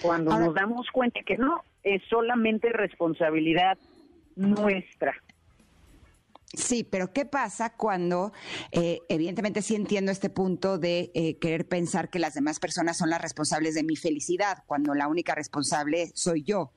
cuando 0.00 0.38
nos 0.38 0.54
damos 0.54 0.88
cuenta 0.92 1.20
que 1.24 1.36
no, 1.36 1.62
es 1.82 2.02
solamente 2.08 2.68
responsabilidad 2.68 3.76
nuestra. 4.36 5.14
Sí, 6.54 6.84
pero 6.84 7.12
¿qué 7.14 7.24
pasa 7.24 7.74
cuando, 7.74 8.32
eh, 8.72 9.00
evidentemente 9.08 9.62
sí 9.62 9.74
entiendo 9.74 10.12
este 10.12 10.28
punto 10.28 10.76
de 10.76 11.10
eh, 11.14 11.38
querer 11.38 11.66
pensar 11.66 12.10
que 12.10 12.18
las 12.18 12.34
demás 12.34 12.60
personas 12.60 12.98
son 12.98 13.08
las 13.08 13.22
responsables 13.22 13.74
de 13.74 13.82
mi 13.82 13.96
felicidad, 13.96 14.62
cuando 14.66 14.94
la 14.94 15.08
única 15.08 15.34
responsable 15.34 16.10
soy 16.14 16.42
yo? 16.42 16.70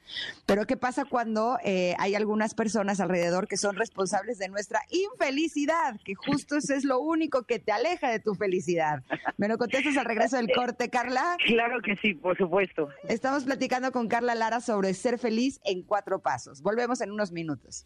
Pero 0.46 0.66
¿qué 0.66 0.78
pasa 0.78 1.04
cuando 1.04 1.58
eh, 1.64 1.94
hay 2.00 2.16
algunas 2.16 2.54
personas 2.54 3.02
alrededor 3.02 3.50
que 3.50 3.58
son 3.58 3.76
responsables 3.76 4.38
de 4.38 4.48
nuestra 4.48 4.80
infelicidad? 4.90 6.00
Que 6.06 6.16
justo 6.16 6.56
eso 6.56 6.74
es 6.74 6.86
lo 6.86 7.00
único 7.00 7.44
que 7.44 7.60
te 7.60 7.74
aleja 7.74 8.10
de 8.10 8.20
tu 8.20 8.34
felicidad. 8.34 9.04
¿Me 9.36 9.50
lo 9.50 9.58
contestas 9.58 9.98
al 9.98 10.06
regreso 10.06 10.38
del 10.38 10.52
corte, 10.56 10.90
Carla? 10.90 11.36
Claro 11.46 11.82
que 11.82 11.98
sí, 11.98 12.14
por 12.14 12.38
supuesto. 12.38 12.88
Estamos 13.10 13.44
platicando 13.44 13.92
con 13.92 14.08
Carla 14.08 14.36
Lara 14.36 14.62
sobre 14.62 14.94
ser 14.94 15.20
feliz 15.20 15.60
en 15.66 15.84
cuatro 15.84 16.20
pasos. 16.20 16.62
Volvemos 16.62 17.02
en 17.02 17.12
unos 17.12 17.34
minutos. 17.34 17.86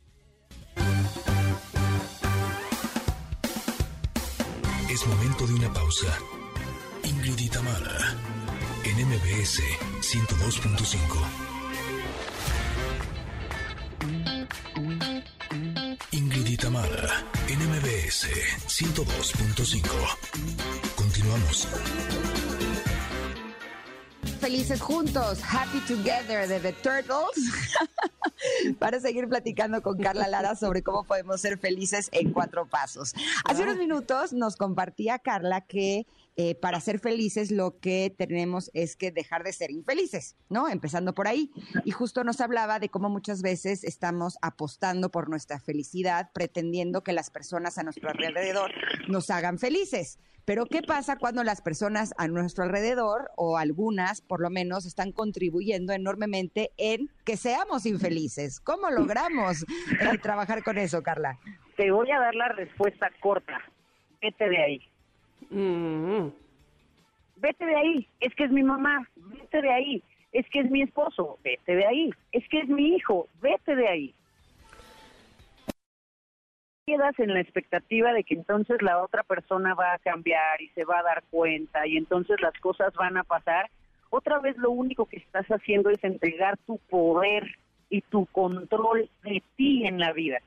Momento 5.40 5.48
de 5.48 5.54
una 5.54 5.74
pausa. 5.74 6.08
Ingrid 7.04 7.40
y 7.40 7.50
Tamara, 7.50 8.16
en 8.84 9.08
MBS 9.08 9.62
102.5. 10.02 10.98
Ingrid 16.12 16.46
y 16.46 16.58
Tamara, 16.58 17.24
en 17.48 17.60
MBS 17.70 18.28
102.5. 18.68 19.90
Continuamos. 20.96 21.68
Felices 24.40 24.82
juntos, 24.82 25.40
Happy 25.44 25.80
Together 25.82 26.48
de 26.48 26.60
The 26.60 26.74
Turtles. 26.74 27.36
para 28.80 29.00
seguir 29.00 29.28
platicando 29.28 29.82
con 29.82 29.98
Carla 29.98 30.28
Lara 30.28 30.56
sobre 30.56 30.84
cómo 30.84 31.04
podemos 31.04 31.42
ser 31.42 31.58
felices 31.58 32.10
en 32.12 32.32
cuatro 32.32 32.68
pasos. 32.68 33.14
Hace 33.46 33.64
unos 33.64 33.78
minutos 33.78 34.34
nos 34.34 34.56
compartía 34.56 35.20
Carla 35.20 35.62
que 35.62 36.06
eh, 36.42 36.56
para 36.56 36.80
ser 36.80 37.00
felices 37.00 37.52
lo 37.52 37.80
que 37.80 38.16
tenemos 38.18 38.72
es 38.74 38.96
que 38.96 39.12
dejar 39.12 39.44
de 39.44 39.52
ser 39.52 39.72
infelices, 39.72 40.38
¿no? 40.48 40.70
Empezando 40.70 41.14
por 41.14 41.28
ahí. 41.28 41.52
Y 41.84 41.92
justo 41.92 42.24
nos 42.24 42.40
hablaba 42.40 42.80
de 42.80 42.88
cómo 42.88 43.10
muchas 43.10 43.42
veces 43.42 43.84
estamos 43.84 44.38
apostando 44.42 45.10
por 45.12 45.30
nuestra 45.30 45.60
felicidad, 45.60 46.32
pretendiendo 46.34 47.04
que 47.04 47.12
las 47.12 47.30
personas 47.30 47.78
a 47.78 47.84
nuestro 47.84 48.10
alrededor 48.10 48.72
nos 49.10 49.30
hagan 49.32 49.60
felices. 49.60 50.18
Pero 50.46 50.66
¿qué 50.66 50.82
pasa 50.82 51.18
cuando 51.18 51.44
las 51.44 51.62
personas 51.62 52.14
a 52.18 52.28
nuestro 52.28 52.64
alrededor, 52.64 53.32
o 53.36 53.58
algunas 53.58 54.22
por 54.22 54.40
lo 54.40 54.50
menos, 54.50 54.86
están 54.86 55.12
contribuyendo 55.12 55.92
enormemente 55.92 56.72
en 56.78 57.12
que 57.26 57.38
seamos 57.38 57.86
infelices? 57.86 58.29
¿Cómo 58.64 58.90
logramos 58.90 59.64
eh, 59.64 60.18
trabajar 60.22 60.64
con 60.64 60.78
eso, 60.78 61.02
Carla? 61.02 61.38
Te 61.76 61.92
voy 61.92 62.12
a 62.12 62.20
dar 62.20 62.36
la 62.36 62.50
respuesta 62.50 63.10
corta. 63.20 63.62
Vete 64.22 64.50
de 64.50 64.58
ahí. 64.58 64.82
Mm. 65.50 66.28
Vete 67.38 67.66
de 67.66 67.76
ahí. 67.76 68.08
Es 68.20 68.36
que 68.36 68.44
es 68.46 68.52
mi 68.52 68.64
mamá. 68.64 69.08
Vete 69.16 69.62
de 69.62 69.72
ahí. 69.72 70.04
Es 70.32 70.46
que 70.50 70.60
es 70.60 70.70
mi 70.70 70.82
esposo. 70.82 71.40
Vete 71.44 71.76
de 71.76 71.86
ahí. 71.86 72.10
Es 72.32 72.48
que 72.50 72.60
es 72.60 72.68
mi 72.68 72.96
hijo. 72.96 73.28
Vete 73.42 73.76
de 73.76 73.88
ahí. 73.88 74.16
Quedas 76.86 77.18
en 77.20 77.34
la 77.34 77.40
expectativa 77.40 78.14
de 78.14 78.24
que 78.24 78.34
entonces 78.34 78.82
la 78.82 79.02
otra 79.02 79.24
persona 79.24 79.74
va 79.76 79.94
a 79.94 80.00
cambiar 80.00 80.62
y 80.62 80.70
se 80.70 80.86
va 80.86 81.00
a 81.00 81.04
dar 81.04 81.24
cuenta 81.30 81.86
y 81.86 81.98
entonces 81.98 82.42
las 82.42 82.54
cosas 82.60 82.94
van 82.94 83.18
a 83.18 83.24
pasar. 83.24 83.70
Otra 84.10 84.40
vez 84.40 84.58
lo 84.58 84.72
único 84.72 85.06
que 85.06 85.18
estás 85.18 85.46
haciendo 85.48 85.92
es 85.92 86.04
entregar 86.04 86.58
tu 86.66 86.80
poder 86.90 87.44
y 87.90 88.02
tu 88.02 88.26
control 88.28 89.10
de 89.24 89.42
ti 89.56 89.86
en 89.86 90.00
la 90.00 90.14
vida. 90.14 90.40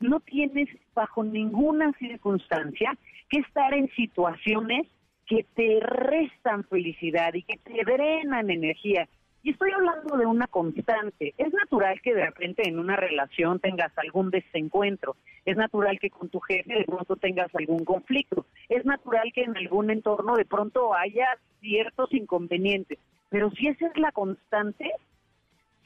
No 0.00 0.20
tienes 0.20 0.68
bajo 0.94 1.22
ninguna 1.22 1.92
circunstancia 1.98 2.96
que 3.28 3.40
estar 3.40 3.72
en 3.72 3.88
situaciones 3.90 4.86
que 5.26 5.46
te 5.54 5.80
restan 5.80 6.64
felicidad 6.64 7.32
y 7.34 7.42
que 7.42 7.58
te 7.58 7.84
drenan 7.84 8.50
energía. 8.50 9.08
Y 9.44 9.50
estoy 9.50 9.72
hablando 9.72 10.16
de 10.16 10.26
una 10.26 10.46
constante. 10.46 11.34
Es 11.36 11.52
natural 11.52 12.00
que 12.00 12.14
de 12.14 12.26
repente 12.26 12.68
en 12.68 12.78
una 12.78 12.96
relación 12.96 13.58
tengas 13.58 13.96
algún 13.98 14.30
desencuentro. 14.30 15.16
Es 15.44 15.56
natural 15.56 15.98
que 15.98 16.10
con 16.10 16.28
tu 16.28 16.38
jefe 16.40 16.74
de 16.74 16.84
pronto 16.84 17.16
tengas 17.16 17.52
algún 17.54 17.84
conflicto. 17.84 18.46
Es 18.68 18.84
natural 18.84 19.32
que 19.34 19.42
en 19.42 19.56
algún 19.56 19.90
entorno 19.90 20.36
de 20.36 20.44
pronto 20.44 20.94
haya 20.94 21.26
ciertos 21.60 22.12
inconvenientes. 22.12 22.98
Pero 23.30 23.50
si 23.50 23.66
esa 23.66 23.86
es 23.86 23.96
la 23.96 24.12
constante, 24.12 24.92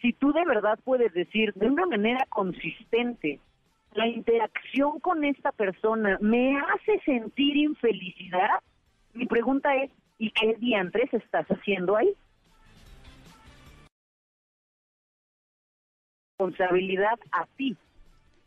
si 0.07 0.12
tú 0.12 0.32
de 0.32 0.44
verdad 0.44 0.78
puedes 0.84 1.12
decir 1.14 1.52
de 1.54 1.66
una 1.66 1.84
manera 1.84 2.24
consistente, 2.28 3.40
la 3.92 4.07
interacción 4.07 5.00
con 5.00 5.24
esta 5.24 5.50
persona 5.50 6.16
me 6.20 6.57
hace 6.61 7.00
sentir 7.04 7.57
infelicidad, 7.57 8.61
mi 9.14 9.26
pregunta 9.26 9.74
es, 9.74 9.90
¿y 10.16 10.30
qué 10.30 10.54
diantres 10.61 11.12
estás 11.12 11.44
haciendo 11.48 11.96
ahí? 11.96 12.14
Responsabilidad 16.38 17.18
a 17.32 17.46
ti. 17.57 17.76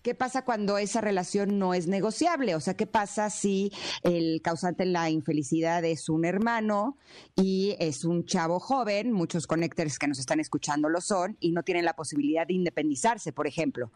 ¿Qué 0.09 0.15
pasa 0.15 0.43
cuando 0.43 0.79
esa 0.79 1.01
relación 1.01 1.59
no 1.59 1.75
es 1.75 1.87
negociable? 1.87 2.55
O 2.55 2.59
sea, 2.59 2.73
¿qué 2.73 2.87
pasa 2.87 3.29
si 3.29 3.69
el 4.01 4.41
causante 4.41 4.83
de 4.83 4.89
la 4.89 5.11
infelicidad 5.11 5.85
es 5.85 6.09
un 6.09 6.25
hermano 6.25 6.97
y 7.35 7.75
es 7.79 8.03
un 8.05 8.25
chavo 8.25 8.59
joven? 8.59 9.11
Muchos 9.11 9.45
connectors 9.45 9.99
que 9.99 10.07
nos 10.07 10.17
están 10.17 10.39
escuchando 10.39 10.89
lo 10.89 10.99
son 10.99 11.37
y 11.39 11.51
no 11.51 11.61
tienen 11.61 11.85
la 11.85 11.93
posibilidad 11.93 12.47
de 12.47 12.55
independizarse, 12.55 13.31
por 13.33 13.45
ejemplo. 13.45 13.91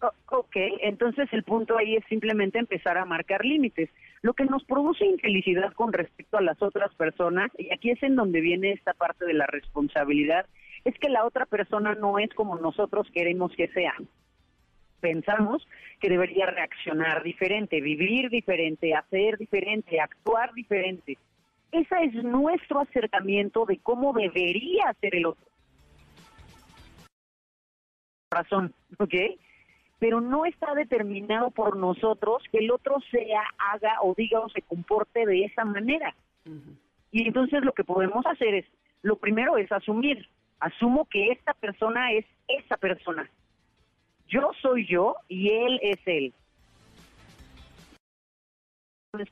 ok, 0.00 0.56
entonces 0.82 1.28
el 1.32 1.42
punto 1.42 1.76
ahí 1.76 1.96
es 1.96 2.04
simplemente 2.08 2.60
empezar 2.60 2.96
a 2.96 3.04
marcar 3.04 3.44
límites. 3.44 3.90
Lo 4.22 4.34
que 4.34 4.44
nos 4.44 4.62
produce 4.62 5.04
infelicidad 5.04 5.72
con 5.72 5.92
respecto 5.92 6.36
a 6.36 6.40
las 6.40 6.62
otras 6.62 6.94
personas, 6.94 7.50
y 7.58 7.74
aquí 7.74 7.90
es 7.90 8.00
en 8.04 8.14
donde 8.14 8.40
viene 8.40 8.74
esta 8.74 8.94
parte 8.94 9.24
de 9.24 9.34
la 9.34 9.48
responsabilidad, 9.48 10.46
es 10.84 10.96
que 11.00 11.08
la 11.08 11.24
otra 11.24 11.46
persona 11.46 11.96
no 11.96 12.20
es 12.20 12.32
como 12.34 12.56
nosotros 12.60 13.08
queremos 13.12 13.50
que 13.56 13.66
sea. 13.72 13.94
Pensamos 15.00 15.66
que 15.98 16.08
debería 16.08 16.46
reaccionar 16.46 17.22
diferente, 17.22 17.80
vivir 17.80 18.30
diferente, 18.30 18.94
hacer 18.94 19.38
diferente, 19.38 20.00
actuar 20.00 20.52
diferente. 20.54 21.16
Ese 21.72 21.94
es 22.04 22.14
nuestro 22.24 22.80
acercamiento 22.80 23.64
de 23.64 23.78
cómo 23.78 24.12
debería 24.12 24.94
ser 25.00 25.14
el 25.14 25.26
otro. 25.26 25.46
Razón, 28.30 28.74
¿ok? 28.98 29.14
Pero 29.98 30.20
no 30.20 30.46
está 30.46 30.74
determinado 30.74 31.50
por 31.50 31.76
nosotros 31.76 32.42
que 32.50 32.58
el 32.58 32.70
otro 32.70 33.00
sea, 33.10 33.42
haga 33.58 33.98
o 34.02 34.14
diga 34.14 34.40
o 34.40 34.48
se 34.48 34.62
comporte 34.62 35.26
de 35.26 35.44
esa 35.44 35.64
manera. 35.64 36.14
Y 37.10 37.26
entonces 37.26 37.64
lo 37.64 37.72
que 37.72 37.84
podemos 37.84 38.24
hacer 38.26 38.54
es, 38.54 38.66
lo 39.02 39.16
primero 39.16 39.56
es 39.56 39.70
asumir, 39.72 40.28
asumo 40.60 41.06
que 41.06 41.32
esta 41.32 41.54
persona 41.54 42.12
es 42.12 42.24
esa 42.48 42.76
persona. 42.76 43.28
Yo 44.30 44.52
soy 44.62 44.86
yo 44.86 45.16
y 45.28 45.50
él 45.50 45.78
es 45.82 45.98
él. 46.06 46.32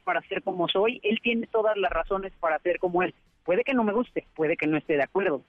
Para 0.04 0.20
ser 0.22 0.42
como 0.42 0.68
soy, 0.68 1.00
él 1.04 1.20
tiene 1.22 1.46
todas 1.46 1.76
las 1.76 1.90
razones 1.92 2.32
para 2.40 2.58
ser 2.58 2.78
como 2.78 3.02
él. 3.02 3.14
Puede 3.44 3.62
que 3.62 3.74
no 3.74 3.84
me 3.84 3.92
guste, 3.92 4.26
puede 4.34 4.56
que 4.56 4.66
no 4.66 4.76
esté 4.76 4.96
de 4.96 5.04
acuerdo, 5.04 5.42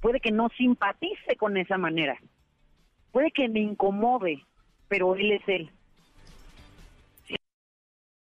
puede 0.00 0.20
que 0.20 0.32
no 0.32 0.48
simpatice 0.50 1.36
con 1.36 1.56
esa 1.56 1.78
manera, 1.78 2.18
puede 3.12 3.30
que 3.30 3.48
me 3.48 3.60
incomode, 3.60 4.44
pero 4.88 5.14
él 5.14 5.32
es 5.32 5.48
él 5.48 5.70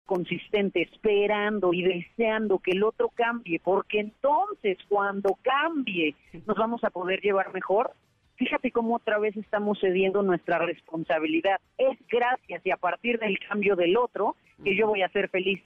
consistente, 0.06 0.82
esperando 0.82 1.74
y 1.74 1.82
deseando 1.82 2.60
que 2.60 2.70
el 2.70 2.84
otro 2.84 3.10
cambie, 3.10 3.60
porque 3.60 4.00
entonces 4.00 4.78
cuando 4.88 5.36
cambie 5.42 6.14
nos 6.46 6.56
vamos 6.56 6.82
a 6.84 6.90
poder 6.90 7.20
llevar 7.20 7.52
mejor. 7.52 7.92
Fíjate 8.36 8.70
cómo 8.70 8.96
otra 8.96 9.18
vez 9.18 9.36
estamos 9.36 9.78
cediendo 9.80 10.22
nuestra 10.22 10.58
responsabilidad. 10.58 11.58
Es 11.78 11.98
gracias 12.08 12.64
y 12.64 12.70
a 12.70 12.76
partir 12.76 13.18
del 13.18 13.38
cambio 13.38 13.76
del 13.76 13.96
otro 13.96 14.36
que 14.62 14.76
yo 14.76 14.86
voy 14.86 15.02
a 15.02 15.08
ser 15.08 15.28
feliz, 15.30 15.62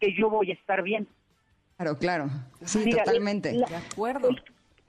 que 0.00 0.14
yo 0.14 0.28
voy 0.28 0.50
a 0.50 0.54
estar 0.54 0.82
bien. 0.82 1.06
Claro, 1.76 1.98
claro. 1.98 2.26
Sí, 2.64 2.90
totalmente. 2.90 3.52
de 3.52 3.76
acuerdo. 3.76 4.28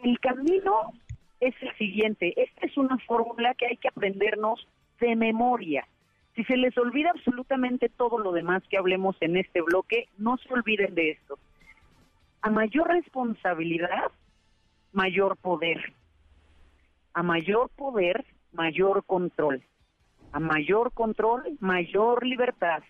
el 0.03 0.19
camino 0.19 0.93
es 1.39 1.55
el 1.61 1.75
siguiente. 1.77 2.33
Esta 2.41 2.65
es 2.65 2.77
una 2.77 2.97
fórmula 2.99 3.53
que 3.55 3.67
hay 3.67 3.77
que 3.77 3.89
aprendernos 3.89 4.67
de 4.99 5.15
memoria. 5.15 5.87
Si 6.35 6.43
se 6.45 6.57
les 6.57 6.75
olvida 6.77 7.11
absolutamente 7.11 7.89
todo 7.89 8.17
lo 8.17 8.31
demás 8.31 8.63
que 8.69 8.77
hablemos 8.77 9.15
en 9.19 9.37
este 9.37 9.61
bloque, 9.61 10.07
no 10.17 10.37
se 10.37 10.51
olviden 10.51 10.95
de 10.95 11.11
esto. 11.11 11.37
A 12.41 12.49
mayor 12.49 12.87
responsabilidad, 12.87 14.11
mayor 14.91 15.37
poder. 15.37 15.93
A 17.13 17.23
mayor 17.23 17.69
poder, 17.69 18.25
mayor 18.51 19.03
control. 19.05 19.63
A 20.31 20.39
mayor 20.39 20.91
control, 20.93 21.43
mayor 21.59 22.25
libertad. 22.25 22.83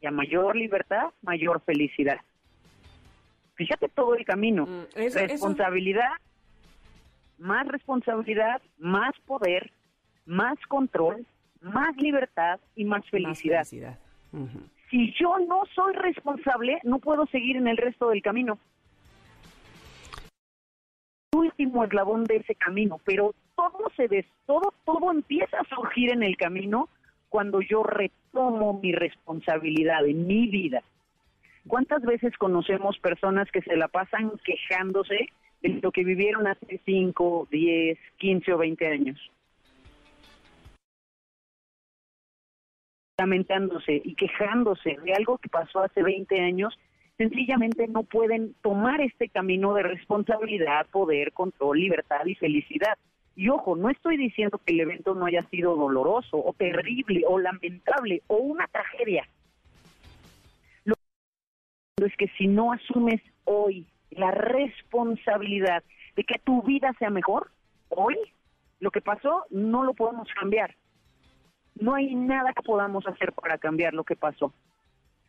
Y 0.00 0.06
a 0.06 0.10
mayor 0.10 0.56
libertad, 0.56 1.10
mayor 1.22 1.60
felicidad. 1.62 2.18
Fíjate 3.54 3.88
todo 3.88 4.14
el 4.14 4.24
camino. 4.24 4.66
Mm, 4.66 4.84
eso- 4.96 5.18
responsabilidad, 5.18 6.10
más 7.38 7.66
responsabilidad, 7.68 8.62
más 8.78 9.12
poder, 9.26 9.72
más 10.26 10.58
control, 10.68 11.26
más 11.60 11.96
libertad 11.96 12.60
y 12.76 12.84
más 12.84 13.00
Más 13.00 13.10
felicidad. 13.10 13.66
Si 14.90 15.12
yo 15.20 15.38
no 15.40 15.62
soy 15.74 15.92
responsable, 15.94 16.80
no 16.84 16.98
puedo 16.98 17.26
seguir 17.26 17.56
en 17.56 17.68
el 17.68 17.76
resto 17.76 18.08
del 18.10 18.22
camino. 18.22 18.58
Último 21.34 21.84
eslabón 21.84 22.24
de 22.24 22.36
ese 22.36 22.54
camino, 22.54 22.98
pero 23.04 23.34
todo 23.58 23.90
se 23.96 24.06
des, 24.06 24.24
todo 24.46 24.72
todo 24.84 25.10
empieza 25.10 25.58
a 25.58 25.64
surgir 25.64 26.12
en 26.12 26.22
el 26.22 26.36
camino 26.36 26.88
cuando 27.28 27.60
yo 27.60 27.82
retomo 27.82 28.78
mi 28.80 28.92
responsabilidad 28.92 30.06
en 30.06 30.28
mi 30.28 30.46
vida. 30.46 30.82
¿Cuántas 31.66 32.02
veces 32.02 32.38
conocemos 32.38 32.98
personas 33.00 33.50
que 33.50 33.60
se 33.62 33.76
la 33.76 33.88
pasan 33.88 34.30
quejándose 34.44 35.28
de 35.60 35.68
lo 35.82 35.90
que 35.90 36.04
vivieron 36.04 36.46
hace 36.46 36.80
5, 36.84 37.48
10, 37.50 37.98
15 38.16 38.52
o 38.52 38.58
20 38.58 38.86
años? 38.86 39.30
lamentándose 43.20 44.00
y 44.04 44.14
quejándose 44.14 44.96
de 45.02 45.12
algo 45.12 45.38
que 45.38 45.48
pasó 45.48 45.80
hace 45.80 46.04
20 46.04 46.40
años, 46.40 46.78
sencillamente 47.16 47.88
no 47.88 48.04
pueden 48.04 48.54
tomar 48.62 49.00
este 49.00 49.28
camino 49.28 49.74
de 49.74 49.82
responsabilidad, 49.82 50.86
poder, 50.86 51.32
control, 51.32 51.80
libertad 51.80 52.24
y 52.26 52.36
felicidad. 52.36 52.96
Y 53.38 53.48
ojo, 53.50 53.76
no 53.76 53.88
estoy 53.88 54.16
diciendo 54.16 54.58
que 54.58 54.72
el 54.72 54.80
evento 54.80 55.14
no 55.14 55.26
haya 55.26 55.42
sido 55.44 55.76
doloroso 55.76 56.36
o 56.44 56.52
terrible 56.52 57.22
o 57.26 57.38
lamentable 57.38 58.22
o 58.26 58.36
una 58.36 58.66
tragedia. 58.66 59.28
Lo 60.84 60.94
que 61.96 62.04
es 62.04 62.16
que 62.16 62.28
si 62.36 62.48
no 62.48 62.72
asumes 62.72 63.22
hoy 63.44 63.86
la 64.10 64.32
responsabilidad 64.32 65.84
de 66.16 66.24
que 66.24 66.38
tu 66.40 66.62
vida 66.62 66.92
sea 66.98 67.10
mejor, 67.10 67.52
hoy 67.90 68.16
lo 68.80 68.90
que 68.90 69.00
pasó 69.00 69.44
no 69.50 69.84
lo 69.84 69.94
podemos 69.94 70.28
cambiar 70.38 70.74
no 71.80 71.94
hay 71.94 72.14
nada 72.14 72.52
que 72.52 72.62
podamos 72.62 73.06
hacer 73.06 73.32
para 73.32 73.58
cambiar 73.58 73.94
lo 73.94 74.04
que 74.04 74.16
pasó. 74.16 74.52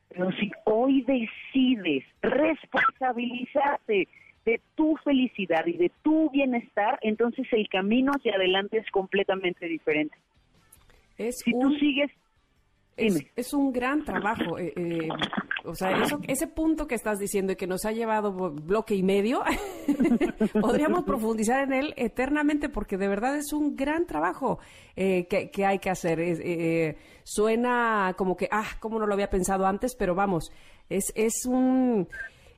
Pero 0.10 0.32
si 0.34 0.51
hoy 0.66 1.03
decides 1.03 2.03
responsabilizarte 2.22 4.07
de 4.50 4.62
tu 4.76 4.95
felicidad 5.04 5.66
y 5.68 5.74
de 5.74 5.91
tu 6.04 6.30
bienestar, 6.30 6.97
entonces 7.02 7.47
el 7.52 7.68
camino 7.70 8.12
hacia 8.16 8.36
adelante 8.36 8.78
es 8.78 8.89
completamente 8.91 9.68
diferente. 9.68 10.18
si 11.18 11.52
tú 11.52 11.72
sigues 11.80 12.12
es, 13.36 13.54
un 13.54 13.72
gran 13.72 14.04
trabajo. 14.04 14.58
Eh, 14.58 14.74
eh, 14.76 15.08
o 15.64 15.76
sea, 15.76 15.91
eso, 16.02 16.20
ese 16.28 16.47
punto 16.47 16.88
que 16.88 16.95
estás 16.95 17.20
diciendo 17.20 17.54
y 17.54 17.56
que 17.56 17.68
nos 17.68 17.86
ha 17.86 17.91
llevado 17.91 18.32
bloque 18.52 18.95
y 18.95 19.04
medio, 19.04 19.41
podríamos 20.62 21.04
profundizar 21.04 21.64
en 21.64 21.74
él 21.74 21.93
eternamente 21.97 22.70
porque 22.70 22.97
de 22.97 23.08
verdad 23.08 23.38
es 23.38 23.54
un 23.54 23.76
gran 23.76 24.06
trabajo 24.06 24.60
eh, 24.95 25.28
que, 25.28 25.66
hay 25.66 25.80
que 25.80 25.89
hacer. 25.89 26.97
suena 27.24 28.14
como 28.18 28.36
que, 28.36 28.47
ah, 28.52 28.68
cómo 28.80 29.00
no 29.00 29.06
lo 29.06 29.14
había 29.14 29.30
pensado 29.30 29.66
antes, 29.66 29.95
pero 29.95 30.16
vamos, 30.16 30.52
es, 30.89 31.12
es 31.16 31.45
un 31.45 32.08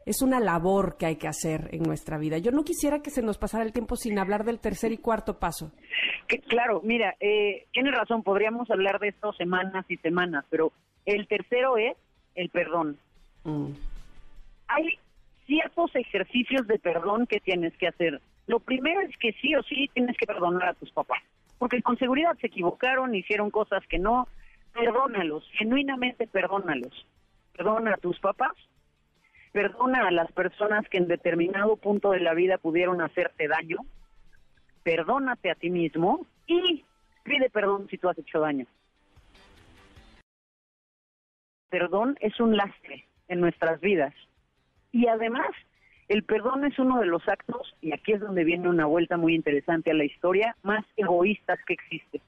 es 0.05 0.21
una 0.21 0.39
labor 0.39 0.97
que 0.97 1.05
hay 1.05 1.15
que 1.15 1.27
hacer 1.27 1.69
en 1.71 1.83
nuestra 1.83 2.17
vida. 2.17 2.37
Yo 2.37 2.51
no 2.51 2.63
quisiera 2.63 3.01
que 3.01 3.11
se 3.11 3.21
nos 3.21 3.37
pasara 3.37 3.63
el 3.63 3.73
tiempo 3.73 3.95
sin 3.95 4.17
hablar 4.17 4.43
del 4.43 4.59
tercer 4.59 4.91
y 4.91 4.97
cuarto 4.97 5.39
paso. 5.39 5.71
claro, 6.47 6.81
mira, 6.83 7.15
eh, 7.19 7.67
tienes 7.71 7.93
razón, 7.93 8.23
podríamos 8.23 8.69
hablar 8.71 8.99
de 8.99 9.09
esto 9.09 9.33
semanas 9.33 9.85
y 9.89 9.97
semanas, 9.97 10.45
pero 10.49 10.71
el 11.05 11.27
tercero 11.27 11.77
es 11.77 11.95
el 12.35 12.49
perdón. 12.49 12.97
Mm. 13.43 13.71
Hay 14.67 14.99
ciertos 15.45 15.95
ejercicios 15.95 16.65
de 16.67 16.79
perdón 16.79 17.27
que 17.27 17.39
tienes 17.39 17.75
que 17.77 17.87
hacer. 17.87 18.21
Lo 18.47 18.59
primero 18.59 19.01
es 19.01 19.15
que 19.17 19.33
sí 19.33 19.55
o 19.55 19.63
sí 19.63 19.89
tienes 19.93 20.17
que 20.17 20.25
perdonar 20.25 20.69
a 20.69 20.73
tus 20.73 20.91
papás, 20.91 21.21
porque 21.59 21.81
con 21.81 21.97
seguridad 21.97 22.37
se 22.39 22.47
equivocaron, 22.47 23.13
hicieron 23.13 23.51
cosas 23.51 23.85
que 23.87 23.99
no. 23.99 24.27
Perdónalos, 24.73 25.45
genuinamente 25.57 26.27
perdónalos. 26.27 27.05
Perdona 27.53 27.93
a 27.93 27.97
tus 27.97 28.17
papás 28.19 28.53
Perdona 29.51 30.07
a 30.07 30.11
las 30.11 30.31
personas 30.31 30.87
que 30.87 30.97
en 30.97 31.07
determinado 31.07 31.75
punto 31.75 32.11
de 32.11 32.21
la 32.21 32.33
vida 32.33 32.57
pudieron 32.57 33.01
hacerte 33.01 33.49
daño. 33.49 33.79
Perdónate 34.83 35.51
a 35.51 35.55
ti 35.55 35.69
mismo 35.69 36.25
y 36.47 36.85
pide 37.23 37.49
perdón 37.49 37.87
si 37.89 37.97
tú 37.97 38.07
has 38.07 38.17
hecho 38.17 38.39
daño. 38.39 38.65
Perdón 41.69 42.17
es 42.21 42.39
un 42.39 42.55
lastre 42.55 43.05
en 43.27 43.41
nuestras 43.41 43.81
vidas. 43.81 44.13
Y 44.93 45.07
además, 45.07 45.49
el 46.07 46.23
perdón 46.23 46.65
es 46.65 46.79
uno 46.79 46.99
de 46.99 47.05
los 47.05 47.27
actos, 47.27 47.75
y 47.81 47.93
aquí 47.93 48.13
es 48.13 48.19
donde 48.19 48.43
viene 48.43 48.69
una 48.69 48.85
vuelta 48.85 49.15
muy 49.15 49.35
interesante 49.35 49.91
a 49.91 49.93
la 49.93 50.03
historia, 50.03 50.55
más 50.63 50.85
egoístas 50.97 51.59
que 51.65 51.73
existe. 51.73 52.21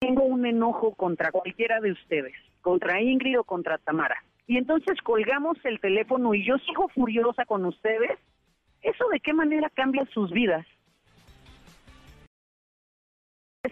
Tengo 0.00 0.22
un 0.24 0.46
enojo 0.46 0.94
contra 0.94 1.30
cualquiera 1.32 1.80
de 1.80 1.92
ustedes, 1.92 2.34
contra 2.60 3.00
Ingrid 3.00 3.40
o 3.40 3.44
contra 3.44 3.78
Tamara 3.78 4.22
y 4.46 4.56
entonces 4.56 5.00
colgamos 5.02 5.56
el 5.64 5.80
teléfono 5.80 6.34
y 6.34 6.44
yo 6.44 6.58
sigo 6.58 6.88
furiosa 6.88 7.44
con 7.44 7.64
ustedes, 7.64 8.18
¿eso 8.82 9.08
de 9.08 9.20
qué 9.20 9.32
manera 9.32 9.70
cambia 9.70 10.04
sus 10.06 10.30
vidas? 10.30 10.66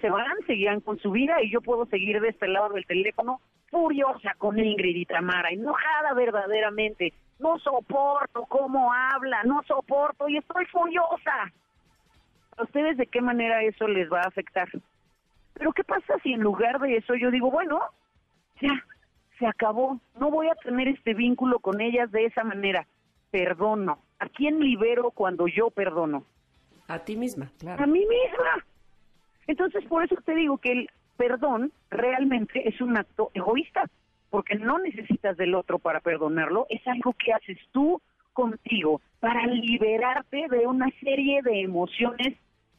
Se 0.00 0.08
van, 0.08 0.36
seguían 0.46 0.80
con 0.80 0.98
su 1.00 1.10
vida 1.10 1.42
y 1.42 1.50
yo 1.50 1.60
puedo 1.60 1.84
seguir 1.86 2.20
de 2.20 2.28
este 2.28 2.46
lado 2.46 2.70
del 2.70 2.86
teléfono 2.86 3.40
furiosa 3.70 4.34
con 4.38 4.58
Ingrid 4.58 4.96
y 4.96 5.04
Tamara, 5.04 5.50
enojada 5.50 6.14
verdaderamente. 6.14 7.12
No 7.38 7.58
soporto 7.58 8.44
cómo 8.46 8.92
habla, 8.92 9.42
no 9.44 9.62
soporto 9.66 10.28
y 10.28 10.36
estoy 10.36 10.64
furiosa. 10.66 11.52
¿A 12.56 12.62
ustedes 12.62 12.96
de 12.96 13.06
qué 13.06 13.20
manera 13.20 13.62
eso 13.62 13.88
les 13.88 14.10
va 14.10 14.20
a 14.20 14.28
afectar? 14.28 14.68
Pero 15.54 15.72
¿qué 15.72 15.84
pasa 15.84 16.18
si 16.22 16.32
en 16.32 16.40
lugar 16.40 16.78
de 16.80 16.96
eso 16.96 17.14
yo 17.14 17.30
digo, 17.30 17.50
bueno, 17.50 17.80
ya, 18.60 18.84
se 19.40 19.46
acabó, 19.46 19.98
no 20.20 20.30
voy 20.30 20.48
a 20.48 20.54
tener 20.54 20.86
este 20.86 21.14
vínculo 21.14 21.58
con 21.58 21.80
ellas 21.80 22.12
de 22.12 22.26
esa 22.26 22.44
manera, 22.44 22.86
perdono. 23.32 23.98
¿A 24.20 24.28
quién 24.28 24.60
libero 24.60 25.10
cuando 25.10 25.48
yo 25.48 25.70
perdono? 25.70 26.24
A 26.86 27.00
ti 27.00 27.16
misma, 27.16 27.50
claro. 27.58 27.82
A 27.82 27.86
mí 27.86 28.00
misma. 28.00 28.64
Entonces, 29.46 29.84
por 29.86 30.04
eso 30.04 30.16
te 30.24 30.34
digo 30.34 30.58
que 30.58 30.72
el 30.72 30.90
perdón 31.16 31.72
realmente 31.90 32.68
es 32.68 32.80
un 32.80 32.96
acto 32.96 33.30
egoísta, 33.34 33.90
porque 34.28 34.54
no 34.56 34.78
necesitas 34.78 35.36
del 35.36 35.54
otro 35.54 35.78
para 35.78 36.00
perdonarlo, 36.00 36.66
es 36.68 36.86
algo 36.86 37.14
que 37.14 37.32
haces 37.32 37.58
tú 37.72 38.00
contigo 38.32 39.00
para 39.18 39.46
liberarte 39.46 40.46
de 40.48 40.66
una 40.66 40.88
serie 41.00 41.42
de 41.42 41.62
emociones 41.62 42.36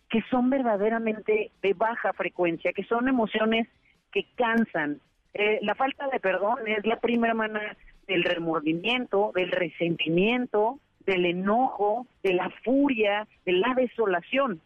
que 0.09 0.21
son 0.29 0.49
verdaderamente 0.49 1.51
de 1.61 1.73
baja 1.73 2.13
frecuencia, 2.13 2.71
que 2.73 2.83
son 2.83 3.07
emociones 3.07 3.67
que 4.11 4.25
cansan, 4.35 4.99
eh, 5.33 5.59
la 5.61 5.75
falta 5.75 6.07
de 6.07 6.19
perdón 6.19 6.59
es 6.67 6.85
la 6.85 6.99
primera 6.99 7.33
manera 7.33 7.75
del 8.07 8.23
remordimiento, 8.23 9.31
del 9.33 9.51
resentimiento, 9.51 10.79
del 11.05 11.25
enojo, 11.25 12.05
de 12.23 12.33
la 12.33 12.49
furia, 12.63 13.27
de 13.45 13.53
la 13.53 13.73
desolación. 13.75 14.61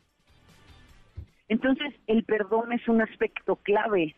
Entonces, 1.48 1.94
el 2.08 2.24
perdón 2.24 2.72
es 2.74 2.88
un 2.88 3.02
aspecto 3.02 3.58
clave. 3.58 4.16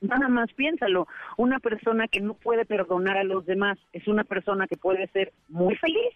Nada 0.00 0.28
más 0.28 0.52
piénsalo, 0.52 1.06
una 1.36 1.60
persona 1.60 2.08
que 2.08 2.20
no 2.20 2.34
puede 2.34 2.64
perdonar 2.64 3.16
a 3.16 3.24
los 3.24 3.46
demás 3.46 3.78
es 3.92 4.06
una 4.08 4.24
persona 4.24 4.66
que 4.66 4.76
puede 4.76 5.06
ser 5.08 5.32
muy 5.48 5.76
feliz. 5.76 6.14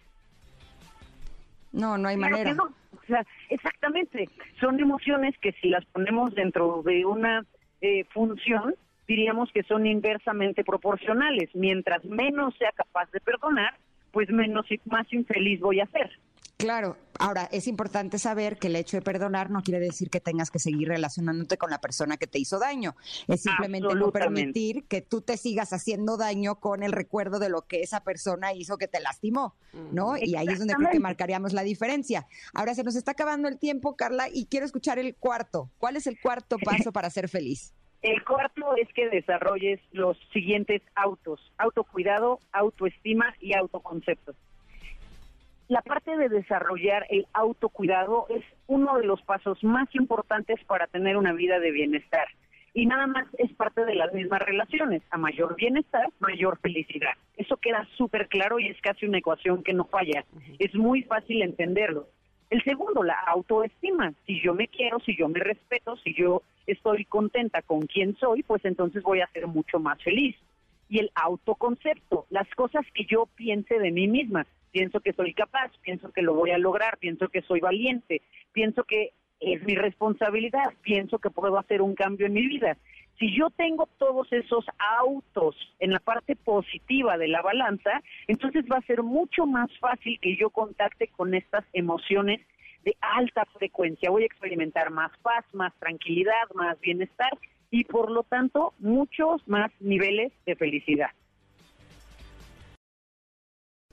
No, 1.72 1.96
no 1.96 2.08
hay 2.08 2.16
manera. 2.16 2.54
O 2.60 3.06
sea, 3.06 3.24
exactamente, 3.48 4.28
son 4.60 4.80
emociones 4.80 5.38
que 5.38 5.52
si 5.52 5.68
las 5.68 5.84
ponemos 5.86 6.34
dentro 6.34 6.82
de 6.82 7.06
una 7.06 7.46
eh, 7.80 8.04
función, 8.10 8.74
diríamos 9.08 9.50
que 9.52 9.64
son 9.64 9.86
inversamente 9.86 10.62
proporcionales. 10.62 11.50
Mientras 11.54 12.04
menos 12.04 12.54
sea 12.58 12.70
capaz 12.72 13.10
de 13.10 13.20
perdonar, 13.20 13.74
pues 14.12 14.28
menos 14.28 14.70
y 14.70 14.80
más 14.84 15.10
infeliz 15.12 15.58
voy 15.60 15.80
a 15.80 15.86
ser. 15.86 16.10
Claro, 16.58 16.96
ahora 17.20 17.48
es 17.52 17.68
importante 17.68 18.18
saber 18.18 18.58
que 18.58 18.66
el 18.66 18.74
hecho 18.74 18.96
de 18.96 19.00
perdonar 19.00 19.48
no 19.48 19.62
quiere 19.62 19.78
decir 19.78 20.10
que 20.10 20.18
tengas 20.18 20.50
que 20.50 20.58
seguir 20.58 20.88
relacionándote 20.88 21.56
con 21.56 21.70
la 21.70 21.80
persona 21.80 22.16
que 22.16 22.26
te 22.26 22.40
hizo 22.40 22.58
daño. 22.58 22.96
Es 23.28 23.42
simplemente 23.42 23.94
no 23.94 24.10
permitir 24.10 24.84
que 24.88 25.00
tú 25.00 25.20
te 25.20 25.36
sigas 25.36 25.72
haciendo 25.72 26.16
daño 26.16 26.56
con 26.56 26.82
el 26.82 26.90
recuerdo 26.90 27.38
de 27.38 27.48
lo 27.48 27.62
que 27.62 27.82
esa 27.82 28.02
persona 28.02 28.54
hizo 28.54 28.76
que 28.76 28.88
te 28.88 28.98
lastimó, 28.98 29.54
¿no? 29.92 30.16
Y 30.16 30.34
ahí 30.34 30.48
es 30.48 30.58
donde 30.58 30.74
creo 30.74 30.90
que 30.90 30.98
marcaríamos 30.98 31.52
la 31.52 31.62
diferencia. 31.62 32.26
Ahora 32.54 32.74
se 32.74 32.82
nos 32.82 32.96
está 32.96 33.12
acabando 33.12 33.46
el 33.46 33.60
tiempo, 33.60 33.94
Carla, 33.94 34.26
y 34.28 34.46
quiero 34.46 34.66
escuchar 34.66 34.98
el 34.98 35.14
cuarto. 35.14 35.70
¿Cuál 35.78 35.96
es 35.96 36.08
el 36.08 36.18
cuarto 36.20 36.58
paso 36.58 36.90
para 36.90 37.08
ser 37.08 37.28
feliz? 37.28 37.72
El 38.02 38.24
cuarto 38.24 38.76
es 38.76 38.88
que 38.94 39.08
desarrolles 39.08 39.80
los 39.92 40.16
siguientes 40.32 40.82
autos, 40.94 41.40
autocuidado, 41.58 42.38
autoestima 42.52 43.34
y 43.40 43.54
autoconcepto. 43.54 44.34
La 45.68 45.82
parte 45.82 46.16
de 46.16 46.28
desarrollar 46.28 47.06
el 47.10 47.26
autocuidado 47.34 48.26
es 48.30 48.44
uno 48.68 48.96
de 48.98 49.04
los 49.04 49.20
pasos 49.22 49.62
más 49.62 49.92
importantes 49.94 50.64
para 50.64 50.86
tener 50.86 51.16
una 51.16 51.32
vida 51.32 51.58
de 51.58 51.72
bienestar. 51.72 52.26
Y 52.72 52.86
nada 52.86 53.06
más 53.06 53.26
es 53.38 53.52
parte 53.54 53.84
de 53.84 53.94
las 53.94 54.14
mismas 54.14 54.40
relaciones. 54.40 55.02
A 55.10 55.18
mayor 55.18 55.56
bienestar, 55.56 56.08
mayor 56.20 56.58
felicidad. 56.60 57.12
Eso 57.36 57.56
queda 57.56 57.86
súper 57.96 58.28
claro 58.28 58.60
y 58.60 58.68
es 58.68 58.80
casi 58.80 59.06
una 59.06 59.18
ecuación 59.18 59.62
que 59.64 59.74
no 59.74 59.84
falla. 59.84 60.24
Es 60.58 60.74
muy 60.74 61.02
fácil 61.02 61.42
entenderlo. 61.42 62.06
El 62.50 62.62
segundo, 62.64 63.02
la 63.02 63.18
autoestima. 63.26 64.12
Si 64.26 64.40
yo 64.40 64.54
me 64.54 64.68
quiero, 64.68 65.00
si 65.00 65.16
yo 65.16 65.28
me 65.28 65.40
respeto, 65.40 65.96
si 65.98 66.14
yo 66.14 66.42
estoy 66.66 67.04
contenta 67.04 67.62
con 67.62 67.86
quien 67.86 68.16
soy, 68.16 68.42
pues 68.42 68.64
entonces 68.64 69.02
voy 69.02 69.20
a 69.20 69.28
ser 69.28 69.46
mucho 69.46 69.78
más 69.78 70.02
feliz. 70.02 70.36
Y 70.88 71.00
el 71.00 71.10
autoconcepto, 71.14 72.26
las 72.30 72.48
cosas 72.54 72.86
que 72.94 73.04
yo 73.04 73.26
piense 73.34 73.78
de 73.78 73.90
mí 73.90 74.08
misma. 74.08 74.46
Pienso 74.70 75.00
que 75.00 75.12
soy 75.12 75.34
capaz, 75.34 75.70
pienso 75.82 76.10
que 76.12 76.22
lo 76.22 76.34
voy 76.34 76.50
a 76.50 76.58
lograr, 76.58 76.98
pienso 76.98 77.28
que 77.28 77.42
soy 77.42 77.60
valiente, 77.60 78.22
pienso 78.52 78.84
que 78.84 79.12
es 79.40 79.62
mi 79.64 79.74
responsabilidad, 79.74 80.72
pienso 80.82 81.18
que 81.18 81.30
puedo 81.30 81.58
hacer 81.58 81.82
un 81.82 81.94
cambio 81.94 82.26
en 82.26 82.32
mi 82.32 82.46
vida. 82.46 82.76
Si 83.18 83.36
yo 83.36 83.50
tengo 83.50 83.88
todos 83.98 84.32
esos 84.32 84.64
autos 85.00 85.56
en 85.80 85.90
la 85.90 85.98
parte 85.98 86.36
positiva 86.36 87.18
de 87.18 87.26
la 87.26 87.42
balanza, 87.42 88.02
entonces 88.28 88.64
va 88.70 88.76
a 88.76 88.86
ser 88.86 89.02
mucho 89.02 89.44
más 89.44 89.70
fácil 89.80 90.20
que 90.20 90.36
yo 90.36 90.50
contacte 90.50 91.08
con 91.08 91.34
estas 91.34 91.64
emociones 91.72 92.40
de 92.84 92.96
alta 93.00 93.44
frecuencia. 93.46 94.10
Voy 94.10 94.22
a 94.22 94.26
experimentar 94.26 94.90
más 94.90 95.10
paz, 95.18 95.44
más 95.52 95.74
tranquilidad, 95.80 96.48
más 96.54 96.78
bienestar 96.80 97.30
y 97.70 97.84
por 97.84 98.10
lo 98.10 98.22
tanto 98.22 98.74
muchos 98.78 99.46
más 99.48 99.72
niveles 99.80 100.32
de 100.46 100.54
felicidad. 100.54 101.10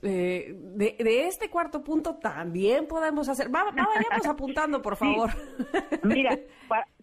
Eh, 0.02 0.52
de, 0.54 1.26
este 1.26 1.50
cuarto 1.50 1.82
punto 1.82 2.16
también 2.16 2.86
podemos 2.86 3.28
hacer. 3.28 3.52
Va, 3.52 3.64
vayamos 3.64 4.26
apuntando, 4.26 4.80
por 4.80 4.96
favor. 4.98 5.30
Mira, 6.04 6.38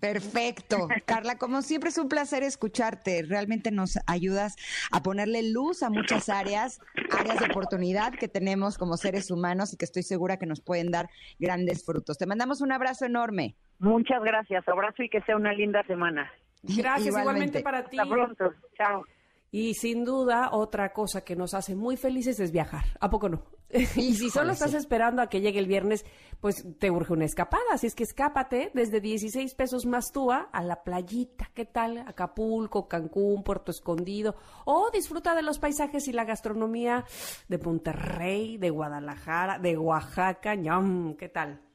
Perfecto. 0.01 0.88
Carla, 1.07 1.38
como 1.38 1.61
siempre 1.62 1.90
es 1.90 1.99
un 1.99 2.09
placer 2.09 2.42
escucharte. 2.44 3.24
Realmente 3.28 3.70
nos 3.70 3.99
ayudas 4.07 4.55
a 4.92 5.03
ponerle 5.03 5.51
luz 5.51 5.82
a 5.82 5.90
muchas 5.90 6.28
áreas, 6.28 6.80
áreas 7.18 7.40
de 7.40 7.46
oportunidad 7.46 8.12
que 8.12 8.28
tenemos 8.28 8.78
como 8.78 8.96
seres 8.96 9.30
humanos 9.30 9.72
y 9.72 9.76
que 9.76 9.84
estoy 9.84 10.05
segura 10.05 10.36
que 10.36 10.46
nos 10.46 10.61
pueden 10.61 10.90
dar 10.90 11.09
grandes 11.38 11.84
frutos. 11.84 12.16
Te 12.16 12.26
mandamos 12.26 12.61
un 12.61 12.70
abrazo 12.70 13.07
enorme. 13.07 13.57
Muchas 13.80 14.22
gracias. 14.22 14.66
Abrazo 14.68 15.03
y 15.03 15.09
que 15.09 15.20
sea 15.22 15.36
una 15.36 15.53
linda 15.53 15.82
semana. 15.84 16.30
Gracias 16.62 17.16
igualmente, 17.16 17.61
para 17.61 17.84
ti. 17.84 17.99
Hasta 17.99 18.14
pronto. 18.14 18.53
Chao. 18.76 19.05
Y 19.51 19.74
sin 19.74 20.05
duda, 20.05 20.51
otra 20.53 20.92
cosa 20.92 21.24
que 21.24 21.34
nos 21.34 21.55
hace 21.55 21.74
muy 21.74 21.96
felices 21.96 22.38
es 22.38 22.53
viajar. 22.53 22.84
¿A 23.01 23.09
poco 23.11 23.28
no? 23.28 23.57
y 23.97 24.14
si 24.14 24.31
solo 24.31 24.53
estás 24.53 24.75
esperando 24.75 25.21
a 25.21 25.29
que 25.29 25.41
llegue 25.41 25.59
el 25.59 25.66
viernes, 25.66 26.05
pues 26.41 26.64
te 26.79 26.91
urge 26.91 27.12
una 27.12 27.27
escapada. 27.27 27.62
Así 27.73 27.87
es 27.87 27.95
que 27.95 28.05
escápate 28.05 28.71
desde 28.75 29.01
16 29.01 29.55
pesos 29.55 29.85
más 29.85 30.11
túa 30.12 30.49
a 30.53 30.62
la 30.62 30.83
playita. 30.83 31.51
¿Qué 31.55 31.66
tal? 31.66 31.99
Acapulco, 31.99 32.89
Cancún, 32.89 33.43
Puerto 33.43 33.71
Escondido. 33.71 34.37
O 34.64 34.91
disfruta 34.91 35.35
de 35.35 35.43
los 35.43 35.59
paisajes 35.59 36.09
y 36.09 36.12
la 36.12 36.25
gastronomía 36.25 37.05
de 37.49 37.59
Monterrey, 37.59 38.57
de 38.57 38.71
Guadalajara, 38.71 39.59
de 39.59 39.77
Oaxaca. 39.77 40.55
¡Ñam! 40.55 41.14
¿Qué 41.16 41.29
tal? 41.29 41.68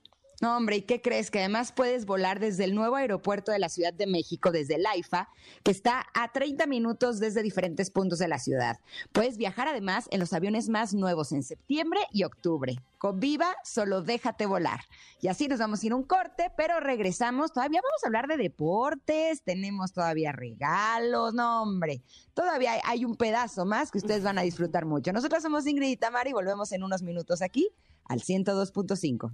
No, 0.44 0.58
hombre, 0.58 0.76
¿y 0.76 0.82
qué 0.82 1.02
crees? 1.02 1.32
Que 1.32 1.39
además 1.39 1.72
puedes 1.72 2.06
volar 2.06 2.41
desde 2.41 2.66
el 2.66 2.76
nuevo 2.76 2.98
aeropuerto 2.98 3.54
de 3.54 3.60
la 3.60 3.70
Ciudad 3.70 3.94
de 3.94 4.08
México, 4.08 4.52
desde 4.52 4.76
el 4.76 4.86
AIFA, 4.86 5.30
que 5.64 5.72
está 5.72 6.06
a 6.14 6.34
30 6.34 6.68
minutos 6.68 7.22
desde 7.22 7.41
diferentes 7.41 7.89
puntos 7.89 8.20
de 8.20 8.28
la 8.28 8.38
ciudad. 8.39 8.78
Puedes 9.14 9.38
viajar 9.38 9.70
además 9.70 10.10
en 10.12 10.20
los 10.20 10.34
aviones 10.34 10.68
más 10.68 10.94
nuevos 10.94 11.32
en 11.32 11.44
septiembre 11.44 12.02
y 12.12 12.26
octubre. 12.26 12.76
Con 12.98 13.22
Viva, 13.22 13.56
solo 13.64 14.02
déjate 14.02 14.46
volar. 14.46 14.82
Y 15.22 15.30
así 15.30 15.48
nos 15.48 15.60
vamos 15.60 15.82
a 15.82 15.86
ir 15.86 15.94
un 15.94 16.04
corte, 16.04 16.52
pero 16.58 16.82
regresamos. 16.82 17.54
Todavía 17.54 17.80
vamos 17.82 18.04
a 18.04 18.08
hablar 18.08 18.28
de 18.28 18.36
deportes, 18.36 19.44
tenemos 19.44 19.94
todavía 19.94 20.34
regalos, 20.34 21.34
no, 21.34 21.62
hombre. 21.62 22.02
Todavía 22.34 22.82
hay, 22.84 23.06
un 23.06 23.16
pedazo 23.16 23.64
más 23.64 23.91
que 23.91 24.00
ustedes 24.00 24.24
van 24.24 24.38
a 24.38 24.41
disfrutar 24.41 24.84
mucho. 24.84 25.14
Nosotros 25.14 25.41
somos 25.41 25.66
Ingrid 25.66 25.91
y 25.91 25.96
Tamara 25.96 26.30
y 26.30 26.34
volvemos 26.34 26.74
en 26.74 26.84
unos 26.84 27.02
minutos 27.02 27.41
aquí 27.41 27.70
al 28.04 28.20
102.5. 28.20 29.32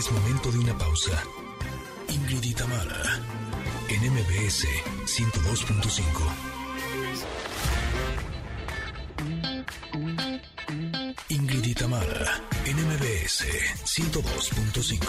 Es 0.00 0.10
momento 0.10 0.50
de 0.50 0.58
una 0.58 0.78
pausa. 0.78 1.22
Ingrid 2.08 2.42
y 2.42 2.54
en 3.90 4.00
MBS 4.10 4.66
102.5. 5.04 6.00
Ingrid 11.28 11.66
y 11.66 11.74
en 12.64 12.76
MBS 12.78 13.44
102.5. 13.84 15.04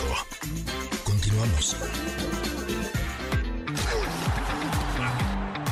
Continuamos. 1.05 1.77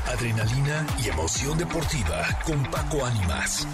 Adrenalina 0.08 0.88
y 1.04 1.10
emoción 1.10 1.58
deportiva 1.58 2.26
con 2.46 2.64
Paco 2.72 3.06
Ánimas. 3.06 3.68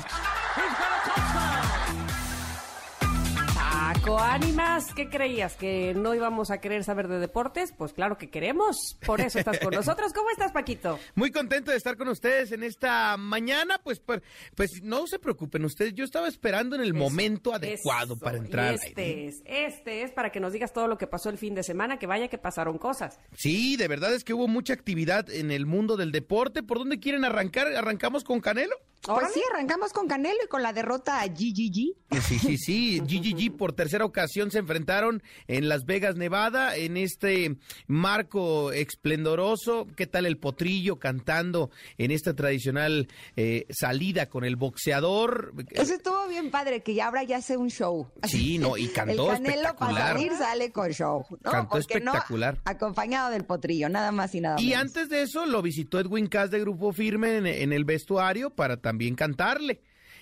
Paco 4.05 4.19
Ánimas, 4.19 4.93
¿qué 4.93 5.09
creías? 5.09 5.55
¿Que 5.55 5.95
no 5.95 6.13
íbamos 6.13 6.51
a 6.51 6.59
querer 6.59 6.83
saber 6.83 7.07
de 7.07 7.17
deportes? 7.17 7.73
Pues 7.75 7.91
claro 7.91 8.19
que 8.19 8.29
queremos, 8.29 8.95
por 9.03 9.19
eso 9.19 9.39
estás 9.39 9.57
con 9.57 9.73
nosotros. 9.73 10.13
¿Cómo 10.13 10.29
estás, 10.29 10.51
Paquito? 10.51 10.99
Muy 11.15 11.31
contento 11.31 11.71
de 11.71 11.77
estar 11.77 11.97
con 11.97 12.09
ustedes 12.09 12.51
en 12.51 12.61
esta 12.61 13.17
mañana, 13.17 13.79
pues, 13.83 13.99
pues, 13.99 14.21
pues 14.53 14.83
no 14.83 15.07
se 15.07 15.17
preocupen 15.17 15.65
ustedes, 15.65 15.95
yo 15.95 16.05
estaba 16.05 16.27
esperando 16.27 16.75
en 16.75 16.83
el 16.83 16.93
momento 16.93 17.51
adecuado 17.51 18.15
para 18.15 18.37
entrar. 18.37 18.75
este 18.75 19.25
es, 19.25 19.41
este 19.43 20.03
es 20.03 20.11
para 20.11 20.31
que 20.31 20.39
nos 20.39 20.53
digas 20.53 20.71
todo 20.71 20.87
lo 20.87 20.99
que 20.99 21.07
pasó 21.07 21.31
el 21.31 21.39
fin 21.39 21.55
de 21.55 21.63
semana, 21.63 21.97
que 21.97 22.05
vaya 22.05 22.27
que 22.27 22.37
pasaron 22.37 22.77
cosas. 22.77 23.17
Sí, 23.35 23.75
de 23.75 23.87
verdad 23.87 24.13
es 24.13 24.23
que 24.23 24.35
hubo 24.35 24.47
mucha 24.47 24.73
actividad 24.73 25.31
en 25.31 25.49
el 25.49 25.65
mundo 25.65 25.97
del 25.97 26.11
deporte. 26.11 26.61
¿Por 26.61 26.77
dónde 26.77 26.99
quieren 26.99 27.25
arrancar? 27.25 27.75
¿Arrancamos 27.75 28.23
con 28.23 28.39
Canelo? 28.39 28.75
Pues 29.05 29.33
sí, 29.33 29.41
arrancamos 29.53 29.93
con 29.93 30.07
Canelo 30.07 30.39
y 30.43 30.47
con 30.47 30.63
la 30.63 30.73
derrota 30.73 31.21
a 31.21 31.27
GGG. 31.27 31.93
Sí, 32.21 32.39
sí, 32.39 32.57
sí. 32.57 32.99
GGG 32.99 33.55
por 33.57 33.73
tercera 33.73 34.03
ocasión 34.03 34.49
se 34.49 34.59
enfrentaron 34.59 35.21
en 35.47 35.69
Las 35.69 35.85
Vegas, 35.85 36.15
Nevada, 36.15 36.75
en 36.75 36.97
este 36.97 37.57
marco 37.87 38.71
esplendoroso. 38.71 39.87
¿Qué 39.95 40.07
tal 40.07 40.25
el 40.25 40.37
potrillo 40.37 40.97
cantando 40.97 41.69
en 41.97 42.11
esta 42.11 42.33
tradicional 42.33 43.07
eh, 43.35 43.67
salida 43.69 44.27
con 44.27 44.43
el 44.43 44.55
boxeador? 44.55 45.53
Eso 45.69 45.93
estuvo 45.93 46.27
bien 46.27 46.49
padre, 46.49 46.81
que 46.81 46.95
ya 46.95 47.07
ahora 47.07 47.23
ya 47.23 47.37
hace 47.37 47.57
un 47.57 47.69
show. 47.69 48.07
Sí, 48.23 48.57
no, 48.57 48.75
y 48.75 48.87
cantó 48.93 49.31
el 49.31 49.43
Canelo 49.43 49.75
para 49.75 50.13
salir 50.13 50.31
sale 50.35 50.71
con 50.71 50.89
show. 50.91 51.25
¿no? 51.29 51.51
Cantó 51.51 51.77
espectacular. 51.77 52.59
acompañado 52.65 53.29
del 53.29 53.45
potrillo, 53.45 53.87
nada 53.89 54.11
más 54.11 54.33
y 54.33 54.41
nada 54.41 54.55
menos. 54.55 54.69
Y 54.69 54.73
antes 54.73 55.09
de 55.09 55.21
eso 55.21 55.45
lo 55.45 55.61
visitó 55.61 55.99
Edwin 55.99 56.27
Cass 56.27 56.49
de 56.49 56.59
Grupo 56.59 56.91
Firme 56.91 57.37
en, 57.37 57.45
en 57.45 57.71
el 57.71 57.85
vestuario 57.85 58.49
para 58.49 58.77
también 58.77 58.94
también 58.95 59.15
cantarle. 59.15 59.81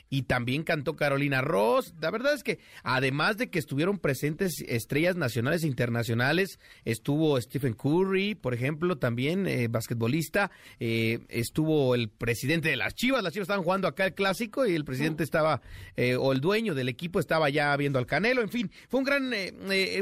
Y 0.10 0.24
también 0.24 0.64
cantó 0.64 0.96
Carolina 0.96 1.42
Ross. 1.42 1.94
La 2.00 2.12
verdad 2.12 2.34
es 2.34 2.44
que 2.44 2.60
además 2.84 3.38
de 3.38 3.50
que 3.50 3.58
estuvieron 3.58 3.98
presentes 3.98 4.64
estrellas 4.68 5.16
nacionales 5.16 5.64
e 5.64 5.68
internacionales, 5.68 6.60
estuvo 6.86 7.40
Stephen 7.42 7.74
Curry, 7.74 8.36
por 8.36 8.54
ejemplo, 8.54 8.98
también 8.98 9.48
eh, 9.48 9.68
basquetbolista, 9.70 10.52
eh, 10.80 11.20
estuvo 11.30 11.96
el 11.96 12.10
presidente 12.10 12.70
de 12.70 12.76
las 12.76 12.94
Chivas, 12.94 13.24
las 13.24 13.34
Chivas 13.34 13.46
estaban 13.46 13.64
jugando 13.64 13.88
acá 13.88 14.06
el 14.06 14.14
clásico 14.14 14.68
y 14.68 14.76
el 14.76 14.86
presidente 14.86 15.24
estaba, 15.24 15.62
eh, 15.96 16.16
o 16.16 16.32
el 16.32 16.42
dueño 16.42 16.76
del 16.76 16.90
equipo 16.90 17.20
estaba 17.20 17.50
ya 17.50 17.76
viendo 17.76 17.98
al 17.98 18.06
Canelo, 18.06 18.42
en 18.42 18.50
fin, 18.50 18.72
fue 18.90 19.00
un 19.00 19.06
gran, 19.06 19.34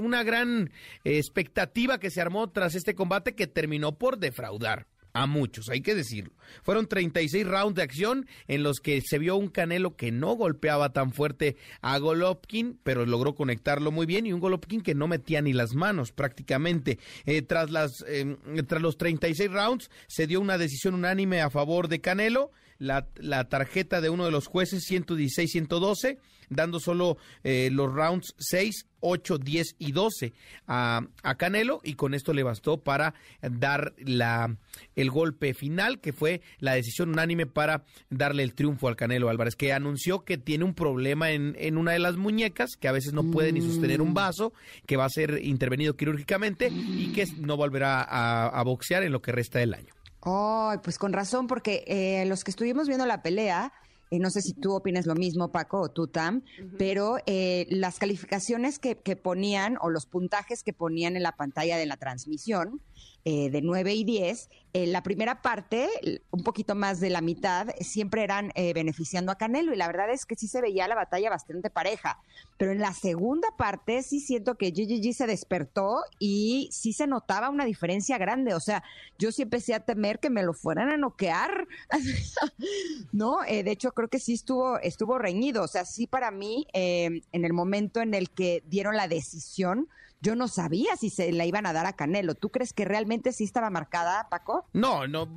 una 0.01 0.23
gran 0.23 0.71
expectativa 1.05 1.99
que 1.99 2.09
se 2.09 2.19
armó 2.19 2.49
tras 2.49 2.75
este 2.75 2.95
combate 2.95 3.33
que 3.33 3.47
terminó 3.47 3.97
por 3.97 4.17
defraudar 4.17 4.87
a 5.13 5.27
muchos, 5.27 5.69
hay 5.69 5.81
que 5.81 5.95
decirlo. 5.95 6.33
Fueron 6.63 6.87
36 6.87 7.45
rounds 7.45 7.75
de 7.75 7.83
acción 7.83 8.27
en 8.47 8.63
los 8.63 8.79
que 8.79 9.01
se 9.01 9.19
vio 9.19 9.35
un 9.35 9.49
Canelo 9.49 9.95
que 9.95 10.11
no 10.11 10.33
golpeaba 10.33 10.93
tan 10.93 11.11
fuerte 11.11 11.57
a 11.81 11.97
Golovkin, 11.97 12.79
pero 12.83 13.05
logró 13.05 13.35
conectarlo 13.35 13.91
muy 13.91 14.05
bien 14.05 14.25
y 14.25 14.33
un 14.33 14.39
Golovkin 14.39 14.81
que 14.81 14.95
no 14.95 15.07
metía 15.07 15.41
ni 15.41 15.53
las 15.53 15.73
manos 15.73 16.11
prácticamente. 16.11 16.99
Eh, 17.25 17.41
tras, 17.41 17.71
las, 17.71 18.03
eh, 18.07 18.37
tras 18.67 18.81
los 18.81 18.97
36 18.97 19.51
rounds 19.51 19.89
se 20.07 20.27
dio 20.27 20.39
una 20.41 20.57
decisión 20.57 20.95
unánime 20.95 21.41
a 21.41 21.49
favor 21.49 21.87
de 21.87 22.01
Canelo 22.01 22.51
la, 22.81 23.43
tarjeta 23.47 24.01
de 24.01 24.09
uno 24.09 24.25
de 24.25 24.31
los 24.31 24.47
jueces 24.47 24.89
116-112, 24.89 26.17
dando 26.49 26.79
solo 26.79 27.17
eh, 27.43 27.69
los 27.71 27.93
rounds 27.93 28.33
6, 28.39 28.87
8, 28.99 29.37
10 29.37 29.75
y 29.79 29.91
12 29.91 30.33
a, 30.67 31.01
a, 31.23 31.35
Canelo 31.35 31.79
y 31.83 31.93
con 31.93 32.13
esto 32.13 32.33
le 32.33 32.43
bastó 32.43 32.81
para 32.81 33.13
dar 33.41 33.93
la, 33.97 34.57
el 34.95 35.09
golpe 35.09 35.53
final 35.53 35.99
que 35.99 36.11
fue 36.11 36.41
la 36.59 36.73
decisión 36.73 37.09
unánime 37.09 37.45
para 37.45 37.85
darle 38.09 38.43
el 38.43 38.53
triunfo 38.53 38.89
al 38.89 38.95
Canelo 38.95 39.29
Álvarez 39.29 39.55
que 39.55 39.71
anunció 39.71 40.25
que 40.25 40.37
tiene 40.37 40.65
un 40.65 40.73
problema 40.73 41.31
en, 41.31 41.55
en 41.57 41.77
una 41.77 41.93
de 41.93 41.99
las 41.99 42.17
muñecas 42.17 42.71
que 42.79 42.89
a 42.89 42.91
veces 42.91 43.13
no 43.13 43.23
puede 43.31 43.53
ni 43.53 43.61
sostener 43.61 44.01
un 44.01 44.13
vaso 44.13 44.53
que 44.85 44.97
va 44.97 45.05
a 45.05 45.09
ser 45.09 45.39
intervenido 45.43 45.95
quirúrgicamente 45.95 46.69
y 46.69 47.13
que 47.13 47.25
no 47.37 47.57
volverá 47.57 48.01
a, 48.01 48.47
a 48.47 48.63
boxear 48.63 49.03
en 49.03 49.13
lo 49.13 49.21
que 49.21 49.31
resta 49.31 49.59
del 49.59 49.73
año. 49.73 49.93
Oh, 50.23 50.71
pues 50.83 50.99
con 50.99 51.13
razón, 51.13 51.47
porque 51.47 51.83
eh, 51.87 52.25
los 52.27 52.43
que 52.43 52.51
estuvimos 52.51 52.87
viendo 52.87 53.05
la 53.07 53.23
pelea, 53.23 53.73
eh, 54.11 54.19
no 54.19 54.29
sé 54.29 54.41
si 54.41 54.53
tú 54.53 54.73
opinas 54.73 55.07
lo 55.07 55.15
mismo, 55.15 55.51
Paco, 55.51 55.81
o 55.81 55.89
tú, 55.89 56.07
Tam, 56.07 56.43
pero 56.77 57.17
eh, 57.25 57.65
las 57.69 57.97
calificaciones 57.97 58.77
que, 58.77 58.97
que, 58.97 59.15
ponían 59.15 59.77
o 59.81 59.89
los 59.89 60.05
puntajes 60.05 60.61
que 60.61 60.73
ponían 60.73 61.15
en 61.15 61.23
la 61.23 61.31
pantalla 61.31 61.77
de 61.77 61.87
la 61.87 61.97
transmisión 61.97 62.81
eh, 63.23 63.51
de 63.51 63.61
9 63.61 63.93
y 63.93 64.03
10, 64.03 64.49
eh, 64.73 64.87
la 64.87 65.03
primera 65.03 65.43
parte, 65.43 65.87
un 66.31 66.43
poquito 66.43 66.73
más 66.73 66.99
de 66.99 67.11
la 67.11 67.21
mitad, 67.21 67.67
siempre 67.79 68.23
eran 68.23 68.51
eh, 68.55 68.73
beneficiando 68.73 69.31
a 69.31 69.37
Canelo 69.37 69.73
y 69.73 69.77
la 69.77 69.85
verdad 69.85 70.09
es 70.09 70.25
que 70.25 70.35
sí 70.35 70.47
se 70.47 70.59
veía 70.59 70.87
la 70.87 70.95
batalla 70.95 71.29
bastante 71.29 71.69
pareja. 71.69 72.17
Pero 72.57 72.71
en 72.71 72.79
la 72.79 72.93
segunda 72.93 73.49
parte 73.57 74.01
sí 74.01 74.19
siento 74.19 74.55
que 74.55 74.71
GGG 74.71 75.13
se 75.13 75.27
despertó 75.27 76.01
y 76.17 76.69
sí 76.71 76.93
se 76.93 77.05
notaba 77.05 77.49
una 77.49 77.65
diferencia 77.65 78.17
grande. 78.17 78.55
O 78.55 78.59
sea, 78.59 78.83
yo 79.19 79.31
sí 79.31 79.43
empecé 79.43 79.75
a 79.75 79.81
temer 79.81 80.17
que 80.17 80.31
me 80.31 80.41
lo 80.41 80.53
fueran 80.53 80.89
a 80.89 80.97
noquear. 80.97 81.67
no, 83.11 83.41
de 83.41 83.69
hecho 83.71 83.91
creo 83.91 84.07
que 84.07 84.19
sí 84.19 84.33
estuvo, 84.33 84.79
estuvo 84.79 85.19
reñido. 85.19 85.63
O 85.63 85.67
sea, 85.67 85.85
sí 85.85 86.07
para 86.07 86.31
mí, 86.31 86.65
en 86.73 87.21
el 87.31 87.53
momento 87.53 88.01
en 88.01 88.15
el 88.15 88.31
que 88.31 88.63
dieron 88.67 88.95
la 88.95 89.07
decisión, 89.07 89.87
yo 90.21 90.35
no 90.35 90.47
sabía 90.47 90.95
si 90.97 91.09
se 91.09 91.31
la 91.31 91.45
iban 91.45 91.65
a 91.65 91.73
dar 91.73 91.85
a 91.85 91.93
Canelo. 91.93 92.35
¿Tú 92.35 92.49
crees 92.49 92.73
que 92.73 92.85
realmente 92.85 93.33
sí 93.33 93.43
estaba 93.43 93.69
marcada, 93.69 94.27
Paco? 94.29 94.65
No, 94.73 95.07
no, 95.07 95.27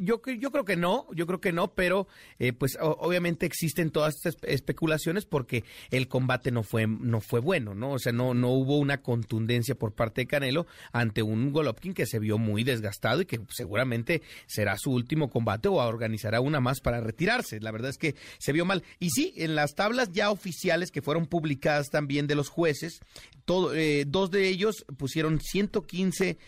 yo, 0.00 0.22
yo 0.24 0.50
creo 0.50 0.64
que 0.64 0.76
no, 0.76 1.06
yo 1.12 1.26
creo 1.26 1.40
que 1.40 1.52
no, 1.52 1.74
pero 1.74 2.08
eh, 2.38 2.52
pues 2.52 2.78
obviamente 2.80 3.46
existen 3.46 3.90
todas 3.90 4.16
estas 4.16 4.36
especulaciones 4.42 5.26
porque 5.26 5.64
el 5.90 6.08
combate 6.08 6.50
no 6.50 6.62
fue, 6.62 6.86
no 6.86 7.20
fue 7.20 7.40
bueno, 7.40 7.74
¿no? 7.74 7.92
O 7.92 7.98
sea, 7.98 8.12
no, 8.12 8.34
no 8.34 8.50
hubo 8.50 8.78
una 8.78 9.02
contundencia 9.02 9.74
por 9.74 9.92
parte 9.92 10.22
de 10.22 10.26
Canelo 10.26 10.66
ante 10.92 11.22
un 11.22 11.52
Golovkin 11.52 11.94
que 11.94 12.06
se 12.06 12.18
vio 12.18 12.38
muy 12.38 12.64
desgastado 12.64 13.20
y 13.20 13.26
que 13.26 13.40
seguramente 13.50 14.22
será 14.46 14.76
su 14.78 14.92
último 14.92 15.30
combate 15.30 15.68
o 15.68 15.74
organizará 15.74 16.40
una 16.40 16.60
más 16.60 16.80
para 16.80 17.00
retirarse. 17.00 17.60
La 17.60 17.70
verdad 17.70 17.90
es 17.90 17.98
que 17.98 18.14
se 18.38 18.52
vio 18.52 18.64
mal. 18.64 18.82
Y 18.98 19.10
sí, 19.10 19.34
en 19.36 19.54
las 19.54 19.74
tablas 19.74 20.10
ya 20.12 20.30
oficiales 20.30 20.90
que 20.90 21.02
fueron 21.02 21.26
publicadas 21.26 21.90
también 21.90 22.26
de 22.26 22.34
los 22.34 22.48
jueces, 22.48 23.00
todo, 23.44 23.74
eh, 23.74 24.04
dos 24.06 24.21
de 24.30 24.48
ellos 24.48 24.84
pusieron 24.96 25.40
115, 25.40 26.38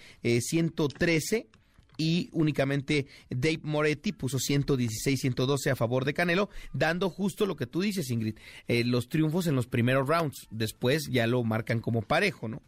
113 0.40 1.36
eh, 1.36 1.46
y 1.96 2.28
únicamente 2.32 3.06
Dave 3.30 3.60
Moretti 3.62 4.12
puso 4.12 4.38
116, 4.38 5.20
112 5.20 5.70
a 5.70 5.76
favor 5.76 6.04
de 6.04 6.14
Canelo, 6.14 6.50
dando 6.72 7.10
justo 7.10 7.46
lo 7.46 7.56
que 7.56 7.66
tú 7.66 7.82
dices, 7.82 8.10
Ingrid, 8.10 8.36
eh, 8.68 8.84
los 8.84 9.08
triunfos 9.08 9.46
en 9.46 9.54
los 9.54 9.66
primeros 9.66 10.08
rounds. 10.08 10.46
Después 10.50 11.08
ya 11.10 11.26
lo 11.26 11.42
marcan 11.44 11.80
como 11.80 12.02
parejo, 12.02 12.48
¿no? 12.48 12.62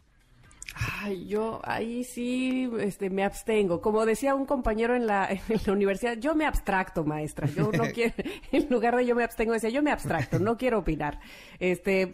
Ay, 1.01 1.27
yo 1.27 1.61
ahí 1.63 2.03
sí 2.03 2.69
este, 2.79 3.09
me 3.09 3.23
abstengo. 3.23 3.81
Como 3.81 4.05
decía 4.05 4.35
un 4.35 4.45
compañero 4.45 4.95
en 4.95 5.07
la, 5.07 5.27
en 5.49 5.59
la 5.65 5.73
universidad, 5.73 6.17
yo 6.17 6.35
me 6.35 6.45
abstracto, 6.45 7.03
maestra. 7.03 7.47
Yo 7.47 7.71
no 7.71 7.85
quiero, 7.93 8.13
en 8.51 8.69
lugar 8.69 8.95
de 8.95 9.05
yo 9.05 9.15
me 9.15 9.23
abstengo, 9.23 9.53
decía 9.53 9.69
yo 9.69 9.81
me 9.81 9.91
abstracto, 9.91 10.39
no 10.39 10.57
quiero 10.57 10.79
opinar. 10.79 11.19
Este, 11.59 12.11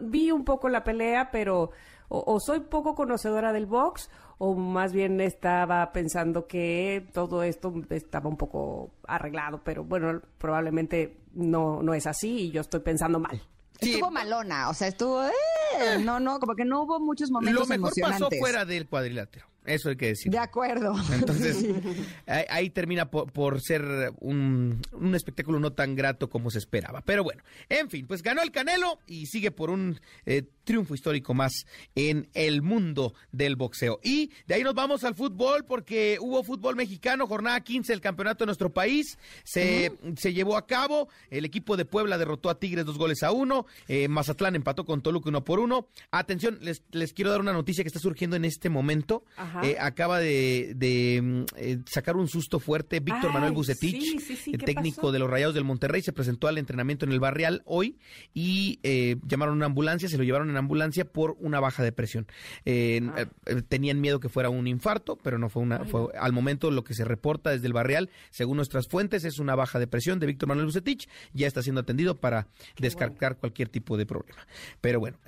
vi 0.00 0.30
un 0.30 0.44
poco 0.44 0.68
la 0.68 0.84
pelea, 0.84 1.30
pero 1.30 1.70
o, 2.08 2.40
soy 2.40 2.60
poco 2.60 2.94
conocedora 2.94 3.52
del 3.52 3.66
box 3.66 4.10
o 4.38 4.54
más 4.54 4.92
bien 4.92 5.20
estaba 5.20 5.92
pensando 5.92 6.46
que 6.46 7.06
todo 7.12 7.42
esto 7.42 7.74
estaba 7.90 8.28
un 8.28 8.36
poco 8.36 8.92
arreglado, 9.06 9.62
pero 9.64 9.84
bueno, 9.84 10.22
probablemente 10.38 11.18
no, 11.34 11.82
no 11.82 11.94
es 11.94 12.06
así 12.06 12.46
y 12.46 12.50
yo 12.50 12.60
estoy 12.60 12.80
pensando 12.80 13.18
mal. 13.18 13.42
Estuvo 13.78 14.10
malona, 14.10 14.70
o 14.70 14.74
sea, 14.74 14.88
estuvo... 14.88 15.22
Eh, 15.24 15.98
no, 16.02 16.18
no, 16.18 16.40
como 16.40 16.54
que 16.54 16.64
no 16.64 16.82
hubo 16.82 16.98
muchos 16.98 17.30
momentos 17.30 17.68
Lo 17.68 17.76
mejor 17.76 17.92
pasó 18.00 18.28
fuera 18.40 18.64
del 18.64 18.88
cuadrilátero. 18.88 19.46
Eso 19.68 19.90
hay 19.90 19.96
que 19.96 20.06
decir. 20.06 20.32
De 20.32 20.38
acuerdo. 20.38 20.94
Entonces, 21.12 21.64
ahí, 22.26 22.70
termina 22.70 23.10
por, 23.10 23.60
ser 23.60 24.12
un, 24.20 24.80
espectáculo 25.14 25.60
no 25.60 25.72
tan 25.72 25.94
grato 25.94 26.30
como 26.30 26.50
se 26.50 26.58
esperaba. 26.58 27.02
Pero 27.02 27.22
bueno, 27.22 27.42
en 27.68 27.90
fin, 27.90 28.06
pues 28.06 28.22
ganó 28.22 28.42
el 28.42 28.50
Canelo 28.50 28.98
y 29.06 29.26
sigue 29.26 29.50
por 29.50 29.70
un 29.70 30.00
eh, 30.24 30.44
triunfo 30.68 30.94
histórico 30.94 31.32
más 31.32 31.64
en 31.94 32.28
el 32.34 32.60
mundo 32.60 33.14
del 33.32 33.56
boxeo. 33.56 34.00
Y 34.02 34.30
de 34.46 34.56
ahí 34.56 34.62
nos 34.62 34.74
vamos 34.74 35.02
al 35.02 35.14
fútbol 35.14 35.64
porque 35.64 36.18
hubo 36.20 36.44
fútbol 36.44 36.76
mexicano, 36.76 37.26
jornada 37.26 37.58
15 37.62 37.90
del 37.90 38.02
campeonato 38.02 38.44
de 38.44 38.48
nuestro 38.48 38.70
país. 38.70 39.16
Se, 39.44 39.90
se 40.18 40.34
llevó 40.34 40.58
a 40.58 40.66
cabo. 40.66 41.08
El 41.30 41.46
equipo 41.46 41.78
de 41.78 41.86
Puebla 41.86 42.18
derrotó 42.18 42.50
a 42.50 42.58
Tigres 42.58 42.84
dos 42.84 42.98
goles 42.98 43.22
a 43.22 43.32
uno. 43.32 43.64
Eh, 43.86 44.08
Mazatlán 44.08 44.56
empató 44.56 44.84
con 44.84 45.00
Toluca 45.00 45.30
uno 45.30 45.42
por 45.42 45.58
uno. 45.58 45.88
Atención, 46.10 46.58
les, 46.60 46.82
les 46.92 47.14
quiero 47.14 47.30
dar 47.30 47.40
una 47.40 47.54
noticia 47.54 47.82
que 47.82 47.88
está 47.88 47.98
surgiendo 47.98 48.36
en 48.36 48.44
este 48.44 48.68
momento. 48.68 49.24
Ajá. 49.38 49.66
Eh, 49.66 49.78
acaba 49.80 50.18
de, 50.18 51.20
mm, 51.22 51.42
eh, 51.56 51.78
sacar 51.86 52.16
un 52.16 52.28
susto 52.28 52.60
fuerte. 52.60 53.00
Víctor 53.00 53.32
Manuel 53.32 53.52
Bucetich, 53.52 54.20
el 54.52 54.64
técnico 54.64 55.12
de 55.12 55.18
los 55.18 55.30
Rayados 55.30 55.54
del 55.54 55.64
Monterrey, 55.64 56.02
se 56.02 56.12
presentó 56.12 56.46
al 56.46 56.58
entrenamiento 56.58 57.06
en 57.06 57.12
el 57.12 57.20
Barrial 57.20 57.62
hoy 57.64 57.96
y 58.34 58.80
eh, 58.82 59.16
llamaron 59.26 59.54
a 59.54 59.56
una 59.56 59.66
ambulancia, 59.66 60.10
se 60.10 60.18
lo 60.18 60.24
llevaron 60.24 60.50
en 60.50 60.57
ambulancia 60.58 61.04
por 61.04 61.36
una 61.40 61.60
baja 61.60 61.82
de 61.82 61.92
presión. 61.92 62.26
Ah. 62.66 63.26
tenían 63.68 64.00
miedo 64.00 64.20
que 64.20 64.28
fuera 64.28 64.50
un 64.50 64.66
infarto, 64.66 65.16
pero 65.16 65.38
no 65.38 65.48
fue 65.48 65.62
una. 65.62 65.84
Fue, 65.84 66.08
al 66.18 66.32
momento 66.32 66.70
lo 66.70 66.84
que 66.84 66.94
se 66.94 67.04
reporta 67.04 67.50
desde 67.50 67.66
el 67.66 67.72
Barrial, 67.72 68.10
según 68.30 68.56
nuestras 68.56 68.88
fuentes, 68.88 69.24
es 69.24 69.38
una 69.38 69.54
baja 69.54 69.78
de 69.78 69.86
presión 69.86 70.18
de 70.18 70.26
Víctor 70.26 70.48
Manuel 70.48 70.66
Bucetich. 70.66 71.08
Ya 71.32 71.46
está 71.46 71.62
siendo 71.62 71.80
atendido 71.80 72.16
para 72.16 72.48
descartar 72.78 73.36
cualquier 73.36 73.68
tipo 73.68 73.96
de 73.96 74.06
problema. 74.06 74.46
Pero 74.80 75.00
bueno, 75.00 75.18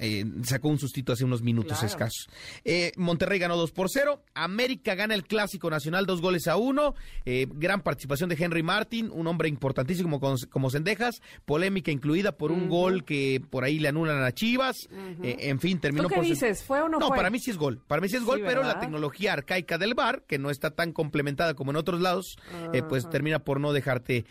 sacó 0.43 0.69
un 0.69 0.79
sustito 0.79 1.13
hace 1.13 1.25
unos 1.25 1.43
minutos 1.43 1.83
escasos. 1.83 2.29
Monterrey 2.97 3.39
ganó 3.39 3.57
2 3.57 3.73
por 3.73 3.89
0. 3.91 4.23
América 4.35 4.95
gana 4.95 5.15
el 5.15 5.25
Clásico 5.25 5.71
Nacional 5.71 6.07
dos 6.07 6.21
goles 6.21 6.47
a 6.49 6.57
uno. 6.57 6.95
Eh, 7.25 7.47
gran 7.51 7.83
participación 7.83 8.29
de 8.29 8.37
Henry 8.39 8.63
Martin, 8.63 9.11
un 9.13 9.27
hombre 9.27 9.49
importantísimo 9.49 10.21
como, 10.21 10.37
como 10.51 10.71
Sendejas. 10.71 11.21
Polémica 11.45 11.91
incluida 11.91 12.33
por 12.33 12.53
un 12.53 12.69
gol 12.69 13.05
que 13.05 13.43
por 13.51 13.65
ahí 13.65 13.79
le 13.79 13.89
anulan 13.89 14.23
a 14.23 14.33
Chivas. 14.33 14.89
Eh, 15.23 15.37
en 15.49 15.61
fin, 15.61 15.79
terminó 15.79 16.09
¿Tú 16.09 16.15
qué 16.15 16.21
dices? 16.21 16.63
¿Fue 16.63 16.81
o 16.81 16.89
no, 16.89 16.99
no 16.99 17.09
fue? 17.09 17.17
para 17.17 17.31
mí 17.31 17.39
sí 17.39 17.51
es 17.51 17.57
gol. 17.57 17.83
Para 17.87 18.01
mí 18.01 18.09
sí 18.09 18.17
es 18.17 18.25
gol, 18.25 18.43
pero 18.45 18.63
la 18.63 18.81
tecnología 18.81 19.33
arcaica 19.33 19.79
del 19.79 19.95
VAR, 19.95 20.23
que 20.27 20.39
no 20.39 20.51
está 20.51 20.71
tan 20.71 20.93
complementada 20.93 21.55
como 21.55 21.71
en 21.71 21.77
otros 21.77 22.01
lados, 22.01 22.39
eh, 22.73 22.83
pues 22.83 23.09
termina 23.09 23.41
por 23.41 23.61
no 23.61 23.73
dejarte 23.73 24.25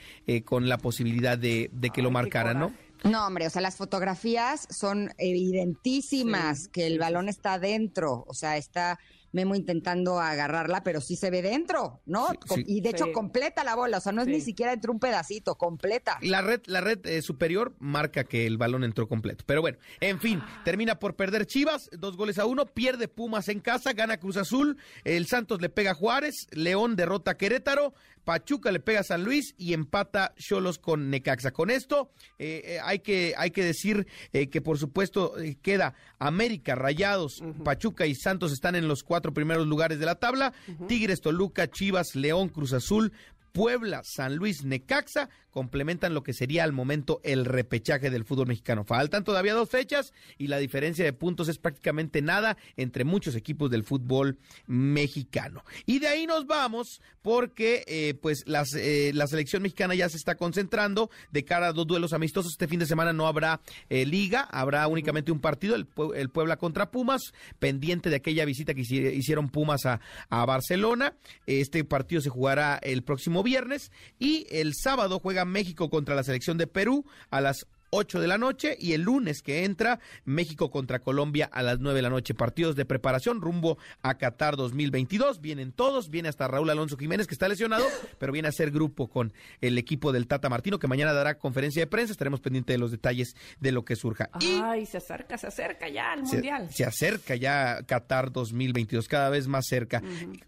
con 0.46 0.70
la 0.70 0.78
posibilidad 0.78 1.38
de, 1.38 1.70
que 1.94 2.02
lo 2.02 2.12
marcaran, 2.12 2.60
¿no? 2.60 2.74
No, 3.04 3.26
hombre, 3.26 3.48
o 3.48 3.50
sea, 3.50 3.62
las 3.62 3.78
fotografías 3.78 4.68
son 4.70 5.12
evidentísimas 5.18 6.68
que 6.68 6.86
el 6.86 7.00
balón 7.00 7.30
está 7.30 7.58
dentro, 7.58 8.26
o 8.28 8.34
sea, 8.34 8.58
está 8.58 9.00
Memo 9.32 9.56
intentando 9.56 10.20
agarrarla, 10.20 10.84
pero 10.84 11.02
sí 11.02 11.16
se 11.16 11.30
ve 11.30 11.42
dentro, 11.42 12.02
¿no? 12.06 12.28
y 12.66 12.82
de 12.82 12.90
hecho 12.90 13.12
completa 13.14 13.64
la 13.64 13.76
bola, 13.76 13.98
o 13.98 14.02
sea, 14.02 14.12
no 14.12 14.22
es 14.22 14.28
ni 14.28 14.42
siquiera 14.42 14.74
entre 14.74 14.92
un 14.92 15.00
pedacito, 15.00 15.56
completa. 15.56 16.18
La 16.22 16.42
red, 16.42 16.62
la 16.66 16.82
red 16.82 17.06
eh, 17.06 17.22
superior 17.22 17.76
marca 17.80 18.24
que 18.24 18.46
el 18.46 18.58
balón 18.58 18.84
entró 18.84 19.08
completo. 19.08 19.44
Pero 19.46 19.62
bueno, 19.62 19.78
en 20.00 20.20
fin, 20.20 20.42
termina 20.64 21.00
por 21.00 21.16
perder 21.16 21.46
Chivas, 21.46 21.90
dos 21.92 22.18
goles 22.18 22.40
a 22.40 22.46
uno, 22.46 22.66
pierde 22.66 23.08
Pumas 23.08 23.50
en 23.50 23.60
casa, 23.60 23.94
gana 23.94 24.18
Cruz 24.18 24.38
Azul, 24.38 24.78
el 25.04 25.28
Santos 25.28 25.62
le 25.62 25.70
pega 25.70 25.92
a 25.92 25.96
Juárez, 25.96 26.48
León 26.52 26.96
derrota 26.96 27.32
a 27.32 27.38
Querétaro, 27.38 27.94
Pachuca 28.30 28.72
le 28.72 28.80
pega 28.80 29.00
a 29.00 29.04
San 29.04 29.24
Luis 29.24 29.56
y 29.58 29.74
empata 29.74 30.34
Cholos 30.38 30.78
con 30.78 31.10
Necaxa. 31.10 31.50
Con 31.50 31.72
esto 31.72 32.12
eh, 32.38 32.62
eh, 32.64 32.80
hay, 32.84 33.00
que, 33.00 33.34
hay 33.36 33.50
que 33.50 33.64
decir 33.64 34.06
que 34.32 34.62
por 34.62 34.78
supuesto 34.78 35.34
queda 35.64 35.96
América, 36.20 36.76
Rayados, 36.76 37.42
Pachuca 37.64 38.06
y 38.06 38.14
Santos 38.14 38.52
están 38.52 38.76
en 38.76 38.88
los 38.88 39.02
cuatro 39.02 39.20
cuatro 39.20 39.34
primeros 39.34 39.66
lugares 39.66 40.00
de 40.00 40.06
la 40.06 40.16
tabla. 40.16 40.54
Tigres, 40.88 41.22
Toluca, 41.22 41.70
Chivas, 41.72 42.16
León, 42.16 42.50
Cruz 42.50 42.72
Azul, 42.72 43.12
Puebla, 43.52 44.02
San 44.04 44.36
Luis, 44.36 44.64
Necaxa 44.64 45.30
complementan 45.52 46.14
lo 46.14 46.24
que 46.24 46.34
sería 46.34 46.64
al 46.64 46.72
momento 46.72 47.20
el 47.24 47.46
repechaje 47.46 48.10
del 48.10 48.26
fútbol 48.26 48.48
mexicano. 48.48 48.84
Faltan 48.84 49.24
todavía 49.24 49.54
dos 49.54 49.70
fechas 49.70 50.14
y 50.38 50.48
la 50.48 50.58
diferencia 50.58 51.06
de 51.06 51.14
puntos 51.14 51.48
es 51.50 51.58
prácticamente 51.58 52.22
nada 52.22 52.58
entre 52.78 53.04
muchos 53.04 53.36
equipos 53.36 53.70
del 53.70 53.84
fútbol 53.84 54.38
mexicano. 54.68 55.64
Y 55.86 56.00
de 56.00 56.08
ahí 56.08 56.28
nos 56.28 56.46
vamos 56.48 57.02
porque 57.22 57.84
eh, 57.88 58.14
pues 58.22 58.44
las, 58.46 58.74
eh, 58.74 59.12
la 59.14 59.28
selección 59.28 59.62
mexicana 59.62 59.96
ya 59.96 60.10
se 60.10 60.18
está 60.18 60.36
concentrando 60.36 61.10
de 61.32 61.44
cara 61.46 61.68
a 61.68 61.74
dos 61.74 61.88
duelos 61.88 62.14
amistosos. 62.14 62.54
Este 62.54 62.68
fin 62.68 62.80
de 62.80 62.86
semana 62.86 63.14
no 63.14 63.28
habrá 63.28 63.62
eh, 63.90 64.06
liga, 64.06 64.42
habrá 64.52 64.88
únicamente 64.88 65.32
un 65.32 65.40
partido, 65.40 65.76
el, 65.76 65.88
el, 66.16 66.30
Puebla 66.30 66.58
contra 66.58 66.92
Pumas, 66.92 67.34
pendiente 67.60 68.10
de 68.10 68.16
aquella 68.16 68.46
visita 68.46 68.74
que 68.74 68.82
hicieron 68.82 69.50
Pumas 69.50 69.86
a, 69.86 70.00
a 70.30 70.46
Barcelona. 70.46 71.16
Este 71.46 71.84
partido 71.84 72.22
se 72.22 72.30
jugará 72.30 72.80
el 72.82 73.04
próximo 73.04 73.44
viernes 73.44 73.92
y 74.20 74.48
el 74.50 74.74
sábado 74.76 75.20
juega 75.20 75.39
México 75.46 75.90
contra 75.90 76.16
la 76.16 76.24
selección 76.24 76.58
de 76.58 76.68
Perú 76.68 77.06
a 77.30 77.42
las 77.42 77.66
8 77.92 78.20
de 78.20 78.28
la 78.28 78.38
noche 78.38 78.76
y 78.80 78.94
el 78.94 79.02
lunes 79.02 79.42
que 79.42 79.66
entra 79.66 80.00
México 80.26 80.70
contra 80.72 81.00
Colombia 81.00 81.50
a 81.52 81.64
las 81.64 81.80
9 81.80 81.98
de 81.98 82.02
la 82.02 82.10
noche. 82.10 82.34
Partidos 82.34 82.76
de 82.76 82.86
preparación 82.86 83.42
rumbo 83.42 83.78
a 84.02 84.18
Qatar 84.18 84.56
2022. 84.56 85.42
Vienen 85.42 85.72
todos, 85.72 86.10
viene 86.10 86.30
hasta 86.30 86.48
Raúl 86.48 86.70
Alonso 86.70 86.98
Jiménez 86.98 87.28
que 87.28 87.34
está 87.34 87.48
lesionado, 87.48 87.86
pero 88.20 88.32
viene 88.32 88.48
a 88.48 88.52
ser 88.52 88.72
grupo 88.72 89.08
con 89.08 89.34
el 89.62 89.78
equipo 89.78 90.12
del 90.12 90.28
Tata 90.28 90.50
Martino 90.50 90.80
que 90.80 90.88
mañana 90.88 91.14
dará 91.14 91.38
conferencia 91.38 91.82
de 91.82 91.88
prensa. 91.88 92.12
Estaremos 92.12 92.42
pendientes 92.42 92.74
de 92.74 92.80
los 92.80 92.92
detalles 92.92 93.36
de 93.60 93.72
lo 93.72 93.84
que 93.84 93.96
surja. 93.96 94.30
Ay, 94.34 94.86
se 94.86 94.98
acerca, 94.98 95.38
se 95.38 95.48
acerca 95.48 95.90
ya 95.90 96.14
el 96.14 96.24
Mundial. 96.24 96.70
Se 96.72 96.86
acerca 96.86 97.36
ya 97.36 97.82
Qatar 97.86 98.32
2022, 98.32 99.08
cada 99.08 99.30
vez 99.30 99.48
más 99.48 99.66
cerca. 99.68 100.02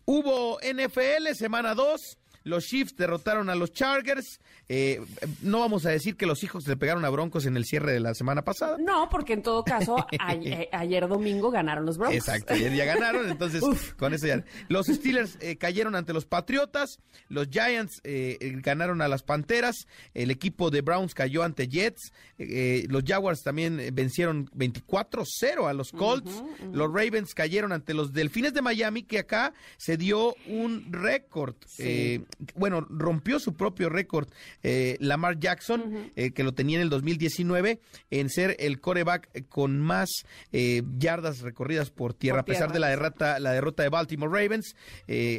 Hubo 0.06 0.60
NFL 0.62 1.34
semana 1.34 1.74
2 1.74 2.18
los 2.44 2.66
Chiefs 2.66 2.96
derrotaron 2.96 3.50
a 3.50 3.56
los 3.56 3.72
Chargers. 3.74 4.40
Eh, 4.68 5.02
no 5.42 5.60
vamos 5.60 5.86
a 5.86 5.90
decir 5.90 6.16
que 6.16 6.26
los 6.26 6.44
hijos 6.44 6.68
le 6.68 6.78
pegaron 6.78 7.06
a 7.06 7.10
Broncos 7.10 7.46
en 7.46 7.58
el 7.58 7.66
cierre 7.66 7.94
de 7.94 8.00
la 8.00 8.14
semana 8.14 8.44
pasada. 8.44 8.78
No, 8.80 9.10
porque 9.10 9.34
en 9.34 9.44
todo 9.44 9.64
caso, 9.64 9.96
ayer, 10.72 11.08
domingo 11.08 11.52
ganaron 11.52 11.86
los 11.86 11.98
Broncos. 11.98 12.18
Exacto, 12.18 12.54
ayer 12.54 12.74
ya 12.74 12.86
ganaron, 12.86 13.30
entonces 13.30 13.62
con 13.98 14.14
eso 14.14 14.28
ya. 14.28 14.44
Los 14.70 14.88
Steelers 14.88 15.38
eh, 15.42 15.58
cayeron 15.58 15.96
ante 15.96 16.14
los 16.14 16.26
Patriotas, 16.26 17.00
los 17.28 17.50
Giants 17.50 18.02
eh, 18.04 18.38
ganaron 18.64 19.02
a 19.02 19.08
las 19.08 19.24
Panteras, 19.24 19.88
el 20.14 20.32
equipo 20.32 20.72
de 20.72 20.82
Browns 20.82 21.14
cayó 21.14 21.44
ante 21.44 21.68
Jets, 21.68 22.12
los 22.38 23.04
Jaguars 23.04 23.44
también 23.44 23.82
vencieron 23.94 24.48
24-0 24.52 25.70
a 25.70 25.74
los 25.74 25.92
Colts, 25.92 26.44
los 26.72 26.88
Ravens 26.88 27.34
cayeron 27.34 27.72
ante 27.72 27.94
los 27.94 28.14
Delfines 28.14 28.54
de 28.54 28.62
Miami, 28.62 29.04
que 29.04 29.20
acá 29.20 29.54
se 29.78 29.98
dio 29.98 30.36
un 30.48 30.92
récord. 30.92 31.56
Sí 31.68 32.26
bueno, 32.56 32.86
rompió 32.90 33.40
su 33.40 33.54
propio 33.54 33.90
récord 33.90 34.30
eh, 34.64 34.98
Lamar 35.00 35.40
Jackson, 35.40 36.12
eh, 36.16 36.32
que 36.32 36.44
lo 36.44 36.54
tenía 36.54 36.78
en 36.78 36.84
el 36.84 36.90
2019, 36.90 37.80
en 38.10 38.30
ser 38.30 38.56
el 38.60 38.80
coreback 38.80 39.48
con 39.50 39.80
más 39.80 40.10
eh, 40.52 40.84
yardas 40.98 41.42
recorridas 41.42 41.90
por 41.90 42.14
tierra, 42.14 42.42
a 42.42 42.46
pesar 42.46 42.72
de 42.72 42.80
la 42.80 42.90
derrota, 42.90 43.40
la 43.40 43.52
derrota 43.52 43.84
de 43.84 43.90
Baltimore 43.90 44.32
Ravens 44.32 44.76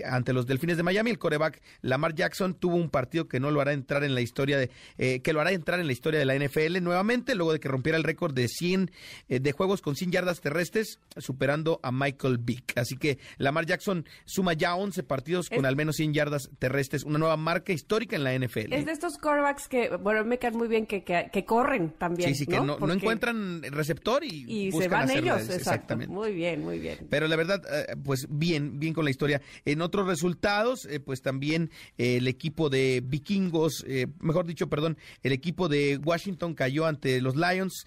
ante 0.05 0.33
los 0.33 0.47
Delfines 0.47 0.77
de 0.77 0.83
Miami. 0.83 1.11
El 1.11 1.19
coreback 1.19 1.63
Lamar 1.81 2.15
Jackson 2.15 2.55
tuvo 2.55 2.77
un 2.77 2.91
partido 2.91 3.29
que 3.29 3.41
no 3.41 3.51
lo 3.51 3.61
hará 3.61 3.73
entrar 3.73 4.05
en 4.05 4.15
la 4.15 4.21
historia 4.21 4.59
de, 4.59 5.21
que 5.21 5.33
lo 5.33 5.41
hará 5.41 5.53
entrar 5.53 5.81
en 5.81 5.87
la 5.87 5.93
historia 5.93 6.19
de 6.19 6.27
la 6.27 6.37
NFL 6.37 6.83
nuevamente, 6.83 7.35
luego 7.35 7.53
de 7.53 7.61
que 7.61 7.69
rompiera 7.69 7.99
el 7.99 8.05
récord 8.05 8.35
de 8.35 8.49
100 8.49 8.91
de 9.29 9.53
juegos 9.53 9.81
con 9.83 9.97
100 9.97 10.13
yardas 10.13 10.41
terrestres, 10.41 10.99
superando 11.17 11.81
a 11.83 11.93
Michael 11.93 12.39
Vick. 12.39 12.77
Así 12.77 12.97
que 12.97 13.19
Lamar 13.39 13.67
Jackson 13.67 14.07
suma 14.25 14.53
ya 14.55 14.75
11 14.75 15.03
partidos 15.03 15.49
con 15.49 15.67
al 15.67 15.77
menos 15.77 15.97
100 15.97 16.15
yardas 16.15 16.51
terrestres, 16.59 16.82
una 17.05 17.19
nueva 17.19 17.37
marca 17.37 17.73
histórica 17.73 18.17
en 18.17 18.25
la 18.25 18.35
NFL. 18.39 18.73
Es 18.73 18.87
de 18.87 18.93
estos 18.93 19.19
quarterbacks 19.19 19.69
que, 19.69 19.97
bueno, 19.97 20.25
me 20.25 20.39
caen 20.39 20.57
muy 20.57 20.69
bien 20.69 20.87
que, 20.87 21.03
que, 21.03 21.45
corren 21.45 21.91
también. 21.91 22.31
Sí, 22.31 22.45
sí, 22.45 22.47
que 22.47 22.61
no, 22.61 22.77
encuentran 22.93 23.63
receptor 23.63 24.25
y, 24.25 24.45
y 24.49 24.73
se 24.73 24.89
van 24.89 25.11
ellos. 25.11 25.49
Exactamente. 25.49 26.13
Muy 26.13 26.33
bien, 26.33 26.63
muy 26.63 26.79
bien. 26.79 26.99
Pero 27.09 27.29
la 27.29 27.37
verdad, 27.37 27.63
eh, 27.71 27.97
pues 28.03 28.27
bien, 28.29 28.79
bien 28.79 28.95
con 28.95 29.05
la 29.05 29.11
historia. 29.11 29.41
En 29.65 29.83
otros 29.83 30.07
resultados, 30.07 30.87
eh, 30.87 31.01
pues 31.01 31.23
también 31.23 31.71
eh, 31.99 32.17
el 32.17 32.29
equipo 32.29 32.71
de 32.71 33.03
vikingos, 33.05 33.85
mejor 34.21 34.47
dicho, 34.47 34.69
perdón, 34.69 34.97
el 35.23 35.33
equipo 35.33 35.69
de 35.69 35.99
Washington 36.03 36.55
cayó 36.55 36.87
ante 36.87 37.21
los 37.21 37.37
Lions. 37.37 37.87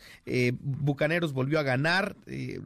Bucaneros 0.60 1.34
volvió 1.34 1.60
a 1.60 1.64
ganar, 1.64 2.16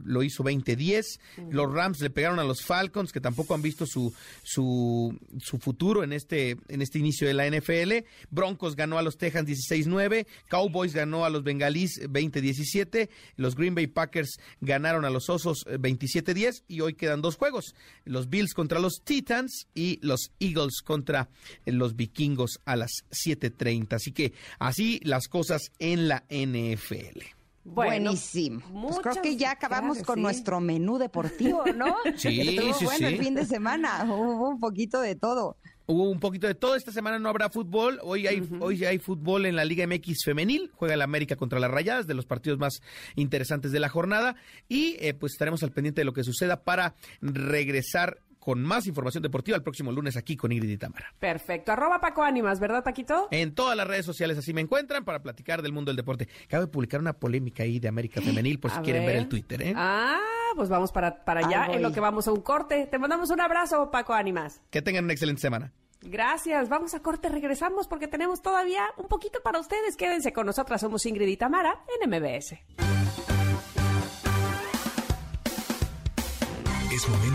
lo 0.04 0.22
hizo 0.22 0.44
20-10. 0.44 1.20
Los 1.50 1.72
Rams 1.72 2.00
le 2.00 2.10
pegaron 2.10 2.38
a 2.38 2.44
los 2.44 2.62
Falcons, 2.62 3.12
que 3.12 3.20
tampoco 3.20 3.54
han 3.54 3.62
visto 3.62 3.86
su, 3.86 4.12
su, 4.42 5.16
su 5.38 5.58
futuro 5.58 6.02
en 6.04 6.12
este, 6.12 6.19
en 6.30 6.82
este 6.82 6.98
inicio 6.98 7.26
de 7.26 7.34
la 7.34 7.48
NFL. 7.48 8.06
Broncos 8.30 8.76
ganó 8.76 8.98
a 8.98 9.02
los 9.02 9.16
Texans 9.16 9.48
16-9, 9.48 10.26
Cowboys 10.48 10.94
ganó 10.94 11.24
a 11.24 11.30
los 11.30 11.42
Bengalís 11.42 12.00
20-17, 12.02 13.08
los 13.36 13.54
Green 13.54 13.74
Bay 13.74 13.86
Packers 13.86 14.38
ganaron 14.60 15.04
a 15.04 15.10
los 15.10 15.28
Osos 15.28 15.64
27-10 15.66 16.64
y 16.68 16.80
hoy 16.80 16.94
quedan 16.94 17.22
dos 17.22 17.36
juegos, 17.36 17.74
los 18.04 18.28
Bills 18.28 18.54
contra 18.54 18.80
los 18.80 19.02
Titans 19.04 19.66
y 19.74 19.98
los 20.02 20.32
Eagles 20.40 20.82
contra 20.82 21.28
los 21.66 21.96
Vikingos 21.96 22.60
a 22.64 22.76
las 22.76 22.90
7.30. 23.10 23.94
Así 23.94 24.12
que 24.12 24.32
así 24.58 25.00
las 25.02 25.28
cosas 25.28 25.72
en 25.78 26.08
la 26.08 26.24
NFL. 26.30 27.20
Buenísimo. 27.64 28.60
Pues 28.82 28.98
creo 29.00 29.22
que 29.22 29.36
ya 29.36 29.52
acabamos 29.52 30.02
con 30.02 30.22
nuestro 30.22 30.60
menú 30.60 30.98
deportivo, 30.98 31.64
¿no? 31.76 31.96
Sí, 32.16 32.58
sí, 32.78 32.84
bueno 32.84 33.08
el 33.08 33.18
fin 33.18 33.34
de 33.34 33.44
semana, 33.44 34.04
hubo 34.04 34.48
un 34.48 34.58
poquito 34.58 35.00
de 35.00 35.14
todo. 35.14 35.56
Hubo 35.90 36.08
un 36.08 36.20
poquito 36.20 36.46
de 36.46 36.54
todo. 36.54 36.76
Esta 36.76 36.92
semana 36.92 37.18
no 37.18 37.28
habrá 37.28 37.50
fútbol. 37.50 37.98
Hoy 38.04 38.28
hay, 38.28 38.48
hoy 38.60 38.84
hay 38.84 38.98
fútbol 38.98 39.44
en 39.44 39.56
la 39.56 39.64
Liga 39.64 39.84
MX 39.88 40.24
femenil. 40.24 40.70
Juega 40.76 40.94
el 40.94 41.02
América 41.02 41.34
contra 41.34 41.58
las 41.58 41.68
Rayadas, 41.68 42.06
de 42.06 42.14
los 42.14 42.26
partidos 42.26 42.60
más 42.60 42.80
interesantes 43.16 43.72
de 43.72 43.80
la 43.80 43.88
jornada. 43.88 44.36
Y 44.68 44.96
eh, 45.00 45.14
pues 45.14 45.32
estaremos 45.32 45.64
al 45.64 45.72
pendiente 45.72 46.02
de 46.02 46.04
lo 46.04 46.12
que 46.12 46.22
suceda 46.22 46.62
para 46.62 46.94
regresar 47.20 48.20
con 48.40 48.62
más 48.62 48.86
información 48.86 49.22
deportiva 49.22 49.56
el 49.56 49.62
próximo 49.62 49.92
lunes 49.92 50.16
aquí 50.16 50.36
con 50.36 50.50
Ingrid 50.50 50.70
y 50.70 50.78
Tamara. 50.78 51.14
Perfecto. 51.18 51.72
Arroba 51.72 52.00
Paco 52.00 52.22
Ánimas, 52.22 52.58
¿verdad, 52.58 52.82
Paquito? 52.82 53.28
En 53.30 53.54
todas 53.54 53.76
las 53.76 53.86
redes 53.86 54.06
sociales 54.06 54.38
así 54.38 54.52
me 54.52 54.62
encuentran 54.62 55.04
para 55.04 55.22
platicar 55.22 55.62
del 55.62 55.72
mundo 55.72 55.90
del 55.90 55.96
deporte. 55.96 56.28
Acabo 56.46 56.64
de 56.64 56.72
publicar 56.72 57.00
una 57.00 57.12
polémica 57.12 57.62
ahí 57.62 57.78
de 57.78 57.88
América 57.88 58.20
Femenil 58.24 58.58
por 58.58 58.70
si 58.72 58.80
quieren 58.80 59.06
ver 59.06 59.16
el 59.16 59.28
Twitter, 59.28 59.62
¿eh? 59.62 59.74
Ah, 59.76 60.18
pues 60.56 60.68
vamos 60.68 60.90
para, 60.90 61.24
para 61.24 61.46
allá 61.46 61.66
en 61.72 61.82
lo 61.82 61.92
que 61.92 62.00
vamos 62.00 62.26
a 62.26 62.32
un 62.32 62.40
corte. 62.40 62.86
Te 62.86 62.98
mandamos 62.98 63.30
un 63.30 63.40
abrazo, 63.40 63.90
Paco 63.90 64.14
Ánimas. 64.14 64.60
Que 64.70 64.82
tengan 64.82 65.04
una 65.04 65.12
excelente 65.12 65.40
semana. 65.42 65.72
Gracias, 66.02 66.70
vamos 66.70 66.94
a 66.94 67.00
corte, 67.00 67.28
regresamos 67.28 67.86
porque 67.86 68.08
tenemos 68.08 68.40
todavía 68.40 68.86
un 68.96 69.06
poquito 69.06 69.40
para 69.42 69.60
ustedes. 69.60 69.96
Quédense 69.96 70.32
con 70.32 70.46
nosotras, 70.46 70.80
somos 70.80 71.04
Ingrid 71.04 71.28
y 71.28 71.36
Tamara 71.36 71.84
en 72.00 72.08
MBS. 72.08 73.39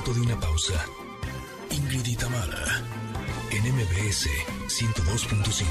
Momento 0.05 0.13
de 0.13 0.21
una 0.21 0.39
pausa. 0.39 0.85
Ingrid 1.71 2.05
y 2.05 2.15
Tamara 2.15 2.83
en 3.51 3.63
MBS 3.73 4.29
102.5. 4.67 5.63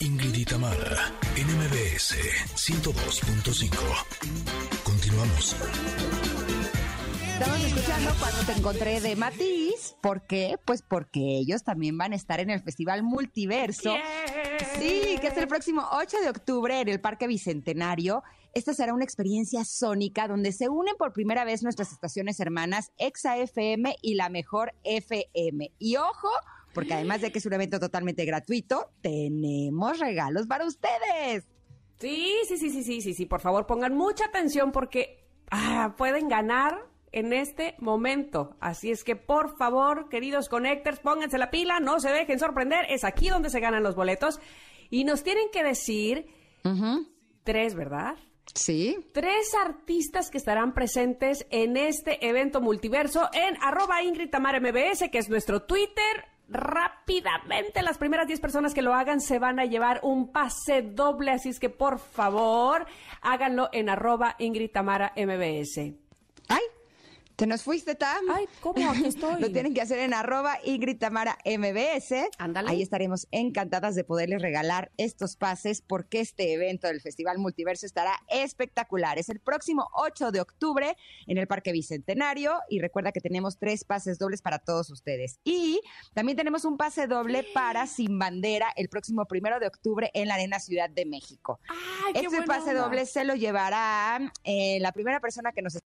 Ingrid 0.00 0.34
y 0.34 0.44
Tamara 0.44 1.12
en 1.36 1.46
MBS 1.58 2.16
102.5. 2.54 3.70
Continuamos. 4.84 5.56
Estamos 7.32 7.64
escuchando 7.64 8.14
cuando 8.18 8.40
te 8.42 8.52
encontré 8.52 9.00
de 9.00 9.16
Matiz. 9.16 9.96
¿Por 10.00 10.26
qué? 10.26 10.56
Pues 10.64 10.82
porque 10.82 11.38
ellos 11.38 11.62
también 11.62 11.98
van 11.98 12.12
a 12.12 12.16
estar 12.16 12.40
en 12.40 12.50
el 12.50 12.60
Festival 12.60 13.02
Multiverso. 13.02 13.94
Sí, 14.78 15.18
que 15.20 15.28
es 15.28 15.36
el 15.36 15.46
próximo 15.46 15.86
8 15.92 16.20
de 16.22 16.30
octubre 16.30 16.80
en 16.80 16.88
el 16.88 17.00
Parque 17.00 17.26
Bicentenario. 17.26 18.22
Esta 18.54 18.74
será 18.74 18.94
una 18.94 19.04
experiencia 19.04 19.64
sónica 19.64 20.26
donde 20.28 20.52
se 20.52 20.68
unen 20.68 20.94
por 20.96 21.12
primera 21.12 21.44
vez 21.44 21.62
nuestras 21.62 21.92
estaciones 21.92 22.40
hermanas 22.40 22.92
Exa 22.98 23.36
FM 23.36 23.96
y 24.02 24.14
la 24.14 24.28
Mejor 24.28 24.74
FM. 24.84 25.72
Y 25.78 25.96
ojo, 25.96 26.28
porque 26.72 26.94
además 26.94 27.20
de 27.20 27.32
que 27.32 27.38
es 27.38 27.46
un 27.46 27.52
evento 27.52 27.80
totalmente 27.80 28.24
gratuito, 28.24 28.90
tenemos 29.00 29.98
regalos 29.98 30.46
para 30.46 30.66
ustedes. 30.66 31.48
Sí, 31.98 32.32
sí, 32.46 32.56
sí, 32.56 32.70
sí, 32.70 32.82
sí, 32.82 33.00
sí, 33.00 33.14
sí. 33.14 33.26
Por 33.26 33.40
favor, 33.40 33.66
pongan 33.66 33.96
mucha 33.96 34.26
atención 34.26 34.70
porque 34.70 35.26
ah, 35.50 35.94
pueden 35.96 36.28
ganar 36.28 36.86
en 37.12 37.32
este 37.32 37.74
momento. 37.78 38.56
Así 38.60 38.90
es 38.90 39.02
que, 39.02 39.16
por 39.16 39.56
favor, 39.56 40.08
queridos 40.08 40.48
connectors, 40.48 41.00
pónganse 41.00 41.38
la 41.38 41.50
pila, 41.50 41.80
no 41.80 42.00
se 42.00 42.10
dejen 42.10 42.38
sorprender. 42.38 42.86
Es 42.88 43.04
aquí 43.04 43.28
donde 43.28 43.50
se 43.50 43.60
ganan 43.60 43.82
los 43.82 43.94
boletos. 43.94 44.40
Y 44.90 45.04
nos 45.04 45.22
tienen 45.22 45.50
que 45.52 45.64
decir 45.64 46.26
tres, 47.44 47.74
¿verdad? 47.74 48.16
Sí. 48.54 48.96
Tres 49.12 49.54
artistas 49.54 50.30
que 50.30 50.38
estarán 50.38 50.74
presentes 50.74 51.46
en 51.50 51.76
este 51.76 52.26
evento 52.26 52.60
multiverso 52.60 53.28
en 53.32 53.56
arroba 53.62 54.02
Ingrid 54.02 54.30
Tamara 54.30 54.60
MBS, 54.60 55.10
que 55.10 55.18
es 55.18 55.28
nuestro 55.28 55.62
Twitter. 55.62 56.24
Rápidamente, 56.48 57.82
las 57.82 57.98
primeras 57.98 58.26
10 58.26 58.40
personas 58.40 58.72
que 58.72 58.80
lo 58.80 58.94
hagan 58.94 59.20
se 59.20 59.38
van 59.38 59.60
a 59.60 59.66
llevar 59.66 60.00
un 60.02 60.32
pase 60.32 60.80
doble, 60.80 61.30
así 61.30 61.50
es 61.50 61.60
que 61.60 61.68
por 61.68 61.98
favor 61.98 62.86
háganlo 63.20 63.68
en 63.72 63.90
arroba 63.90 64.34
Ingrid 64.38 64.70
Tamara 64.70 65.12
MBS. 65.14 65.92
¡Ay! 66.48 66.62
¿Te 67.38 67.46
nos 67.46 67.62
fuiste, 67.62 67.94
Tam? 67.94 68.28
Ay, 68.34 68.48
¿cómo? 68.60 68.90
Aquí 68.90 69.04
estoy. 69.06 69.40
Lo 69.40 69.52
tienen 69.52 69.72
que 69.72 69.80
hacer 69.80 70.00
en 70.00 70.12
arroba 70.12 70.58
Ingrid 70.64 70.98
Tamara 70.98 71.38
MBS. 71.44 72.12
Ándale. 72.36 72.68
Ahí 72.68 72.82
estaremos 72.82 73.28
encantadas 73.30 73.94
de 73.94 74.02
poderles 74.02 74.42
regalar 74.42 74.90
estos 74.96 75.36
pases 75.36 75.80
porque 75.80 76.18
este 76.18 76.52
evento 76.52 76.88
del 76.88 77.00
Festival 77.00 77.38
Multiverso 77.38 77.86
estará 77.86 78.18
espectacular. 78.26 79.20
Es 79.20 79.28
el 79.28 79.38
próximo 79.38 79.88
8 79.94 80.32
de 80.32 80.40
octubre 80.40 80.96
en 81.28 81.38
el 81.38 81.46
Parque 81.46 81.70
Bicentenario 81.70 82.58
y 82.68 82.80
recuerda 82.80 83.12
que 83.12 83.20
tenemos 83.20 83.56
tres 83.56 83.84
pases 83.84 84.18
dobles 84.18 84.42
para 84.42 84.58
todos 84.58 84.90
ustedes. 84.90 85.38
Y 85.44 85.80
también 86.14 86.36
tenemos 86.36 86.64
un 86.64 86.76
pase 86.76 87.06
doble 87.06 87.46
para 87.54 87.86
Sin 87.86 88.18
Bandera 88.18 88.72
el 88.74 88.88
próximo 88.88 89.26
primero 89.26 89.60
de 89.60 89.68
octubre 89.68 90.10
en 90.12 90.26
la 90.26 90.34
Arena 90.34 90.58
Ciudad 90.58 90.90
de 90.90 91.06
México. 91.06 91.60
Ay, 92.04 92.14
qué 92.14 92.26
este 92.26 92.42
pase 92.42 92.74
doble 92.74 93.06
se 93.06 93.24
lo 93.24 93.36
llevará 93.36 94.32
eh, 94.42 94.78
la 94.80 94.90
primera 94.90 95.20
persona 95.20 95.52
que 95.52 95.62
nos... 95.62 95.78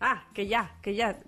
Ah, 0.00 0.24
que 0.34 0.46
ya, 0.46 0.76
que 0.82 0.94
ya. 0.94 1.18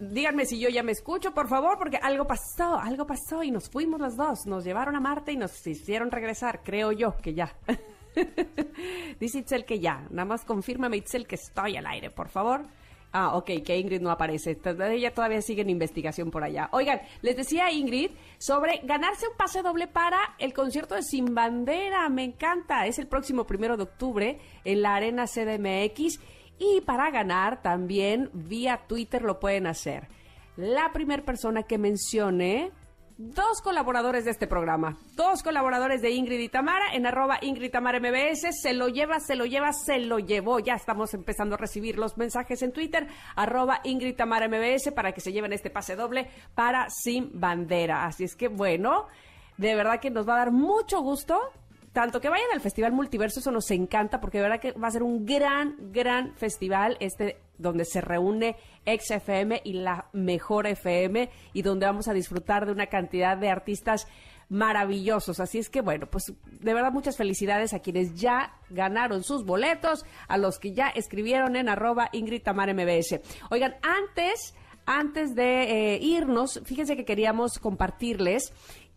Díganme 0.00 0.46
si 0.46 0.58
yo 0.58 0.68
ya 0.68 0.82
me 0.82 0.92
escucho, 0.92 1.32
por 1.34 1.48
favor, 1.48 1.78
porque 1.78 1.98
algo 1.98 2.26
pasó, 2.26 2.78
algo 2.78 3.06
pasó 3.06 3.42
y 3.42 3.50
nos 3.50 3.68
fuimos 3.68 4.00
los 4.00 4.16
dos. 4.16 4.46
Nos 4.46 4.64
llevaron 4.64 4.96
a 4.96 5.00
Marte 5.00 5.32
y 5.32 5.36
nos 5.36 5.66
hicieron 5.66 6.10
regresar, 6.10 6.62
creo 6.62 6.92
yo 6.92 7.16
que 7.18 7.34
ya. 7.34 7.54
Dice 9.20 9.38
Itzel 9.38 9.64
que 9.64 9.80
ya. 9.80 10.06
Nada 10.10 10.24
más 10.24 10.44
confírmame, 10.44 10.96
Itzel, 10.96 11.26
que 11.26 11.34
estoy 11.34 11.76
al 11.76 11.86
aire, 11.86 12.10
por 12.10 12.28
favor. 12.28 12.62
Ah, 13.16 13.36
ok, 13.36 13.62
que 13.64 13.78
Ingrid 13.78 14.00
no 14.00 14.10
aparece. 14.10 14.58
Ella 14.90 15.14
todavía 15.14 15.40
sigue 15.40 15.62
en 15.62 15.70
investigación 15.70 16.32
por 16.32 16.42
allá. 16.42 16.68
Oigan, 16.72 17.00
les 17.22 17.36
decía 17.36 17.70
Ingrid 17.70 18.10
sobre 18.38 18.80
ganarse 18.82 19.28
un 19.28 19.36
pase 19.36 19.62
doble 19.62 19.86
para 19.86 20.18
el 20.40 20.52
concierto 20.52 20.96
de 20.96 21.04
Sin 21.04 21.32
Bandera. 21.32 22.08
Me 22.08 22.24
encanta. 22.24 22.88
Es 22.88 22.98
el 22.98 23.06
próximo 23.06 23.46
primero 23.46 23.76
de 23.76 23.84
octubre 23.84 24.40
en 24.64 24.82
la 24.82 24.96
Arena 24.96 25.26
CDMX. 25.26 26.18
Y 26.58 26.80
para 26.80 27.12
ganar 27.12 27.62
también 27.62 28.30
vía 28.32 28.80
Twitter 28.88 29.22
lo 29.22 29.38
pueden 29.38 29.68
hacer. 29.68 30.08
La 30.56 30.92
primera 30.92 31.22
persona 31.22 31.62
que 31.62 31.78
mencione 31.78 32.72
dos 33.16 33.60
colaboradores 33.62 34.24
de 34.24 34.32
este 34.32 34.46
programa, 34.46 34.96
dos 35.14 35.42
colaboradores 35.42 36.02
de 36.02 36.10
Ingrid 36.10 36.40
y 36.40 36.48
Tamara 36.48 36.94
en 36.94 37.06
arroba 37.06 37.38
Ingrid 37.40 37.70
Tamara 37.70 38.00
MBS, 38.00 38.60
se 38.60 38.72
lo 38.72 38.88
lleva, 38.88 39.20
se 39.20 39.36
lo 39.36 39.44
lleva, 39.44 39.72
se 39.72 39.98
lo 39.98 40.18
llevó. 40.18 40.58
Ya 40.58 40.74
estamos 40.74 41.14
empezando 41.14 41.54
a 41.54 41.58
recibir 41.58 41.96
los 41.98 42.16
mensajes 42.16 42.62
en 42.62 42.72
Twitter, 42.72 43.06
arroba 43.36 43.80
Ingrid 43.84 44.16
Tamara 44.16 44.48
MBS 44.48 44.92
para 44.92 45.12
que 45.12 45.20
se 45.20 45.32
lleven 45.32 45.52
este 45.52 45.70
pase 45.70 45.94
doble 45.94 46.28
para 46.54 46.88
Sin 46.90 47.30
Bandera. 47.38 48.04
Así 48.04 48.24
es 48.24 48.34
que 48.34 48.48
bueno, 48.48 49.06
de 49.58 49.74
verdad 49.74 50.00
que 50.00 50.10
nos 50.10 50.28
va 50.28 50.34
a 50.34 50.38
dar 50.38 50.52
mucho 50.52 51.00
gusto 51.00 51.40
tanto 51.92 52.20
que 52.20 52.28
vayan 52.28 52.48
al 52.52 52.60
Festival 52.60 52.90
Multiverso, 52.90 53.38
eso 53.38 53.52
nos 53.52 53.70
encanta, 53.70 54.20
porque 54.20 54.38
de 54.38 54.42
verdad 54.42 54.60
que 54.60 54.72
va 54.72 54.88
a 54.88 54.90
ser 54.90 55.04
un 55.04 55.24
gran, 55.24 55.76
gran 55.92 56.34
festival, 56.34 56.96
este 56.98 57.36
donde 57.58 57.84
se 57.84 58.00
reúne 58.00 58.56
XFM 58.86 59.62
y 59.64 59.74
la 59.74 60.08
mejor 60.12 60.66
FM, 60.66 61.30
y 61.52 61.62
donde 61.62 61.86
vamos 61.86 62.08
a 62.08 62.12
disfrutar 62.12 62.66
de 62.66 62.72
una 62.72 62.86
cantidad 62.86 63.36
de 63.36 63.48
artistas 63.48 64.06
maravillosos. 64.48 65.40
Así 65.40 65.58
es 65.58 65.70
que, 65.70 65.80
bueno, 65.80 66.06
pues 66.06 66.32
de 66.44 66.74
verdad 66.74 66.92
muchas 66.92 67.16
felicidades 67.16 67.74
a 67.74 67.80
quienes 67.80 68.14
ya 68.14 68.54
ganaron 68.70 69.22
sus 69.24 69.44
boletos, 69.44 70.04
a 70.28 70.38
los 70.38 70.58
que 70.58 70.72
ya 70.72 70.88
escribieron 70.88 71.56
en 71.56 71.68
arroba 71.68 72.08
Ingrid 72.12 72.42
Tamar 72.42 72.72
MBS. 72.74 73.20
Oigan, 73.50 73.76
antes, 73.82 74.54
antes 74.86 75.34
de 75.34 75.94
eh, 75.94 75.98
irnos, 76.00 76.60
fíjense 76.64 76.96
que 76.96 77.04
queríamos 77.04 77.58
compartirles 77.58 78.52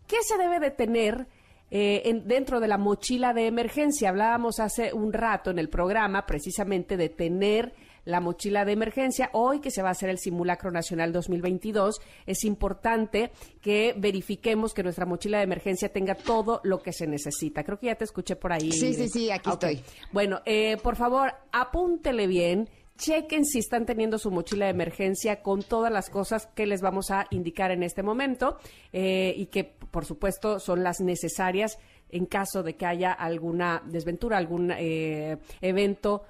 qué 0.06 0.16
se 0.22 0.38
debe 0.38 0.60
de 0.60 0.70
tener 0.70 1.26
eh, 1.70 2.22
dentro 2.24 2.60
de 2.60 2.68
la 2.68 2.78
mochila 2.78 3.34
de 3.34 3.46
emergencia. 3.46 4.08
Hablábamos 4.08 4.58
hace 4.58 4.92
un 4.94 5.12
rato 5.12 5.50
en 5.50 5.58
el 5.58 5.68
programa 5.68 6.24
precisamente 6.24 6.96
de 6.96 7.10
tener 7.10 7.74
la 8.08 8.20
mochila 8.20 8.64
de 8.64 8.72
emergencia. 8.72 9.28
Hoy 9.34 9.60
que 9.60 9.70
se 9.70 9.82
va 9.82 9.90
a 9.90 9.92
hacer 9.92 10.08
el 10.08 10.18
simulacro 10.18 10.70
nacional 10.70 11.12
2022, 11.12 12.00
es 12.26 12.44
importante 12.44 13.30
que 13.60 13.94
verifiquemos 13.98 14.72
que 14.72 14.82
nuestra 14.82 15.04
mochila 15.04 15.38
de 15.38 15.44
emergencia 15.44 15.92
tenga 15.92 16.14
todo 16.14 16.62
lo 16.64 16.82
que 16.82 16.94
se 16.94 17.06
necesita. 17.06 17.64
Creo 17.64 17.78
que 17.78 17.86
ya 17.86 17.96
te 17.96 18.04
escuché 18.04 18.34
por 18.34 18.52
ahí. 18.52 18.72
Sí, 18.72 18.94
sí, 18.94 19.10
sí, 19.10 19.30
aquí 19.30 19.50
estoy. 19.50 19.82
Bueno, 20.10 20.40
eh, 20.46 20.78
por 20.82 20.96
favor, 20.96 21.34
apúntele 21.52 22.26
bien 22.26 22.70
chequen 22.96 23.44
si 23.44 23.58
están 23.58 23.84
teniendo 23.84 24.18
su 24.18 24.30
mochila 24.30 24.64
de 24.64 24.72
emergencia 24.72 25.42
con 25.42 25.62
todas 25.62 25.92
las 25.92 26.10
cosas 26.10 26.46
que 26.46 26.66
les 26.66 26.80
vamos 26.80 27.10
a 27.10 27.26
indicar 27.30 27.70
en 27.70 27.82
este 27.82 28.02
momento 28.02 28.58
eh, 28.92 29.34
y 29.36 29.46
que, 29.46 29.64
por 29.64 30.06
supuesto, 30.06 30.58
son 30.58 30.82
las 30.82 31.00
necesarias 31.00 31.78
en 32.08 32.24
caso 32.24 32.62
de 32.62 32.74
que 32.74 32.86
haya 32.86 33.12
alguna 33.12 33.82
desventura, 33.84 34.38
algún 34.38 34.72
eh, 34.72 35.36
evento 35.60 36.24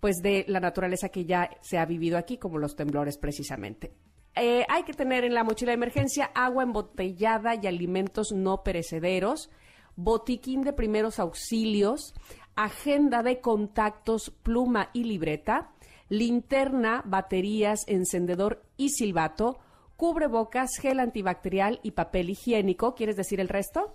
pues 0.00 0.16
de 0.22 0.44
la 0.48 0.60
naturaleza 0.60 1.10
que 1.10 1.24
ya 1.24 1.50
se 1.60 1.78
ha 1.78 1.84
vivido 1.84 2.18
aquí, 2.18 2.38
como 2.38 2.58
los 2.58 2.74
temblores 2.74 3.18
precisamente. 3.18 3.92
Eh, 4.34 4.64
hay 4.68 4.84
que 4.84 4.92
tener 4.92 5.24
en 5.24 5.34
la 5.34 5.44
mochila 5.44 5.70
de 5.70 5.74
emergencia 5.74 6.30
agua 6.34 6.62
embotellada 6.62 7.54
y 7.60 7.66
alimentos 7.66 8.32
no 8.32 8.62
perecederos, 8.62 9.50
botiquín 9.96 10.62
de 10.62 10.72
primeros 10.72 11.18
auxilios, 11.18 12.14
agenda 12.56 13.22
de 13.22 13.40
contactos, 13.40 14.30
pluma 14.42 14.90
y 14.92 15.04
libreta, 15.04 15.72
linterna, 16.08 17.02
baterías, 17.04 17.84
encendedor 17.86 18.62
y 18.76 18.90
silbato, 18.90 19.58
cubrebocas, 19.96 20.70
gel 20.80 21.00
antibacterial 21.00 21.80
y 21.82 21.92
papel 21.92 22.30
higiénico. 22.30 22.94
¿Quieres 22.94 23.16
decir 23.16 23.40
el 23.40 23.48
resto? 23.48 23.94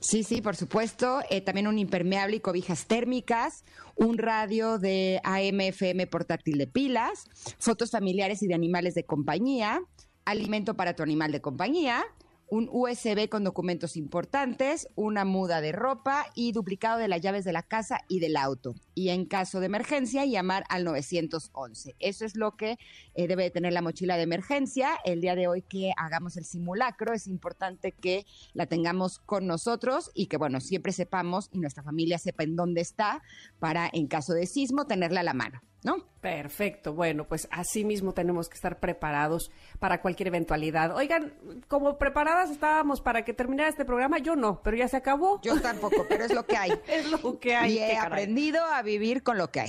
Sí, 0.00 0.22
sí, 0.22 0.40
por 0.40 0.56
supuesto. 0.56 1.20
Eh, 1.30 1.40
también 1.40 1.66
un 1.66 1.78
impermeable 1.78 2.36
y 2.36 2.40
cobijas 2.40 2.86
térmicas, 2.86 3.64
un 3.96 4.18
radio 4.18 4.78
de 4.78 5.20
AM/FM 5.24 6.06
portátil 6.06 6.58
de 6.58 6.66
pilas, 6.66 7.24
fotos 7.58 7.90
familiares 7.90 8.42
y 8.42 8.46
de 8.46 8.54
animales 8.54 8.94
de 8.94 9.04
compañía, 9.04 9.80
alimento 10.24 10.74
para 10.74 10.94
tu 10.94 11.02
animal 11.02 11.32
de 11.32 11.40
compañía, 11.40 12.04
un 12.48 12.68
USB 12.70 13.28
con 13.28 13.44
documentos 13.44 13.96
importantes, 13.96 14.88
una 14.94 15.24
muda 15.24 15.60
de 15.60 15.72
ropa 15.72 16.26
y 16.34 16.52
duplicado 16.52 16.98
de 16.98 17.08
las 17.08 17.20
llaves 17.20 17.44
de 17.44 17.52
la 17.52 17.62
casa 17.62 18.00
y 18.08 18.20
del 18.20 18.36
auto. 18.36 18.74
Y 18.94 19.08
en 19.08 19.26
caso 19.26 19.60
de 19.60 19.66
emergencia, 19.66 20.24
llamar 20.24 20.64
al 20.68 20.84
911. 20.84 21.96
Eso 21.98 22.24
es 22.24 22.36
lo 22.36 22.56
que 22.56 22.78
eh, 23.14 23.26
debe 23.26 23.50
tener 23.50 23.72
la 23.72 23.82
mochila 23.82 24.16
de 24.16 24.22
emergencia. 24.22 24.98
El 25.04 25.20
día 25.20 25.34
de 25.34 25.48
hoy 25.48 25.62
que 25.62 25.92
hagamos 25.96 26.36
el 26.36 26.44
simulacro, 26.44 27.12
es 27.12 27.26
importante 27.26 27.92
que 27.92 28.26
la 28.54 28.66
tengamos 28.66 29.18
con 29.18 29.46
nosotros 29.46 30.10
y 30.14 30.26
que, 30.26 30.36
bueno, 30.36 30.60
siempre 30.60 30.92
sepamos 30.92 31.48
y 31.52 31.58
nuestra 31.58 31.82
familia 31.82 32.18
sepa 32.18 32.44
en 32.44 32.56
dónde 32.56 32.80
está 32.80 33.22
para, 33.58 33.90
en 33.92 34.06
caso 34.06 34.32
de 34.32 34.46
sismo, 34.46 34.86
tenerla 34.86 35.20
a 35.20 35.24
la 35.24 35.34
mano. 35.34 35.60
¿No? 35.86 36.04
Perfecto. 36.20 36.92
Bueno, 36.92 37.28
pues 37.28 37.46
así 37.52 37.84
mismo 37.84 38.12
tenemos 38.12 38.48
que 38.48 38.56
estar 38.56 38.80
preparados 38.80 39.52
para 39.78 40.02
cualquier 40.02 40.26
eventualidad. 40.26 40.96
Oigan, 40.96 41.32
como 41.68 41.96
preparadas 41.98 42.50
estábamos 42.50 43.00
para 43.00 43.24
que 43.24 43.32
terminara 43.32 43.68
este 43.68 43.84
programa, 43.84 44.18
yo 44.18 44.34
no, 44.34 44.60
pero 44.62 44.76
ya 44.76 44.88
se 44.88 44.96
acabó. 44.96 45.40
Yo 45.42 45.60
tampoco, 45.60 46.04
pero 46.08 46.24
es 46.24 46.34
lo 46.34 46.44
que 46.44 46.56
hay. 46.56 46.72
es 46.88 47.08
lo 47.08 47.38
que 47.38 47.54
hay. 47.54 47.74
Y 47.74 47.78
he 47.78 47.96
aprendido 47.96 48.64
a 48.64 48.82
vivir 48.82 49.22
con 49.22 49.38
lo 49.38 49.52
que 49.52 49.60
hay. 49.60 49.68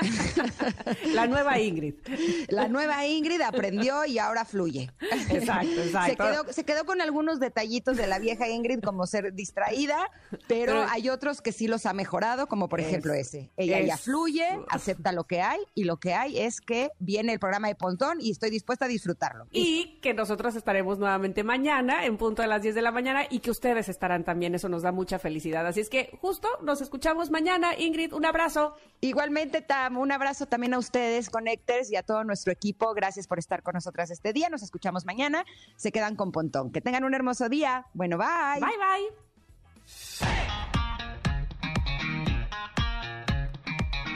La 1.14 1.26
nueva 1.26 1.58
Ingrid. 1.60 1.94
La 2.48 2.68
nueva 2.68 3.06
Ingrid 3.06 3.40
aprendió 3.40 4.04
y 4.04 4.18
ahora 4.18 4.44
fluye. 4.44 4.90
Exacto, 5.30 5.82
exacto. 5.82 6.52
Se 6.52 6.64
quedó, 6.64 6.84
con 6.84 7.00
algunos 7.00 7.40
detallitos 7.40 7.96
de 7.96 8.06
la 8.06 8.18
vieja 8.18 8.48
Ingrid, 8.48 8.80
como 8.80 9.06
ser 9.06 9.32
distraída, 9.32 10.10
pero, 10.48 10.84
hay 10.90 11.08
otros 11.08 11.40
que 11.40 11.52
sí 11.52 11.66
los 11.66 11.86
ha 11.86 11.92
mejorado, 11.92 12.46
como 12.46 12.68
por 12.68 12.80
ejemplo 12.80 13.14
ese. 13.14 13.52
Ella 13.56 13.80
ya 13.80 13.96
fluye, 13.96 14.60
acepta 14.68 15.12
lo 15.12 15.24
que 15.24 15.40
hay 15.44 15.60
y 15.74 15.84
lo 15.84 15.98
que 15.98 16.14
hay 16.14 16.38
es 16.38 16.60
que 16.60 16.90
viene 16.98 17.32
el 17.32 17.38
programa 17.38 17.68
de 17.68 17.74
Pontón 17.74 18.20
y 18.20 18.30
estoy 18.30 18.50
dispuesta 18.50 18.86
a 18.86 18.88
disfrutarlo. 18.88 19.46
Y 19.52 19.98
que 20.00 20.14
nosotros 20.14 20.56
estaremos 20.56 20.98
nuevamente 20.98 21.44
mañana 21.44 22.04
en 22.04 22.16
punto 22.16 22.42
a 22.42 22.46
las 22.46 22.62
10 22.62 22.74
de 22.74 22.82
la 22.82 22.90
mañana 22.90 23.24
y 23.30 23.40
que 23.40 23.50
ustedes 23.50 23.88
estarán 23.88 24.24
también. 24.24 24.54
Eso 24.54 24.68
nos 24.68 24.82
da 24.82 24.92
mucha 24.92 25.18
felicidad. 25.18 25.66
Así 25.66 25.80
es 25.80 25.88
que 25.88 26.16
justo 26.20 26.48
nos 26.62 26.80
escuchamos 26.80 27.30
mañana. 27.30 27.78
Ingrid, 27.78 28.12
un 28.12 28.24
abrazo. 28.24 28.74
Igualmente, 29.00 29.62
Tam, 29.62 29.98
un 29.98 30.12
abrazo 30.12 30.46
también 30.46 30.74
a 30.74 30.78
ustedes, 30.78 31.30
Connectors, 31.30 31.90
y 31.90 31.96
a 31.96 32.02
todo 32.02 32.24
nuestro 32.24 32.52
equipo. 32.52 32.94
Gracias 32.94 33.26
por 33.26 33.38
estar 33.38 33.62
con 33.62 33.74
nosotras 33.74 34.10
este 34.10 34.32
día. 34.32 34.48
Nos 34.48 34.62
escuchamos 34.62 35.04
mañana. 35.04 35.44
Se 35.76 35.92
quedan 35.92 36.16
con 36.16 36.32
Pontón. 36.32 36.72
Que 36.72 36.80
tengan 36.80 37.04
un 37.04 37.14
hermoso 37.14 37.48
día. 37.48 37.86
Bueno, 37.94 38.18
bye. 38.18 38.60
Bye, 38.60 38.78
bye. 38.78 39.08